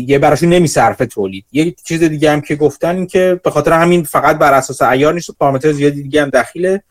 دیگه 0.00 0.18
براشون 0.18 0.48
نمیصرفه 0.48 1.06
تولید. 1.06 1.44
یه 1.52 1.74
چیز 1.84 2.02
دیگه 2.02 2.30
هم 2.30 2.40
که 2.40 2.56
گفتن 2.56 2.96
این 2.96 3.06
که 3.06 3.40
به 3.44 3.50
خاطر 3.50 3.72
همین 3.72 4.02
فقط 4.02 4.38
بر 4.38 4.52
اساس 4.54 4.82
عیار 4.82 5.14
نیست 5.14 5.30
پارامتر 5.38 5.72
زیادی 5.72 6.02
دیگه 6.02 6.22
هم 6.22 6.30
دخیله. 6.30 6.82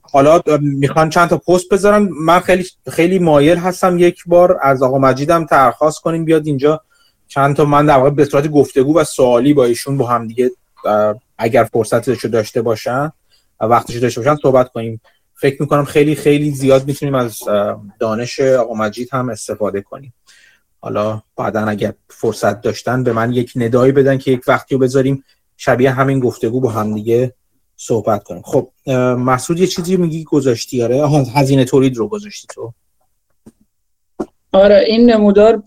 حالا 0.00 0.40
می‌خوان 0.60 1.10
چند 1.10 1.28
تا 1.28 1.38
پست 1.38 1.68
بذارن. 1.68 2.08
من 2.20 2.40
خیلی 2.40 2.66
خیلی 2.90 3.18
مایل 3.18 3.58
هستم 3.58 3.98
یک 3.98 4.22
بار 4.26 4.58
از 4.62 4.82
آقا 4.82 4.98
مجیدم 4.98 5.44
درخواست 5.44 6.00
کنیم 6.00 6.24
بیاد 6.24 6.46
اینجا. 6.46 6.80
چند 7.28 7.56
تا 7.56 7.64
من 7.64 7.86
در 7.86 7.96
واقع 7.96 8.10
به 8.10 8.24
صورت 8.24 8.48
گفتگو 8.48 8.98
و 8.98 9.04
سوالی 9.04 9.54
با 9.54 9.64
ایشون 9.64 9.96
با 9.98 10.06
هم 10.06 10.26
دیگه 10.26 10.50
اگر 11.38 11.68
فرصتش 11.72 12.24
داشته 12.24 12.62
باشن 12.62 13.12
و 13.60 13.64
وقتش 13.64 13.96
داشته 13.96 14.20
باشن 14.20 14.36
صحبت 14.42 14.68
کنیم. 14.68 15.00
فکر 15.34 15.62
می‌کنم 15.62 15.84
خیلی 15.84 16.14
خیلی 16.14 16.50
زیاد 16.50 16.86
می‌تونیم 16.86 17.14
از 17.14 17.38
دانش 17.98 18.40
آقا 18.40 18.74
مجید 18.74 19.08
هم 19.12 19.28
استفاده 19.28 19.80
کنیم. 19.80 20.14
حالا 20.84 21.22
بعدا 21.36 21.60
اگر 21.60 21.94
فرصت 22.08 22.60
داشتن 22.60 23.02
به 23.04 23.12
من 23.12 23.32
یک 23.32 23.52
ندایی 23.56 23.92
بدن 23.92 24.18
که 24.18 24.30
یک 24.30 24.42
وقتی 24.46 24.74
رو 24.74 24.80
بذاریم 24.80 25.24
شبیه 25.56 25.90
همین 25.90 26.20
گفتگو 26.20 26.60
با 26.60 26.70
هم 26.70 26.94
دیگه 26.94 27.34
صحبت 27.76 28.22
کنیم. 28.22 28.42
خب 28.44 28.70
محسود 29.16 29.58
یه 29.58 29.66
چیزی 29.66 29.96
میگی؟ 29.96 30.24
گذاشتی؟ 30.24 30.82
آره 30.82 31.08
هزینه 31.34 31.64
تولید 31.64 31.96
رو 31.96 32.08
گذاشتی 32.08 32.46
تو. 32.54 32.72
آره 34.52 34.84
این 34.86 35.10
نمودار 35.10 35.62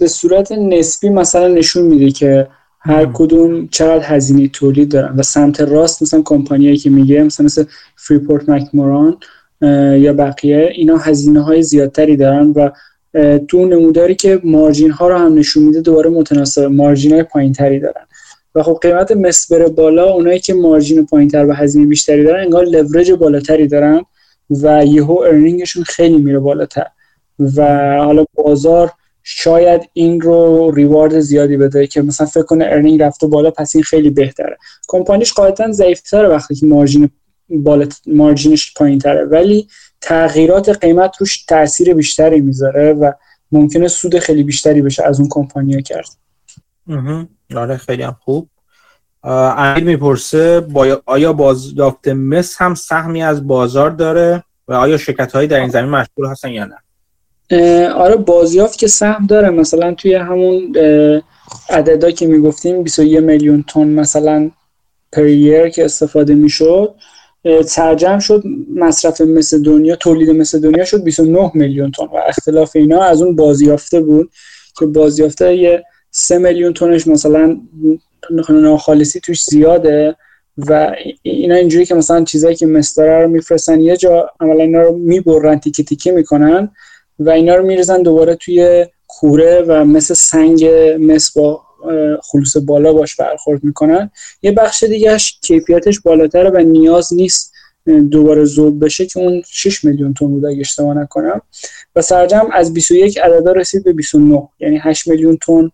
به 0.00 0.08
صورت 0.08 0.52
نسبی 0.52 1.08
مثلا 1.08 1.48
نشون 1.48 1.84
میده 1.84 2.10
که 2.10 2.48
هر 2.80 3.06
کدوم 3.14 3.68
چقدر 3.68 4.04
هزینه 4.04 4.48
تولید 4.48 4.90
دارن. 4.90 5.16
و 5.16 5.22
سمت 5.22 5.60
راست 5.60 6.02
مثلا 6.02 6.22
کمپانیایی 6.24 6.76
که 6.76 6.90
میگه 6.90 7.22
مثلا 7.22 7.46
مثل 7.46 7.64
Freeport-McMoRan 7.96 9.18
یا 10.00 10.12
بقیه 10.12 10.72
اینا 10.74 10.96
هزینه 10.96 11.42
های 11.42 11.62
زیادتری 11.62 12.16
دارن 12.16 12.50
و 12.50 12.70
تو 13.48 13.66
نموداری 13.66 14.14
که 14.14 14.40
margin 14.44 14.90
ها 14.90 15.08
رو 15.08 15.16
هم 15.16 15.34
نشون 15.34 15.62
میده 15.62 15.80
دوباره 15.80 16.10
متناسب 16.10 16.64
margin 16.64 17.12
های 17.12 17.22
پایین 17.22 17.52
تری 17.52 17.80
دارن. 17.80 18.06
و 18.54 18.62
خب 18.62 18.78
قیمت 18.82 19.12
مس 19.12 19.34
بره 19.34 19.68
بالا 19.68 20.12
اونایی 20.12 20.38
که 20.38 20.54
margin 20.54 21.06
پایین 21.06 21.28
تر 21.28 21.46
و 21.46 21.52
هزینه 21.52 21.86
بیشتری 21.86 22.24
دارن 22.24 22.40
انگار 22.40 22.64
لورج 22.64 23.12
بالاتری 23.12 23.66
دارن 23.66 24.04
و 24.50 24.84
یهو 24.84 25.18
earning 25.18 25.59
شون 25.59 25.82
خیلی 25.82 26.16
میره 26.16 26.38
بالاتر. 26.38 26.86
و 27.56 27.62
حالا 27.98 28.24
بازار 28.34 28.90
شاید 29.22 29.82
این 29.92 30.20
رو 30.20 30.70
reward 30.70 31.20
زیادی 31.20 31.56
بده 31.56 31.86
که 31.86 32.02
مثلا 32.02 32.26
فکر 32.26 32.42
کنه 32.42 32.64
earning 32.64 33.02
رفته 33.02 33.26
بالا 33.26 33.50
پس 33.50 33.76
این 33.76 33.84
خیلی 33.84 34.10
بهتره. 34.10 34.56
کمپانیش 34.88 35.32
قاعدتا 35.32 35.72
ضعیفتره 35.72 36.28
وقتی 36.28 36.54
که 36.54 36.66
مارجین 36.66 37.10
بالا 37.48 37.86
مارجینش 38.06 38.74
پایین 38.74 38.98
تره 38.98 39.24
ولی 39.24 39.68
تغییرات 40.00 40.68
قیمت 40.68 41.16
روش 41.18 41.44
تاثیر 41.44 41.94
بیشتری 41.94 42.40
می‌ذاره 42.40 42.92
و 42.92 43.12
ممکنه 43.52 43.88
سود 43.88 44.18
خیلی 44.18 44.42
بیشتری 44.42 44.82
بشه 44.82 45.04
از 45.04 45.20
اون 45.20 45.28
کمپانیا 45.32 45.80
کرد. 45.80 46.08
آره 47.56 47.76
خیلی 47.76 48.02
هم 48.02 48.16
خوب. 48.20 48.48
امیر 49.22 49.84
می‌پرسه 49.84 50.60
با... 50.60 51.02
آیا 51.06 51.32
بازیافت 51.32 52.08
مس 52.08 52.56
هم 52.58 52.74
سهمی 52.74 53.22
از 53.22 53.46
بازار 53.46 53.90
داره 53.90 54.44
و 54.68 54.72
آیا 54.72 54.98
شرکت 54.98 55.32
هایی 55.32 55.48
در 55.48 55.60
این 55.60 55.68
زمین 55.68 55.90
مشغول 55.90 56.26
هستن 56.26 56.48
یا 56.48 56.64
نه؟ 56.64 56.76
آره 57.88 58.16
بازیافت 58.16 58.78
که 58.78 58.86
سهم 58.86 59.26
داره. 59.26 59.50
مثلا 59.50 59.94
توی 59.94 60.14
همون 60.14 60.76
عددا 61.70 62.10
که 62.10 62.26
می‌گفتیم 62.26 62.82
21 62.82 63.18
میلیون 63.18 63.64
تن 63.68 63.88
مثلا 63.88 64.50
پریر 65.12 65.68
که 65.68 65.84
استفاده 65.84 66.34
می‌شد. 66.34 66.94
ترجم 67.74 68.18
شد 68.18 68.42
مصرف 68.74 69.20
مثل 69.20 69.62
دنیا 69.62 69.96
تولید 69.96 70.30
مثل 70.30 70.60
دنیا 70.60 70.84
شد 70.84 71.04
29 71.04 71.50
میلیون 71.54 71.90
تن 71.90 72.04
و 72.04 72.16
اختلاف 72.26 72.76
اینا 72.76 73.02
از 73.02 73.22
اون 73.22 73.36
بازیافته 73.36 74.00
بود 74.00 74.30
که 74.78 74.86
بازیافته 74.86 75.56
یه 75.56 75.84
3 76.10 76.38
میلیون 76.38 76.72
تنش 76.72 77.06
مثلا 77.06 77.60
ناخالصی 78.50 79.20
توش 79.20 79.44
زیاده 79.44 80.16
و 80.58 80.96
اینا 81.22 81.54
اینجوری 81.54 81.84
که 81.84 81.94
مثلا 81.94 82.24
چیزایی 82.24 82.56
که 82.56 82.66
مستره 82.66 83.22
رو 83.22 83.28
میفرستن 83.28 83.80
یه 83.80 83.96
جا 83.96 84.30
عملا 84.40 84.62
اینا 84.62 84.82
رو 84.82 84.96
می‌برن 84.96 85.58
تیکی 85.58 85.84
تیکی 85.84 86.10
می‌کنن 86.10 86.70
و 87.18 87.30
اینا 87.30 87.54
رو 87.54 87.66
میرزن 87.66 88.02
دوباره 88.02 88.34
توی 88.34 88.86
کوره 89.06 89.64
و 89.68 89.84
مثل 89.84 90.14
سنگ 90.14 90.66
مس 91.00 91.32
با 91.32 91.62
خلوص 92.22 92.56
بالا 92.56 92.92
باش 92.92 93.16
برخورد 93.16 93.64
می‌کنن. 93.64 94.10
یه 94.42 94.52
بخش 94.52 94.82
دیگهش 94.82 95.38
کیفیتش 95.42 96.00
بالاتره 96.00 96.50
و 96.50 96.58
نیاز 96.58 97.14
نیست 97.14 97.52
دوباره 98.10 98.44
زوب 98.44 98.84
بشه 98.84 99.06
که 99.06 99.20
اون 99.20 99.42
6 99.46 99.84
میلیون 99.84 100.14
تن 100.14 100.26
بود 100.26 100.46
اگه 100.46 100.60
اشتباه 100.60 100.94
نکنم. 100.94 101.42
و 101.96 102.02
سرجم 102.02 102.48
از 102.52 102.74
21 102.74 103.18
عددا 103.18 103.52
رسید 103.52 103.84
به 103.84 103.92
29 103.92 104.48
یعنی 104.60 104.78
8 104.78 105.08
میلیون 105.08 105.38
تن 105.46 105.70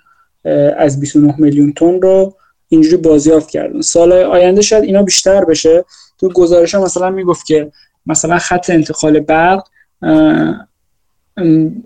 از 0.79 1.01
29 1.01 1.35
میلیون 1.39 1.73
تن 1.73 2.01
رو 2.01 2.35
اینجوری 2.69 2.97
بازیافت 2.97 3.51
کردن. 3.51 3.81
سال 3.81 4.13
آینده 4.13 4.63
شاید 4.63 4.85
اینا 4.85 5.03
بیشتر 5.03 5.45
بشه. 5.45 5.85
تو 6.19 6.29
گزارش 6.29 6.75
ها 6.75 6.85
مثلا 6.85 7.11
می‌گفت 7.11 7.47
که 7.47 7.73
مثلا 8.07 8.39
خط 8.39 8.71
انتقال 8.71 9.21
برق 9.21 9.65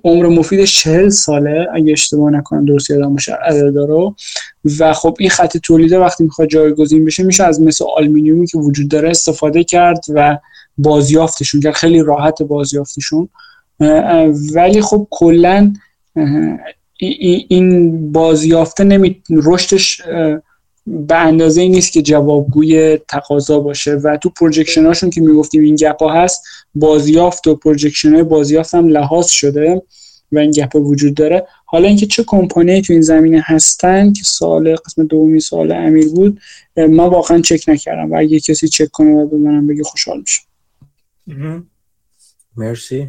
عمر 0.04 0.26
مفیدش 0.26 0.80
چهل 0.82 1.08
ساله 1.08 1.66
اگه 1.74 1.92
اشتباه 1.92 2.30
نکنم 2.30 2.64
درست 2.64 2.90
یادم 2.90 3.12
باشه 3.12 3.36
رو 3.74 4.14
و 4.78 4.92
خب 4.92 5.16
این 5.20 5.30
خط 5.30 5.56
تولیده 5.56 5.98
وقتی 5.98 6.24
می‌خواد 6.24 6.48
جایگزین 6.48 7.04
بشه 7.04 7.22
میشه 7.22 7.44
از 7.44 7.60
مثل 7.60 7.84
آلومینیومی 7.96 8.46
که 8.46 8.58
وجود 8.58 8.88
داره 8.88 9.10
استفاده 9.10 9.64
کرد 9.64 10.04
و 10.14 10.38
بازیافتشون 10.78 11.60
کرد. 11.60 11.74
خیلی 11.74 12.02
راحت 12.02 12.42
بازیافتشون. 12.42 13.28
ولی 14.54 14.82
خب 14.82 15.06
کلا 15.10 15.72
این 16.98 18.12
بازیافته 18.12 18.84
نمی 18.84 19.22
رشدش 19.30 20.02
به 20.86 21.16
اندازه 21.16 21.68
نیست 21.68 21.92
که 21.92 22.02
جوابگوی 22.02 22.98
تقاضا 23.08 23.60
باشه. 23.60 23.94
و 23.94 24.16
تو 24.16 24.30
projection 24.30 24.86
هاشون 24.86 25.10
که 25.10 25.20
می‌گفتیم 25.20 25.62
این 25.62 25.74
gap 25.74 26.02
ها 26.02 26.12
هست 26.12 26.44
بازیافت 26.74 27.46
و 27.46 27.54
پروجکشن 27.54 28.14
های 28.14 28.22
بازیافت 28.22 28.74
هم 28.74 28.88
لحاظ 28.88 29.26
شده 29.26 29.82
و 30.32 30.38
این 30.38 30.50
گپ 30.50 30.76
وجود 30.76 31.14
داره. 31.14 31.46
حالا 31.64 31.88
اینکه 31.88 32.06
چه 32.06 32.24
کمپانی 32.26 32.82
تو 32.82 32.92
این 32.92 33.02
زمینه 33.02 33.42
هستن 33.46 34.12
که 34.12 34.22
سال 34.24 34.76
قسم 34.76 35.06
دومی 35.06 35.40
سال 35.40 35.72
امیر 35.72 36.08
بود 36.08 36.40
ما 36.76 37.10
واقعا 37.10 37.40
چک 37.40 37.64
نکردم 37.68 38.12
و 38.12 38.16
اگه 38.18 38.40
کسی 38.40 38.68
چک 38.68 38.90
کنه 38.90 39.10
و 39.10 39.26
به 39.26 39.36
منم 39.36 39.66
بگه 39.66 39.82
خوشحال 39.82 40.20
میشم. 40.20 40.42
مرسی. 42.56 43.08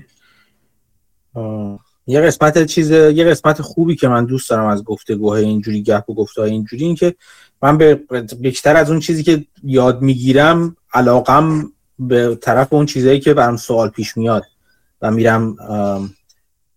یه 2.11 2.21
قسمت 2.21 2.65
چیز 2.65 2.91
یه 2.91 3.25
قسمت 3.25 3.61
خوبی 3.61 3.95
که 3.95 4.07
من 4.07 4.25
دوست 4.25 4.49
دارم 4.49 4.67
از 4.67 4.83
گفتگوهای 4.83 5.45
اینجوری 5.45 5.83
گپ 5.83 6.09
و 6.09 6.13
گفتهای 6.13 6.51
اینجوری 6.51 6.85
این 6.85 6.95
که 6.95 7.15
من 7.61 7.77
به 7.77 7.95
بیشتر 8.39 8.75
از 8.75 8.89
اون 8.89 8.99
چیزی 8.99 9.23
که 9.23 9.45
یاد 9.63 10.01
می‌گیرم 10.01 10.77
علاقم 10.93 11.71
به 11.99 12.35
طرف 12.35 12.73
اون 12.73 12.85
چیزایی 12.85 13.19
که 13.19 13.33
برام 13.33 13.57
سوال 13.57 13.89
پیش 13.89 14.17
میاد 14.17 14.43
و 15.01 15.11
میرم 15.11 15.55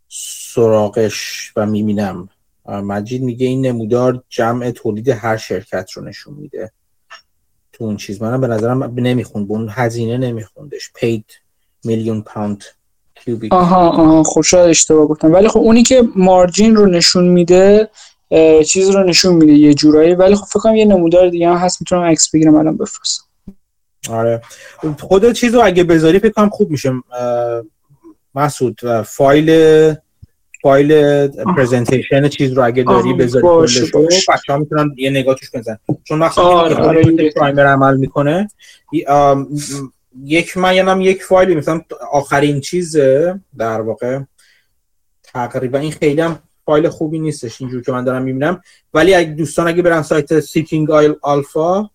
سراغش 0.09 1.53
و 1.57 1.67
می‌بینم. 1.67 2.29
مجید 2.69 3.23
میگه 3.23 3.47
این 3.47 3.67
نمودار 3.67 4.23
جمع 4.29 4.71
تولید 4.71 5.09
هر 5.09 5.37
شرکت 5.37 5.91
رو 5.93 6.05
نشون 6.05 6.35
میده. 6.35 6.73
تو 7.73 7.85
اون 7.85 7.97
چیز 7.97 8.23
منم 8.23 8.41
به 8.41 8.47
نظرم 8.47 8.83
نمی‌خوند 8.83 9.49
به 9.49 9.55
اون 9.55 9.69
هزینه 9.71 10.19
نمیخوندش. 10.19 10.91
پید 10.95 11.27
میلیون 11.85 12.23
پوند 12.23 12.65
کیوبیک. 13.25 13.53
آها 13.53 13.89
آها 13.89 14.23
خب 14.23 14.57
اشتباه 14.57 15.07
گفتم. 15.07 15.33
ولی 15.33 15.49
خب 15.49 15.59
اونی 15.59 15.83
که 15.83 16.03
مارجین 16.17 16.77
رو 16.77 16.87
نشون 16.87 17.29
میده 17.29 17.89
چیز 18.67 18.91
رو 18.91 19.05
نشون 19.05 19.35
میده 19.35 19.53
یه 19.53 19.75
جورایی. 19.75 20.15
ولی 20.15 20.35
خب 20.35 20.45
فکر 20.45 20.61
کنم 20.61 20.75
یه 20.75 20.85
نمودار 20.85 21.29
دیگه 21.29 21.49
هم 21.49 21.57
هست 21.57 21.81
می‌تونم 21.81 22.03
عکس 22.03 22.31
بگیرم 22.31 22.55
الان 22.55 22.77
بفرستم. 22.77 23.25
آره. 24.11 24.43
خود 25.01 25.33
چیز 25.33 25.55
رو 25.55 25.65
اگه 25.65 25.85
بذاری 25.85 26.19
فکر 26.19 26.33
کنم 26.33 26.49
خوب 26.49 26.71
میشه. 26.71 26.93
مسعود 28.35 28.81
فایل 29.03 29.95
فایل 30.63 31.27
پرزنتیشن 31.57 32.29
چیز 32.29 32.53
رو 32.53 32.65
اگه 32.65 32.83
داری 32.83 33.13
بذاری 33.13 33.43
باشه 33.43 33.87
باشه. 33.93 34.33
ها 34.49 34.59
می‌تونن 34.59 34.95
یه 34.97 35.11
نگاه 35.11 35.35
توش 35.35 35.51
بزن 35.55 35.79
چون 36.05 36.19
وقتی 36.19 36.41
آره 36.41 36.75
آره 36.75 37.31
پرایمر 37.31 37.67
عمل 37.67 37.97
می‌کنه 37.97 38.49
یک 40.23 40.57
من 40.57 40.89
هم 40.89 41.01
یک 41.01 41.23
فایلی 41.23 41.55
مثلا 41.55 41.81
آخرین 42.13 42.61
چیز 42.61 42.97
در 43.59 43.81
واقع. 43.81 44.21
تقریبا 45.23 45.79
این 45.79 45.93
خیلی 45.93 46.21
هم 46.21 46.39
فایل 46.65 46.89
خوبی 46.89 47.19
نیستش 47.19 47.61
اینجور 47.61 47.83
که 47.83 47.93
من 47.93 48.05
دارم 48.05 48.23
می‌بینم. 48.23 48.61
ولی 48.95 49.15
اگه 49.15 49.31
دوستان 49.31 49.69
اگه 49.69 49.83
برن 49.83 50.03
سایت 50.03 50.41
سیکینگ 50.41 50.91
آیل 50.91 51.15
آلفا 51.23 51.91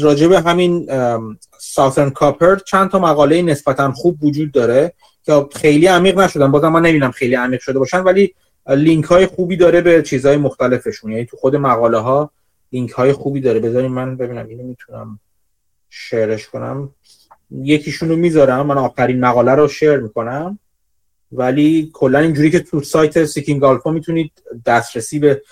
راجع 0.00 0.26
به 0.26 0.40
همین 0.40 0.88
Southern 1.58 2.10
Copper 2.10 2.56
چند 2.56 2.90
تا 2.90 2.98
مقاله 2.98 3.42
نسبتا 3.42 3.92
خوب 3.92 4.24
وجود 4.24 4.52
داره 4.52 4.92
که 5.22 5.46
خیلی 5.54 5.86
عمیق 5.86 6.18
نشدن. 6.18 6.50
بازم 6.50 6.68
من 6.68 6.82
نمی‌دونم 6.82 7.10
خیلی 7.10 7.34
عمیق 7.34 7.60
شده 7.60 7.78
باشن 7.78 8.00
ولی 8.00 8.34
لینک 8.68 9.04
های 9.04 9.26
خوبی 9.26 9.56
داره 9.56 9.80
به 9.80 10.02
چیزهای 10.02 10.36
مختلفشون. 10.36 11.12
یعنی 11.12 11.24
تو 11.24 11.36
خود 11.36 11.56
مقاله 11.56 11.98
ها 11.98 12.30
لینک 12.72 12.90
های 12.90 13.12
خوبی 13.12 13.40
داره. 13.40 13.60
بذارین 13.60 13.92
من 13.92 14.16
ببینم. 14.16 14.46
اینو 14.46 14.62
می‌تونم 14.62 15.20
شیرش 15.90 16.48
کنم. 16.48 16.94
یکیشونو 17.50 18.16
می‌ذارم. 18.16 18.66
من 18.66 18.78
آخرین 18.78 19.20
مقاله 19.20 19.52
رو 19.52 19.68
share 19.68 19.96
می‌کنم. 19.96 20.58
ولی 21.32 21.90
کلا 21.92 22.18
اینجوری 22.18 22.50
که 22.50 22.60
تو 22.60 22.80
سایت 22.80 23.24
Seeking 23.24 23.64
Alpha 23.64 23.90
می‌تونید 23.90 24.32
دسترسی 24.66 25.18
به 25.18 25.42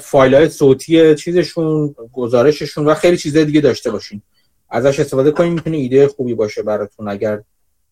فایل 0.00 0.34
های 0.34 0.48
صوتی 0.48 1.14
چیزشون 1.14 1.94
گزارششون 2.12 2.86
و 2.86 2.94
خیلی 2.94 3.16
چیزهای 3.16 3.44
دیگه 3.44 3.60
داشته 3.60 3.90
باشین. 3.90 4.22
ازش 4.68 5.00
استفاده 5.00 5.30
کنید 5.30 5.52
می‌تونه 5.52 5.76
ایده 5.76 6.08
خوبی 6.08 6.34
باشه 6.34 6.62
براتون. 6.62 7.08
اگر 7.08 7.42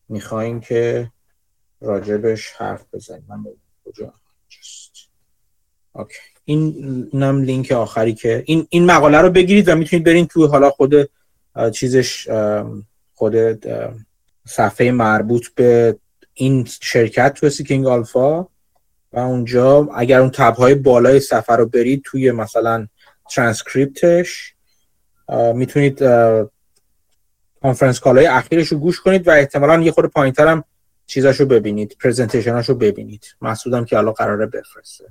می‌خواین 0.08 0.60
که 0.60 1.10
راجبش 1.80 2.50
حرف 2.50 2.84
بزنیم 2.92 3.24
من 3.28 3.44
کجا. 3.84 4.12
اوکی 5.92 6.18
این 6.44 6.74
اینم 7.12 7.42
لینک 7.42 7.72
آخری 7.72 8.14
که 8.14 8.42
این 8.46 8.66
این 8.70 8.86
مقاله 8.86 9.18
رو 9.18 9.30
بگیرید 9.30 9.68
و 9.68 9.74
می‌تونید 9.74 10.06
برین 10.06 10.26
تو 10.26 10.46
حالا 10.46 10.70
خود 10.70 10.94
چیزش 11.72 12.28
خود 13.14 13.36
صفحه 14.46 14.90
مربوط 14.90 15.46
به 15.54 15.96
این 16.34 16.68
شرکت 16.80 17.34
تو 17.34 17.50
Seeking 17.51 17.86
Alpha 17.86 18.43
و 19.12 19.18
اونجا 19.18 19.88
اگر 19.94 20.20
اون 20.20 20.30
tab 20.30 20.57
های 20.57 20.74
بالای 20.74 21.20
صفحه 21.20 21.56
رو 21.56 21.66
برید 21.66 22.02
توی 22.04 22.32
مثلا 22.32 22.86
ترانسکریپتش 23.30 24.54
می‌تونید 25.54 26.02
conference 27.62 28.01
call 28.01 28.18
های 28.18 28.26
اخیرش 28.26 28.68
رو 28.68 28.78
گوش 28.78 29.00
کنید 29.00 29.28
و 29.28 29.30
احتمالا 29.30 29.82
یه 29.82 29.92
خورده 29.92 30.08
پایین 30.08 30.34
هم 30.38 30.64
چیزاش 31.06 31.40
رو 31.40 31.46
ببینید 31.46 31.96
presentation 32.01 32.59
اش 32.59 32.68
رو 32.68 32.74
ببینید. 32.74 33.24
مسعودم 33.40 33.84
که 33.84 33.98
الان 33.98 34.12
قراره 34.12 34.46
بفرسته. 34.46 35.04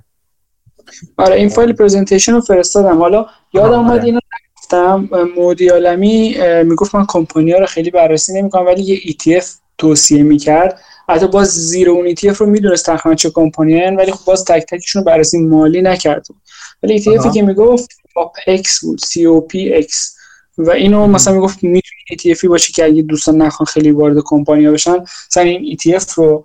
آره 1.16 1.36
این 1.36 1.48
فایل 1.48 1.72
presentation 1.72 2.32
رو 2.32 2.40
فرستادم. 2.40 2.98
حالا 2.98 3.26
یادم 3.52 3.78
اومد 3.78 4.04
اینو 4.04 4.20
گفتم 4.66 5.08
مودی 5.36 5.68
عالمی 5.68 6.36
می‌گفت 6.64 6.94
من 6.94 7.06
کمپانی 7.08 7.52
ها 7.52 7.58
رو 7.58 7.66
خیلی 7.66 7.90
بررسی 7.90 8.32
نمی‌کنم 8.32 8.66
ولی 8.66 8.82
یه 8.82 8.96
ETF 8.96 9.44
توصیه 9.78 10.22
می‌کرد. 10.22 10.80
حتی 11.08 11.26
باز 11.26 11.48
زیر 11.48 11.90
اون 11.90 12.14
ETF 12.14 12.36
رو 12.36 12.46
می‌دونست 12.46 12.86
تقریبا 12.86 13.14
چه 13.14 13.30
کمپانی 13.30 13.96
ولی 13.96 14.12
خب 14.12 14.24
باز 14.24 14.44
تک 14.44 14.66
تکشون 14.68 15.02
رو 15.02 15.06
بررسی 15.06 15.38
مالی 15.38 15.82
نکرد. 15.82 16.26
ولی 16.82 17.02
ETF 17.02 17.34
که 17.34 17.42
می‌گفت 17.42 17.90
X 18.48 18.80
بود 18.82 19.00
COPX 19.00 19.92
و 20.58 20.70
اینو 20.70 21.06
مثلا 21.06 21.34
می‌گفت 21.34 21.58
می‌تونه 21.62 22.34
ETF 22.34 22.44
باشه 22.44 22.72
که 22.72 22.84
اگه 22.84 23.02
دوستان 23.02 23.42
نخوان 23.42 23.66
خیلی 23.66 23.90
وارد 23.90 24.16
کمپانی 24.24 24.70
بشن 24.70 24.96
مثلا 25.30 25.42
این 25.42 25.76
ETF 25.76 26.12
رو 26.14 26.44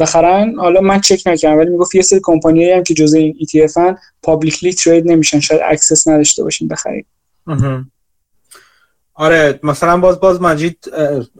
بخرن. 0.00 0.54
حالا 0.58 0.80
من 0.80 1.00
چک 1.00 1.22
نکردم 1.26 1.58
ولی 1.58 1.70
می‌گفت 1.70 1.94
یه 1.94 2.02
سری 2.02 2.20
کمپانی 2.22 2.70
هم 2.70 2.82
که 2.82 2.94
جزء 2.94 3.18
این 3.18 3.38
ETF 3.40 3.76
ان 3.76 3.98
publicly 4.22 4.72
trade 4.72 5.10
نمیشن 5.10 5.40
شاید 5.40 5.60
access 5.64 6.08
نداشته 6.08 6.44
باشین 6.44 6.68
بخرید. 6.68 7.06
آره 9.14 9.60
مثلا 9.62 9.96
باز 9.96 10.20
باز 10.20 10.42
مجید 10.42 10.84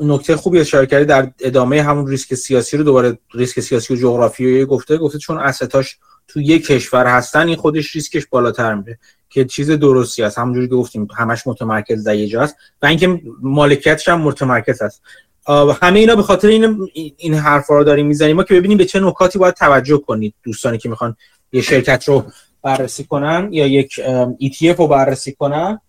نکته 0.01 0.37
خوبی 0.37 0.61
اشاره 0.61 0.87
کردی 0.87 1.05
در 1.05 1.33
ادامه 1.41 1.83
همون 1.83 2.07
ریسک 2.07 2.35
سیاسی 2.35 2.77
رو 2.77 2.85
دوباره 2.85 3.19
ریسک 3.35 3.61
سیاسی 3.61 3.95
و 3.95 3.97
جغرافیایی 3.97 4.65
گفته. 4.65 4.99
گفته 4.99 5.19
چون 5.19 5.39
اسستاش 5.39 5.99
تو 6.29 6.41
یک 6.41 6.67
کشور 6.67 7.07
هستن 7.07 7.47
این 7.47 7.57
خودش 7.57 7.97
ریسکش 7.97 8.27
بالاتر 8.27 8.75
میره 8.75 8.99
که 9.31 9.45
چیز 9.45 9.71
درستی 9.71 10.23
است. 10.23 10.39
همونجوری 10.39 10.69
که 10.69 10.75
گفتیم 10.75 11.09
همش 11.17 11.47
متمرکز 11.47 12.05
در 12.05 12.15
یه 12.15 12.29
جاست 12.29 12.57
و 12.83 12.87
اینکه 12.87 13.21
مالکیتش 13.43 14.09
هم 14.09 14.21
متمرکز 14.21 14.83
است. 14.83 15.03
همه 15.83 15.99
اینا 15.99 16.17
به 16.17 16.23
خاطر 16.23 16.49
این 16.49 16.89
این 17.17 17.35
حرفا 17.35 17.79
رو 17.79 17.85
داریم 17.85 18.07
می‌زنیم. 18.07 18.37
ما 18.37 18.43
که 18.43 18.55
ببینیم 18.55 18.79
به 18.79 18.85
چه 18.85 19.01
نکاتی 19.01 19.39
باید 19.39 19.55
توجه 19.55 19.99
کنید 19.99 20.35
دوستانی 20.43 20.79
که 20.79 20.89
می‌خوان 20.89 21.17
یه 21.53 21.63
شرکت 21.63 22.09
رو 22.09 22.25
بررسی 22.63 23.05
کنن 23.05 23.49
یا 23.53 23.67
یک 23.67 24.01
ETF 24.43 24.79
رو 24.79 24.87
بررسی 24.87 25.33
کنن. 25.33 25.81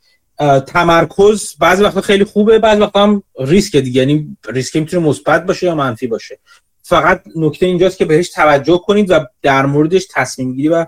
تمرکز 0.68 1.56
بعضی 1.60 1.84
وقتا 1.84 2.02
خیلی 2.02 2.24
خوبه 2.24 2.60
بعضی 2.60 2.82
وقتا 2.82 3.04
هم 3.04 3.24
ریسک 3.40 3.76
دیگه. 3.76 4.00
یعنی 4.00 4.38
ریسک 4.50 4.76
می‌تونه 4.76 5.08
مثبت 5.08 5.46
باشه 5.46 5.66
یا 5.66 5.76
منفی 5.76 6.08
باشه. 6.08 6.40
فقط 6.84 7.24
نکته 7.36 7.66
اینجاست 7.66 7.98
که 7.98 8.06
بهش 8.06 8.30
توجه 8.30 8.82
کنید 8.86 9.12
و 9.12 9.26
در 9.42 9.66
موردش 9.66 10.08
تصمیم 10.12 10.54
گیری 10.54 10.70
و 10.70 10.86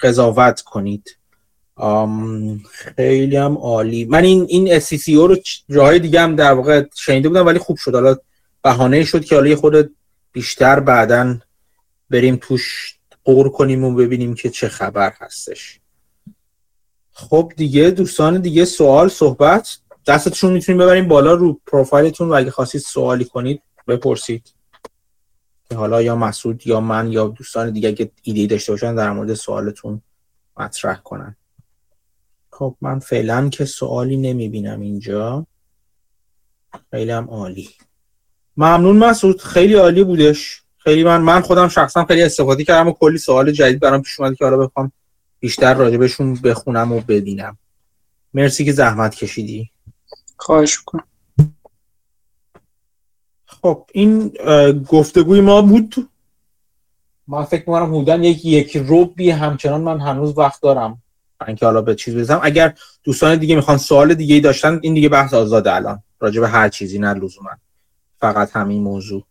قضاوت 0.00 0.60
کنید. 0.60 1.16
خیلی 2.70 3.36
هم 3.36 3.58
عالی. 3.58 4.04
من 4.04 4.24
این 4.24 4.46
این 4.48 4.80
SCCO 4.80 5.08
رو 5.08 5.36
جاهای 5.70 5.98
دیگه 5.98 6.20
هم 6.20 6.36
در 6.36 6.52
واقع 6.52 6.84
شنیده 6.94 7.28
بودم 7.28 7.46
ولی 7.46 7.58
خوب 7.58 7.76
شد. 7.76 7.94
حالا 7.94 8.16
بهانه 8.62 9.04
شد 9.04 9.24
که 9.24 9.34
حالا 9.34 9.56
خود 9.56 9.96
بیشتر 10.32 10.80
بعدا 10.80 11.38
بریم 12.10 12.36
توش 12.36 12.94
قور 13.24 13.50
کنیم 13.50 13.84
و 13.84 13.94
ببینیم 13.94 14.34
که 14.34 14.50
چه 14.50 14.68
خبر 14.68 15.12
هستش. 15.20 15.80
خب 17.18 17.52
دیگه 17.56 17.90
دوستان 17.90 18.40
دیگه 18.40 18.64
سوال 18.64 19.08
صحبت. 19.08 19.78
دستتون 20.06 20.52
می‌تونیم 20.52 20.82
ببریم 20.82 21.08
بالا 21.08 21.34
رو 21.34 21.60
پروفایلتون 21.66 22.28
و 22.28 22.32
اگه 22.32 22.50
خواستید 22.50 22.80
سوالی 22.80 23.24
کنید 23.24 23.62
بپرسید. 23.88 24.54
که 25.70 25.76
حالا 25.76 26.02
یا 26.02 26.16
مسعود 26.16 26.66
یا 26.66 26.80
من 26.80 27.12
یا 27.12 27.28
دوستان 27.28 27.70
دیگه 27.70 27.92
که 27.92 28.10
ایده 28.22 28.46
داشته 28.46 28.72
باشن 28.72 28.94
در 28.94 29.10
مورد 29.10 29.34
سوالتون 29.34 30.02
مطرح 30.56 30.96
کنن. 30.96 31.36
خب 32.52 32.76
من 32.80 32.98
فعلا 32.98 33.48
که 33.48 33.64
سوالی 33.64 34.16
نمی‌بینم 34.16 34.80
اینجا. 34.80 35.46
خیلی 36.90 37.10
هم 37.10 37.30
عالی. 37.30 37.68
ممنون 38.56 38.96
مسعود. 38.96 39.40
خیلی 39.40 39.74
عالی 39.74 40.04
بودش. 40.04 40.62
خیلی 40.78 41.04
من 41.04 41.20
من 41.22 41.40
خودم 41.40 41.68
شخصا 41.68 42.04
خیلی 42.04 42.22
استفاده 42.22 42.64
کردم 42.64 42.88
و 42.88 42.92
کلی 42.92 43.18
سوال 43.18 43.52
جدید 43.52 43.80
برام 43.80 44.02
پیش 44.02 44.20
اومد 44.20 44.36
که 44.36 44.44
حالا 44.44 44.56
بخوام 44.56 44.92
بیشتر 45.40 45.74
راجبشون 45.74 46.34
بخونم 46.34 46.92
و 46.92 47.00
ببینم. 47.00 47.58
مرسی 48.34 48.64
که 48.64 48.72
زحمت 48.72 49.14
کشیدی. 49.14 49.70
خواهش 50.36 50.78
می‌کنم. 50.78 51.04
خب 53.46 53.86
این 53.92 54.28
گفتگوی 54.88 55.40
ما 55.40 55.62
بود؟ 55.62 56.08
من 57.28 57.44
فکر 57.44 57.60
می‌کنم 57.60 57.94
حدودا 57.94 58.16
یک 58.16 58.44
یک 58.44 58.76
روبی. 58.76 59.30
همچنان 59.30 59.80
من 59.80 60.00
هنوز 60.00 60.38
وقت 60.38 60.62
دارم. 60.62 61.02
اینکه 61.46 61.66
حالا 61.66 61.82
به 61.82 61.94
چیز 61.94 62.16
بزنم 62.16 62.40
اگر 62.42 62.74
دوستان 63.04 63.38
دیگه 63.38 63.56
می‌خوان 63.56 63.78
سوال 63.78 64.14
دیگه 64.14 64.34
ای 64.34 64.40
داشتن 64.40 64.78
این 64.82 64.94
دیگه 64.94 65.08
بحث 65.08 65.34
آزاده 65.34 65.74
الان. 65.74 66.02
راجع 66.20 66.40
به 66.40 66.48
هر 66.48 66.68
چیزی 66.68 66.98
نه 66.98 67.14
لزوما. 67.14 67.50
فقط 68.20 68.50
همین 68.56 68.82
موضوع. 68.82 69.24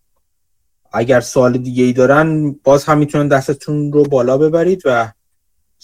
اگر 0.94 1.20
سوال 1.20 1.58
دیگه 1.58 1.84
ای 1.84 1.94
دارن 1.94 2.52
باز 2.52 2.86
هم 2.86 2.98
می‌تونن 2.98 3.28
دستتون 3.28 3.92
رو 3.92 4.04
بالا 4.04 4.38
ببرید 4.38 4.82
و 4.86 5.12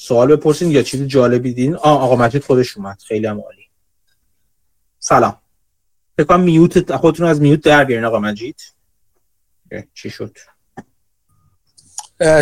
سوال 0.02 0.36
بپرسین 0.36 0.72
یا 0.72 0.84
چیز 0.84 1.02
جالبی 1.02 1.54
دیدین؟ 1.54 1.76
آه 1.76 2.02
آقا 2.02 2.16
مجید 2.16 2.44
خودش 2.44 2.78
اومد. 2.78 3.02
خیلی 3.08 3.28
هم 3.28 3.42
عالی. 3.42 3.66
سلام. 5.00 5.38
فکر 6.18 6.26
کنم 6.26 6.40
میوت 6.40 6.96
خودتون 6.96 7.28
از 7.28 7.42
میوت 7.42 7.64
در 7.64 7.84
بیارین 7.84 8.06
آقا 8.06 8.20
مجید. 8.20 8.62
چی 9.94 10.10
شد؟ 10.10 10.38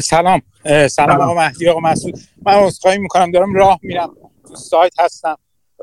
سلام. 0.03 0.41
سلام 0.90 1.22
آقا 1.22 1.34
مهدی 1.34 1.69
آقا 1.69 1.80
مسعود. 1.80 2.19
من 2.45 2.53
عذرخواهی 2.53 2.98
می‌کنم 2.98 3.31
دارم 3.31 3.53
راه 3.53 3.80
میرم. 3.81 4.15
تو 4.48 4.56
سایت 4.56 4.99
هستم. 4.99 5.38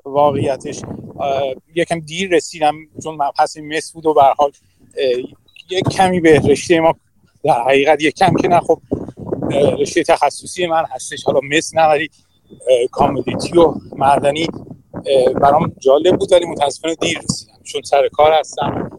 واقعیتش. 0.05 0.83
یکم 1.75 2.01
دیر 2.01 2.31
رسیدم 2.31 2.75
چون 3.03 3.15
مبحث 3.15 3.57
مس 3.57 3.93
بود 3.93 4.07
و 4.07 4.15
به 4.15 4.23
حال 4.23 4.53
یک 5.71 5.89
کمی 5.89 6.21
به 6.21 6.41
رشته 6.49 6.81
ما 6.81 6.95
در 7.45 7.63
حقیقت 7.63 8.03
یک 8.03 8.15
کم 8.15 8.35
که 8.35 8.49
نه. 8.49 8.61
خب 8.61 8.83
رشته 9.53 10.03
تخصصی 10.03 10.67
من 10.67 10.85
هستش. 10.91 11.25
حالا 11.25 11.41
مس 11.43 11.75
نه 11.75 11.89
ولی 11.89 12.11
کامودیتی 12.91 13.59
و 13.59 13.75
مردنی 13.97 14.47
برام 15.41 15.73
جالب 15.79 16.17
بود 16.17 16.33
ولی 16.33 16.47
متاسفانه 16.47 16.95
دیر 16.95 17.19
رسیدم. 17.19 17.53
چون 17.65 17.83
سر 17.83 18.09
کار 18.09 18.33
هستم. 18.33 18.91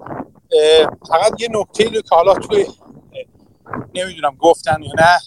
فقط 1.10 1.42
یه 1.42 1.48
نکته 1.52 1.84
رو 1.84 2.02
که 2.02 2.16
حالا 2.16 2.34
توی 2.34 2.66
نمی‌دونم 3.96 4.36
گفتن 4.40 4.84
یا 4.84 4.92
نه 5.00 5.20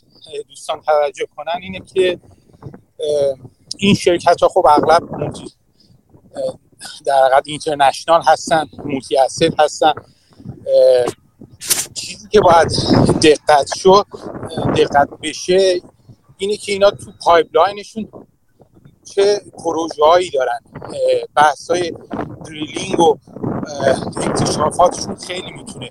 دوستان 0.48 0.80
توجه 0.80 1.26
کنن 1.36 1.62
اینه 1.62 1.80
که 1.94 2.18
این 3.78 3.94
شرکت 3.94 4.42
ها 4.42 4.48
خب 4.48 4.66
اغلب 4.66 5.02
در 7.06 7.24
حقیقت 7.24 7.42
international 7.46 8.22
هستن 8.26 8.66
multi 8.84 9.16
هستن 9.58 9.92
چیزی 11.94 12.28
که 12.28 12.40
باید 12.40 12.68
دقت 13.22 13.74
شد 13.76 14.06
دقت 14.76 15.08
بشه 15.22 15.80
اینه 16.38 16.56
که 16.56 16.72
اینا 16.72 16.90
تو 16.90 17.12
pipeline 17.24 17.80
شون 17.80 18.08
چه 19.04 19.40
پروژه 19.64 20.04
هایی 20.04 20.30
دارن. 20.30 20.60
بحث 21.36 21.70
های 21.70 21.92
drilling 22.44 23.00
و 23.00 23.18
اکتشافاتشون 24.16 25.14
خیلی 25.14 25.52
می‌تونه 25.52 25.90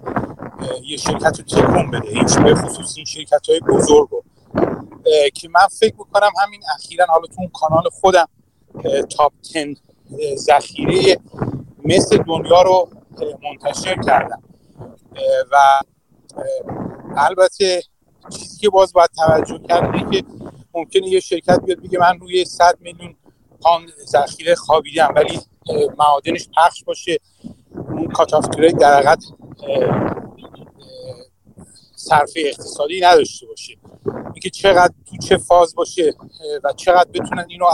یه 0.84 0.98
شرکت 0.98 1.40
رو 1.40 1.46
تکون 1.46 1.92
بده. 1.92 2.08
این 2.08 2.44
به 2.44 2.56
خصوص 2.56 2.94
این 2.96 3.06
شرکت 3.06 3.50
های 3.50 3.60
بزرگ 3.60 4.10
رو. 4.12 4.24
که 5.34 5.50
من 5.50 5.68
فکر 5.80 5.96
می‌کنم 5.98 6.32
همین 6.44 6.62
اخیرا 6.76 7.06
حالا 7.10 7.28
تو 7.28 7.36
اون 7.38 7.50
کانال 7.54 7.84
خودم 8.02 8.28
تاپ 9.18 9.34
10 9.54 9.76
ذخیره 10.36 11.20
مثل 11.86 12.18
دنیا 12.18 12.62
رو 12.62 12.90
منتشر 13.44 13.96
کردم. 14.06 14.44
و 15.52 15.58
البته 17.18 17.82
چیزی 18.30 18.58
که 18.58 18.70
باز 18.70 18.94
باید 18.94 19.10
توجه 19.18 19.60
کرد 19.68 19.96
اینه 19.96 20.12
که 20.12 20.28
ممکنه 20.74 21.08
یه 21.08 21.20
شرکت 21.20 21.60
بیاد 21.66 21.80
بگه 21.80 22.00
من 22.00 22.20
روی 22.20 22.46
100 22.46 22.78
میلیون 22.80 23.16
کان 23.64 23.92
ذخیره 24.06 24.56
خوابیدم 24.56 25.14
ولی 25.16 25.40
معادنش 25.98 26.50
پخش 26.58 26.84
باشه. 26.84 27.18
اون 27.74 28.08
کات 28.08 28.34
آف 28.34 28.46
در 28.80 28.94
حقیقت 28.94 29.24
صرفه 31.96 32.42
اقتصادی 32.46 33.02
نداشته 33.02 33.46
باشه. 33.48 33.78
اینکه 34.34 34.50
چقدر 34.50 34.94
تو 35.10 35.18
چه 35.18 35.38
فاز 35.38 35.76
باشه 35.76 36.14
و 36.64 36.74
چقدر 36.74 37.10
بتونن 37.14 37.46
اینو 37.50 37.66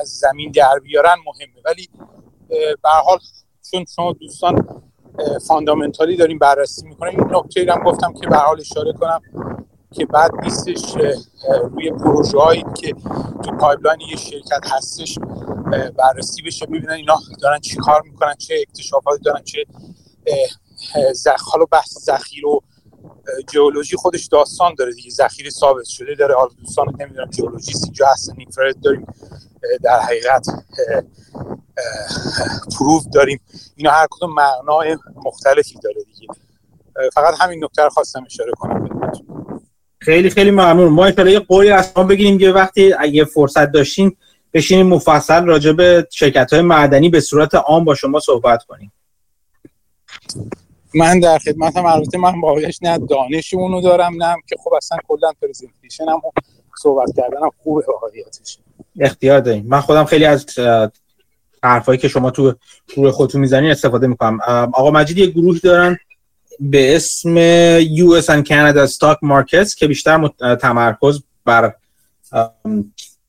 از 0.00 0.08
زمین 0.08 0.50
در 0.50 0.78
بیارن 0.82 1.16
مهمه. 1.26 1.62
ولی 1.64 1.88
به 2.82 2.88
حال 3.04 3.18
چون 3.70 3.84
شما 3.94 4.12
دوستان 4.12 4.82
fundamental 5.46 6.10
ی 6.10 6.16
داریم 6.16 6.38
بررسی 6.38 6.86
می‌کنیم. 6.86 7.20
این 7.20 7.36
نکته 7.36 7.72
هم 7.72 7.82
گفتم 7.84 8.12
که 8.12 8.26
به 8.26 8.36
حال 8.36 8.60
اشاره 8.60 8.92
کنم 8.92 9.20
که 9.92 10.06
بد 10.06 10.30
نیستش 10.42 10.94
روی 11.62 11.90
پروژه 11.90 12.64
که 12.76 12.94
تو 13.44 13.50
pipeline 13.60 14.00
یه 14.00 14.16
شرکت 14.16 14.72
هستش 14.72 15.18
بررسی 15.98 16.42
بشه 16.42 16.66
ببینن 16.66 16.90
اینا 16.90 17.18
دارن 17.40 17.58
چی 17.58 17.76
کار 17.76 18.02
می‌کنن 18.02 18.34
چه 18.34 18.54
اکتشافاتی 18.68 19.22
دارن 19.22 19.42
چه 19.42 19.64
زخال 21.12 21.62
و 21.62 21.66
بحث 21.66 21.98
ذخیره 21.98 22.48
و 22.48 22.60
جیولوژی 23.52 23.96
خودش 23.96 24.26
داستان 24.26 24.74
داره 24.78 24.92
دیگه. 24.92 25.10
ذخیره 25.10 25.50
ثابت 25.50 25.84
شده 25.84 26.14
داره 26.14 26.34
حالا 26.34 26.50
دوستان 26.58 26.86
نمی‌دونم 27.00 27.30
جیولوژیست 27.30 27.84
اینجا 27.84 28.06
هستن 28.12 28.34
اینفراد 28.38 28.80
داریم. 28.80 29.06
در 29.82 30.00
حقیقت 30.00 30.46
پروف 32.78 33.04
داریم. 33.12 33.40
اینا 33.76 33.90
هر 33.90 34.06
کدوم 34.10 34.34
معنای 34.34 34.96
مختلفی 35.24 35.78
داره 35.82 36.02
دیگه. 36.02 36.28
فقط 37.12 37.34
همین 37.40 37.64
نکته 37.64 37.82
رو 37.82 37.90
خواستم 37.90 38.24
اشاره 38.26 38.52
کنم. 38.52 38.88
خیلی 39.98 40.30
خیلی 40.30 40.50
ممنون. 40.50 40.92
ما 40.92 41.06
ان 41.06 41.26
یه 41.26 41.40
قولی 41.40 41.70
از 41.70 41.92
شما 41.94 42.04
بگیریم 42.04 42.38
که 42.38 42.50
وقتی 42.50 42.92
اگه 42.92 43.24
فرصت 43.24 43.72
داشتین 43.72 44.16
بشینیم 44.52 44.86
مفصل 44.86 45.44
راجع 45.44 45.72
به 45.72 46.08
شرکت 46.10 46.52
های 46.52 46.62
معدنی 46.62 47.08
به 47.08 47.20
صورت 47.20 47.54
عام 47.54 47.84
با 47.84 47.94
شما 47.94 48.20
صحبت 48.20 48.64
کنیم. 48.64 48.92
من 50.94 51.20
در 51.20 51.38
خدمتم 51.38 51.86
البته 51.86 52.18
من 52.18 52.40
واقعش 52.40 52.78
نه 52.82 52.98
دانش 52.98 53.54
اونو 53.54 53.80
دارم 53.80 54.22
نه 54.22 54.36
که 54.46 54.56
خب 54.64 54.72
اصلا 54.72 54.98
کلا 55.08 55.32
پرزنتیشن 55.42 56.08
هم 56.08 56.20
صحبت 56.82 57.08
کردنم 57.16 57.50
خوبه 57.62 57.84
واقعیتش. 57.88 58.58
اختیار 59.00 59.40
داریم. 59.40 59.66
من 59.68 59.80
خودم 59.80 60.04
خیلی 60.04 60.24
از 60.24 60.46
حرفایی 61.62 61.98
که 61.98 62.08
شما 62.08 62.30
تو 62.30 62.54
روی 62.96 63.10
خودتون 63.10 63.40
می‌زنین 63.40 63.70
استفاده 63.70 64.06
می‌کنم. 64.06 64.38
آقا 64.72 64.90
مجید 64.90 65.18
یه 65.18 65.26
گروه 65.26 65.58
دارن 65.58 65.98
به 66.60 66.96
اسم 66.96 67.34
US 67.84 68.24
and 68.24 68.42
Canada 68.44 68.90
Stock 68.90 69.18
Markets 69.22 69.74
که 69.74 69.86
بیشتر 69.86 70.30
تمرکز 70.60 71.22
بر 71.44 71.74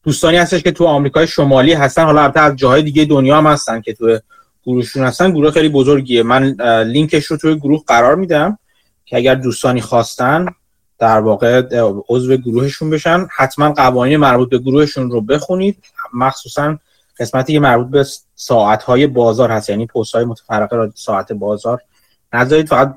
دوستانی 0.04 0.38
هستش 0.38 0.64
که 0.64 0.72
تو 0.72 0.86
آمریکای 0.86 1.28
شمالی 1.28 1.74
هستن. 1.74 2.04
حالا 2.04 2.22
البته 2.22 2.40
از 2.40 2.56
جاهای 2.56 2.82
دیگه 2.82 3.06
دنیا 3.06 3.38
هم 3.38 3.48
هستن 3.48 3.82
که 3.82 3.94
تو 3.94 4.20
گروهشون 4.66 5.04
هستن. 5.04 5.32
گروه 5.32 5.52
خیلی 5.52 5.70
بزرگیه. 5.70 6.24
من 6.24 6.44
لینکش 6.84 7.26
رو 7.26 7.38
توی 7.38 7.56
گروه 7.56 7.84
قرار 7.88 8.16
میدم 8.16 8.58
که 9.06 9.18
اگر 9.18 9.36
دوستانی 9.36 9.82
خواستن 9.82 10.46
در 11.00 11.20
واقع 11.20 11.62
عضو 12.10 12.38
گروهشون 12.38 12.90
بشن. 12.90 13.28
حتما 13.36 13.72
قوانین 13.72 14.18
مربوط 14.18 14.50
به 14.50 14.58
گروهشون 14.58 15.12
رو 15.12 15.22
بخونید. 15.22 15.84
مخصوصا 16.14 16.78
قسمتی 17.20 17.54
که 17.54 17.60
مربوط 17.60 17.88
به 17.88 18.06
ساعتهای 18.36 19.08
بازار 19.08 19.52
هست 19.52 19.70
یعنی 19.70 19.86
پست 19.86 20.16
های 20.16 20.26
متفرقه 20.26 20.92
ساعت 20.96 21.34
بازار 21.34 21.82
نذارید. 22.34 22.68
فقط 22.68 22.96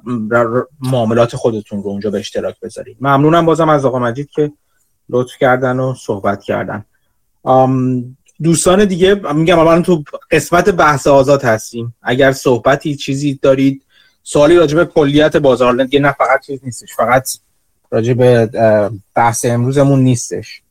معاملات 0.81 1.37
خودتون 1.37 1.83
رو 1.83 1.89
اونجا 1.89 2.11
به 2.11 2.19
اشتراک 2.19 2.61
بذارید. 2.61 2.97
ممنونم 3.01 3.47
بازم 3.47 3.69
از 3.69 3.85
آقا 3.85 3.99
مجید 3.99 4.31
که 4.31 4.53
لطف 5.09 5.33
کردن 5.41 5.81
و 5.81 5.95
صحبت 5.95 6.43
کردن. 6.43 6.85
دوستان 8.43 8.85
دیگه 8.85 9.15
میگم 9.33 9.59
الان 9.59 9.83
تو 9.83 10.05
قسمت 10.31 10.71
بحث 10.71 11.07
آزاد 11.07 11.43
هستیم. 11.43 11.95
اگر 12.03 12.33
صحبتی 12.33 12.97
چیزی 12.97 13.39
دارید 13.43 13.83
سوالی 14.23 14.57
راجع 14.57 14.77
به 14.77 14.85
کلیت 14.85 15.37
بازار 15.37 15.85
دیگه 15.85 16.01
نه 16.01 16.13
فقط 16.13 16.47
چیز 16.47 16.61
نیستش. 16.65 16.95
فقط 16.95 17.29
راجع 17.93 18.13
به 18.13 18.51
بحث 19.15 19.45
امروزمون 19.45 20.01
نیستش. 20.01 20.63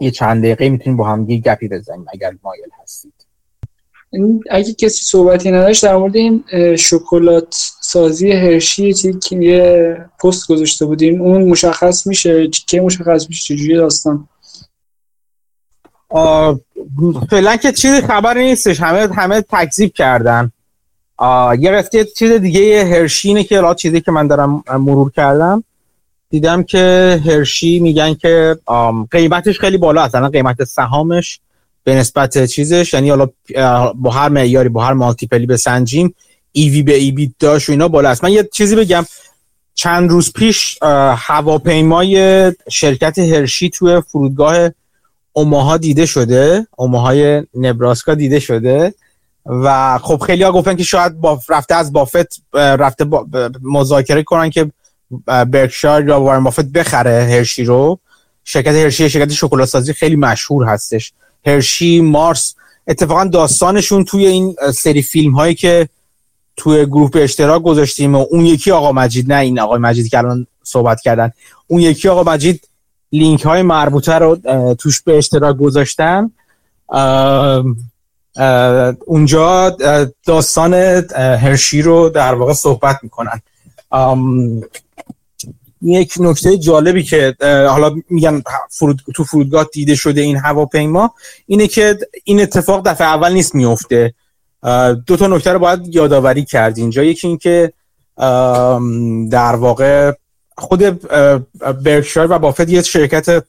یه 0.00 0.10
چند 0.10 0.42
دقیقه 0.42 0.68
می‌تونیم 0.68 0.96
با 0.96 1.08
هم 1.08 1.24
گپی 1.24 1.68
بزنیم 1.68 2.06
اگر 2.12 2.34
مایل 2.42 2.68
هستید. 2.82 3.12
اگه 4.50 4.74
کسی 4.74 5.04
صحبتی 5.04 5.50
نداشت 5.50 5.84
در 5.84 5.96
مورد 5.96 6.16
این 6.16 6.44
شکلات 6.76 7.72
سازی 7.80 8.32
هرشی 8.32 8.94
چیزی 8.94 9.18
که 9.18 9.36
یه 9.36 9.96
پست 10.24 10.48
گذاشته 10.48 10.86
بودیم. 10.86 11.22
اون 11.22 11.44
مشخص 11.44 12.06
میشه؟ 12.06 12.48
که 12.66 12.80
مشخص 12.80 13.28
میشه؟ 13.28 13.54
چجوری 13.54 13.74
داستان؟ 13.76 14.28
فعلا 17.30 17.56
که 17.56 17.72
چیزی 17.72 18.00
خبر 18.00 18.38
نیستش. 18.38 18.80
همه 18.80 19.14
همه 19.14 19.40
تکذیب 19.40 19.92
کردن. 19.92 20.52
یه 21.58 21.70
قصه 21.70 22.04
چیز 22.04 22.32
دیگه 22.32 22.84
هرشی 22.84 23.28
اینه 23.28 23.44
که 23.44 23.62
چیزی 23.76 24.00
که 24.00 24.10
من 24.10 24.26
دارم 24.26 24.64
مرور 24.68 25.10
کردم. 25.10 25.64
دیدم 26.30 26.62
که 26.62 27.20
هرشی 27.26 27.80
میگن 27.80 28.14
که 28.14 28.56
قیمتش 29.10 29.60
خیلی 29.60 29.76
بالا 29.76 30.04
هست 30.04 30.14
قیمت 30.14 30.64
سهامش 30.64 31.40
به 31.84 31.94
نسبت 31.94 32.44
چیزش 32.44 32.94
یعنی 32.94 33.10
حالا 33.10 33.28
با 33.94 34.10
هر 34.10 34.28
معیاری 34.28 34.68
با 34.68 34.84
هر 34.84 34.92
مالتیپلی 34.92 35.46
بسنجیم 35.46 36.14
ایوی 36.52 36.82
به 36.82 36.94
ای 36.94 37.12
بی 37.12 37.34
داش 37.38 37.68
و 37.68 37.72
اینا 37.72 37.88
بالا 37.88 38.08
است. 38.08 38.24
من 38.24 38.32
یه 38.32 38.48
چیزی 38.52 38.76
بگم. 38.76 39.06
چند 39.74 40.10
روز 40.10 40.32
پیش 40.32 40.78
هواپیمای 41.16 42.52
شرکت 42.70 43.18
هرشی 43.18 43.70
توی 43.70 44.00
فرودگاه 44.00 44.70
اوماها 45.32 45.76
دیده 45.76 46.06
شده. 46.06 46.66
اوماهای 46.76 47.42
نبراسکا 47.54 48.14
دیده 48.14 48.40
شده. 48.40 48.94
و 49.46 49.98
خب 49.98 50.22
خیلی 50.26 50.42
ها 50.42 50.52
گفتن 50.52 50.76
که 50.76 50.84
شاید 50.84 51.20
با 51.20 51.40
رفته 51.48 51.74
از 51.74 51.92
بافت 51.92 52.42
رفته 52.54 53.06
مذاکره 53.62 54.22
کنن 54.22 54.50
که 54.50 54.70
برکشایر 55.26 56.08
یا 56.08 56.20
وارن 56.20 56.44
بافت 56.44 56.64
بخره 56.64 57.24
هرشی 57.30 57.64
رو. 57.64 57.98
شرکت 58.44 58.74
هرشی 58.74 59.10
شرکت 59.10 59.32
شکلات 59.32 59.68
سازی 59.68 59.92
خیلی 59.92 60.16
مشهور 60.16 60.64
هستش. 60.64 61.12
هرشی 61.46 62.00
مارس 62.00 62.54
اتفاقا 62.88 63.24
داستانشون 63.24 64.04
توی 64.04 64.26
این 64.26 64.56
سری 64.74 65.02
فیلم 65.02 65.32
هایی 65.32 65.54
که 65.54 65.88
توی 66.56 66.86
گروه 66.86 67.10
اشتراک 67.14 67.62
گذاشتیم 67.62 68.14
و 68.14 68.26
اون 68.30 68.46
یکی 68.46 68.70
آقا 68.70 68.92
مجید 68.92 69.32
نه 69.32 69.38
این 69.38 69.60
آقا 69.60 69.78
مجید 69.78 70.08
که 70.08 70.18
الان 70.18 70.46
صحبت 70.62 71.00
کردن. 71.00 71.32
اون 71.66 71.80
یکی 71.80 72.08
آقا 72.08 72.32
مجید 72.32 72.68
لینک 73.12 73.42
های 73.42 73.62
مربوطه 73.62 74.12
رو 74.12 74.38
توش 74.74 75.02
به 75.02 75.18
اشتراک 75.18 75.56
گذاشتن. 75.56 76.30
اونجا 79.06 79.76
داستان 80.26 80.74
هرشی 81.14 81.82
رو 81.82 82.08
در 82.08 82.34
واقع 82.34 82.52
صحبت 82.52 82.98
می‌کنن. 83.02 83.40
یک 85.82 86.14
نکته 86.20 86.58
جالبی 86.58 87.02
که 87.02 87.36
حالا 87.40 87.96
میگن 88.10 88.42
فرود، 88.70 89.00
تو 89.14 89.24
فرودگاه 89.24 89.66
دیده 89.72 89.94
شده 89.94 90.20
این 90.20 90.36
هواپیما 90.36 91.14
اینه 91.46 91.66
که 91.66 91.98
این 92.24 92.40
اتفاق 92.40 92.88
دفعه 92.88 93.06
اول 93.06 93.32
نیست 93.32 93.54
میفته. 93.54 94.14
دو 95.06 95.16
تا 95.16 95.26
نکته 95.26 95.52
رو 95.52 95.58
باید 95.58 95.94
یادآوری 95.94 96.44
کرد 96.44 96.78
اینجا. 96.78 97.04
یکی 97.04 97.28
اینکه 97.28 97.72
در 99.30 99.56
واقع 99.56 100.12
خود 100.56 100.82
برکشایر 101.84 102.32
و 102.32 102.38
بافت 102.38 102.68
یه 102.68 102.82
شرکت 102.82 103.44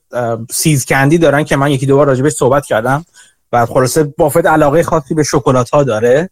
سیزکندی 0.51 1.17
دارن 1.17 1.43
که 1.43 1.55
من 1.55 1.71
یکی 1.71 1.85
دو 1.85 1.95
بار 1.95 2.07
راجبش 2.07 2.31
صحبت 2.31 2.65
کردم. 2.65 3.05
و 3.51 3.65
خلاصه 3.65 4.03
بافت 4.03 4.45
علاقه 4.45 4.83
خاصی 4.83 5.13
به 5.13 5.23
شکلات 5.23 5.69
ها 5.69 5.83
داره. 5.83 6.29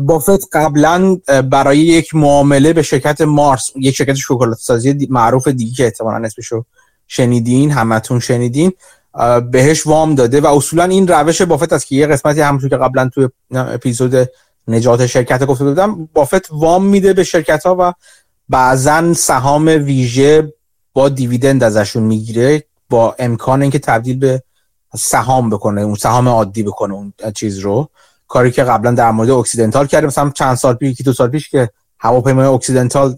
بافت 0.00 0.48
قبلا 0.52 1.16
برای 1.50 1.78
یک 1.78 2.14
معامله 2.14 2.72
به 2.72 2.82
شرکت 2.82 3.20
مارس 3.20 3.70
یک 3.76 3.94
شرکت 3.96 4.14
شکلات 4.14 4.58
سازی 4.58 5.06
معروف 5.10 5.48
دیگه 5.48 5.74
که 5.74 5.84
احتمالاً 5.84 6.26
اسمشو 6.26 6.64
شنیدین 7.06 7.70
همتون 7.70 8.20
شنیدین 8.20 8.72
بهش 9.50 9.86
وام 9.86 10.14
داده 10.14 10.40
و 10.40 10.46
اصولا 10.46 10.84
این 10.84 11.08
روش 11.08 11.42
بافت 11.42 11.72
است 11.72 11.86
که 11.86 11.96
یه 11.96 12.06
قسمتی 12.06 12.40
همونطور 12.40 12.70
که 12.70 12.76
قبلا 12.76 13.08
توی 13.08 13.28
اپیزود 13.50 14.28
نجات 14.68 15.06
شرکت 15.06 15.44
گفته 15.44 15.64
بودم 15.64 16.08
بافت 16.14 16.50
وام 16.50 16.86
میده 16.86 17.12
به 17.12 17.24
شرکت 17.24 17.66
ها 17.66 17.76
و 17.78 17.92
بعضا 18.48 19.14
سهام 19.14 19.66
ویژه 19.66 20.52
با 20.92 21.08
dividend 21.08 21.62
ازشون 21.62 22.02
می‌گیره 22.02 22.64
با 22.90 23.16
امکان 23.18 23.62
اینکه 23.62 23.78
تبدیل 23.78 24.18
به 24.18 24.42
سهام 24.96 25.50
بکنه 25.50 25.80
اون 25.80 25.94
سهام 25.94 26.28
عادی 26.28 26.62
بکنه 26.62 26.94
اون 26.94 27.12
چیز 27.34 27.58
رو. 27.58 27.88
کاری 28.28 28.50
که 28.50 28.64
قبلا 28.64 28.90
در 28.90 29.10
مورد 29.10 29.30
اکسیدنتال 29.30 29.86
کرده 29.86 30.06
مثلا 30.06 30.30
چند 30.30 30.54
سال 30.54 30.74
پیش 30.74 31.00
دو 31.04 31.12
سال 31.12 31.28
پیش 31.28 31.48
که 31.48 31.70
هواپیمای 31.98 32.46
اکسیدنتال 32.46 33.16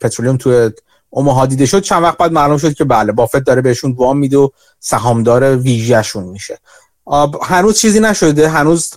پترولیوم 0.00 0.36
تو 0.36 0.70
اوماها 1.10 1.46
دیده 1.46 1.66
شد 1.66 1.80
چند 1.80 2.02
وقت 2.02 2.18
بعد 2.18 2.32
معلوم 2.32 2.58
شد 2.58 2.74
که 2.74 2.84
بله 2.84 3.12
بافت 3.12 3.36
داره 3.38 3.62
بهشون 3.62 3.92
وام 3.92 4.18
میده 4.18 4.36
و 4.36 4.48
سهامدار 4.80 5.56
ویژهشون 5.56 6.24
میشه. 6.24 6.58
هنوز 7.42 7.78
چیزی 7.78 8.00
نشده 8.00 8.48
هنوز 8.48 8.94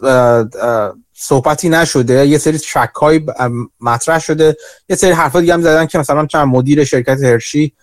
صحبتی 1.13 1.69
نشده 1.69 2.27
یه 2.27 2.37
سری 2.37 2.59
شک 2.59 2.91
مطرح 3.79 4.19
شده 4.19 4.57
یه 4.89 4.95
سری 4.95 5.11
حرفا 5.11 5.39
دیگه 5.39 5.53
هم 5.53 5.61
زدن 5.61 5.85
که 5.85 5.99
مثلا 5.99 6.25
چند 6.25 6.47
مدیر 6.47 6.83
شرکت 6.83 7.23
هرشی 7.23 7.73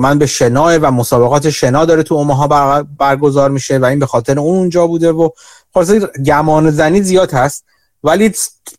من 0.00 0.18
به 0.18 0.26
شنا 0.26 0.78
و 0.82 0.90
مسابقات 0.90 1.50
شنا 1.50 1.84
داره 1.84 2.02
تو 2.02 2.14
اوماها 2.14 2.82
برگزار 2.82 3.50
میشه 3.50 3.78
و 3.78 3.84
این 3.84 3.98
به 3.98 4.06
خاطر 4.06 4.38
اون 4.38 4.58
اونجا 4.58 4.86
بوده 4.86 5.12
و 5.12 5.30
خلاصه 5.84 6.10
گمان 6.26 6.70
زنی 6.70 7.02
زیاد 7.02 7.34
هست 7.34 7.64
ولی 8.04 8.32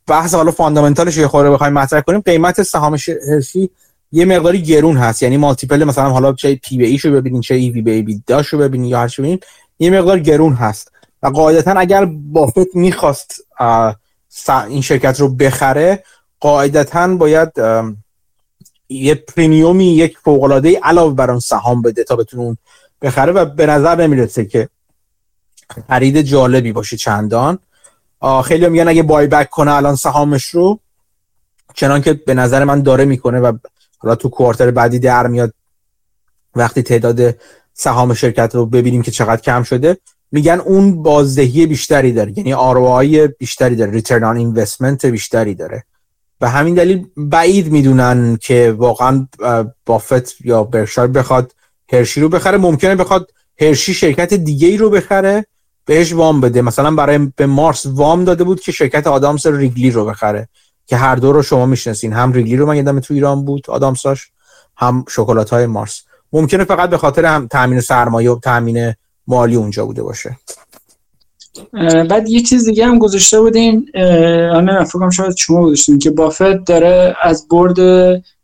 بحث 0.07 0.33
حالا 0.33 0.51
fundamental 0.51 1.07
ش 1.07 1.17
یه 1.17 1.27
خورده 1.27 1.51
بخوایم 1.51 1.73
مطرح 1.73 2.01
کنیم 2.01 2.19
قیمت 2.19 2.63
سهام 2.63 2.97
هرشی 3.31 3.69
یه 4.11 4.25
مقداری 4.25 4.61
گرون 4.61 4.97
هست. 4.97 5.23
یعنی 5.23 5.37
multiple 5.37 5.83
مثلا 5.83 6.09
حالا 6.09 6.33
چه 6.33 6.55
P/E 6.55 6.85
شو 6.85 7.11
ببینین 7.11 7.41
چه 7.41 7.55
EV/EBITDA 7.55 8.23
شو 8.27 8.57
ببینین 8.57 8.89
یا 8.89 8.99
هر 8.99 9.07
ببینین 9.07 9.39
یه 9.79 9.89
مقدار 9.89 10.19
گرون 10.19 10.53
هست. 10.53 10.91
و 11.23 11.27
قاعدتا 11.27 11.71
اگر 11.71 12.05
بافت 12.05 12.75
می‌خواست 12.75 13.35
این 14.69 14.81
شرکت 14.81 15.19
رو 15.19 15.29
بخره 15.29 16.03
قاعدتا 16.39 17.07
باید 17.07 17.49
یه 18.89 19.15
premium 19.15 19.76
ی 19.77 19.85
یک 19.85 20.17
فوق 20.17 20.43
العاده 20.43 20.79
علاوه 20.83 21.15
بر 21.15 21.31
اون 21.31 21.39
سهام 21.39 21.81
بده 21.81 22.03
تا 22.03 22.15
بتونه 22.15 22.57
بخره. 23.01 23.31
و 23.31 23.45
به 23.45 23.65
نظر 23.65 23.95
نمی‌رسه 23.95 24.45
که 24.45 24.69
خرید 25.87 26.21
جالبی 26.21 26.71
باشه 26.71 26.97
چندان. 26.97 27.59
خیلی 28.45 28.69
میگن 28.69 28.87
اگه 28.87 29.03
بای 29.03 29.27
بک 29.27 29.49
کنه 29.49 29.73
الان 29.73 29.95
سهامش 29.95 30.45
رو 30.45 30.79
چنان 31.75 32.01
که 32.01 32.13
به 32.13 32.33
نظر 32.33 32.63
من 32.63 32.81
داره 32.81 33.05
می‌کنه 33.05 33.39
و 33.39 33.57
حالا 33.97 34.15
تو 34.15 34.29
کوارتر 34.29 34.71
بعدی 34.71 34.99
در 34.99 35.27
میاد 35.27 35.53
وقتی 36.55 36.83
تعداد 36.83 37.35
سهام 37.73 38.13
شرکت 38.13 38.55
رو 38.55 38.65
ببینیم 38.65 39.01
که 39.01 39.11
چقدر 39.11 39.41
کم 39.41 39.63
شده 39.63 39.97
میگن 40.31 40.59
اون 40.59 41.03
بازدهی 41.03 41.65
بیشتری 41.65 42.11
داره 42.11 42.33
یعنی 42.37 42.53
ROI 42.53 43.31
بیشتری 43.39 43.75
داره 43.75 43.91
ریترن 43.91 44.23
آن 44.23 44.37
اینوستمنت 44.37 45.05
بیشتری 45.05 45.55
داره. 45.55 45.83
به 46.39 46.49
همین 46.49 46.75
دلیل 46.75 47.07
بعید 47.17 47.71
می‌دونن 47.71 48.37
که 48.41 48.75
واقعا 48.77 49.27
بافت 49.85 50.45
یا 50.45 50.63
برشار 50.63 51.07
بخواد 51.07 51.53
هرشی 51.93 52.21
رو 52.21 52.29
بخره 52.29 52.57
ممکنه 52.57 52.95
بخواد 52.95 53.31
هرشی 53.61 53.93
شرکت 53.93 54.33
دیگه 54.33 54.67
ای 54.67 54.77
رو 54.77 54.89
بخره. 54.89 55.45
بهش 55.89 56.13
وام 56.13 56.41
بده. 56.41 56.61
مثلا 56.61 56.91
برای 56.91 57.31
به 57.35 57.45
مارس 57.45 57.85
وام 57.85 58.23
داده 58.23 58.43
بود 58.43 58.59
که 58.59 58.71
شرکت 58.71 59.07
آدامس 59.07 59.45
ریگلی 59.45 59.91
رو 59.91 60.05
بخره 60.05 60.49
که 60.87 60.97
هر 60.97 61.15
دو 61.15 61.31
رو 61.33 61.41
شما 61.41 61.65
می‌شناسین. 61.65 62.13
هم 62.13 62.31
ریگلی 62.31 62.57
رو 62.57 62.65
من 62.65 62.75
یادم 62.75 62.99
تو 62.99 63.13
ایران 63.13 63.45
بود 63.45 63.65
آدامساش 63.69 64.31
هم 64.77 65.05
شکلات 65.09 65.49
های 65.49 65.65
مارس. 65.65 66.01
ممکنه 66.33 66.63
فقط 66.63 66.89
به 66.89 66.97
خاطر 66.97 67.25
هم 67.25 67.47
تامین 67.47 67.81
سرمایه 67.81 68.31
و 68.31 68.39
تامین 68.39 68.93
مالی 69.27 69.55
اونجا 69.55 69.85
بوده 69.85 70.03
باشه. 70.03 70.37
بعد 72.09 72.29
یه 72.29 72.41
چیز 72.41 72.65
دیگه 72.65 72.85
هم 72.85 72.99
گذاشته 72.99 73.41
بودیم. 73.41 73.85
آنه 74.53 74.83
فکرم 74.83 75.09
شاید 75.09 75.35
شما 75.37 75.61
گذاشتین 75.61 75.99
که 75.99 76.09
بافت 76.09 76.65
داره 76.65 77.15
از 77.21 77.47
برد 77.47 77.77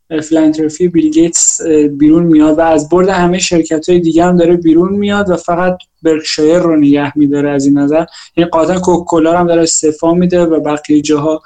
فلانتروفی 0.10 0.88
بیل 0.88 1.12
گیتس 1.12 1.62
بیرون 1.92 2.24
میاد 2.24 2.58
و 2.58 2.62
از 2.62 2.90
برد 2.90 3.10
همه 3.10 3.40
شرکت 3.40 3.90
های 3.90 4.00
دیگه 4.00 4.26
هم 4.26 4.38
داره 4.38 4.58
بیرون 4.58 4.94
میاد 4.94 5.30
و 5.30 5.36
فقط 5.36 5.78
برکشایر 6.02 6.60
رو 6.60 6.76
نگه 6.76 7.18
میداره 7.18 7.52
از 7.52 7.66
این 7.66 7.78
نظر. 7.78 8.06
یعنی 8.38 8.50
قاطعا 8.50 8.80
کوکاکولا 8.80 9.38
هم 9.38 9.48
داره 9.48 9.64
استعفا 9.64 10.14
میده 10.14 10.46
و 10.46 10.60
بقیه 10.60 11.02
جاها. 11.02 11.42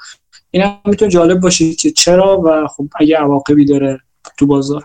این 0.50 0.62
هم 0.62 0.76
می‌تونه 0.84 1.10
جالب 1.10 1.40
باشه 1.40 1.72
که 1.74 1.90
چرا 1.90 2.42
و 2.44 2.66
خب 2.66 2.84
اگه 3.00 3.16
عواقبی 3.16 3.64
داره 3.64 4.00
تو 4.36 4.46
بازار. 4.46 4.84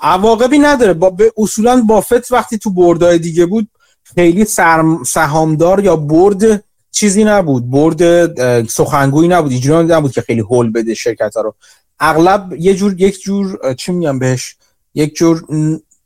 عواقبی 0.00 0.58
نداره. 0.58 0.92
با 0.92 1.16
اصولا 1.36 1.84
بافت 1.88 2.32
وقتی 2.32 2.58
تو 2.58 2.70
بردای 2.70 3.18
دیگه 3.18 3.46
بود 3.46 3.68
خیلی 4.14 4.44
سهامدار 5.04 5.84
یا 5.84 5.96
برد 5.96 6.64
چیزی 6.90 7.24
نبود. 7.24 7.70
برد 7.70 8.66
سخنگویی 8.66 9.28
نبود. 9.28 9.52
اینجوری 9.52 9.88
نبود 9.88 10.12
که 10.12 10.20
خیلی 10.20 10.40
هول 10.40 10.72
بده 10.72 10.94
شرکت 10.94 11.36
ها 11.36 11.42
رو. 11.42 11.54
اغلب 12.00 12.52
یه 12.58 12.74
جور 12.74 12.94
یک 12.98 13.20
جور 13.20 13.74
چی 13.74 13.92
میگم 13.92 14.18
بهش؟ 14.18 14.56
یک 14.94 15.14
جور 15.14 15.44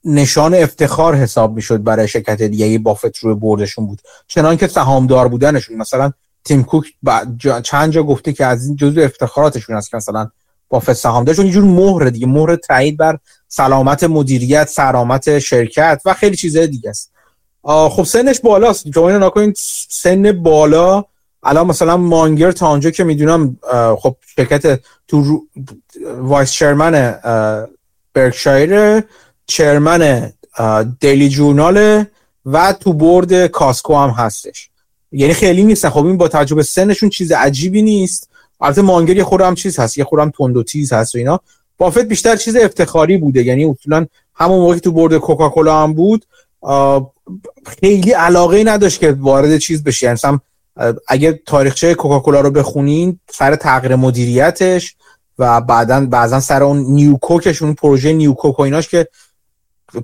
نشان 0.05 0.55
افتخار 0.55 1.15
حساب 1.15 1.55
می‌شد 1.55 1.83
برای 1.83 2.09
شرکت 2.09 2.43
دیگه. 2.43 2.79
بافت 2.79 3.17
روی 3.17 3.35
بردشون 3.35 3.87
بود. 3.87 4.01
چنان 4.27 4.57
که 4.57 4.67
سهامدار 4.67 5.29
بودنشون. 5.29 5.77
مثلا 5.77 6.13
تیم 6.45 6.65
کوک 6.65 6.87
چند 7.65 7.93
جا 7.93 8.03
گفته 8.03 8.33
که 8.33 8.47
از 8.47 8.67
این 8.67 8.77
جزء 8.77 9.05
افتخاراتشون 9.05 9.77
است 9.77 9.91
که 9.91 9.97
مثلا 9.97 10.31
بافت 10.69 10.93
سهامدارشون 10.93 11.47
یه 11.47 11.53
جور 11.53 11.65
مهر 11.65 12.05
دیگه. 12.05 12.27
مهر 12.27 12.57
تایید 12.57 12.97
بر 12.97 13.19
سلامت 13.49 14.05
مدیریت 14.05 14.69
سلامت 14.69 15.39
شرکت 15.39 16.03
و 16.05 16.15
خیلی 16.15 16.37
چیزهای 16.37 16.67
دیگه 16.67 16.91
است. 16.91 17.13
خب 17.65 18.05
سنش 18.05 18.41
بالاست. 18.41 18.93
شما 18.95 19.09
اینو 19.09 19.27
نکنید 19.27 19.57
سن 19.89 20.33
بالا 20.33 21.05
الان 21.43 21.67
مثلا 21.67 21.97
مانگر 21.97 22.53
تا 22.53 22.67
آنجا 22.67 22.91
که 22.91 23.05
می‌دونم 23.05 23.59
خب 23.99 24.17
شرکت 24.37 24.81
تو 25.09 25.47
vice 26.19 26.51
chairman 26.51 27.15
برکشایر 28.15 29.03
chairman 29.47 30.33
دیلی 31.01 31.29
جورنال 31.29 32.05
و 32.47 32.73
تو 32.73 32.93
board 32.93 33.47
کاسکو 33.47 33.97
هم 33.97 34.11
هستش. 34.11 34.71
یعنی 35.13 35.35
خیلی 35.35 35.65
نیستن. 35.65 35.89
خب 35.89 36.07
این 36.07 36.17
با 36.17 36.29
تجربه 36.29 36.63
سنشون 36.63 37.09
چیز 37.09 37.33
عجیبی 37.33 37.83
نیست. 37.83 38.31
البته 38.61 38.83
مانگر 38.83 39.17
یه 39.17 39.25
خورم 39.25 39.55
چیز 39.55 39.79
هست. 39.79 39.99
یه 39.99 40.05
خورم 40.05 40.31
تند 40.31 40.57
و 40.57 40.63
تیز 40.63 40.93
هست 40.93 41.15
و 41.15 41.19
اینا. 41.19 41.41
بافت 41.79 41.99
بیشتر 41.99 42.37
چیز 42.37 42.57
افتخاری 42.57 43.17
بوده. 43.17 43.45
یعنی 43.45 43.65
اصولا 43.65 44.07
همون 44.35 44.59
موقعی 44.59 44.81
تو 44.81 44.93
board 44.93 45.17
کوکاکولا 45.17 45.83
هم 45.83 45.95
بود 45.95 46.25
خیلی 47.81 48.13
علاقه 48.13 48.65
نداشت 48.65 49.01
که 49.01 49.13
وارد 49.13 49.59
چیز 49.59 49.85
بشه 49.85 50.07
یعنی 50.07 50.19
اگه 51.09 51.41
تاریخچه 51.47 51.95
کوکاکولا 51.95 52.41
رو 52.41 52.51
بخونین 52.51 53.21
سر 53.33 53.57
تغییر 53.57 53.97
مدیریتش 53.97 54.97
و 55.39 55.61
بعدا 55.61 56.07
بعضا 56.07 56.41
سر 56.41 56.63
اون 56.63 56.79
نیوکوکش 56.79 57.63
اون 57.63 57.75
پروژه 57.75 58.13
نیوکوک 58.13 58.59
و 58.59 58.63
ایناش 58.63 58.89
که 58.89 59.09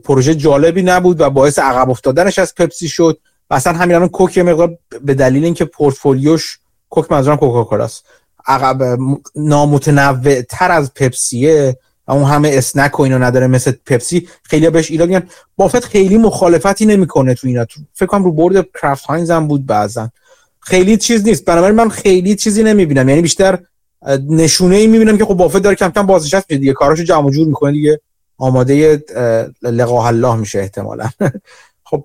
پروژه 0.04 0.34
جالبی 0.34 0.82
نبود 0.82 1.20
و 1.20 1.30
باعث 1.30 1.58
عقب 1.58 1.90
افتادنش 1.90 2.38
از 2.38 2.54
پپسی 2.54 2.88
شد. 2.88 3.18
و 3.50 3.54
اصلا 3.54 3.72
همین 3.72 3.96
الان 3.96 4.08
کوک 4.08 4.38
مقدار 4.38 4.78
به 5.02 5.14
دلیل 5.14 5.44
اینکه 5.44 5.64
پورتفولیوش 5.64 6.58
کوک 6.90 7.12
منظورم 7.12 7.36
کوکاکولاست. 7.36 8.04
عقب 8.46 8.98
نامتنوع 9.36 10.42
تر 10.42 10.70
از 10.70 10.94
پپسیه 10.94 11.78
و 12.06 12.12
اون 12.12 12.24
همه 12.24 12.50
اسنک 12.52 13.00
و 13.00 13.02
اینو 13.02 13.18
نداره 13.18 13.46
مثل 13.46 13.72
پپسی 13.86 14.28
خیلی 14.42 14.70
بهش 14.70 14.90
ایراد 14.90 15.08
میگن 15.08 15.28
بافت 15.56 15.84
خیلی 15.84 16.18
مخالفتی 16.18 16.86
نمی‌کنه 16.86 17.34
تو 17.34 17.46
اینا. 17.46 17.64
تو 17.64 17.80
فکر 17.94 18.06
کنم 18.06 18.24
رو 18.24 18.32
برد 18.32 18.66
کرافت 18.80 19.04
هاینز 19.04 19.30
هم 19.30 19.48
بود 19.48 19.66
بعضا. 19.66 20.10
خیلی 20.66 20.96
چیز 20.96 21.24
نیست. 21.24 21.44
بنابراین 21.44 21.76
من 21.76 21.88
خیلی 21.88 22.34
چیزی 22.34 22.62
نمی‌بینم. 22.62 23.08
یعنی 23.08 23.22
بیشتر 23.22 23.58
نشونه 24.28 24.76
ای 24.76 24.86
می‌بینم 24.86 25.18
که 25.18 25.24
خب 25.24 25.34
بافت 25.34 25.58
داره 25.58 25.76
کم 25.76 25.90
کم 25.90 26.06
بازنشست 26.06 26.46
میشه 26.50 26.60
دیگه. 26.60 26.72
کاراشو 26.72 27.02
جمع 27.02 27.30
جور 27.30 27.46
می‌کنه 27.46 27.72
دیگه. 27.72 28.00
آماده 28.38 29.04
لقاء 29.62 30.06
الله 30.06 30.36
میشه 30.36 30.58
احتمالا. 30.58 31.08
خب 31.88 32.04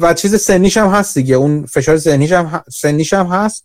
و 0.00 0.14
چیز 0.14 0.40
سنیش 0.40 0.76
هم 0.76 0.88
هست 0.88 1.14
دیگه. 1.14 1.34
اون 1.34 1.66
فشار 1.66 1.98
سنیش 1.98 2.32
هم 2.32 2.62
سنیش 2.72 3.12
هم 3.12 3.26
هست. 3.26 3.64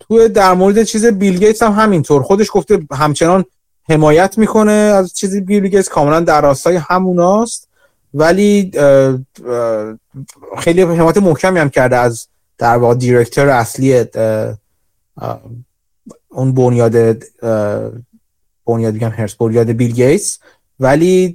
تو 0.00 0.28
در 0.28 0.54
مورد 0.54 0.82
چیز 0.82 1.06
بیل 1.06 1.38
گیتس 1.38 1.62
هم 1.62 1.72
همینطور. 1.72 2.22
خودش 2.22 2.46
گفته 2.52 2.78
همچنان 2.92 3.44
حمایت 3.88 4.38
می‌کنه 4.38 4.72
از 4.72 5.14
چیزی 5.14 5.40
بیل 5.40 5.68
گیتس. 5.68 5.88
کاملا 5.88 6.20
در 6.20 6.40
راستای 6.40 6.76
هموناست. 6.76 7.68
ولی 8.14 8.70
خیلی 10.58 10.82
حمایت 10.82 11.16
محکمی 11.16 11.58
هم 11.58 11.70
کرده 11.70 11.96
از 11.96 12.26
در 12.58 12.76
واقع 12.76 12.94
دیرکتر 12.94 13.48
اصلی 13.48 14.04
اون 16.28 16.54
بنیاد 16.54 17.24
بنیاد 18.66 18.94
میگم 18.94 19.10
هرس 19.10 19.34
بنیاد 19.34 19.70
بیل 19.70 19.92
گیتس. 19.92 20.38
ولی 20.80 21.34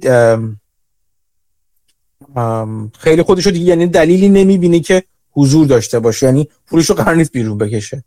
خیلی 2.98 3.22
خودشو 3.22 3.50
دیگه 3.50 3.64
یعنی 3.64 3.86
دلیلی 3.86 4.28
نمی‌بینه 4.28 4.80
که 4.80 5.04
حضور 5.30 5.66
داشته 5.66 5.98
باشه. 5.98 6.26
یعنی 6.26 6.48
پولشو 6.66 6.94
قرار 6.94 7.14
نیست 7.14 7.32
بیرون 7.32 7.58
بکشه. 7.58 8.04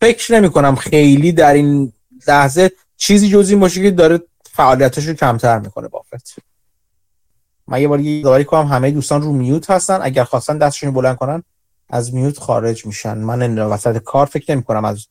فکر 0.00 0.34
نمی 0.34 0.50
کنم 0.50 0.76
خیلی 0.76 1.32
در 1.32 1.54
این 1.54 1.92
لحظه 2.28 2.70
چیزی 2.96 3.28
جز 3.28 3.50
این 3.50 3.60
باشه 3.60 3.82
که 3.82 3.90
داره 3.90 4.20
فعالیتش 4.52 5.06
رو 5.06 5.14
کمتر 5.14 5.58
می‌کنه 5.58 5.88
بافت 5.88 6.34
من 7.66 7.80
یه 7.80 7.88
بار 7.88 8.00
یه 8.00 8.44
کنم 8.44 8.66
همه 8.66 8.90
دوستان 8.90 9.22
رو 9.22 9.32
میوت 9.32 9.70
هستن. 9.70 9.98
اگر 10.02 10.24
خواستن 10.24 10.58
دستشون 10.58 10.92
بلند 10.92 11.16
کنن 11.16 11.42
از 11.92 12.14
میوت 12.14 12.38
خارج 12.38 12.86
میشن. 12.86 13.18
من 13.18 13.42
این 13.42 13.58
وسط 13.58 13.98
کار 13.98 14.26
فکر 14.26 14.52
نمی 14.52 14.62
کنم 14.62 14.84
از 14.84 15.06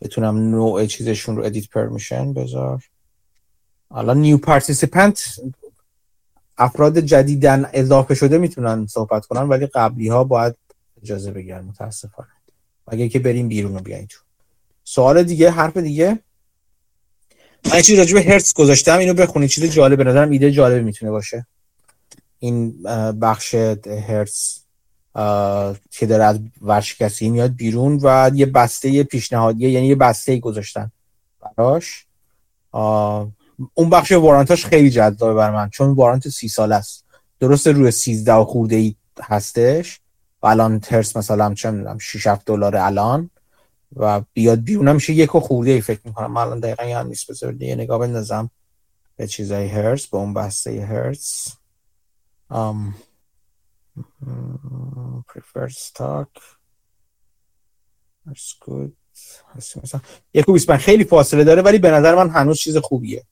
بتونم 0.00 0.36
نوع 0.36 0.86
چیزشون 0.86 1.36
رو 1.36 1.44
ادیت 1.44 1.70
پرمیشن 1.70 2.32
بذار. 2.32 2.82
الان 3.90 4.18
نیو 4.18 4.38
پارتیسیپنت 4.38 5.40
افراد 6.58 6.98
جدیدن 6.98 7.70
اضافه 7.72 8.14
شده 8.14 8.38
می‌تونن 8.38 8.86
صحبت 8.86 9.26
کنن 9.26 9.42
ولی 9.42 9.66
قبلی 9.66 10.08
ها 10.08 10.24
باید 10.24 10.54
اجازه 11.02 11.30
بگیرن 11.30 11.64
متاسفانه. 11.64 12.28
اگه 12.86 13.08
که 13.08 13.18
بریم 13.18 13.48
بیرون 13.48 13.74
رو 13.74 13.80
بیاین 13.80 14.06
تو. 14.06 14.18
سوال 14.84 15.22
دیگه 15.22 15.50
حرف 15.50 15.76
دیگه؟ 15.76 16.18
من 17.64 17.80
چیزی 17.80 17.96
راجع 17.96 18.14
به 18.14 18.22
هرتز 18.22 18.52
گذاشتم 18.52 18.98
اینو 18.98 19.14
بخونید. 19.14 19.50
چیز 19.50 19.64
جالب 19.64 19.98
به 19.98 20.04
نظرم 20.04 20.30
ایده 20.30 20.50
جالب 20.50 20.84
می‌تونه 20.84 21.10
باشه. 21.10 21.46
این 22.38 22.82
بخش 23.12 23.54
هرتز 24.08 24.65
که 25.90 26.06
داره 26.06 26.24
از 26.24 26.38
ورشکستی 26.62 27.30
میاد 27.30 27.50
بیرون 27.50 28.00
و 28.02 28.30
یه 28.34 28.46
بسته 28.46 29.02
پیشنهادیه 29.02 29.70
یعنی 29.70 29.86
یه 29.86 29.94
بسته 29.94 30.38
گذاشتن 30.38 30.90
براش. 31.40 32.06
اون 33.74 33.90
بخش 33.90 34.12
وارانتاش 34.12 34.66
خیلی 34.66 34.90
جذابه 34.90 35.34
بر 35.34 35.50
من 35.50 35.70
چون 35.70 35.90
وارانت 35.94 36.28
سی 36.28 36.48
سال 36.48 36.72
است. 36.72 37.04
درسته 37.40 37.72
روی 37.72 37.90
13 37.90 38.32
و 38.32 38.44
خورده 38.44 38.76
ای 38.76 38.94
هستش 39.22 40.00
و 40.42 40.46
الان 40.46 40.80
ترس 40.80 41.16
مثلا 41.16 41.54
چه 41.54 41.70
می‌دونم 41.70 41.98
6 41.98 42.26
7 42.26 42.46
دلار 42.46 42.76
الان 42.76 43.30
و 43.96 44.22
بیاد 44.32 44.60
بیرون 44.60 44.92
میشه 44.92 45.12
یک 45.12 45.34
و 45.34 45.40
خورده 45.40 45.70
ای 45.70 45.80
فکر 45.80 46.00
می‌کنم. 46.04 46.32
من 46.32 46.40
الان 46.40 46.60
دقیقا 46.60 46.98
هم 46.98 47.06
نیست. 47.06 47.30
بذار 47.30 47.62
یه 47.62 47.74
نگاه 47.74 47.98
بندازم 47.98 48.50
به 49.16 49.26
چیزای 49.26 49.68
هرس 49.68 50.06
به 50.06 50.16
اون 50.16 50.34
بسته 50.34 50.86
هرس 50.86 51.48
preferred 55.30 55.76
stock. 55.88 56.32
Good. 58.64 58.92
یک 60.34 60.48
و 60.68 60.76
خیلی 60.76 61.04
فاصله 61.04 61.44
داره 61.44 61.62
ولی 61.62 61.78
به 61.78 61.90
نظر 61.90 62.14
من 62.14 62.30
هنوز 62.30 62.58
چیز 62.58 62.76
خوبیه. 62.76 63.24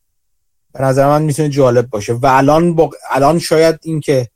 به 0.73 0.83
نظر 0.83 1.07
من 1.07 1.23
می‌تونه 1.23 1.49
جالب 1.49 1.91
باشه. 1.91 2.13
و 2.13 2.27
الان 2.27 2.75
با... 2.75 2.91
الان 3.11 3.39
شاید 3.39 3.79
این 3.83 4.01
که 4.01 4.29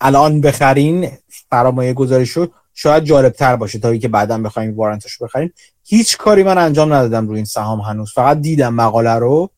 الان 0.00 0.40
بخرین 0.40 1.10
فرامایه 1.28 1.92
گذاری 1.92 2.26
شد 2.26 2.52
شاید 2.74 3.04
جالب 3.04 3.32
تر 3.32 3.56
باشه 3.56 3.78
تا 3.78 3.96
که 3.96 4.08
بعدا 4.08 4.38
بخوایم 4.38 4.76
وارنتش 4.76 5.18
بخریم. 5.18 5.52
هیچ 5.84 6.16
کاری 6.16 6.42
من 6.42 6.58
انجام 6.58 6.92
ندادم 6.92 7.28
روی 7.28 7.36
این 7.36 7.44
سهام 7.44 7.80
هنوز. 7.80 8.12
فقط 8.12 8.40
دیدم 8.40 8.74
مقاله 8.74 9.14
رو. 9.14 9.50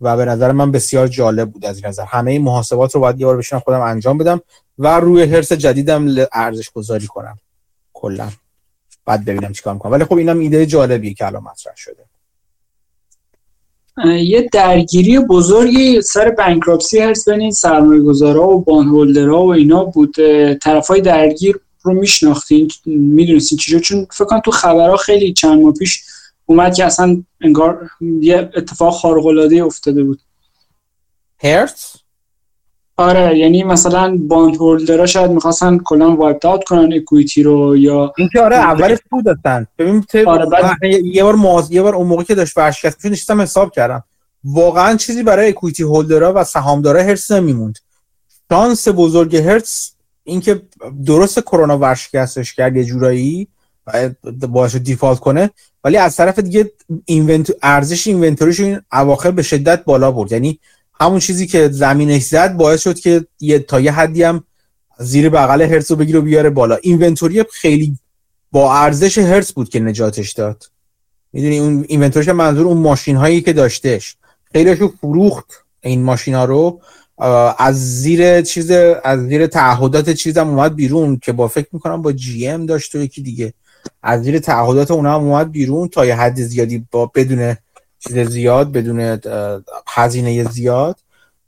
و 0.00 0.16
به 0.16 0.24
نظر 0.24 0.52
من 0.52 0.72
بسیار 0.72 1.08
جالب 1.08 1.50
بود 1.50 1.64
از 1.64 1.76
این 1.76 1.86
نظر. 1.86 2.04
همه 2.04 2.30
این 2.30 2.42
محاسبات 2.42 2.94
رو 2.94 3.00
باید 3.00 3.20
یه 3.20 3.26
بار 3.26 3.36
بشینم 3.36 3.60
خودم 3.60 3.80
انجام 3.80 4.18
بدم 4.18 4.40
و 4.78 5.00
روی 5.00 5.22
هرس 5.22 5.52
جدیدم 5.52 6.06
ارزش 6.32 6.70
گذاری 6.70 7.06
کنم. 7.06 7.38
کلا. 7.92 8.28
بعد 9.06 9.24
ببینم 9.24 9.52
چیکار 9.52 9.74
می‌کنم. 9.74 9.92
ولی 9.92 10.04
خب 10.04 10.16
اینم 10.16 10.38
ایده 10.38 10.66
جالبیه 10.66 11.14
که 11.14 11.26
الان 11.26 11.42
مطرح 11.42 11.74
شده. 11.76 12.04
یه 14.04 14.48
درگیری 14.52 15.18
بزرگی 15.18 16.02
سر 16.02 16.30
bankruptcy 16.30 16.98
هست 16.98 17.30
بین 17.30 17.50
سرمایه 17.50 18.00
گذارا 18.00 18.48
و 18.48 18.64
bondholder 18.64 19.35
ها 19.35 19.42
و 19.42 19.52
اینا 19.52 19.84
بود. 19.84 20.14
طرفای 20.62 21.00
درگیر 21.00 21.60
رو 21.82 21.94
میشناختین 21.94 22.70
می‌دونستین 22.86 23.58
چیجا 23.58 23.78
چون 23.78 24.06
فکر 24.10 24.24
کنم 24.24 24.40
تو 24.40 24.50
خبرها 24.50 24.96
خیلی 24.96 25.32
چند 25.32 25.62
ماه 25.62 25.72
پیش 25.72 26.02
اومد 26.48 26.74
که 26.74 26.84
اصلا 26.84 27.22
انگار 27.40 27.90
یه 28.20 28.50
اتفاق 28.56 28.94
خارق 28.94 29.26
العاده 29.26 29.64
افتاده 29.64 30.04
بود. 30.04 30.20
هرتز؟ 31.42 31.84
آره 32.96 33.38
یعنی 33.38 33.64
مثلا 33.64 34.18
bondholder 34.20 34.56
ها 34.56 35.06
شاید 35.06 35.30
می‌خواستن 35.30 35.78
کلا 35.78 36.16
wipe 36.16 36.46
out 36.46 36.64
کنن 36.64 36.92
equity 36.92 37.42
رو 37.42 37.76
یا 37.76 38.12
اینکه 38.18 38.40
آره 38.40 38.56
اولش 38.56 38.98
بود 39.10 39.24
دادن 39.24 39.66
ببین 39.78 40.04
آره 40.26 40.46
بعد... 40.46 40.76
یه 41.04 41.24
بار 41.24 41.34
موز... 41.34 41.70
یه 41.70 41.82
بار 41.82 41.94
اون 41.94 42.06
موقع 42.06 42.22
که 42.22 42.34
داشت 42.34 42.58
ورشکست 42.58 42.96
می‌شد 42.96 43.12
نشستم 43.12 43.40
حساب 43.40 43.72
کردم. 43.72 44.04
واقعا 44.44 44.96
چیزی 44.96 45.22
برای 45.22 45.48
اکویتی 45.48 45.82
هولدرها 45.82 46.32
و 46.36 46.44
سهامدارا 46.44 47.02
هرتز 47.02 47.32
نمیموند. 47.32 47.78
شانس 48.52 48.88
بزرگ 48.88 49.36
هرتز 49.36 49.90
اینکه 50.24 50.62
درست 51.06 51.40
کرونا 51.40 51.78
ورشکستش 51.78 52.54
کرد 52.54 52.76
یه 52.76 52.84
جورایی 52.84 53.48
باعث 54.48 54.76
دیفالت 54.76 55.18
کنه. 55.18 55.50
ولی 55.84 55.96
از 55.96 56.16
طرف 56.16 56.38
دیگه 56.38 56.70
ارزش 57.62 58.06
اینونتوریش 58.06 58.60
این 58.60 58.80
اواخر 58.92 59.30
به 59.30 59.42
شدت 59.42 59.84
بالا 59.84 60.10
برد. 60.12 60.32
یعنی 60.32 60.58
همون 61.00 61.18
چیزی 61.18 61.46
که 61.46 61.68
زمینش 61.68 62.22
زد 62.22 62.56
باعث 62.56 62.82
شد 62.82 62.98
که 62.98 63.26
یه 63.40 63.58
تا 63.58 63.80
یه 63.80 63.92
حدی 63.92 64.22
هم 64.22 64.44
زیر 64.98 65.28
بغل 65.28 65.62
هرتز 65.62 65.90
رو 65.90 65.96
بگیره 65.96 66.18
و 66.18 66.22
بیاره 66.22 66.50
بالا. 66.50 66.76
اینونتوری 66.82 67.44
خیلی 67.52 67.98
با 68.52 68.74
ارزش 68.74 69.18
هرتز 69.18 69.52
بود 69.52 69.68
که 69.68 69.80
نجاتش 69.80 70.32
داد. 70.32 70.64
می‌دونی 71.32 71.58
اون 71.58 71.84
اینونتوریش 71.88 72.28
منظور 72.28 72.66
اون 72.66 72.76
ماشین 72.76 73.16
هایی 73.16 73.40
که 73.40 73.52
داشتش. 73.52 74.16
خیلیشو 74.52 74.92
فروخت 75.00 75.64
این 75.80 76.02
ماشین 76.02 76.34
رو. 76.34 76.80
از 77.58 78.00
زیر 78.00 78.42
چیز 78.42 78.70
از 79.04 79.20
زیر 79.20 79.46
تعهدات 79.46 80.10
چیزم 80.10 80.48
اومد 80.48 80.74
بیرون 80.74 81.18
که 81.22 81.32
با 81.32 81.48
فکر 81.48 81.68
می‌کنم 81.72 82.02
با 82.02 82.12
جی 82.12 82.48
ام 82.48 82.66
داشت 82.66 82.94
و 82.94 82.98
یکی 82.98 83.22
دیگه. 83.22 83.52
از 84.02 84.22
زیر 84.22 84.38
تعهدات 84.38 84.90
اونا 84.90 85.14
هم 85.14 85.20
اومد 85.20 85.50
بیرون 85.50 85.88
تا 85.88 86.06
یه 86.06 86.16
حد 86.16 86.34
زیادی 86.34 86.86
با 86.90 87.06
بدون 87.06 87.56
چیز 87.98 88.18
زیاد 88.18 88.72
بدون 88.72 89.20
هزینه 89.86 90.44
زیاد. 90.44 90.96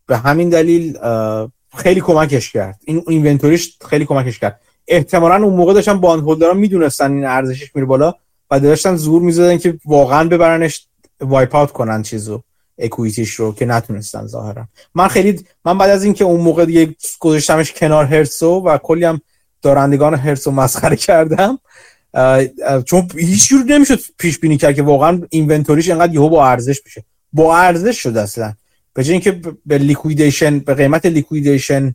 به 0.07 0.17
همین 0.17 0.49
دلیل 0.49 0.99
خیلی 1.77 2.01
کمکش 2.01 2.53
کرد. 2.53 2.81
این 2.85 3.05
اینونتوریش 3.09 3.77
خیلی 3.89 4.05
کمکش 4.05 4.39
کرد. 4.39 4.61
احتمالا 4.89 5.45
اون 5.45 5.55
موقع 5.55 5.75
داشتن 5.75 6.01
bondholder 6.01 6.23
ها 6.23 6.55
می‌دونستن 6.55 7.13
این 7.13 7.25
ارزشش 7.25 7.77
میره 7.77 7.87
بالا 7.87 8.15
و 8.51 8.61
داشتن 8.61 8.97
زور 8.97 9.23
می‌زدن 9.23 9.59
که 9.59 9.79
واقعا 9.85 10.29
ببرنش 10.29 10.87
wipe 11.21 11.55
out 11.55 11.73
کنن 11.73 12.03
چیزو 12.03 12.43
equity 12.79 13.21
ش 13.21 13.35
رو 13.35 13.55
که 13.55 13.67
نتونستن 13.67 14.27
ظاهرا. 14.27 14.65
من 14.95 15.09
خیلی 15.09 15.45
من 15.65 15.79
بعد 15.79 15.91
از 15.91 16.05
اینکه 16.05 16.25
اون 16.25 16.41
موقع 16.41 16.65
دیگه 16.65 16.95
گذاشتمش 17.21 17.73
کنار 17.73 18.05
هرتزو 18.05 18.61
و 18.61 18.79
کلی 18.79 19.05
هم 19.05 19.21
دارندگان 19.63 20.15
هرتزو 20.15 20.51
مسخره 20.51 20.97
کردم 20.97 21.59
چون 22.85 23.09
هیچ 23.17 23.49
جور 23.49 23.65
نمی‌شد 23.65 23.99
پیش 24.19 24.39
بینی 24.39 24.57
کرد 24.57 24.75
که 24.75 24.83
واقعا 24.83 25.21
inventory 25.31 25.78
ش 25.78 25.89
اینقدر 25.89 26.15
یهو 26.15 26.29
با 26.29 26.49
ارزش 26.49 26.81
بشه 26.81 27.05
با 27.33 27.59
ارزش 27.59 28.03
شد 28.03 28.17
اصلا. 28.17 28.55
به 28.95 29.05
جای 29.05 29.13
اینکه 29.13 29.41
به 29.67 29.79
liquidation 29.79 30.59
به 30.59 30.75
قیمت 30.75 31.07
liquidation 31.07 31.95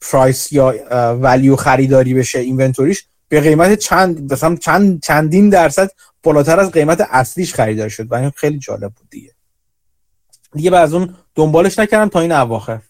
پرایس 0.00 0.52
یا 0.52 0.74
ولیو 1.20 1.56
خریداری 1.56 2.14
بشه 2.14 2.38
اینونتوریش 2.38 3.04
به 3.28 3.40
قیمت 3.40 3.78
چند 3.78 4.32
مثلا 4.32 4.56
چند 4.56 5.02
چندین 5.02 5.50
درصد 5.50 5.90
بالاتر 6.22 6.60
از 6.60 6.70
قیمت 6.70 7.00
اصلیش 7.10 7.54
خریدار 7.54 7.88
شد. 7.88 8.12
و 8.12 8.14
این 8.14 8.30
خیلی 8.30 8.58
جالب 8.58 8.92
بود 8.92 9.10
دیگه. 9.10 9.30
دیگه 10.52 10.70
بعد 10.70 10.82
از 10.82 10.94
اون 10.94 11.14
دنبالش 11.34 11.78
نکردم 11.78 12.08
تا 12.08 12.20
این 12.20 12.32
اواخر. 12.32 12.80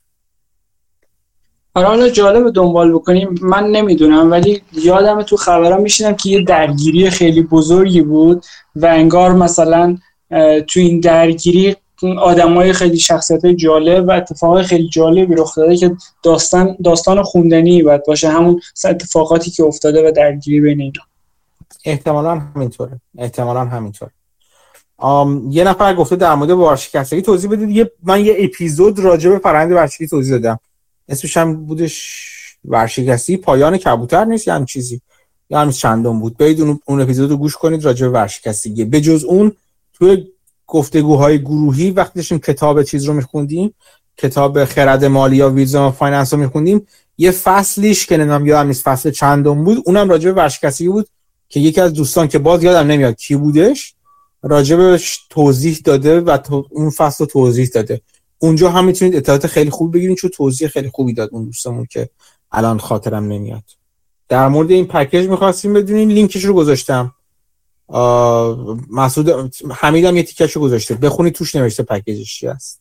آره 1.77 1.87
حالا 1.87 2.09
جالب 2.09 2.51
دنبال 2.51 2.93
بکنیم. 2.93 3.35
من 3.43 3.67
نمی‌دونم 3.67 4.31
ولی 4.31 4.63
یادم 4.73 5.23
تو 5.23 5.37
خبرام 5.37 5.83
میشینم 5.83 6.15
که 6.15 6.31
یه 6.31 6.43
درگیری 6.43 7.11
خیلی 7.11 7.43
بزرگی 7.43 8.01
بود 8.01 8.45
و 8.77 8.87
انگار 8.87 9.33
مثلا 9.33 9.99
تو 10.67 10.81
این 10.81 11.01
درگیری 11.01 11.77
های 12.39 12.73
خیلی 12.73 12.99
شخصیت 12.99 13.47
جالب 13.47 14.09
و 14.09 14.11
اتفاقای 14.11 14.63
خیلی 14.63 14.89
جالبی 14.89 15.35
رخ 15.35 15.57
داده 15.57 15.77
که 15.77 15.97
داستان 16.23 16.77
داستان 16.85 17.23
خوندنی 17.23 17.83
باید 17.83 18.05
باشه 18.07 18.29
همون 18.29 18.61
اتفاقاتی 18.85 19.51
که 19.51 19.65
افتاده 19.65 20.09
و 20.09 20.13
درگیری 20.13 20.61
بین 20.61 20.81
اینا. 20.81 21.03
احتمالا 21.85 22.35
همینطوره. 22.35 23.01
احتمالا 23.19 23.65
همینطوره. 23.65 24.11
یه 25.51 25.65
نفر 25.65 25.95
گفته 25.95 26.17
در 26.17 26.35
مورد 26.35 26.51
ورشکستگی 26.51 27.23
توضیح 27.23 27.51
بدید. 27.51 27.71
یه 27.71 27.91
من 28.03 28.25
یه 28.25 28.37
اپیزود 28.39 28.99
راجع 28.99 29.31
به 29.31 29.39
فرآیند 29.39 29.73
ورشکستگی 29.73 30.09
توضیح 30.09 30.39
دادم. 30.39 30.59
اسمش 31.09 31.37
هم 31.37 31.65
بودش 31.65 32.27
ورشکستگی 32.65 33.37
پایان 33.37 33.77
کبوتر 33.77 34.25
نیست 34.25 34.49
یا 34.49 34.55
هم 34.55 34.65
چیزی؟ 34.65 35.01
یا 35.51 35.61
هم 35.61 35.71
چندم 35.71 36.21
بود؟ 36.21 36.37
برید 36.37 36.61
اون, 36.61 36.81
اون 36.85 37.01
اپیزود 37.01 37.31
رو 37.31 37.37
گوش 37.37 37.57
کنید 37.57 37.85
راجع 37.85 38.07
به 38.07 38.13
ورشکستگی. 38.13 38.85
به 38.85 39.01
جز 39.01 39.25
اون 39.25 39.53
توی 39.93 40.27
گفتگوهای 40.67 41.39
گروهی 41.39 41.91
وقتی 41.91 42.13
داشتیم 42.19 42.39
کتاب 42.39 42.83
چیز 42.83 43.05
رو 43.05 43.13
میخوندیم 43.13 43.75
کتاب 44.17 44.65
خرد 44.65 45.05
مالی 45.05 45.37
یا 45.37 45.51
Wisdom 45.51 45.91
of 45.91 46.01
Finance 46.01 46.35
رو 46.35 46.41
میخوندیم. 46.41 46.87
یه 47.19 47.31
فصلیش 47.31 48.07
که 48.07 48.17
نمی‌دونم 48.17 48.47
یادم 48.47 48.67
نیست 48.67 48.83
فصل 48.83 49.11
چندم 49.11 49.65
بود 49.65 49.83
اونم 49.87 50.11
راجع 50.11 50.31
به 50.31 50.43
ورشکستگی 50.43 50.89
بود 50.89 51.09
که 51.49 51.61
یکی 51.61 51.81
از 51.81 51.93
دوستان 51.93 52.29
که 52.29 52.39
باز 52.39 52.65
یادم 52.65 52.87
نمیاد 52.87 53.17
کی 53.17 53.37
بودش 53.37 53.95
راجبش 54.43 55.27
توضیح 55.31 55.81
داده 55.85 56.21
و 56.21 56.39
اون 56.71 56.91
فصل 56.91 57.25
رو 57.25 57.31
توضیح 57.31 57.69
داده. 57.75 58.01
اونجا 58.39 58.71
هم 58.71 58.85
می‌تونید 58.85 59.17
اطلاعات 59.17 59.47
خیلی 59.47 59.71
خوب 59.71 59.95
بگیرید 59.95 60.17
چون 60.17 60.31
توضیح 60.31 60.69
خیلی 60.69 60.91
خوبی 60.91 61.15
داد 61.15 61.29
اون 61.33 61.45
دوستمون 61.45 61.87
که 61.91 62.11
الان 62.53 62.79
خاطرم 62.79 63.25
نمیاد. 63.25 63.65
در 64.29 64.49
مورد 64.49 64.71
این 64.71 64.87
package 64.87 65.29
می‌خواستیم 65.29 65.73
بدونین 65.73 66.09
لینکش 66.11 66.45
رو 66.45 66.55
گذاشتم. 66.55 67.15
مسعود 68.91 69.55
حمید 69.71 70.05
هم 70.05 70.17
یه 70.17 70.23
تیکش 70.23 70.53
رو 70.53 70.63
گذاشته. 70.63 70.95
بخونید 70.95 71.35
توش 71.35 71.55
نوشته 71.55 71.83
پکیجش 71.83 72.39
چی 72.39 72.47
هست 72.47 72.81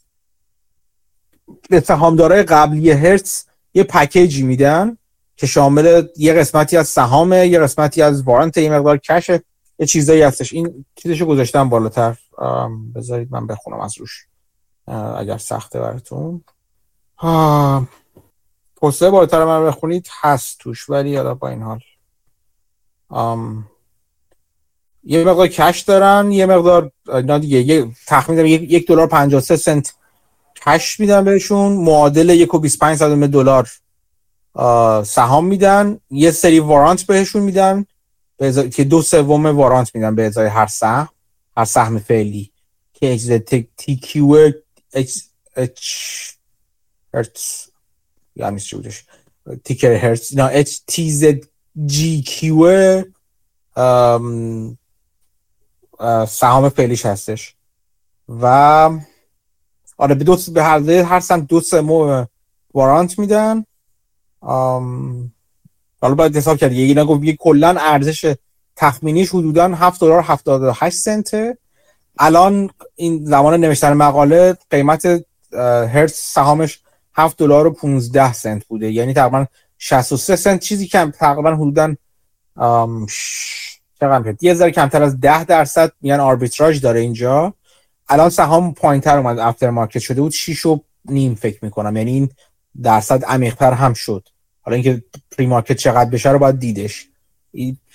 به 1.69 1.79
سهامدارای 1.79 2.43
قبلی 2.43 2.91
هرتز 2.91 3.43
یه 3.73 3.83
پکیجی 3.83 4.43
میدن 4.43 4.97
که 5.37 5.47
شامل 5.47 6.07
یه 6.17 6.33
قسمتی 6.33 6.77
از 6.77 6.87
سهامه 6.87 7.47
یه 7.47 7.59
قسمتی 7.59 8.01
از 8.01 8.23
وارنت 8.23 8.57
یه 8.57 8.69
مقدار 8.69 8.97
کشه 8.97 9.43
یه 9.79 9.85
چیزایی 9.85 10.21
هستش. 10.21 10.53
این 10.53 10.85
چیزشو 10.95 11.25
گذاشتم 11.25 11.69
بالاتر. 11.69 12.17
بذارید 12.95 13.27
من 13.31 13.47
بخونم 13.47 13.79
از 13.79 13.97
روش. 13.97 14.25
اگر 14.87 15.37
سخته 15.37 15.79
براتون. 15.79 16.43
پسته 18.81 19.09
بالاتر 19.09 19.45
من 19.45 19.65
بخونید 19.65 20.07
هست 20.21 20.59
توش 20.59 20.89
ولی 20.89 21.09
یادا 21.09 21.33
با 21.33 21.47
این 21.47 21.61
حال. 21.61 21.79
یه 25.03 25.23
مقدار 25.23 25.47
cash 25.47 25.79
دارن 25.79 26.31
یه 26.31 26.45
مقدار 26.45 26.91
نه 27.07 27.39
دیگه 27.39 27.61
یه 27.61 27.91
تخمین 28.07 28.45
یک 28.45 28.87
دلار 28.87 29.07
53 29.07 29.55
سنت 29.55 29.93
cash 30.65 30.99
میدن 30.99 31.23
بهشون 31.23 31.71
معادل 31.71 32.29
یک 32.29 32.53
و 32.53 32.59
25 32.59 33.03
دلار 33.03 33.69
سهام 35.03 35.45
میدن 35.45 35.99
یه 36.09 36.31
سری 36.31 36.59
warrant 36.59 37.03
بهشون 37.03 37.43
میدن 37.43 37.85
به 38.37 38.69
که 38.69 38.83
دو 38.83 39.01
سوم 39.01 39.45
warrant 39.45 39.95
میدن 39.95 40.15
به 40.15 40.25
ازای 40.25 40.47
هر 40.47 40.67
سهم 40.67 41.09
هر 41.57 41.65
سهم 41.65 41.99
فعلی 41.99 42.51
که 42.93 43.13
اکس 43.13 43.25
تی 43.77 43.95
کیو 43.95 44.31
اکس 44.31 44.64
اچ 44.95 45.19
هرتز 47.13 47.69
یعنی 48.35 48.59
چی 48.59 48.75
بودش؟ 48.75 49.05
ticker 49.63 49.91
هرتز. 49.91 50.37
نه 50.37 50.49
HTZ 50.53 51.39
جی 51.85 52.21
کیو 52.21 53.03
سهام 56.27 56.69
فعلیش 56.69 57.05
هستش. 57.05 57.55
و 58.29 58.45
آره 59.97 60.15
به 60.15 60.23
دو 60.23 60.37
به 60.53 60.63
هر 60.63 60.89
هر 60.89 61.19
سهم 61.19 61.41
دو 61.41 61.61
سوم 61.61 62.27
وارانت 62.73 63.19
میدن. 63.19 63.65
حالا 66.01 66.15
باید 66.17 66.37
حساب 66.37 66.57
کرد. 66.57 66.71
یکی 66.71 66.99
نگفت 66.99 67.23
یه 67.23 67.35
کلا 67.35 67.75
ارزش 67.79 68.35
تخمینیش 68.75 69.29
حدودا 69.29 69.75
7 69.75 70.01
دلار 70.01 70.21
78 70.21 70.97
سنته. 70.97 71.57
الان 72.19 72.69
این 72.95 73.25
زمان 73.25 73.59
نوشتن 73.59 73.93
مقاله 73.93 74.57
قیمت 74.69 75.25
هرتز 75.93 76.13
سهامش 76.13 76.79
7 77.13 77.37
دلار 77.37 77.67
و 77.67 77.71
15 77.71 78.33
سنت 78.33 78.65
بوده. 78.65 78.91
یعنی 78.91 79.13
تقریبا 79.13 79.45
63 79.77 80.35
سنت. 80.35 80.59
چیزی 80.59 80.87
کم 80.87 81.11
تقریبا 81.11 81.55
حدودا 81.55 81.95
چقدر 83.99 84.35
یه 84.41 84.53
ذره 84.53 84.71
کمتر 84.71 85.03
از 85.03 85.19
10 85.19 85.43
درصد 85.43 85.91
میان 86.01 86.19
آربیتراژ 86.19 86.79
داره 86.79 86.99
اینجا. 86.99 87.53
الان 88.09 88.29
سهام 88.29 88.73
پایینتر 88.73 89.17
اومد 89.17 89.39
after 89.39 89.69
market 89.69 89.99
شده 89.99 90.21
بود. 90.21 90.31
6 90.31 90.65
و 90.65 90.79
نیم 91.05 91.35
فکر 91.35 91.59
می‌کنم. 91.61 91.97
یعنی 91.97 92.11
این 92.11 92.29
درصد 92.81 93.25
عمیق‌تر 93.25 93.71
هم 93.71 93.93
شد. 93.93 94.29
حالا 94.61 94.75
اینکه 94.75 95.03
pre-market 95.37 95.75
چقدر 95.75 96.09
بشه 96.09 96.31
رو 96.31 96.39
باید 96.39 96.59
دیدش. 96.59 97.07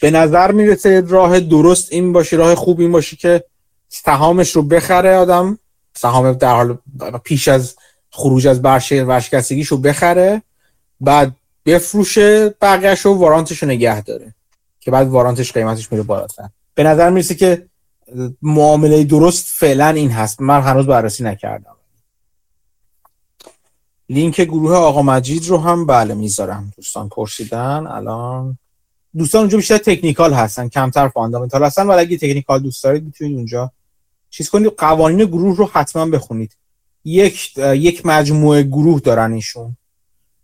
به 0.00 0.10
نظر 0.10 0.52
می‌رسه 0.52 1.00
راه 1.08 1.40
درست 1.40 1.92
این 1.92 2.12
باشه 2.12 2.36
راه 2.36 2.54
خوب 2.54 2.80
این 2.80 2.92
باشه 2.92 3.16
که 3.16 3.44
سهامش 3.90 4.56
رو 4.56 4.62
بخره 4.62 5.16
آدم. 5.16 5.58
سهام 5.96 6.32
در 6.32 6.54
حال 6.54 6.78
پیش 7.24 7.48
از 7.48 7.76
خروج 8.10 8.46
از 8.46 8.62
برشه 8.62 9.02
ورشکستگیش 9.02 9.68
رو 9.68 9.76
بخره 9.76 10.42
بعد 11.00 11.36
بفروشه 11.66 12.54
بقیهش 12.60 13.00
رو 13.00 13.14
warrant 13.14 13.52
ش 13.52 13.62
رو 13.62 13.68
نگه 13.68 14.00
داره 14.02 14.34
که 14.80 14.90
بعد 14.90 15.08
warrant 15.08 15.42
ش 15.42 15.52
قیمتش 15.52 15.92
میره 15.92 16.04
بالاتر. 16.04 16.48
به 16.74 16.82
نظر 16.82 17.10
می‌رسه 17.10 17.34
که 17.34 17.66
معامله 18.42 19.04
درست 19.04 19.46
فعلا 19.48 19.88
این 19.88 20.10
هست. 20.10 20.40
من 20.40 20.60
هنوز 20.60 20.86
بررسی 20.86 21.24
نکردم. 21.24 21.76
لینک 24.08 24.40
گروه 24.40 24.76
آقا 24.76 25.02
مجید 25.02 25.46
رو 25.46 25.58
هم 25.58 25.86
بله 25.86 26.14
می‌ذارم. 26.14 26.72
دوستان 26.76 27.08
پرسیدن 27.08 27.86
الان. 27.86 28.58
دوستان 29.16 29.40
اونجا 29.40 29.56
بیشتر 29.56 29.78
technical 29.78 30.32
هستن 30.32 30.68
کمتر 30.68 31.08
fundamental 31.08 31.64
هستن 31.64 31.86
ولی 31.86 32.00
اگه 32.00 32.16
technical 32.16 32.60
دوست 32.62 32.84
دارید 32.84 33.04
می‌تونید 33.04 33.36
اونجا 33.36 33.72
چیز 34.30 34.50
کنید 34.50 34.72
قوانین 34.78 35.26
گروه 35.26 35.56
رو 35.56 35.70
حتما 35.72 36.06
بخونید. 36.06 36.56
یک 37.04 37.58
یک 37.58 38.06
مجموعه 38.06 38.62
گروه 38.62 39.00
دارن 39.00 39.32
ایشون. 39.32 39.76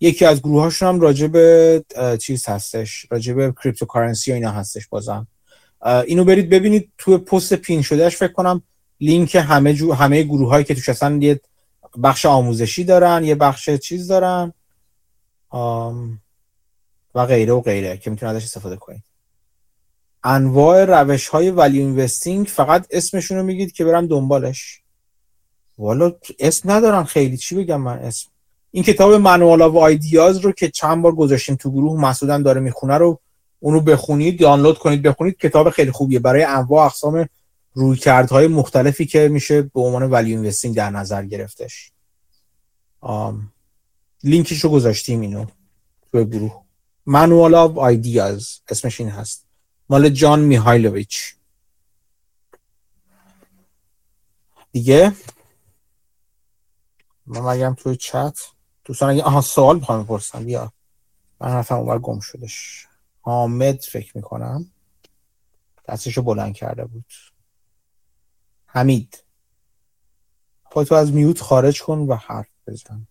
یکی 0.01 0.25
از 0.25 0.43
گروه 0.43 0.63
هاشون 0.63 0.89
هم 0.89 1.01
راجع 1.01 1.27
به 1.27 1.85
چیز 2.21 2.47
هستش 2.47 3.07
راجع 3.11 3.33
به 3.33 3.55
cryptocurrency 3.63 4.31
و 4.31 4.35
اینا 4.35 4.51
هستش 4.51 4.89
بازم. 4.89 5.27
اینو 6.07 6.25
برید 6.25 6.49
ببینید 6.49 6.93
تو 6.99 7.19
پست 7.19 7.55
pin 7.55 7.83
شدهش 7.83 8.17
فکر 8.17 8.33
کنم 8.33 8.63
لینک 9.01 9.35
همه 9.35 9.75
جو 9.75 9.93
همه 9.93 10.23
گروه 10.23 10.49
هایی 10.49 10.65
که 10.65 10.75
توش 10.75 10.89
هستن 10.89 11.23
یه 11.23 11.41
بخش 12.03 12.27
آموزشی 12.27 12.85
دارن 12.85 13.25
یه 13.25 13.35
بخش 13.35 13.71
چیز 13.71 14.09
دارن 14.09 14.53
و 17.15 17.27
غیره 17.27 17.53
و 17.53 17.61
غیره 17.61 17.97
که 17.97 18.11
می‌تونید 18.11 18.37
ازش 18.37 18.45
استفاده 18.45 18.77
کنید. 18.77 19.03
انواع 20.29 20.85
روش 20.85 21.29
های 21.29 21.51
value 21.51 21.79
investing 21.79 22.47
فقط 22.47 22.87
اسمشون 22.91 23.37
رو 23.37 23.43
میگید 23.43 23.73
که 23.73 23.85
برم 23.85 24.07
دنبالش. 24.07 24.81
والا 25.79 26.13
اسم 26.39 26.71
ندارن 26.71 27.05
خیلی. 27.05 27.37
چی 27.37 27.55
بگم 27.55 27.81
من 27.81 27.99
اسم؟ 27.99 28.29
این 28.71 28.85
کتاب 28.85 29.13
Manual 29.13 29.63
of 29.63 29.77
Ideas 29.77 30.39
رو 30.39 30.53
که 30.53 30.69
چند 30.69 31.03
بار 31.03 31.15
گذاشتیم 31.15 31.55
تو 31.55 31.71
گروه 31.71 32.01
مسعودم 32.01 32.43
داره 32.43 32.61
می‌خونه 32.61 32.95
رو 32.99 33.21
اونو 33.61 33.81
بخونید 33.81 34.41
دانلود 34.41 34.79
کنید 34.79 35.03
بخونید. 35.03 35.37
کتاب 35.37 35.71
خیلی 35.71 35.91
خوبیه. 35.91 36.19
برای 36.19 36.45
انواع 36.45 36.87
اقسام 36.87 37.29
رویکردهای 37.73 38.47
مختلفی 38.47 39.07
که 39.07 39.29
میشه 39.29 39.63
به 39.63 39.81
عنوان 39.81 40.03
value 40.03 40.31
investing 40.31 40.77
در 40.77 40.91
نظر 40.91 41.25
گرفتش. 41.25 41.93
آم. 43.01 43.53
لینکش 44.25 44.61
رو 44.65 44.71
گذاشتیم 44.71 45.21
اینو 45.21 45.47
تو 46.13 46.25
گروه. 46.25 46.63
منوال 47.07 47.55
آف 47.55 47.79
آیدیاز 47.79 48.61
اسمش 48.69 49.01
این 49.01 49.09
هست. 49.09 49.46
مال 49.89 50.09
جان 50.09 50.41
میهایلویچ. 50.41 51.37
دیگه؟ 54.73 55.13
من 57.27 57.41
مگم 57.41 57.75
توی 57.75 57.97
چت. 57.97 58.39
دوستان 58.85 59.11
اگه 59.11 59.23
آها 59.23 59.41
سوال 59.41 59.77
می‌خوام 59.77 60.03
بپرسم. 60.03 60.45
بیا. 60.45 60.73
من 61.41 61.49
حرفم 61.49 61.75
اونور 61.75 61.99
گم 61.99 62.21
شدش 62.21 62.87
حامد 63.21 63.81
فکر 63.81 64.17
می‌کنم 64.17 64.73
دستشو 65.89 66.23
بلند 66.23 66.55
کرده 66.55 66.85
بود. 66.85 67.13
حمید. 68.67 69.25
خودتو 70.65 70.95
از 70.95 71.13
میوت 71.13 71.41
خارج 71.41 71.83
کن 71.83 71.99
و 71.99 72.15
حرف 72.15 72.49
بزن. 72.67 73.07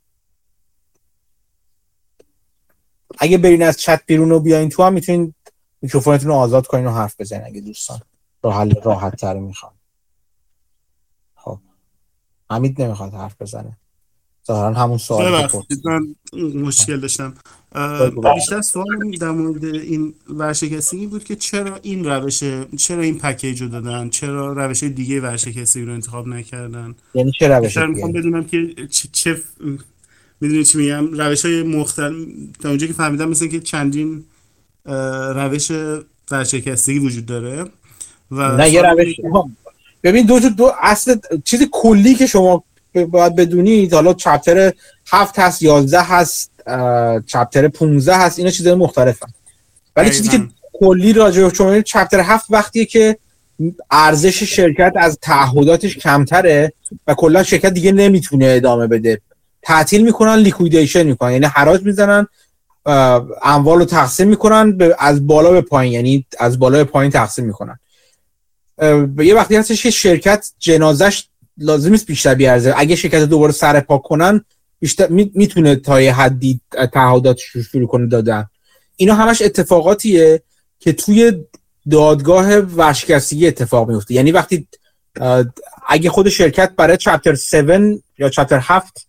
اگه 3.20 3.38
برین 3.38 3.64
از 3.64 3.78
چت 3.78 4.04
بیرون 4.06 4.32
و 4.32 4.40
بیاین 4.40 4.70
تو 4.70 4.84
هم 4.84 4.94
می‌تونین 4.94 5.35
میکروفونتون 5.86 6.28
رو 6.28 6.34
آزاد 6.34 6.68
کنین 6.68 6.86
و 6.86 6.92
حرف 6.92 7.16
بزنین 7.20 7.46
اگه 7.46 7.62
دوستان. 7.62 8.00
حل 8.44 8.74
راحت 8.84 9.16
تر 9.16 9.40
می‌خوان. 9.40 9.72
خب. 11.36 11.60
حمید 12.52 12.82
نمی‌خواد 12.82 13.14
حرف 13.14 13.42
بزنه. 13.42 13.78
ظاهرا 14.48 14.74
همون 14.74 14.98
سوال 14.98 15.50
من 15.86 16.16
مشکل 16.56 17.00
داشتم. 17.00 17.34
بیشتر 18.36 18.62
سوال 18.62 19.18
در 19.20 19.32
مورد 19.32 19.66
این 19.66 20.14
ورشکستگی 20.30 21.08
بود 21.08 21.24
که 21.24 21.36
چرا 21.36 21.80
این 21.82 22.06
روش 22.06 22.44
چرا 22.78 23.02
این 23.02 23.20
پکیج 23.20 23.62
رو 23.62 23.68
دادن؟ 23.68 24.10
چرا 24.10 24.54
روش 24.54 24.84
دیگه 24.84 25.22
ورشکستگی 25.22 25.86
رو 25.86 25.94
انتخاب 25.94 26.28
نکردن؟ 26.28 26.96
یعنی 27.14 27.32
چه 27.40 27.48
روش 27.48 27.78
می‌خوام 27.78 28.12
بدونم 28.12 28.44
که 28.44 28.88
چه, 28.90 29.10
چه 29.12 29.42
می‌دونی 30.42 30.64
چی 30.64 30.78
میگم؟ 30.78 31.14
روش 31.14 31.46
های 31.46 31.64
مختلف 31.64 32.28
تا 32.60 32.70
اونجا 32.70 32.88
که 32.88 32.94
فهمیدم 32.94 33.30
مثل 33.30 33.48
که 33.48 33.60
چندین 33.60 34.24
روش 34.86 35.72
ورشکستگی 36.32 37.00
وجود 37.00 37.26
داره 37.26 37.66
و 38.32 38.58
نه 38.58 38.70
یه 38.70 38.82
روش 38.82 39.16
ببین 40.04 40.26
دو 40.26 40.40
دو 40.40 40.72
اصل 40.82 41.16
چیز 41.46 41.68
کلی 41.72 42.16
که 42.16 42.26
شما 42.26 42.64
باید 43.10 43.36
بدونید 43.36 43.94
حالا 43.94 44.14
چپتر 44.14 44.74
هفت 45.08 45.40
هست 45.40 45.62
یازده 45.62 46.02
هست 46.02 46.52
چپتر 47.26 47.68
15 47.68 48.16
هست 48.16 48.40
اینا 48.40 48.52
چیزهای 48.52 48.76
مختلفن. 48.76 49.28
ولی 49.96 50.10
چیزی 50.10 50.30
که 50.30 50.48
کلی 50.74 51.14
راجع 51.14 51.44
به 51.44 51.54
شما 51.54 51.82
چپتر 51.82 52.20
هفت 52.20 52.46
وقتیه 52.50 52.86
که 52.86 53.18
ارزش 53.92 54.44
شرکت 54.44 54.94
از 54.96 55.18
تعهداتش 55.22 55.98
کمتره 55.98 56.74
و 57.08 57.14
کلا 57.14 57.44
شرکت 57.44 57.74
دیگه 57.74 57.92
نمی‌تونه 57.92 58.46
ادامه 58.46 58.88
بده. 58.88 59.22
تعطیل 59.62 60.04
می‌کنن 60.04 60.36
لیکویدیشن 60.36 61.04
می‌کنن 61.04 61.32
یعنی 61.32 61.46
حراج 61.46 61.84
می‌زنن 61.84 62.28
اموال 63.44 63.80
رو 63.80 63.86
تقسیم 63.86 64.28
می‌کنن 64.28 64.78
از 65.00 65.28
بالا 65.28 65.52
به 65.52 65.62
پایین 65.62 65.94
یعنی 65.94 66.26
از 66.40 66.60
بالا 66.60 66.78
به 66.78 66.84
پایین 66.84 67.12
تقسیم 67.12 67.46
می‌کنن. 67.46 67.80
یه 69.18 69.36
وقتی 69.36 69.56
هستش 69.56 69.84
که 69.84 69.92
شرکت 69.92 70.52
جنازش 70.60 71.24
لازم 71.58 71.92
نیست 71.92 72.06
بیشتر 72.06 72.36
بیارزه. 72.36 72.74
اگه 72.78 72.96
شرکت 72.96 73.24
دوباره 73.24 73.52
سر 73.52 73.80
پا 73.80 73.98
کنن 73.98 74.46
بیشتر 74.80 75.08
می‌تونه 75.08 75.76
تا 75.76 76.02
یه 76.02 76.14
حدی 76.14 76.60
تعهداتش 76.94 77.46
رو 77.46 77.64
شروع 77.64 77.88
کنه 77.88 78.08
دادن. 78.08 78.46
اینا 78.96 79.14
همش 79.14 79.42
اتفاقاتیه 79.42 80.42
که 80.80 80.94
توی 80.94 81.34
دادگاه 81.90 82.58
ورشکستگی 82.58 83.48
اتفاق 83.48 83.90
میفته 83.90 84.14
یعنی 84.14 84.32
وقتی 84.32 84.68
اگه 85.88 86.10
خود 86.10 86.30
شرکت 86.30 86.72
برای 86.76 86.98
چپتر 86.98 87.32
7 87.32 87.90
یا 88.18 88.30
چپتر 88.30 88.60
7 88.60 89.08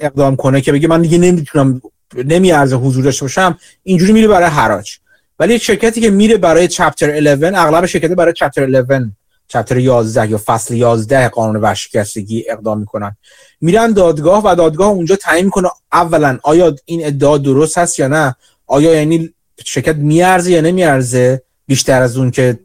اقدام 0.00 0.36
کنه 0.36 0.60
که 0.60 0.72
بگه 0.72 0.88
من 0.88 1.02
دیگه 1.02 1.18
نمی‌تونم 1.18 1.82
نمیارزه 2.14 2.76
حضور 2.76 3.04
داشته 3.04 3.24
باشم 3.24 3.58
اینجوری 3.82 4.12
میره 4.12 4.28
برای 4.28 4.48
حراج. 4.48 4.98
ولی 5.38 5.58
شرکتی 5.58 6.00
که 6.00 6.10
میره 6.10 6.36
برای 6.36 6.68
چپتر 6.68 7.14
11 7.14 7.60
اغلب 7.60 7.86
شرکت 7.86 8.10
برای 8.10 8.32
چپتر 8.32 8.68
11 8.68 9.10
چپتر 9.48 9.78
11 9.78 10.30
یا 10.30 10.40
فصل 10.46 10.74
11 10.74 11.28
قانون 11.28 11.56
ورشکستگی 11.56 12.44
اقدام 12.50 12.80
می‌کنن. 12.80 13.16
میرن 13.60 13.92
دادگاه 13.92 14.42
و 14.44 14.54
دادگاه 14.54 14.88
اونجا 14.88 15.16
تعیین 15.16 15.44
می‌کنه 15.44 15.68
اولا 15.92 16.38
آیا 16.42 16.76
این 16.84 17.06
ادعا 17.06 17.38
درست 17.38 17.78
هست 17.78 17.98
یا 17.98 18.08
نه؟ 18.08 18.34
آیا 18.66 18.94
یعنی 18.94 19.34
شرکت 19.64 19.96
میارزه 19.96 20.50
یا 20.50 20.60
نمیارزه 20.60 21.42
بیشتر 21.66 22.02
از 22.02 22.16
اون 22.16 22.30
که 22.30 22.58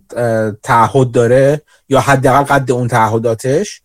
تعهد 0.63 1.11
داره 1.11 1.61
یا 1.89 1.99
حداقل 1.99 2.43
قد 2.43 2.71
اون 2.71 2.87
تعهداتش؟ 2.87 3.81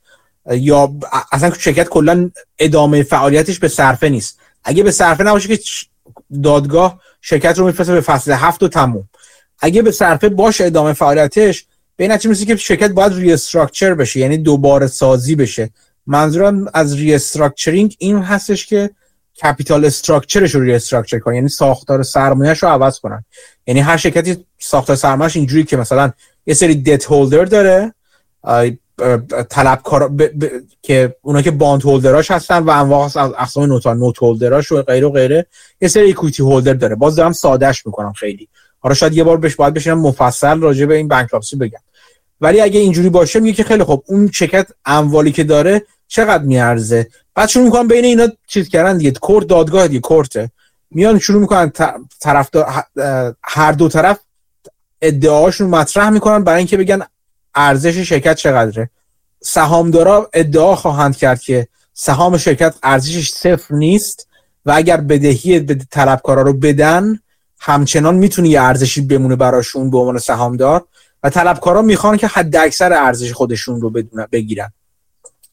یا 0.50 0.92
اصلا 1.32 1.52
شرکت 1.58 1.88
کلا 1.88 2.30
ادامه 2.58 3.02
فعالیتش 3.02 3.58
به 3.58 3.68
صرفه 3.68 4.08
نیست. 4.08 4.39
اگه 4.64 4.82
به 4.82 4.90
صرفه 4.90 5.24
نباشه 5.24 5.56
که 5.56 5.62
دادگاه 6.42 7.00
شرکت 7.20 7.58
رو 7.58 7.66
میفرسته 7.66 7.92
به 7.92 8.00
فصل 8.00 8.32
هفت 8.32 8.62
و 8.62 8.68
تموم. 8.68 9.08
اگه 9.58 9.82
به 9.82 9.90
صرفه 9.90 10.28
باشه 10.28 10.64
ادامه 10.64 10.92
فعالیتش 10.92 11.66
به 11.96 12.04
این 12.04 12.12
نتیجه 12.12 12.44
که 12.44 12.56
شرکت 12.56 12.90
باید 12.90 13.12
ری 13.14 13.36
بشه 13.94 14.20
یعنی 14.20 14.38
دوباره 14.38 14.86
سازی 14.86 15.34
بشه. 15.34 15.70
منظورم 16.06 16.66
از 16.74 16.94
ری 16.94 17.18
این 17.98 18.18
هستش 18.18 18.66
که 18.66 18.90
کپیتال 19.42 19.84
استراکچرش 19.84 20.54
رو 20.54 20.60
ری 20.60 20.74
استراکچر 20.74 21.18
کنن 21.18 21.34
یعنی 21.34 21.48
ساختار 21.48 22.02
سرمایه‌اش 22.02 22.62
رو 22.62 22.68
عوض 22.68 23.00
کنن. 23.00 23.24
یعنی 23.66 23.80
هر 23.80 23.96
شرکتی 23.96 24.44
ساختار 24.58 24.96
سرمایه‌اش 24.96 25.36
اینجوری 25.36 25.64
که 25.64 25.76
مثلا 25.76 26.12
یه 26.46 26.54
سری 26.54 26.74
debt 26.74 27.04
holder 27.04 27.44
داره 27.44 27.94
طلبکار 29.50 30.08
ب... 30.08 30.22
ب... 30.22 30.48
که 30.82 31.16
اونا 31.22 31.42
که 31.42 31.50
bond 31.50 31.82
holder 31.82 32.18
اش 32.18 32.30
هستن 32.30 32.58
و 32.58 32.70
انواع 32.70 33.04
از 33.04 33.16
اقسام 33.16 33.64
note 33.64 33.86
note 33.86 34.22
holder 34.22 34.60
اش 34.60 34.72
و 34.72 34.82
غیره 34.82 35.06
و 35.06 35.10
غیره 35.10 35.46
یه 35.80 35.88
سری 35.88 36.02
equity 36.02 36.42
holder 36.42 36.74
داره. 36.74 36.94
باز 36.94 37.16
دارم 37.16 37.32
سادهش 37.32 37.86
می‌کنم 37.86 38.12
خیلی. 38.12 38.48
حالا 38.78 38.94
شاید 38.94 39.14
یه 39.14 39.24
بار 39.24 39.36
بهش 39.36 39.54
باید 39.54 39.74
بشینم 39.74 40.00
مفصل 40.00 40.60
راجع 40.60 40.86
به 40.86 40.94
این 40.94 41.08
bankruptcy 41.08 41.56
بگم. 41.56 41.80
ولی 42.40 42.60
اگه 42.60 42.80
اینجوری 42.80 43.08
باشه 43.08 43.40
میگه 43.40 43.56
که 43.56 43.64
خیلی 43.64 43.84
خب 43.84 44.02
اون 44.06 44.30
شرکت 44.32 44.68
اموالی 44.84 45.32
که 45.32 45.44
داره 45.44 45.82
چقدر 46.08 46.44
میارزه؟ 46.44 47.06
بعد 47.34 47.48
شروع 47.48 47.64
می‌کنن 47.64 47.88
بین 47.88 48.04
اینا 48.04 48.28
چیز 48.46 48.68
کردن 48.68 48.98
دیگه. 48.98 49.10
court 49.10 49.46
دادگاه 49.46 49.88
دیگه 49.88 50.00
court 50.00 50.36
ه. 50.36 50.50
میان 50.90 51.18
شروع 51.18 51.40
می‌کنن 51.40 51.72
طرف 52.20 52.50
هر 53.42 53.72
دو 53.72 53.88
طرف 53.88 54.18
ادعاشون 55.02 55.68
مطرح 55.68 56.10
می‌کنن 56.10 56.44
برای 56.44 56.58
اینکه 56.58 56.76
بگن 56.76 57.02
ارزش 57.54 57.98
شرکت 57.98 58.36
چقدره؟ 58.36 58.90
سهامدارا 59.42 60.30
ادعا 60.32 60.76
خواهند 60.76 61.16
کرد 61.16 61.40
که 61.40 61.68
سهام 61.94 62.36
شرکت 62.36 62.74
ارزشش 62.82 63.30
صفر 63.30 63.74
نیست 63.74 64.28
و 64.66 64.72
اگر 64.76 64.96
بدهی 64.96 65.60
طلبکارا 65.90 66.42
رو 66.42 66.52
بدن 66.52 67.20
همچنان 67.58 68.14
می‌تونه 68.14 68.48
یه 68.48 68.62
ارزشی 68.62 69.00
بمونه 69.00 69.36
براشون 69.36 69.90
به 69.90 69.98
عنوان 69.98 70.18
سهامدار 70.18 70.84
و 71.22 71.30
طلبکارا 71.30 71.82
می‌خوان 71.82 72.16
که 72.16 72.26
حد 72.26 72.56
اکثر 72.56 72.92
ارزش 72.92 73.32
خودشون 73.32 73.80
رو 73.80 73.90
بگیرن. 74.32 74.72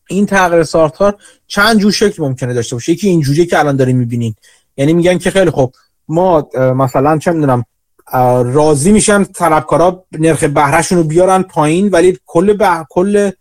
این 0.09 0.25
تغییر 0.25 0.63
ساختار 0.63 1.17
چند 1.47 1.79
جور 1.79 1.91
شکل 1.91 2.23
ممکنه 2.23 2.53
داشته 2.53 2.75
باشه؟ 2.75 2.91
یکی 2.91 3.07
اینجوریه 3.07 3.45
که 3.45 3.59
الان 3.59 3.75
داریم 3.75 3.97
می‌بینین. 3.97 4.35
یعنی 4.77 4.93
میگن 4.93 5.17
که 5.17 5.31
خیلی 5.31 5.51
خب 5.51 5.73
ما 6.07 6.49
مثلا 6.55 7.17
چه 7.17 7.31
می‌دونم 7.31 7.65
راضی 8.43 8.91
میشن 8.91 9.23
طلبکارا 9.23 10.03
نرخ 10.11 10.43
بهرهشون 10.43 10.97
رو 10.97 11.03
بیارن 11.03 11.41
پایین 11.41 11.89
ولی 11.89 12.17
کل 12.25 12.53
به 12.53 12.85
کل 12.89 13.31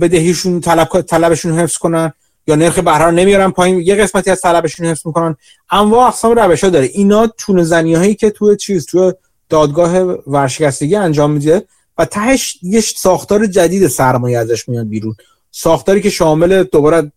بدهیشون 0.00 0.60
طلب 0.60 1.00
طلبشون 1.00 1.58
حفظ 1.58 1.76
کنن 1.76 2.12
یا 2.46 2.54
نرخ 2.54 2.78
بهره 2.78 3.04
رو 3.04 3.10
نمیارن 3.10 3.50
پایین. 3.50 3.80
یه 3.80 3.94
قسمتی 3.94 4.30
از 4.30 4.40
طلبشون 4.40 4.86
حفظ 4.86 5.06
می‌کنن. 5.06 5.36
انواع 5.70 6.06
اقسام 6.06 6.32
روش 6.32 6.64
ها 6.64 6.70
داره. 6.70 6.86
اینا 6.86 7.26
تون 7.38 7.62
زنی 7.62 7.94
هایی 7.94 8.14
که 8.14 8.30
تو 8.30 8.56
چیز 8.56 8.86
تو 8.86 9.12
دادگاه 9.48 9.98
ورشکستگی 10.26 10.96
انجام 10.96 11.30
میده 11.30 11.64
و 11.98 12.04
تهش 12.04 12.58
یه 12.62 12.80
ساختار 12.80 13.46
جدید 13.46 13.86
سرمایه 13.86 14.38
ازش 14.38 14.68
میاد 14.68 14.88
بیرون. 14.88 15.16
ساختاری 15.50 16.00
که 16.00 16.10
شامل 16.10 16.62
دوباره 16.62 17.12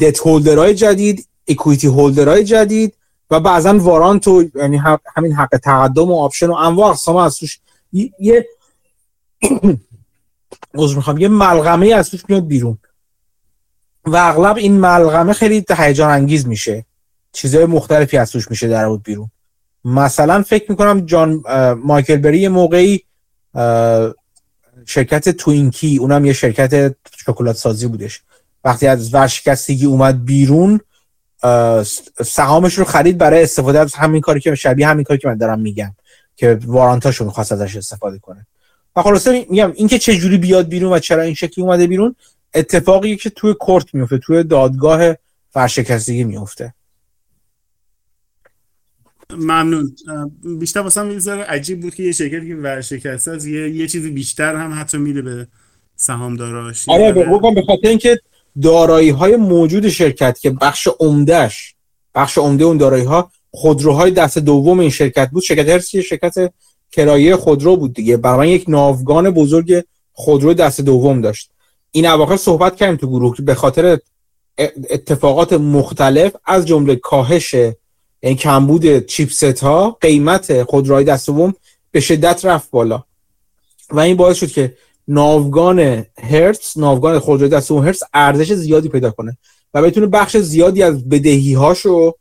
debt 0.00 0.20
holder 0.20 0.60
های 0.60 0.74
جدید 0.74 1.26
equity 1.48 1.86
holder 1.86 2.30
های 2.30 2.44
جدید 2.44 2.94
و 3.34 3.40
بعضا 3.40 3.78
warrant 3.78 4.28
و 4.28 4.44
یعنی 4.54 4.80
همین 5.16 5.32
حق 5.32 5.56
تقدم 5.56 6.10
و 6.10 6.14
option 6.14 6.46
و 6.46 6.52
انواع 6.52 6.90
اقسام 6.90 7.16
از 7.16 7.36
توش 7.36 7.58
یه 7.92 8.48
عذر 10.74 10.96
می‌خوام 10.96 11.18
یه 11.18 11.28
ملغمه 11.28 11.94
از 11.94 12.10
توش 12.10 12.24
میاد 12.28 12.46
بیرون. 12.46 12.78
و 14.04 14.16
اغلب 14.16 14.56
این 14.56 14.80
ملغمه 14.80 15.32
خیلی 15.32 15.64
هیجان 15.76 16.10
انگیز 16.10 16.46
میشه. 16.46 16.86
چیزهای 17.32 17.66
مختلفی 17.66 18.16
از 18.16 18.30
توش 18.30 18.50
میشه 18.50 18.68
در 18.68 18.96
بیرون. 18.96 19.30
مثلا 19.84 20.42
فکر 20.42 20.70
می‌کنم 20.70 21.00
جان 21.00 21.42
مایکل 21.84 22.16
بری 22.16 22.38
یه 22.38 22.48
موقعی 22.48 23.02
شرکت 24.86 25.28
توینکی 25.28 25.96
اونم 25.96 26.24
یه 26.24 26.32
شرکت 26.32 26.96
شکلات 27.16 27.56
سازی 27.56 27.86
بودش. 27.86 28.22
وقتی 28.64 28.86
از 28.86 29.14
ورشکستگی 29.14 29.86
اومد 29.86 30.24
بیرون 30.24 30.80
سهامش 32.24 32.74
رو 32.74 32.84
خرید 32.84 33.18
برای 33.18 33.42
استفاده 33.42 33.80
از 33.80 33.94
همین 33.94 34.20
کاری 34.20 34.40
که 34.40 34.54
شبیه 34.54 34.88
همین 34.88 35.04
کاری 35.04 35.20
که 35.20 35.28
من 35.28 35.38
دارم 35.38 35.60
میگم 35.60 35.94
که 36.36 36.58
وارانتاشو 36.66 37.24
می‌خواست 37.24 37.52
ازش 37.52 37.76
استفاده 37.76 38.18
کنه. 38.18 38.46
و 38.96 39.02
خلاصه 39.02 39.46
میگم 39.50 39.72
اینکه 39.74 39.98
چه 39.98 40.16
جوری 40.16 40.38
بیاد 40.38 40.68
بیرون 40.68 40.92
و 40.92 40.98
چرا 40.98 41.22
این 41.22 41.34
شکلی 41.34 41.64
اومده 41.64 41.86
بیرون 41.86 42.16
اتفاقی 42.54 43.16
که 43.16 43.30
توی 43.30 43.54
کورت 43.54 43.94
میفته 43.94 44.18
توی 44.18 44.42
دادگاه 44.42 45.14
ورشکستگی 45.54 46.24
میفته 46.24 46.74
ممنون. 49.30 49.96
بیشتر 50.58 50.80
واسه 50.80 51.02
می‌ذاره 51.02 51.42
عجیب 51.42 51.80
بود 51.80 51.94
که 51.94 52.02
یه 52.02 52.12
شرکتی 52.12 52.48
که 52.48 52.54
ورشکسته 52.54 53.30
از 53.30 53.46
یه, 53.46 53.70
یه 53.70 53.88
چیزی 53.88 54.10
بیشتر 54.10 54.54
هم 54.54 54.80
حتی 54.80 54.98
میده 54.98 55.22
به 55.22 55.46
سهامداراش. 55.96 56.88
آره 56.88 57.12
به 57.12 57.62
خاطر 57.66 57.88
اینکه 57.88 58.20
دارایی 58.62 59.10
های 59.10 59.36
موجود 59.36 59.88
شرکت 59.88 60.38
که 60.40 60.50
بخش 60.50 60.88
عمدهش 61.00 61.74
بخش 62.14 62.38
عمده 62.38 62.64
اون 62.64 62.76
دارایی 62.76 63.04
ها 63.04 63.30
خودروهای 63.50 64.10
دست 64.10 64.38
دوم 64.38 64.80
این 64.80 64.90
شرکت 64.90 65.30
بود. 65.30 65.42
شرکت 65.42 65.68
هرسی 65.68 66.02
شرکت 66.02 66.52
کرایه 66.92 67.36
خودرو 67.36 67.76
بود 67.76 67.94
دیگه. 67.94 68.16
برای 68.16 68.50
یک 68.50 68.64
ناوگان 68.68 69.30
بزرگ 69.30 69.84
خودرو 70.12 70.54
دست 70.54 70.80
دوم 70.80 71.20
داشت. 71.20 71.50
این 71.90 72.06
اواخر 72.06 72.36
صحبت 72.36 72.76
کردیم 72.76 72.96
تو 72.96 73.06
گروه 73.06 73.36
به 73.38 73.54
خاطر 73.54 73.98
اتفاقات 74.90 75.52
مختلف. 75.52 76.32
از 76.44 76.66
جمله 76.66 76.96
کاهش 76.96 77.54
یعنی 78.22 78.36
کمبود 78.36 79.06
چیپست 79.06 79.44
ها 79.44 79.98
قیمت 80.00 80.62
خودروهای 80.62 81.04
دست 81.04 81.26
دوم 81.26 81.54
به 81.90 82.00
شدت 82.00 82.44
رفت 82.44 82.70
بالا. 82.70 83.04
و 83.90 84.00
این 84.00 84.16
باعث 84.16 84.36
شد 84.36 84.50
که 84.50 84.74
ناوگان 85.08 86.04
هرتز 86.18 86.78
ناوگان 86.78 87.18
خودروی 87.18 87.48
دست 87.48 87.68
دوم 87.68 87.84
هرتز 87.84 88.02
ارزش 88.14 88.52
زیادی 88.52 88.88
پیدا 88.88 89.10
کنه 89.10 89.36
و 89.74 89.82
بتونه 89.82 90.06
بخش 90.06 90.36
زیادی 90.36 90.82
از 90.82 91.08
بدهی 91.08 91.54
هاشو 91.54 92.12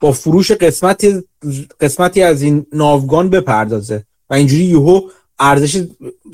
با 0.00 0.12
فروش 0.12 0.52
قسمتی 0.52 1.22
قسمتی 1.80 2.22
از 2.22 2.42
این 2.42 2.66
ناوگان 2.72 3.30
بپردازه. 3.30 4.04
و 4.30 4.34
اینجوری 4.34 4.64
یهو 4.64 5.00
ارزش 5.38 5.84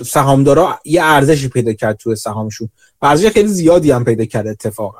سهامدارا 0.07 0.79
یه 0.85 1.03
ارزشی 1.03 1.49
پیدا 1.49 1.73
کرد 1.73 1.97
توی 1.97 2.17
سهامشون. 2.17 2.69
و 3.03 3.07
ارزش 3.07 3.29
خیلی 3.29 3.49
زیادی 3.49 3.91
هم 3.91 4.05
پیدا 4.05 4.25
کرد 4.25 4.47
اتفاقا. 4.47 4.99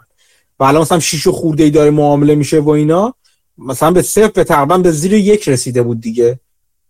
و 0.61 0.65
الان 0.65 0.83
مثلا 0.83 1.01
6 1.01 1.29
خورده 1.29 1.65
ای 1.65 1.71
داره 1.71 1.91
معامله 1.91 2.35
میشه 2.35 2.61
و 2.61 2.69
اینا 2.69 3.15
مثلا 3.59 3.91
به 3.91 4.03
صفر 4.03 4.31
به 4.31 4.45
تقریبا 4.45 4.79
به 4.79 4.91
زیر 4.91 5.13
یک 5.13 5.49
رسیده 5.49 5.83
بود 5.83 6.01
دیگه 6.01 6.41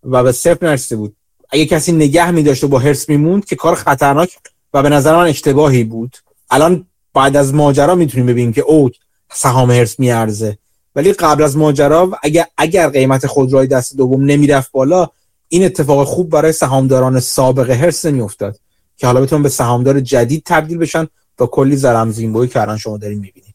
و 0.05 0.23
به 0.23 0.33
صفر 0.33 0.67
نرسیده 0.67 0.97
بود. 0.97 1.16
اگه 1.51 1.67
کسی 1.67 1.93
نگه 1.93 2.31
می 2.31 2.43
داشت 2.43 2.65
و 2.65 2.69
با 2.69 2.79
هرس 2.79 3.09
میموند 3.09 3.45
که 3.45 3.57
کار 3.57 3.75
خطرناک 3.75 4.39
و 4.75 4.83
به 4.83 4.89
نظر 4.89 5.17
من 5.17 5.27
اشتباهی 5.27 5.85
بود. 5.85 6.17
الان 6.51 6.87
بعد 7.15 7.37
از 7.37 7.55
ماجرا 7.55 7.95
می‌تونیم 7.95 8.27
ببینیم 8.27 8.53
که 8.53 8.61
او 8.61 8.91
سهام 9.33 9.71
هرس 9.71 10.01
میارزه. 10.01 10.59
ولی 10.97 11.13
قبل 11.13 11.43
از 11.43 11.57
ماجرا 11.57 12.11
اگر 12.23 12.47
اگر 12.57 12.89
قیمت 12.89 13.27
خودروی 13.27 13.67
دست 13.67 13.97
دوم 13.97 14.25
نمی‌رفت 14.25 14.73
بالا 14.73 15.09
این 15.49 15.65
اتفاق 15.65 16.07
خوب 16.07 16.31
برای 16.31 16.53
سهامداران 16.53 17.21
سابق 17.21 17.71
هرس 17.71 18.05
نمیافتاد 18.05 18.59
که 18.97 19.07
حالا 19.07 19.21
بتونن 19.21 19.43
به 19.43 19.49
سهامدار 19.49 20.01
جدید 20.01 20.43
تبدیل 20.47 20.79
بشن. 20.79 21.07
با 21.39 21.47
کلی 21.47 21.77
زرم 21.77 22.11
زیمبوی 22.11 22.49
که 22.49 22.61
الان 22.61 22.79
شما 22.79 22.97
دارین 22.97 23.19
می‌بینید 23.19 23.55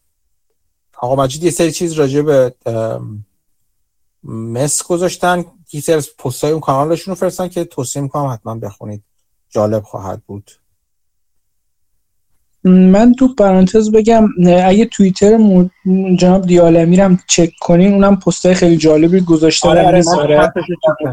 آقا 0.98 1.22
مجید 1.22 1.44
یه 1.44 1.50
سری 1.50 1.72
چیز 1.72 1.92
راجع 1.92 2.22
به 2.22 2.54
مس 4.24 4.82
گذاشتن. 4.82 5.44
سری 5.80 5.94
از 5.94 6.16
پستای 6.16 6.50
اون 6.50 6.60
کانالشون 6.60 7.12
رو 7.12 7.20
فرستن 7.20 7.48
که 7.48 7.64
توصیه 7.64 8.02
می‌کنم 8.02 8.26
حتما 8.26 8.54
بخونید. 8.54 9.02
جالب 9.50 9.82
خواهد 9.82 10.22
بود. 10.26 10.50
من 12.64 13.14
تو 13.14 13.34
پرانتز 13.34 13.90
بگم 13.90 14.28
اگه 14.46 14.84
توییتر 14.84 15.38
جناب 16.18 16.46
دیالمی 16.46 16.96
هم 16.96 17.18
چک 17.28 17.50
کنین 17.60 17.92
اونم 17.92 18.16
پستای 18.16 18.54
خیلی 18.54 18.76
جالبی 18.76 19.20
گذاشته 19.20 19.68
آره 19.68 19.80
آره 19.82 20.02
آره. 20.18 20.52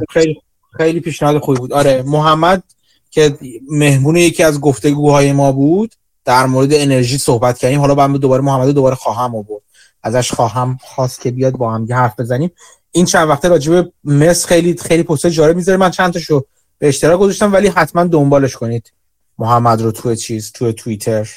خیلی. 0.10 0.42
خیلی 0.78 1.00
پیشنهاد 1.00 1.38
خوبی 1.38 1.60
بود. 1.60 1.74
آره 1.74 2.04
محمد 2.06 2.64
که 3.12 3.38
مهمون 3.72 4.16
یکی 4.16 4.44
از 4.44 4.62
گفتگوهای 4.62 5.32
ما 5.32 5.52
بود 5.52 5.96
در 6.26 6.46
مورد 6.46 6.70
انرژی 6.74 7.18
صحبت 7.18 7.58
کردیم. 7.58 7.80
حالا 7.80 7.96
من 7.96 8.14
دوباره 8.14 8.44
محمد 8.44 8.70
دوباره 8.70 8.96
خواهم 8.96 9.36
آورد. 9.36 9.64
ازش 10.04 10.32
خواهم 10.32 10.78
خواست 10.82 11.22
که 11.22 11.32
بیاد 11.32 11.54
با 11.54 11.72
هم 11.74 11.88
حرف 11.94 12.20
بزنیم. 12.20 12.52
این 12.92 13.06
چند 13.06 13.30
وقته 13.30 13.48
راجع 13.48 13.84
مس 14.04 14.46
خیلی 14.46 14.78
خیلی 14.78 15.04
پست 15.04 15.28
جالب 15.28 15.56
می‌ذاره. 15.56 15.78
من 15.78 15.92
چند 15.92 16.14
تاشو 16.14 16.46
به 16.78 16.88
اشتراک 16.88 17.20
گذاشتم 17.20 17.54
ولی 17.54 17.68
حتما 17.68 18.04
دنبالش 18.04 18.56
کنید. 18.56 18.94
محمد 19.38 19.82
رو 19.82 19.92
توی 19.92 20.16
چیز 20.16 20.52
توی 20.52 20.74
توییتر. 20.74 21.30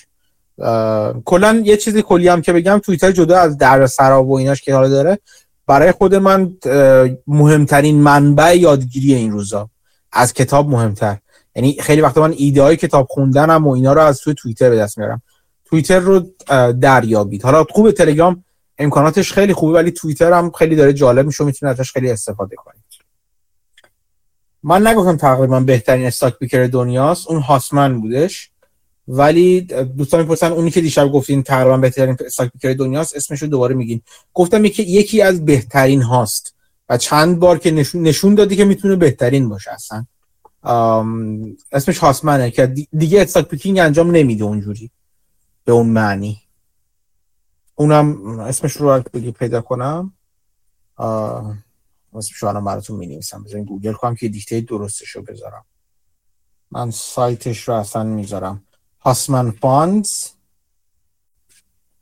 کلا 1.24 1.62
یه 1.64 1.76
چیزی 1.76 2.02
کلی 2.02 2.28
هم 2.28 2.42
که 2.42 2.52
بگم 2.52 2.78
توییتر 2.78 3.12
جدا 3.12 3.38
از 3.38 3.58
در 3.58 3.86
سرا 3.86 4.24
و 4.24 4.38
ایناش 4.38 4.62
که 4.62 4.74
حالا 4.74 4.88
داره. 4.88 5.18
برای 5.66 5.92
خود 5.92 6.14
من 6.14 6.56
مهمترین 7.26 8.00
منبع 8.00 8.58
یادگیری 8.58 9.14
این 9.14 9.32
روزا. 9.32 9.70
از 10.12 10.32
کتاب 10.32 10.68
مهمتر. 10.68 11.18
یعنی 11.56 11.76
خیلی 11.80 12.00
وقتا 12.00 12.20
من 12.20 12.34
ایده 12.36 12.62
های 12.62 12.76
کتاب 12.76 13.06
خوندنم 13.10 13.66
و 13.66 13.70
اینا 13.70 13.92
رو 13.92 14.00
از 14.00 14.20
توی 14.20 14.34
توییتر 14.34 14.70
به 14.70 14.76
دست 14.76 14.98
میارم. 14.98 15.22
توییتر 15.64 15.98
رو 15.98 16.20
دریابید. 16.72 17.42
حالا 17.42 17.64
خوب 17.70 17.90
تلگرام 17.90 18.44
امکاناتش 18.78 19.32
خیلی 19.32 19.52
خوبه 19.52 19.72
ولی 19.72 19.90
توییتر 19.90 20.32
هم 20.32 20.50
خیلی 20.50 20.76
داره 20.76 20.92
جالب 20.92 21.26
میشه 21.26 21.44
می‌تونید 21.44 21.80
ازش 21.80 21.92
خیلی 21.92 22.10
استفاده 22.10 22.56
کنید 22.56 22.82
من 24.62 24.86
نگفتم 24.86 25.16
تقریبا 25.16 25.60
بهترین 25.60 26.06
استاک 26.06 26.38
بیکر 26.38 26.66
دنیاست. 26.66 27.28
اون 27.28 27.40
هاسمن 27.40 28.00
بودش. 28.00 28.50
ولی 29.08 29.60
دوستان 29.96 30.20
می‌پرسن 30.20 30.52
اونی 30.52 30.70
که 30.70 30.80
دیشب 30.80 31.12
گفتین 31.12 31.42
تقریبا 31.42 31.76
بهترین 31.76 32.16
استاک 32.26 32.52
بیکر 32.52 32.72
دنیاست 32.72 33.16
اسمش 33.16 33.42
رو 33.42 33.48
دوباره 33.48 33.74
میگین. 33.74 34.00
گفتم 34.34 34.64
یکی 34.64 34.82
یکی 34.82 35.22
از 35.22 35.44
بهترین 35.44 36.02
هاست. 36.02 36.54
و 36.88 36.96
چند 36.96 37.38
بار 37.38 37.58
که 37.58 37.70
نشون, 37.70 38.02
نشون 38.02 38.34
دادی 38.34 38.56
که 38.56 38.64
می‌تونه 38.64 38.96
بهترین 38.96 39.48
باشه 39.48 39.70
اصلا. 39.70 40.04
اسمش 41.72 41.98
Hussman 41.98 42.44
ه 42.44 42.50
که 42.50 42.66
دیگه 42.92 43.22
stock 43.22 43.48
picking 43.48 43.78
انجام 43.78 44.10
نمیده 44.10 44.44
اونجوری. 44.44 44.90
به 45.64 45.72
اون 45.72 45.86
معنی. 45.86 46.41
اونم 47.82 48.38
اسمش 48.40 48.76
رو 48.76 49.02
بگی 49.12 49.32
پیدا 49.32 49.60
کنم 49.60 50.12
اسمش 52.14 52.42
رو 52.42 52.60
براتون 52.60 52.96
می 52.96 53.06
نویسم 53.06 53.44
بذارین 53.44 53.64
گوگل 53.64 53.92
کنم 53.92 54.14
که 54.14 54.28
دیکته 54.28 54.60
درستش 54.60 55.08
رو 55.08 55.22
بذارم. 55.22 55.64
من 56.70 56.90
سایتش 56.90 57.68
رو 57.68 57.74
اصلا 57.74 58.04
می‌ذارم. 58.04 58.64
Hussman 59.00 59.50
Funds 59.50 60.28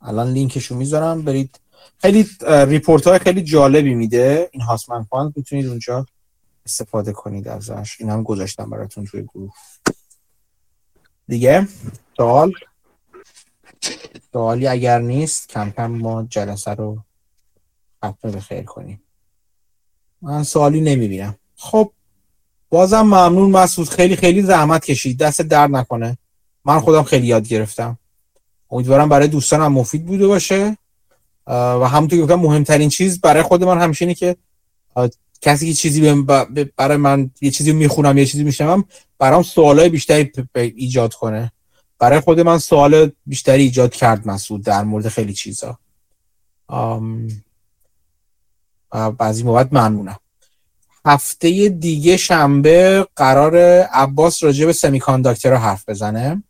الان 0.01 0.31
لینکش 0.31 0.65
رو 0.65 0.77
می‌ذارم. 0.77 1.21
برید. 1.21 1.59
خیلی 1.97 2.29
report 2.67 3.07
های 3.07 3.19
خیلی 3.19 3.43
جالبی 3.43 3.93
میده. 3.95 4.49
این 4.51 4.61
Hussman 4.61 5.03
Fund 5.03 5.33
می‌تونید 5.35 5.67
اونجا 5.67 6.05
استفاده 6.65 7.13
کنید 7.13 7.47
ازش. 7.47 7.97
این 7.99 8.09
هم 8.09 8.23
گذاشتم 8.23 8.69
براتون 8.69 9.05
توی 9.05 9.23
گروه. 9.23 9.53
دیگه؟ 11.27 11.67
سوال؟ 12.17 12.51
سوالی 14.33 14.67
اگر 14.67 14.99
نیست 14.99 15.49
کم 15.49 15.71
کم 15.71 15.91
ما 15.91 16.23
جلسه 16.23 16.71
رو 16.71 17.03
ختم 17.97 18.31
به 18.31 18.39
خیر 18.39 18.63
کنیم. 18.63 19.03
من 20.21 20.43
سوالی 20.43 20.81
نمی‌بینم. 20.81 21.35
خب 21.55 21.91
بازم 22.69 23.01
ممنون 23.01 23.51
مسعود. 23.51 23.89
خیلی 23.89 24.15
خیلی 24.15 24.41
زحمت 24.41 24.85
کشید. 24.85 25.17
دست 25.17 25.41
درد 25.41 25.75
نکنه. 25.75 26.17
من 26.65 26.79
خودم 26.79 27.03
خیلی 27.03 27.27
یاد 27.27 27.47
گرفتم. 27.47 27.97
امیدوارم 28.71 29.09
برای 29.09 29.27
دوستانم 29.27 29.73
مفید 29.73 30.05
بوده 30.05 30.27
باشه. 30.27 30.77
و 31.47 31.87
همونطور 31.87 32.27
که 32.27 32.35
مهمترین 32.35 32.89
چیز 32.89 33.21
برای 33.21 33.43
خود 33.43 33.63
من 33.63 33.81
همیشه 33.81 34.05
اینه 34.05 34.15
که 34.15 34.35
کسی 35.41 35.67
که 35.67 35.73
چیزی 35.73 36.25
برای 36.77 36.97
من 36.97 37.31
یه 37.41 37.51
چیزی 37.51 37.71
می‌خونم 37.71 38.17
یه 38.17 38.25
چیزی 38.25 38.43
میشنم 38.43 38.83
برام 39.19 39.43
سوالای 39.43 39.89
بیشتری 39.89 40.31
ایجاد 40.55 41.13
کنه. 41.13 41.51
برای 42.01 42.19
خود 42.19 42.39
من 42.39 42.57
سوال 42.57 43.11
بیشتری 43.25 43.63
ایجاد 43.63 43.93
کرد 43.93 44.27
مسعود 44.27 44.63
در 44.63 44.83
مورد 44.83 45.07
خیلی 45.07 45.33
چیزا. 45.33 45.79
بعضی 49.17 49.43
موقع 49.43 49.63
ممنونم. 49.71 50.19
هفته 51.05 51.69
دیگه 51.69 52.17
شنبه 52.17 53.07
قرار 53.15 53.57
عباس 53.81 54.43
راجع 54.43 54.65
به 54.65 54.73
سمی 54.73 54.99
رو 55.43 55.57
حرف 55.57 55.89
بزنه. 55.89 56.43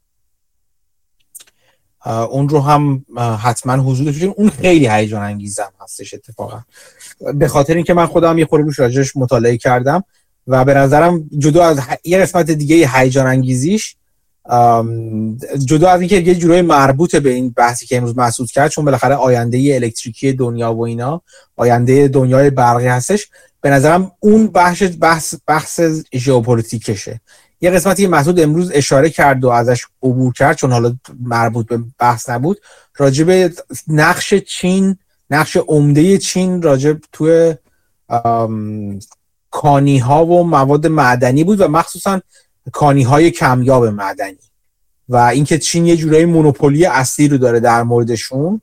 اون 2.06 2.50
رو 2.50 2.60
هم 2.60 3.06
حتما 3.42 3.74
حضور 3.74 4.34
اون 4.38 4.50
خیلی 4.50 4.88
هیجان 4.88 5.24
انگیزم 5.24 5.72
هستش 5.82 6.14
اتفاقا. 6.14 6.62
به 7.34 7.48
خاطر 7.48 7.76
اینکه 7.76 7.94
من 7.94 8.06
خودم 8.06 8.38
یه 8.38 8.46
خوری 8.46 8.64
روش 8.64 8.80
راجعش 8.80 9.16
مطالعه 9.16 9.58
کردم 9.58 10.04
و 10.48 10.66
به 10.66 10.74
نظرم 10.74 11.30
جدا 11.38 11.66
از 11.66 11.80
یه 12.04 12.18
قسمت 12.18 12.52
دیگه 12.52 12.90
هیجان 12.94 13.28
انگیزیش 13.28 13.96
جدا 15.66 15.90
از 15.90 16.00
اینکه 16.00 16.16
یه 16.16 16.36
جورای 16.36 16.62
مربوط 16.62 17.16
به 17.16 17.30
این 17.30 17.50
بحثی 17.50 17.86
که 17.86 17.98
امروز 17.98 18.18
محسوس 18.18 18.52
کرد 18.52 18.72
چون 18.72 18.86
بالاخره 18.86 19.16
آینده 19.16 19.72
الکتریکی 19.76 20.34
دنیا 20.34 20.74
و 20.74 20.86
اینا 20.86 21.22
آینده 21.56 22.08
دنیای 22.08 22.50
برقی 22.50 22.88
هستش 22.88 23.30
به 23.62 23.70
نظرم 23.70 24.12
اون 24.20 24.48
بحث 24.48 24.84
بحث 25.00 25.36
بحث 25.48 25.82
ژئوپلیتیکشه. 26.14 27.22
یه 27.62 27.70
قسمتی 27.70 28.08
محسود 28.08 28.40
امروز 28.40 28.72
اشاره 28.74 29.10
کرد 29.10 29.44
و 29.44 29.50
ازش 29.50 29.86
عبور 30.04 30.34
کرد 30.34 30.58
چون 30.58 30.72
حالا 30.72 30.96
مربوط 31.20 31.68
به 31.68 31.80
بحث 32.00 32.30
نبود 32.30 32.58
راجب 32.98 33.52
نقش 33.88 34.34
چین 34.34 34.98
نقش 35.30 35.58
عمده 35.58 36.18
چین 36.18 36.62
راجب 36.62 36.98
توی 37.12 37.56
کانی 39.52 39.98
ها 39.98 40.26
و 40.26 40.44
مواد 40.44 40.88
معدنی 40.88 41.44
بود 41.44 41.62
و 41.62 41.68
مخصوصا 41.68 42.22
کانی 42.72 43.04
های 43.04 43.32
کمیاب 43.32 43.86
معدنی. 43.86 44.38
و 45.10 45.16
اینکه 45.16 45.58
چین 45.58 45.86
یه 45.86 45.98
جورایی 45.98 46.26
مونوپولی 46.26 46.86
اصلی 46.86 47.28
رو 47.28 47.38
داره 47.38 47.60
در 47.60 47.84
موردشون 47.84 48.62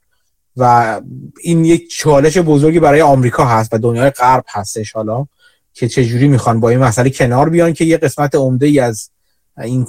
و 0.57 1.01
این 1.43 1.65
یک 1.65 1.91
چالش 1.91 2.39
بزرگی 2.39 2.81
برای 2.81 3.03
آمریکا 3.03 3.45
هست 3.45 3.75
و 3.75 3.79
دنیای 3.79 4.11
غرب 4.11 4.45
هستش 4.49 4.93
حالا 4.93 5.27
که 5.73 5.89
چجوری 5.89 6.29
می‌خوان 6.29 6.61
با 6.61 6.71
این 6.71 6.79
مسئله 6.79 7.11
کنار 7.11 7.49
بیان 7.49 7.73
که 7.73 7.85
یه 7.85 7.97
قسمت 7.97 8.35
عمده 8.35 8.67
ای 8.67 8.81
از 8.81 9.11
این 9.59 9.87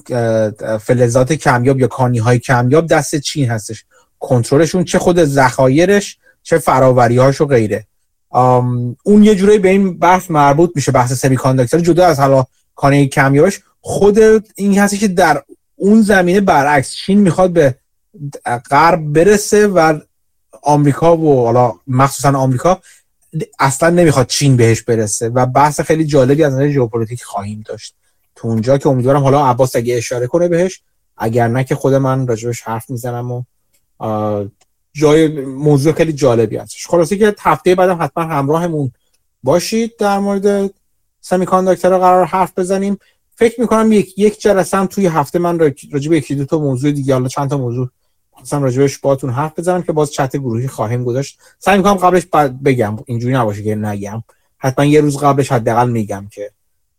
فلزات 0.82 1.34
کمیاب 1.34 1.80
یا 1.80 1.88
کانی 1.88 2.18
های 2.18 2.40
کمیاب 2.40 2.88
دست 2.88 3.16
چین 3.16 3.50
هستش. 3.50 3.86
کنترلشون 4.20 4.84
چه 4.84 5.00
خود 5.00 5.26
ذخایرش 5.26 6.18
چه 6.44 6.58
فراوریهاش 6.58 7.42
و 7.42 7.46
غیره. 7.46 7.88
اون 9.04 9.24
یه 9.24 9.36
جورایی 9.36 9.60
به 9.60 9.70
این 9.70 9.98
بحث 10.00 10.32
مربوط 10.32 10.72
میشه 10.76 10.92
بحث 10.92 11.14
سمی 11.14 11.38
جدا 11.82 12.06
از 12.06 12.20
حالا 12.20 12.46
کانه 12.76 13.08
کمیابش. 13.08 13.60
خود 13.82 14.20
این 14.56 14.80
هستی 14.80 14.98
که 14.98 15.08
در 15.08 15.44
اون 15.76 16.02
زمینه 16.02 16.42
برعکس 16.42 16.94
چین 16.94 17.20
می‌خواد 17.20 17.52
به 17.52 17.76
غرب 18.72 19.14
برسه 19.14 19.68
و 19.68 20.00
آمریکا 20.64 21.18
و 21.18 21.46
حالا 21.46 21.74
مخصوصا 21.88 22.38
آمریکا 22.38 22.82
اصلا 23.60 23.90
نمی‌خواد 23.90 24.28
چین 24.28 24.58
بهش 24.58 24.82
برسه 24.82 25.30
و 25.30 25.46
بحث 25.46 25.82
خیلی 25.82 26.06
جالبی 26.06 26.44
از 26.44 26.54
نظر 26.54 26.70
ژئوپلیتیک 26.70 27.24
خواهیم 27.24 27.64
داشت. 27.66 27.96
تو 28.36 28.48
اونجا 28.48 28.78
که 28.78 28.90
امیدوارم 28.90 29.24
حالا 29.24 29.46
عباس 29.46 29.76
اگه 29.76 29.96
اشاره 29.96 30.28
کنه 30.28 30.48
بهش 30.48 30.82
اگر 31.18 31.48
نه 31.48 31.64
که 31.64 31.76
خود 31.76 31.94
من 31.94 32.28
راجبش 32.28 32.62
حرف 32.62 32.90
می‌زنم 32.90 33.32
و 33.32 33.44
جای 34.94 35.28
موضوع 35.46 35.94
خیلی 35.94 36.14
جالبی 36.14 36.58
هستش. 36.58 36.88
خلاصه 36.88 37.18
که 37.18 37.36
هفته 37.40 37.76
بعدم 37.76 38.02
حتما 38.02 38.24
همراهمون 38.24 38.92
باشید. 39.44 39.98
در 39.98 40.20
مورد 40.20 40.74
سمی 41.22 41.46
قرار 41.46 42.26
حرف 42.26 42.60
بزنیم. 42.60 42.98
فکر 43.40 43.62
می‌کنم 43.62 43.92
یک 43.92 44.18
یک 44.18 44.42
جلسه 44.42 44.78
هم 44.78 44.86
توی 44.86 45.08
هفته 45.08 45.40
من 45.40 45.60
راجب 45.92 46.14
یکی 46.14 46.36
دو 46.36 46.46
تا 46.46 46.60
موضوع 46.60 46.92
دیگه 46.92 47.14
حالا 47.14 47.28
چند 47.28 47.50
تا 47.50 47.58
موضوع 47.58 47.90
مثلا 48.42 48.60
راجبش 48.60 48.98
باتون 48.98 49.30
حرف 49.30 49.60
بزنم 49.60 49.84
که 49.84 49.92
باز 49.92 50.12
چت 50.12 50.38
گروهی 50.38 50.68
خواهیم 50.68 51.04
گذاشت. 51.04 51.40
سعی 51.60 51.78
می‌کنم 51.78 51.94
قبلش 51.94 52.26
بگم 52.66 52.98
اینجوری 53.06 53.34
نباشه 53.34 53.64
که 53.64 53.76
نگم. 53.76 54.24
حتما 54.58 54.86
یه 54.86 55.02
روز 55.02 55.18
قبلش 55.18 55.52
حداقل 55.52 55.90
میگم 55.90 56.28
که 56.32 56.52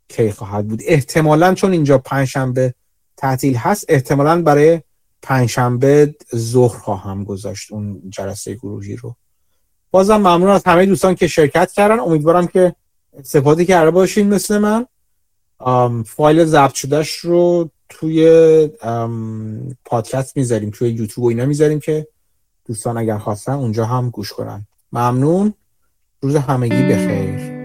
کی 0.08 0.32
خواهد 0.32 0.68
بود. 0.68 0.82
احتمالا 0.86 1.54
چون 1.54 1.72
اینجا 1.72 1.98
پنجشنبه 1.98 2.74
تعطیل 3.16 3.56
هست 3.56 3.84
احتمالا 3.88 4.42
برای 4.42 4.80
پنجشنبه 5.22 6.14
ظهر 6.36 6.78
خواهم 6.78 7.24
گذاشت 7.24 7.72
اون 7.72 8.02
جلسه 8.10 8.54
گروهی 8.54 8.96
رو. 8.96 9.16
بازم 9.90 10.16
ممنون 10.16 10.48
از 10.48 10.62
همه 10.66 10.86
دوستان 10.86 11.14
که 11.14 11.26
شرکت 11.26 11.72
کردن. 11.72 12.00
امیدوارم 12.00 12.46
که 12.46 12.74
استفاده 13.18 13.64
کرده 13.64 13.90
باشین 13.90 14.28
مثل 14.28 14.58
من. 14.58 14.86
فایل 16.06 16.44
ضبط 16.44 16.74
شدهش 16.74 17.16
رو 17.16 17.70
توی 17.88 18.68
پادکست 19.84 20.36
می‌ذاریم 20.36 20.70
توی 20.70 20.90
یوتیوب 20.90 21.24
و 21.24 21.28
اینا 21.28 21.46
می‌ذاریم 21.46 21.80
که 21.80 22.06
دوستان 22.66 22.98
اگر 22.98 23.18
خواستن 23.18 23.52
اونجا 23.52 23.84
هم 23.84 24.10
گوش 24.10 24.32
کنن. 24.32 24.66
ممنون. 24.92 25.54
روز 26.20 26.36
همگی 26.36 26.82
بخیر. 26.82 27.59